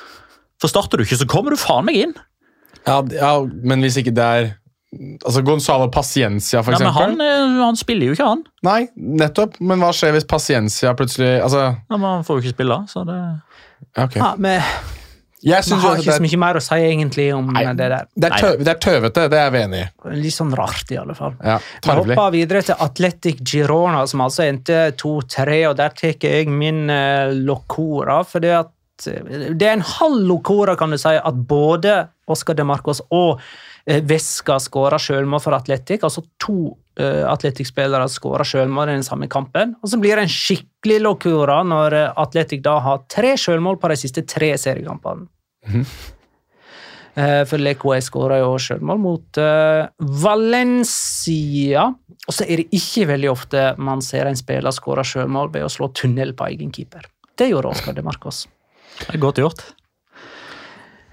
For 0.61 0.71
starter 0.71 0.97
du 0.97 1.05
ikke, 1.05 1.19
så 1.21 1.29
kommer 1.29 1.53
du 1.53 1.61
faen 1.61 1.85
meg 1.85 1.99
inn. 2.01 2.17
Ja, 2.87 2.97
ja, 3.13 3.35
men 3.45 3.85
hvis 3.85 3.99
ikke 4.01 4.13
det 4.17 4.25
er 4.25 4.49
Altså 4.91 5.41
Gonzalo 5.47 5.85
Paciencia, 5.87 6.59
for 6.67 6.75
Nei, 6.75 6.81
men 6.83 6.91
han, 6.97 7.13
er- 7.23 7.59
han 7.63 7.77
spiller 7.79 8.09
jo 8.09 8.15
ikke, 8.17 8.25
han. 8.27 8.41
Nei, 8.67 8.79
nettopp. 9.21 9.53
Men 9.63 9.79
hva 9.79 9.93
skjer 9.95 10.17
hvis 10.17 10.25
Paciencia 10.27 10.91
plutselig 10.99 11.37
Altså, 11.41 11.61
Ja, 11.89 11.95
men 11.97 12.09
Han 12.17 12.25
får 12.27 12.39
jo 12.41 12.43
ikke 12.43 12.57
spille, 12.57 12.79
så 12.91 13.05
det 13.07 13.19
ja, 13.21 14.03
ok. 14.03 14.17
ja, 14.19 14.33
men, 14.37 14.59
Jeg 15.41 15.63
vi 15.63 15.69
synes 15.71 15.81
har 15.85 15.95
ikke 15.95 16.09
det 16.11 16.17
så 16.19 16.25
mye 16.27 16.39
mer 16.43 16.59
å 16.59 16.63
si 16.67 16.75
egentlig 16.89 17.29
om 17.33 17.47
Nei. 17.55 17.63
det 17.73 17.87
der. 17.95 18.05
det, 18.13 18.27
er 18.33 18.43
tøv, 18.43 18.59
det 18.67 18.73
er 18.75 18.81
tøvete, 18.83 19.23
det 19.31 19.39
er 19.41 19.55
vi 19.55 19.63
enig 19.63 19.79
i. 19.79 19.87
Litt 20.25 20.35
sånn 20.35 20.51
rart, 20.59 20.91
i 20.93 20.99
alle 21.01 21.15
fall. 21.17 21.33
Ja, 21.39 21.55
Vi 21.87 21.95
hopper 21.97 22.35
videre 22.35 22.61
til 22.67 22.75
Atletic 22.85 23.39
Girona, 23.47 24.03
som 24.11 24.21
altså 24.27 24.43
endte 24.45 24.83
2-3, 25.01 25.57
og 25.71 25.79
der 25.79 25.95
tar 25.97 26.13
jeg 26.27 26.51
min 26.51 26.83
uh, 26.91 27.31
Locora. 27.33 28.19
For 28.27 28.43
at, 28.59 28.69
eh, 29.07 29.49
det 29.55 29.65
er 29.71 29.79
en 29.79 29.87
halv 29.95 30.19
Locora, 30.29 30.75
kan 30.77 30.91
du 30.93 30.99
si, 31.01 31.15
at 31.17 31.41
både 31.49 31.95
Oscar 32.29 32.53
de 32.59 32.67
Marcos 32.67 33.01
og 33.09 33.39
eh, 33.85 34.01
Vesca 34.07 34.59
skåra 34.61 34.99
sjølmål 35.01 35.43
for 35.43 35.57
Atletic. 35.57 36.03
Altså 36.07 36.23
to 36.41 36.73
uh, 36.99 37.25
Atletic-spillere 37.31 38.07
skåra 38.11 38.45
sjølmål 38.47 38.91
i 38.91 38.97
den 38.99 39.07
samme 39.07 39.29
kampen. 39.31 39.75
Og 39.81 39.91
så 39.91 39.99
blir 40.01 40.17
det 40.17 40.27
en 40.27 40.33
skikkelig 40.33 41.01
lokura 41.03 41.61
når 41.67 41.97
eh, 41.97 42.09
Atletic 42.23 42.63
da 42.65 42.79
har 42.83 43.05
tre 43.11 43.35
sjølmål 43.39 43.79
på 43.81 43.91
de 43.91 43.99
siste 44.03 44.25
tre 44.29 44.53
seriekampene. 44.59 45.29
Eh, 47.15 47.41
For 47.47 47.59
Lecoe 47.59 47.99
skåra 48.03 48.39
jo 48.39 48.53
sjølmål 48.61 49.01
mot 49.01 49.41
eh, 49.41 49.83
Valencia. 50.23 51.89
Og 52.27 52.37
så 52.37 52.45
er 52.47 52.61
det 52.61 52.77
ikke 52.77 53.09
veldig 53.09 53.31
ofte 53.31 53.65
man 53.81 54.03
ser 54.05 54.29
en 54.29 54.39
spiller 54.39 54.71
skåre 54.75 55.03
sjølmål 55.07 55.51
ved 55.55 55.67
å 55.67 55.71
slå 55.73 55.91
tunnel 55.97 56.35
på 56.37 56.47
egen 56.53 56.71
keeper. 56.71 57.07
Det 57.35 57.49
gjorde 57.49 57.73
Oscar 57.73 57.97
de 57.97 58.05
Marcos. 58.05 58.45
Godt 59.23 59.41
gjort. 59.41 59.63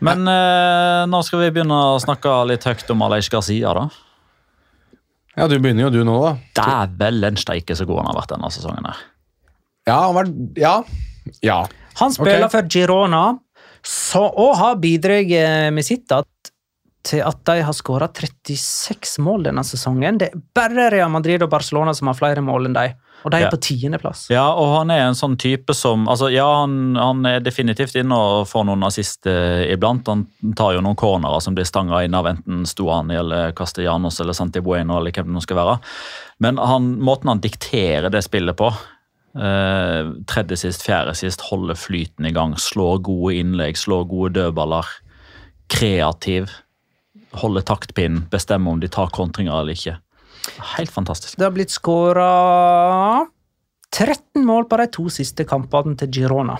Men 0.04 0.28
eh, 0.30 1.04
nå 1.10 1.22
skal 1.26 1.42
vi 1.42 1.50
begynne 1.56 1.78
å 1.94 1.98
snakke 2.02 2.32
litt 2.50 2.66
høyt 2.68 2.92
om 2.94 3.02
Aleish 3.06 3.32
Gazia, 3.32 3.72
da. 3.74 3.88
Ja, 5.38 5.46
du 5.50 5.56
begynner 5.58 5.86
jo 5.86 5.90
du 5.94 6.00
nå, 6.06 6.16
da. 6.22 6.86
Dæven 6.98 7.38
steike 7.38 7.76
så 7.78 7.86
god 7.88 8.02
han 8.02 8.10
har 8.12 8.18
vært 8.20 8.32
denne 8.34 8.50
sesongen. 8.54 8.86
her. 8.86 9.04
Ja, 9.88 9.98
han 10.06 10.16
var 10.16 10.32
Ja. 10.58 10.76
Ja. 11.44 11.58
Han 11.98 12.14
spiller 12.14 12.46
okay. 12.46 12.54
for 12.54 12.70
Girona 12.70 13.22
så, 13.84 14.22
og 14.22 14.56
har 14.58 14.78
bidratt 14.80 15.72
med 15.74 15.86
sitt 15.86 16.10
at 16.14 16.28
til 17.08 17.22
at 17.24 17.40
de 17.48 17.62
har 17.64 17.76
skåra 17.76 18.08
36 18.10 19.18
mål 19.24 19.46
denne 19.48 19.64
sesongen. 19.64 20.18
Det 20.20 20.30
er 20.32 20.40
bare 20.54 20.88
Real 20.92 21.12
Madrid 21.12 21.42
og 21.44 21.50
Barcelona 21.52 21.94
som 21.96 22.10
har 22.10 22.18
flere 22.18 22.42
mål 22.44 22.68
enn 22.68 22.76
de, 22.76 22.88
og 23.24 23.30
de 23.32 23.36
er 23.36 23.46
Ja. 23.46 23.50
på 23.50 23.58
tiendeplass. 23.60 24.26
Ja, 24.30 24.44
og 24.54 24.76
han 24.78 24.90
er 24.94 25.00
en 25.08 25.14
sånn 25.18 25.36
type 25.36 25.74
som 25.74 26.06
altså 26.08 26.28
Ja, 26.32 26.46
han, 26.60 26.94
han 26.96 27.24
er 27.26 27.40
definitivt 27.40 27.96
inne 27.98 28.14
og 28.14 28.46
får 28.48 28.64
noen 28.68 28.84
assist 28.86 29.26
eh, 29.26 29.64
iblant. 29.72 30.06
Han 30.06 30.26
tar 30.56 30.74
jo 30.76 30.80
noen 30.84 30.96
cornerer 30.96 31.40
som 31.42 31.54
blir 31.54 31.66
stanga 31.66 32.04
inn 32.06 32.14
av 32.14 32.26
enten 32.30 32.64
Stuani 32.66 33.16
eller 33.18 33.52
Castellanos 33.58 34.20
eller 34.20 34.32
Santi 34.38 34.60
Bueno 34.60 34.98
eller 35.00 35.10
hvem 35.10 35.26
det 35.26 35.34
nå 35.34 35.42
skal 35.42 35.56
være. 35.62 35.78
Men 36.40 36.58
han, 36.62 36.94
måten 37.02 37.28
han 37.32 37.40
dikterer 37.42 38.10
det 38.14 38.22
spillet 38.24 38.56
på 38.56 38.68
eh, 38.70 40.12
Tredje 40.30 40.56
sist, 40.62 40.86
fjerde 40.86 41.14
sist, 41.18 41.42
holder 41.50 41.74
flyten 41.74 42.26
i 42.26 42.32
gang, 42.32 42.54
slår 42.56 43.02
gode 43.02 43.34
innlegg, 43.40 43.76
slår 43.76 44.06
gode 44.08 44.36
dødballer. 44.38 44.86
Kreativ. 45.68 46.48
Holder 47.38 47.60
taktpinnen, 47.68 48.22
bestemmer 48.32 48.72
om 48.72 48.80
de 48.80 48.88
tar 48.88 49.10
kontringer 49.12 49.58
eller 49.60 49.76
ikke. 49.76 49.98
Helt 50.76 50.92
fantastisk. 50.92 51.36
Det 51.38 51.46
har 51.46 51.54
blitt 51.54 51.72
skåra 51.74 52.28
13 53.94 54.44
mål 54.44 54.68
på 54.68 54.78
de 54.80 54.86
to 54.92 55.08
siste 55.12 55.46
kampene 55.48 55.96
til 55.98 56.10
Girona. 56.20 56.58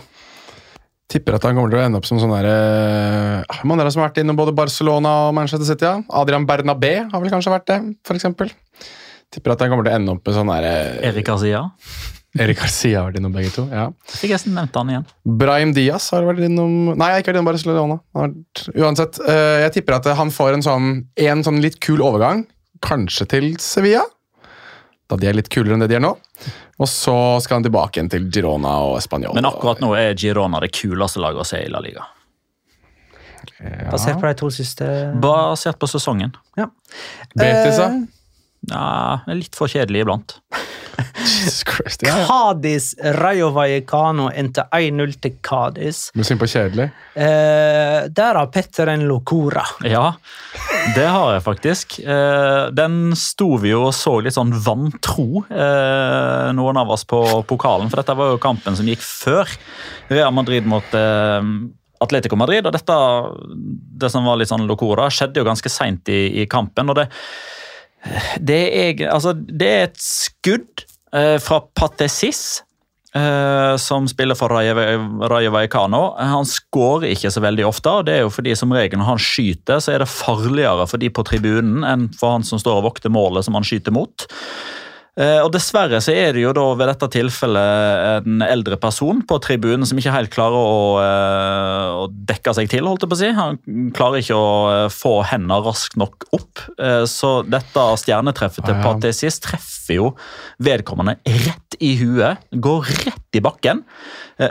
Tipper 1.09 1.39
at 1.39 1.47
han 1.49 1.57
kommer 1.57 1.73
til 1.73 1.81
å 1.81 1.85
ende 1.87 2.01
opp 2.01 2.05
som 2.05 2.19
sånn 2.21 2.35
derre 2.35 3.45
uh, 3.49 3.61
Man 3.65 3.81
der 3.81 3.89
som 3.89 4.03
har 4.03 4.11
vært 4.11 4.21
innom 4.21 4.37
både 4.37 4.53
Barcelona 4.57 5.15
og 5.29 5.35
Manchester 5.39 5.65
City. 5.65 5.87
ja. 5.89 6.03
Adrian 6.21 6.45
Bernabé 6.49 6.99
har 7.09 7.23
vel 7.23 7.33
kanskje 7.33 7.55
vært 7.55 7.71
det, 7.71 7.79
f.eks. 8.05 8.29
Tipper 9.33 9.55
at 9.55 9.65
han 9.65 9.73
kommer 9.73 9.89
til 9.89 9.95
å 9.95 9.99
ende 10.01 10.13
opp 10.13 10.29
med 10.29 10.37
sånn 10.37 10.53
derre 10.53 10.75
Erik 11.09 11.29
Garcia. 11.29 11.65
Erik 12.37 12.61
Garcia 12.61 13.01
har 13.01 13.09
vært 13.09 13.23
innom 13.23 13.33
begge 13.33 13.55
to. 13.55 13.65
ja. 13.73 13.87
Fikk 14.21 14.35
nesten 14.37 14.53
nevnt 14.57 14.77
han 14.77 14.93
igjen. 14.93 15.09
Brahim 15.41 15.73
Diaz 15.77 16.11
har 16.13 16.29
vært 16.29 16.45
innom 16.45 16.93
Nei, 16.93 17.11
ikke 17.23 17.33
vært 17.33 17.41
innom 17.41 17.49
Barcelona. 17.49 17.99
Han 18.13 18.21
har 18.21 18.31
vært, 18.35 18.65
uansett, 18.77 19.21
eh, 19.25 19.57
jeg 19.65 19.79
tipper 19.79 19.97
at 19.97 20.13
han 20.21 20.33
får 20.35 20.59
en 20.59 20.67
sånn, 20.69 20.91
en 21.25 21.45
sånn 21.47 21.61
litt 21.65 21.81
kul 21.85 22.05
overgang. 22.05 22.45
Kanskje 22.85 23.27
til 23.29 23.49
Sevilla, 23.63 24.05
da 25.09 25.17
de 25.17 25.27
er 25.31 25.37
litt 25.39 25.49
kulere 25.53 25.75
enn 25.77 25.81
det 25.85 25.89
de 25.91 25.97
er 25.99 26.05
nå. 26.05 26.13
Og 26.79 26.87
så 26.87 27.15
skal 27.43 27.59
han 27.59 27.65
tilbake 27.67 27.99
igjen 27.99 28.11
til 28.13 28.29
Girona 28.31 28.77
og 28.87 29.01
Spanjol. 29.03 29.35
Men 29.35 29.49
akkurat 29.49 29.81
nå 29.83 29.95
er 29.99 30.13
Girona 30.19 30.61
det 30.63 30.71
kuleste 30.77 31.19
laget 31.23 31.43
å 31.43 31.49
se 31.49 31.63
i 31.65 31.71
La 31.73 31.81
Liga. 31.83 32.05
Basert 33.91 34.21
på 34.21 34.29
de 34.29 34.35
to 34.39 34.51
siste 34.55 34.87
Basert 35.23 35.79
på 35.81 35.89
sesongen. 35.91 36.35
ja. 36.59 36.69
Betis, 37.35 37.77
da? 37.81 37.89
Eh, 37.91 38.07
Ja, 38.69 39.21
litt 39.39 39.55
for 39.55 39.71
kjedelig 39.71 40.01
iblant. 40.03 40.33
Jesus 41.23 41.61
Christ. 41.65 42.03
Ja, 42.03 42.17
ja. 42.19 42.25
Cádiz 42.27 42.89
Rayo 43.15 43.53
Vallecano 43.55 44.27
endte 44.35 44.65
1-0 44.75 45.13
til 45.23 45.37
Cádiz. 45.47 46.09
Men 46.19 46.27
synd 46.27 46.41
på 46.43 46.49
kjedelig. 46.51 46.89
Eh, 47.15 48.09
der 48.11 48.35
har 48.41 48.51
Petter 48.51 48.91
en 48.91 49.07
locora. 49.09 49.63
Ja, 49.87 50.09
det 50.97 51.07
har 51.07 51.33
jeg 51.35 51.45
faktisk. 51.45 51.99
Eh, 52.01 52.69
Den 52.75 53.15
sto 53.19 53.57
vi 53.61 53.73
jo 53.73 53.87
og 53.89 53.95
så 53.97 54.19
litt 54.25 54.37
sånn 54.37 54.53
vantro, 54.65 55.45
eh, 55.51 56.49
noen 56.57 56.81
av 56.81 56.91
oss 56.95 57.05
på 57.09 57.21
pokalen. 57.49 57.91
For 57.91 58.01
dette 58.01 58.17
var 58.19 58.33
jo 58.33 58.43
kampen 58.43 58.77
som 58.79 58.89
gikk 58.89 59.03
før 59.05 59.51
Real 60.11 60.33
Madrid 60.35 60.67
mot 60.69 60.95
eh, 60.97 61.51
Atletico 62.05 62.39
Madrid. 62.41 62.67
Og 62.67 62.75
dette, 62.75 62.99
det 64.03 64.11
som 64.13 64.27
var 64.29 64.41
litt 64.41 64.51
sånn 64.53 64.69
locora, 64.69 65.11
skjedde 65.11 65.43
jo 65.43 65.49
ganske 65.49 65.73
seint 65.73 66.09
i, 66.09 66.43
i 66.43 66.49
kampen. 66.51 66.91
og 66.91 67.01
det 67.03 67.09
det 68.39 68.61
er, 68.79 69.01
altså, 69.11 69.33
det 69.35 69.69
er 69.69 69.81
et 69.89 69.97
skudd 69.99 70.85
fra 71.43 71.59
Patesis, 71.75 72.63
som 73.81 74.09
spiller 74.11 74.37
for 74.37 74.53
Rayo 74.53 75.51
Vallecano. 75.55 76.01
Han 76.19 76.45
skårer 76.47 77.15
ikke 77.15 77.31
så 77.33 77.41
veldig 77.41 77.65
ofte, 77.65 77.89
og 77.89 78.09
det 78.09 78.19
er 78.19 78.27
jo 78.27 78.33
fordi 78.35 78.53
som 78.59 78.75
regel 78.75 79.01
når 79.01 79.09
han 79.15 79.23
skyter, 79.23 79.81
så 79.81 79.95
er 79.95 80.03
det 80.05 80.11
farligere 80.13 80.85
for 80.91 81.01
de 81.01 81.09
på 81.09 81.25
tribunen 81.25 81.87
enn 81.89 82.09
for 82.19 82.37
han 82.37 82.45
som 82.45 82.61
står 82.61 82.83
og 82.83 82.91
vokter 82.91 83.13
målet 83.15 83.47
som 83.49 83.57
han 83.57 83.67
skyter 83.67 83.97
mot. 83.97 84.29
Eh, 85.19 85.41
og 85.43 85.51
Dessverre 85.51 85.99
så 86.03 86.13
er 86.15 86.37
det 86.37 86.45
jo 86.45 86.53
da 86.55 86.65
ved 86.79 86.91
dette 86.93 87.09
tilfellet 87.17 88.21
en 88.21 88.43
eldre 88.47 88.79
person 88.79 89.19
på 89.27 89.41
tribunen 89.43 89.87
som 89.89 89.99
ikke 89.99 90.15
helt 90.15 90.31
klarer 90.35 90.59
å, 90.59 90.83
eh, 91.03 91.87
å 92.05 92.07
dekke 92.31 92.55
seg 92.55 92.71
til. 92.71 92.87
holdt 92.87 93.03
jeg 93.03 93.11
på 93.11 93.19
å 93.19 93.23
si. 93.23 93.33
Han 93.35 93.59
klarer 93.97 94.23
ikke 94.23 94.39
å 94.39 94.53
eh, 94.71 94.87
få 94.95 95.17
hendene 95.27 95.59
raskt 95.65 95.99
nok 95.99 96.29
opp. 96.33 96.63
Så 97.09 97.43
dette 97.49 97.83
stjernetreffet 98.03 98.67
til. 98.67 98.79
Patesis 98.83 99.39
treffer 99.43 99.97
jo 99.97 100.09
vedkommende 100.63 101.17
rett 101.27 101.77
i 101.83 101.95
huet. 101.99 102.45
Går 102.53 102.87
rett 103.07 103.39
i 103.39 103.43
bakken. 103.43 103.83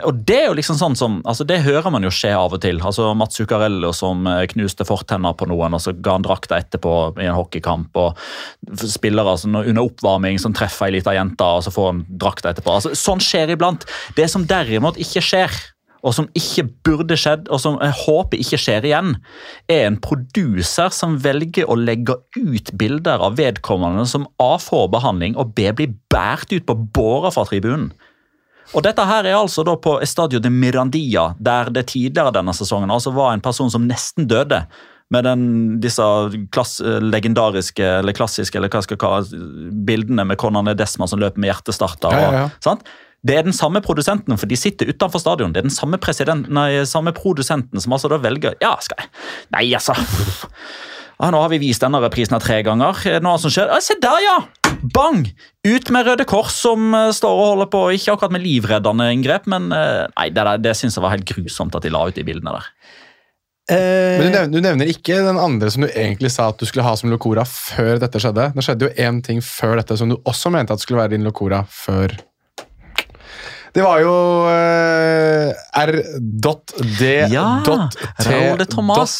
Og 0.04 0.20
det 0.28 0.36
er 0.36 0.46
jo 0.50 0.56
liksom 0.58 0.76
sånn 0.76 0.96
som, 0.98 1.18
altså 1.28 1.46
det 1.48 1.62
hører 1.64 1.88
man 1.92 2.04
jo 2.04 2.12
skje 2.12 2.34
av 2.36 2.52
og 2.52 2.60
til. 2.60 2.80
altså 2.84 3.14
Mats 3.16 3.38
Zuccarello 3.38 3.92
som 3.96 4.26
knuste 4.52 4.84
fortenna 4.88 5.32
på 5.36 5.48
noen, 5.48 5.76
og 5.76 5.80
så 5.80 5.94
ga 5.96 6.18
han 6.18 6.26
drakta 6.26 6.58
etterpå 6.60 6.94
i 7.22 7.28
en 7.28 7.38
hockeykamp. 7.38 7.96
og 7.96 8.82
Spillere 8.82 9.36
altså, 9.36 9.48
under 9.48 9.84
oppvarming 9.84 10.40
som 10.42 10.56
treffer 10.58 10.88
ei 10.88 10.98
lita 10.98 11.14
jente, 11.16 11.46
og 11.46 11.64
så 11.64 11.72
får 11.74 11.90
han 11.92 12.04
drakta 12.20 12.52
etterpå. 12.52 12.76
altså 12.76 12.94
Sånn 12.98 13.22
skjer 13.22 13.54
iblant. 13.54 13.86
Det 14.18 14.28
som 14.30 14.46
derimot 14.48 14.98
ikke 15.00 15.24
skjer, 15.24 15.54
og 16.06 16.14
som 16.14 16.28
ikke 16.38 16.66
burde 16.86 17.16
skjedd, 17.18 17.48
og 17.50 17.60
som 17.62 17.78
jeg 17.82 17.94
håper 18.04 18.42
ikke 18.42 18.60
skjer 18.60 18.86
igjen, 18.86 19.14
er 19.70 19.86
en 19.88 19.98
produser 20.02 20.92
som 20.94 21.16
velger 21.22 21.68
å 21.68 21.78
legge 21.78 22.14
ut 22.38 22.72
bilder 22.78 23.24
av 23.26 23.38
vedkommende 23.40 24.06
som 24.10 24.28
A 24.42 24.54
får 24.62 24.90
behandling, 24.94 25.38
og 25.38 25.54
B 25.58 25.70
blir 25.74 25.96
båret 26.12 26.54
ut 26.54 26.68
på 26.68 26.78
båra 26.94 27.32
fra 27.34 27.46
tribunen. 27.48 27.90
Og 28.76 28.84
dette 28.84 29.04
her 29.08 29.24
er 29.24 29.38
altså 29.38 29.64
da 29.64 29.78
på 29.80 29.96
Estadio 30.04 30.42
de 30.44 30.50
Mirandia, 30.52 31.30
der 31.40 31.70
det 31.72 31.86
tidligere 31.94 32.34
denne 32.36 32.52
sesongen 32.56 32.92
altså 32.92 33.14
var 33.16 33.32
en 33.32 33.44
person 33.44 33.70
som 33.72 33.86
nesten 33.88 34.28
døde. 34.28 34.66
Med 35.14 35.24
den, 35.24 35.42
disse 35.80 36.04
klass, 36.52 36.78
legendariske 36.84 37.84
eller 38.02 38.12
klassiske 38.12 38.58
eller 38.60 38.68
hva 38.68 38.82
skal 38.84 38.98
jeg 39.00 39.44
bildene 39.88 40.26
med 40.28 40.36
Conan 40.40 40.68
Desma 40.76 41.08
som 41.08 41.22
løper 41.22 41.40
med 41.40 41.48
hjertestarter. 41.48 42.12
Ja, 42.12 42.24
ja, 42.26 42.42
ja. 42.42 42.48
Sant? 42.64 42.84
Det 43.26 43.34
er 43.34 43.46
den 43.46 43.56
samme 43.56 43.80
produsenten, 43.82 44.36
for 44.38 44.46
de 44.46 44.56
sitter 44.56 44.92
utenfor 44.92 45.18
stadion. 45.22 45.54
Det 45.54 45.62
er 45.62 45.66
den 45.66 45.74
samme, 45.74 45.98
nei, 46.54 46.68
samme 46.86 47.14
produsenten 47.16 47.82
som 47.82 47.96
altså 47.96 48.12
da 48.12 48.20
velger 48.22 48.54
Ja, 48.62 48.76
skal 48.84 49.02
jeg 49.02 49.10
Nei, 49.56 49.64
altså. 49.74 49.96
Ja, 51.18 51.32
nå 51.34 51.40
har 51.42 51.50
vi 51.50 51.58
vist 51.58 51.82
denne 51.82 51.98
reprisen 51.98 52.36
her 52.36 52.44
tre 52.44 52.60
ganger. 52.62 53.00
Er 53.10 53.18
det 53.18 53.26
Noe 53.26 53.40
som 53.42 53.50
skjer? 53.50 53.72
Ja, 53.72 53.80
se 53.82 53.96
der, 53.98 54.20
ja! 54.22 54.36
Bang! 54.94 55.24
Ut 55.66 55.90
med 55.90 56.06
Røde 56.06 56.22
Kors, 56.28 56.54
som 56.54 56.92
uh, 56.94 57.08
står 57.14 57.40
og 57.40 57.50
holder 57.54 57.70
på. 57.72 57.80
Ikke 57.96 58.14
akkurat 58.14 58.36
med 58.36 58.44
livreddende 58.44 59.08
inngrep, 59.16 59.48
men 59.50 59.72
uh, 59.74 60.06
nei, 60.14 60.28
det, 60.30 60.44
det, 60.46 60.54
det 60.68 60.76
syns 60.78 60.94
jeg 60.94 61.02
var 61.02 61.16
helt 61.16 61.26
grusomt 61.26 61.74
at 61.74 61.82
de 61.82 61.90
la 61.90 62.04
ut 62.06 62.14
de 62.14 62.26
bildene 62.28 62.54
der. 62.54 62.70
Eh, 63.70 64.18
Men 64.18 64.22
du 64.22 64.30
nevner, 64.32 64.52
du 64.52 64.60
nevner 64.64 64.88
ikke 64.88 65.18
den 65.26 65.36
andre 65.40 65.68
som 65.70 65.84
du 65.84 65.90
egentlig 65.90 66.30
sa 66.32 66.48
at 66.52 66.60
du 66.60 66.64
skulle 66.68 66.86
ha 66.86 66.94
som 66.96 67.10
Locora 67.12 67.44
før 67.44 68.00
dette 68.00 68.20
skjedde. 68.22 68.50
Det 68.56 68.64
skjedde 68.64 68.88
jo 68.88 68.94
én 69.08 69.20
ting 69.24 69.42
før 69.44 69.76
dette 69.82 69.98
som 70.00 70.08
du 70.08 70.16
også 70.24 70.52
mente 70.54 70.72
at 70.72 70.80
skulle 70.84 71.02
være 71.02 71.16
din 71.16 71.26
Locora 71.28 71.64
før 71.68 72.16
Det 73.76 73.84
var 73.84 74.00
jo 74.00 74.14
uh, 74.48 75.52
r.d.t. 75.84 77.10
Ja, 77.30 77.44
Raúl 78.24 78.58
de 78.58 78.66
Tomàs. 78.66 79.18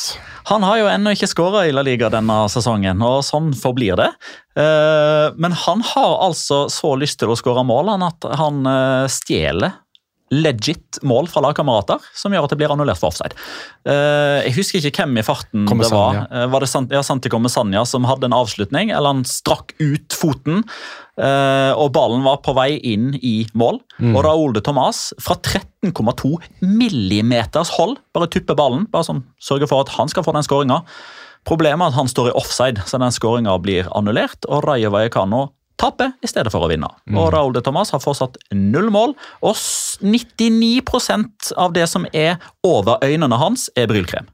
Han 0.48 0.64
har 0.64 0.78
jo 0.80 0.86
ennå 0.88 1.12
ikke 1.12 1.28
skåra 1.28 1.66
i 1.68 1.72
La 1.76 1.82
Liga 1.84 2.08
denne 2.08 2.38
sesongen, 2.48 3.02
og 3.04 3.20
sånn 3.26 3.50
forblir 3.52 3.98
det. 4.00 4.08
Eh, 4.56 5.26
Men 5.36 5.52
han 5.52 5.82
har 5.84 6.14
altså 6.24 6.62
så 6.72 6.94
lyst 6.96 7.20
til 7.20 7.28
å 7.28 7.36
skåre 7.36 7.66
mål 7.68 7.92
han 7.92 8.06
at 8.06 8.24
han 8.40 8.64
eh, 8.64 9.04
stjeler 9.12 9.76
legit 10.30 10.98
mål 11.02 11.28
fra 11.32 11.40
lagkamerater, 11.44 12.02
som 12.14 12.32
gjør 12.34 12.44
at 12.44 12.52
det 12.52 12.58
blir 12.60 12.72
annullert 12.74 12.98
for 13.00 13.08
offside. 13.12 13.32
Eh, 13.88 14.44
Jeg 14.48 14.54
husker 14.58 14.84
ikke 14.84 15.04
hvem 15.06 15.18
i 15.18 15.24
farten 15.26 15.64
det 15.66 15.90
var. 15.92 16.14
Eh, 16.30 16.46
Var 16.52 16.60
det 16.60 16.68
Sant 16.68 16.90
ja, 16.92 17.00
Santi 17.02 17.28
Comesaña 17.32 17.84
som 17.86 18.04
hadde 18.04 18.24
en 18.28 18.36
avslutning, 18.36 18.90
eller 18.90 19.14
han 19.14 19.24
strakk 19.24 19.72
ut 19.80 20.12
foten, 20.12 20.64
eh, 21.18 21.72
og 21.76 21.92
ballen 21.92 22.22
var 22.24 22.38
på 22.44 22.54
vei 22.54 22.78
inn 22.82 23.14
i 23.22 23.46
mål. 23.54 23.80
Og 24.14 24.20
Raúl 24.24 24.52
de 24.54 24.60
Thomas 24.60 25.12
fra 25.20 25.34
13,2 25.36 26.36
millimeters 26.60 27.70
hold 27.78 27.98
bare 28.14 28.28
tupper 28.30 28.54
ballen, 28.58 28.86
bare 28.92 29.04
sånn, 29.08 29.24
sørger 29.40 29.68
for 29.70 29.80
at 29.84 29.94
han 29.96 30.08
skal 30.08 30.24
få 30.26 30.34
den 30.36 30.46
skåringa. 30.46 30.82
Problemet 31.48 31.80
er 31.86 31.92
at 31.92 31.94
han 31.96 32.08
står 32.10 32.28
i 32.30 32.36
offside, 32.36 32.82
så 32.84 32.98
den 33.00 33.14
skåringa 33.14 33.54
blir 33.62 33.88
annullert, 33.96 34.44
og 34.48 34.66
Rayo 34.68 34.90
Vallecano 34.92 35.46
taper 35.78 36.14
i 36.22 36.30
stedet 36.30 36.52
for 36.54 36.66
å 36.66 36.70
vinne. 36.70 36.88
Og 37.14 37.30
Raúl 37.34 37.54
de 37.56 37.62
Tomàs 37.64 37.92
har 37.94 38.02
fortsatt 38.02 38.38
null 38.54 38.90
mål, 38.94 39.14
og 39.42 39.54
99% 40.02 41.52
av 41.56 41.76
det 41.76 41.86
som 41.90 42.06
er 42.12 42.36
over 42.66 42.98
øynene 43.04 43.38
hans, 43.40 43.68
er 43.76 43.90
brylkrem. 43.90 44.28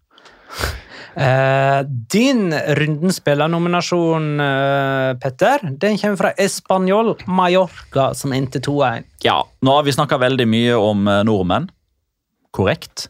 Eh, 1.14 1.80
din 1.86 2.48
rundens 2.74 3.20
spillernominasjon, 3.20 4.40
eh, 4.40 5.14
Petter, 5.22 5.62
den 5.62 5.98
kommer 5.98 6.16
fra 6.18 6.32
Español 6.32 7.14
Mallorca, 7.26 8.08
som 8.14 8.32
endte 8.34 8.58
2-1. 8.58 9.04
Ja, 9.22 9.44
nå 9.62 9.76
har 9.76 9.86
vi 9.86 9.94
snakka 9.94 10.18
veldig 10.18 10.46
mye 10.50 10.74
om 10.74 11.06
eh, 11.06 11.22
nordmenn. 11.22 11.68
Korrekt. 12.50 13.08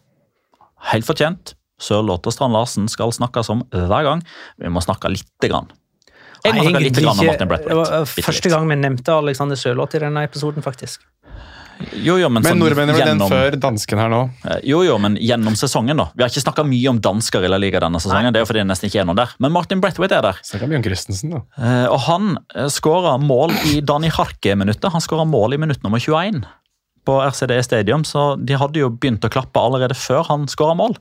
Helt 0.93 1.09
fortjent. 1.09 1.55
Sørloth 1.81 2.29
og 2.29 2.37
Strand 2.37 2.53
Larsen 2.53 2.93
skal 2.93 3.13
snakkes 3.13 3.49
om 3.53 3.65
hver 3.73 4.05
gang. 4.05 4.23
Vi 4.61 4.69
må 4.69 4.85
snakke 4.85 5.09
lite 5.13 5.49
grann. 5.49 5.73
Jeg 6.45 6.53
må 6.53 6.61
Nei, 6.61 6.69
snakke 6.69 6.85
litt 6.85 6.99
om 7.09 7.59
Det 7.65 7.77
var 7.79 7.93
eh, 8.03 8.15
første 8.27 8.51
gang 8.53 8.69
vi 8.69 8.77
nevnte 8.77 9.15
Alexander 9.17 9.57
Sørloth 9.57 9.97
i 9.97 10.03
denne 10.03 10.25
episoden, 10.29 10.65
faktisk. 10.65 11.05
Jo, 12.05 12.15
jo, 12.21 12.29
men, 12.31 12.45
Men 12.45 12.53
sånn 12.53 12.61
nordmenn 12.63 12.93
er 12.93 12.99
vel 12.99 13.09
den 13.09 13.23
før 13.29 13.57
dansken 13.59 13.99
her 13.99 14.11
nå. 14.13 14.21
Eh, 14.47 14.61
Jo, 14.71 14.83
jo, 14.87 14.95
men 15.03 15.17
gjennom 15.19 15.57
sesongen, 15.59 15.99
da. 15.99 16.07
Vi 16.15 16.23
har 16.23 16.31
ikke 16.31 16.45
snakka 16.45 16.65
mye 16.69 16.91
om 16.93 17.01
dansker 17.03 17.45
i 17.45 17.51
La 17.51 17.59
Liga 17.61 17.81
denne 17.83 18.01
sesongen. 18.03 18.31
Det 18.35 18.41
er 18.41 18.45
jo 18.45 18.51
fordi 18.51 18.63
det 18.63 18.69
nesten 18.71 18.91
ikke 18.91 19.01
er 19.03 19.09
noen 19.09 19.19
der. 19.19 19.33
Men 19.43 19.55
Martin 19.57 19.83
Brathwaite 19.83 20.19
er 20.21 20.27
der. 20.29 20.43
Snakk 20.47 20.67
om 20.67 20.75
Bjørn 20.75 20.85
Christensen, 20.87 21.35
da. 21.35 21.43
Eh, 21.59 21.87
Og 21.91 21.99
han 22.07 22.37
skåra 22.73 23.17
mål 23.21 23.57
i 23.73 23.81
Dani 23.85 24.13
Harke-minuttet. 24.15 24.93
Han 24.95 25.03
skåra 25.05 25.27
mål 25.29 25.57
i 25.57 25.63
minutt 25.65 25.83
nummer 25.87 26.03
21 26.03 26.45
på 27.05 27.19
RCD 27.21 27.59
Stadium, 27.67 28.05
så 28.09 28.33
de 28.41 28.57
hadde 28.57 28.81
jo 28.81 28.89
begynt 28.89 29.25
å 29.27 29.33
klappe 29.33 29.61
allerede 29.61 29.97
før 29.99 30.23
han 30.31 30.47
skåra 30.49 30.77
mål. 30.79 30.95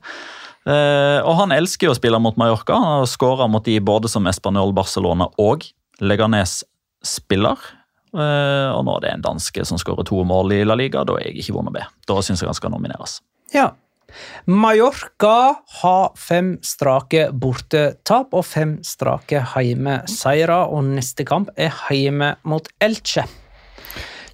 Eh, 0.66 1.20
Og 1.24 1.36
han 1.42 1.52
elsker 1.52 1.88
jo 1.88 1.92
å 1.94 1.98
spille 1.98 2.20
mot 2.20 2.36
Mallorca. 2.40 2.74
Han 2.74 3.00
har 3.00 3.06
skåra 3.10 3.48
mot 3.50 3.64
de 3.64 3.78
både 3.80 4.08
som 4.08 4.26
Espanol, 4.26 4.72
Barcelona 4.72 5.28
og 5.38 5.64
Leganes 6.00 6.62
spiller. 7.04 7.58
Eh, 8.14 8.68
Og 8.72 8.84
nå 8.86 8.96
er 8.96 9.00
det 9.04 9.12
en 9.14 9.22
danske 9.28 9.64
som 9.66 9.78
skårer 9.78 10.06
to 10.08 10.24
mål 10.24 10.52
i 10.56 10.64
La 10.64 10.74
Liga. 10.78 11.04
Da 11.04 11.16
er 11.18 11.28
jeg 11.30 11.42
ikke 11.44 11.54
vond 11.58 11.68
å 11.68 11.74
be. 11.74 11.84
Da 12.08 12.14
syns 12.22 12.40
jeg 12.40 12.48
han 12.48 12.54
skal 12.56 12.70
nomineres. 12.70 13.20
Ja. 13.52 13.72
Mallorca 14.46 15.56
har 15.80 16.12
fem 16.16 16.58
strake 16.62 17.30
bortetap 17.32 18.34
og 18.36 18.44
fem 18.46 18.76
strake 18.86 19.40
heimeseiere, 19.54 20.60
og 20.70 20.84
neste 20.84 21.24
kamp 21.26 21.50
er 21.56 21.72
heime 21.88 22.36
mot 22.46 22.68
Elche. 22.84 23.24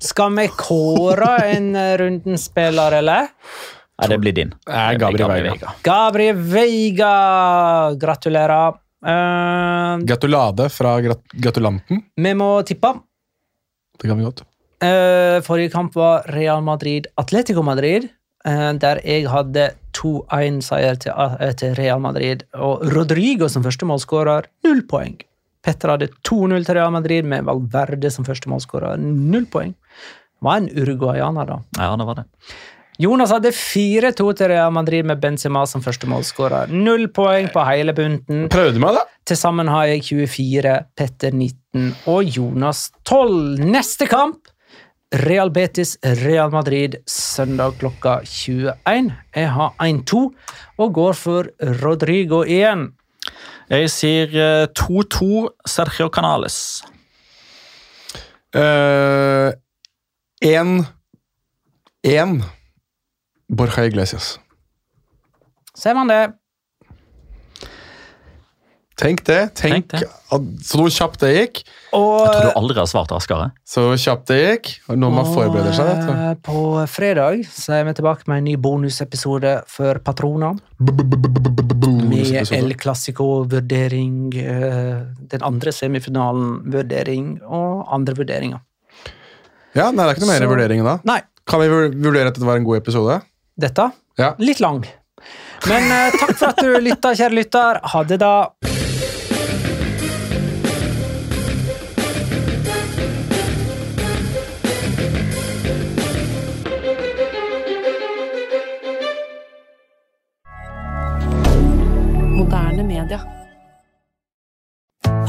Skal 0.00 0.34
vi 0.36 0.46
kåre 0.56 1.32
en 1.54 1.72
rundens 2.00 2.44
spiller, 2.50 2.98
eller? 3.00 3.28
Nei, 4.00 4.08
det 4.08 4.18
blir 4.22 4.32
din. 4.36 4.52
Det 4.66 4.84
Gabri, 5.00 5.18
Gabri 5.20 5.42
Veiga. 5.48 5.74
Gabri 5.86 6.30
Veiga! 6.32 7.14
Gratulerer. 8.00 8.78
Uh, 9.00 9.96
Gratulade 10.04 10.68
fra 10.72 10.98
grat 11.00 11.22
gratulanten. 11.32 12.02
vi 12.16 12.32
må 12.36 12.50
tippe. 12.68 12.94
Det 14.00 14.08
kan 14.08 14.18
vi 14.18 14.24
godt. 14.24 14.42
Uh, 14.80 15.40
forrige 15.44 15.72
kamp 15.72 15.94
var 15.96 16.24
Real 16.32 16.62
Madrid 16.64 17.06
Atletico 17.20 17.62
Madrid, 17.62 18.08
eh, 18.48 18.72
der 18.80 19.00
jeg 19.04 19.26
hadde 19.28 19.66
2-1-seier 19.96 20.96
til, 21.02 21.12
eh, 21.12 21.52
til 21.60 21.74
Real 21.76 22.00
Madrid. 22.00 22.44
Og 22.54 22.84
Rodrigo 22.94 23.48
som 23.48 23.64
førstemålsskårer, 23.64 24.48
null 24.64 24.80
poeng. 24.88 25.18
Petter 25.62 25.92
hadde 25.92 26.08
2-0 26.24 26.64
til 26.64 26.74
Real 26.78 26.92
Madrid 26.94 27.24
med 27.28 27.44
Valverde 27.44 28.10
som 28.10 28.24
førstemålsskårer. 28.24 28.96
null 28.98 29.44
poeng. 29.46 29.74
Var 30.40 30.56
en 30.56 30.68
uruguayaner, 30.72 31.46
da. 31.46 31.58
Ja, 31.76 31.96
det 31.96 32.06
var 32.06 32.14
det. 32.14 32.24
Jonas 33.00 33.30
hadde 33.32 33.48
4-2 33.56 34.24
til 34.36 34.50
Real 34.50 34.72
Madrid 34.76 35.06
med 35.08 35.22
Benzema 35.22 35.62
som 35.64 35.80
første 35.80 36.04
målskårer. 36.10 36.68
Null 36.68 37.06
poeng 37.16 37.46
på 37.48 37.62
hele 37.64 37.94
bunten. 37.96 38.42
Prøvde 38.52 38.82
meg, 38.82 38.98
da. 38.98 39.06
Til 39.24 39.38
sammen 39.40 39.70
har 39.72 39.86
jeg 39.88 40.02
24, 40.10 40.74
Petter 41.00 41.32
19 41.32 41.94
og 42.12 42.28
Jonas 42.28 42.90
12. 43.08 43.62
Neste 43.72 44.08
kamp 44.10 44.52
Real 45.24 45.48
Betis, 45.50 45.96
Real 46.20 46.52
Madrid, 46.52 46.98
søndag 47.08 47.80
klokka 47.80 48.18
21. 48.20 49.08
Jeg 49.34 49.50
har 49.56 49.72
1-2 49.80 50.22
og 50.84 50.94
går 51.00 51.18
for 51.18 51.50
Rodrigo 51.80 52.44
igjen. 52.44 52.90
Jeg 53.72 53.90
sier 53.96 54.38
eh, 54.44 54.68
2-2 54.76 55.48
Sergio 55.66 56.12
Canales. 56.12 56.82
Uh, 58.50 59.54
en 60.42 60.80
En 62.02 62.40
Borja 63.50 63.84
Iglesias. 63.90 64.38
Ser 65.74 65.94
man 65.98 66.08
det? 66.10 66.20
Tenk 69.00 69.22
det. 69.24 69.54
Tenk, 69.56 69.88
Tenk 69.88 69.92
det. 69.94 70.08
At, 70.30 70.48
så 70.68 70.84
kjapt 70.92 71.22
det 71.22 71.30
gikk. 71.32 71.60
Og, 71.96 72.18
Jeg 72.20 72.32
tror 72.34 72.50
du 72.50 72.58
aldri 72.60 72.76
har 72.82 72.88
svart 72.90 73.12
raskere. 73.14 73.46
Så 73.64 73.86
kjapt 73.96 74.26
det 74.28 74.36
gikk. 74.42 74.68
Og 74.92 74.98
når 75.00 75.14
man 75.14 75.30
forbereder 75.32 75.72
seg. 75.72 75.88
Dette. 75.88 76.16
eh, 76.16 76.34
På 76.44 76.64
fredag 76.92 77.46
så 77.48 77.78
er 77.78 77.86
vi 77.88 77.94
tilbake 77.96 78.28
med 78.28 78.42
en 78.42 78.48
ny 78.50 78.56
bonusepisode 78.60 79.54
for 79.72 80.02
Patrona. 80.04 80.52
Med 82.10 82.52
El 82.52 82.74
Clásico-vurdering, 82.76 84.18
eh, 84.36 85.00
den 85.32 85.42
andre 85.48 85.72
semifinalen-vurdering 85.72 87.38
og 87.48 87.86
andre 87.96 88.14
vurderinger. 88.20 88.60
Ja, 89.74 89.90
nei, 89.90 90.04
Det 90.04 90.10
er 90.10 90.14
ikke 90.18 90.26
noe 90.26 90.32
mer 90.34 90.38
Så- 90.38 90.44
i 90.44 90.52
vurderingen 90.54 90.84
da. 90.84 90.98
Nei, 91.04 91.20
Kan 91.46 91.60
vi 91.60 91.68
vurdere 91.68 92.28
at 92.28 92.34
dette 92.34 92.44
var 92.46 92.56
en 92.56 92.64
god 92.64 92.76
episode? 92.76 93.22
Dette 93.56 93.90
Ja. 94.18 94.34
litt 94.38 94.60
lang. 94.60 94.84
Men 95.68 95.90
eh, 95.92 96.10
takk 96.18 96.36
for 96.36 96.48
at 96.48 96.62
du 96.62 96.72
lytta, 96.80 97.14
kjære 97.14 97.34
lytter. 97.36 97.80
Ha 97.92 98.02
det, 98.04 98.20
da. 98.22 98.32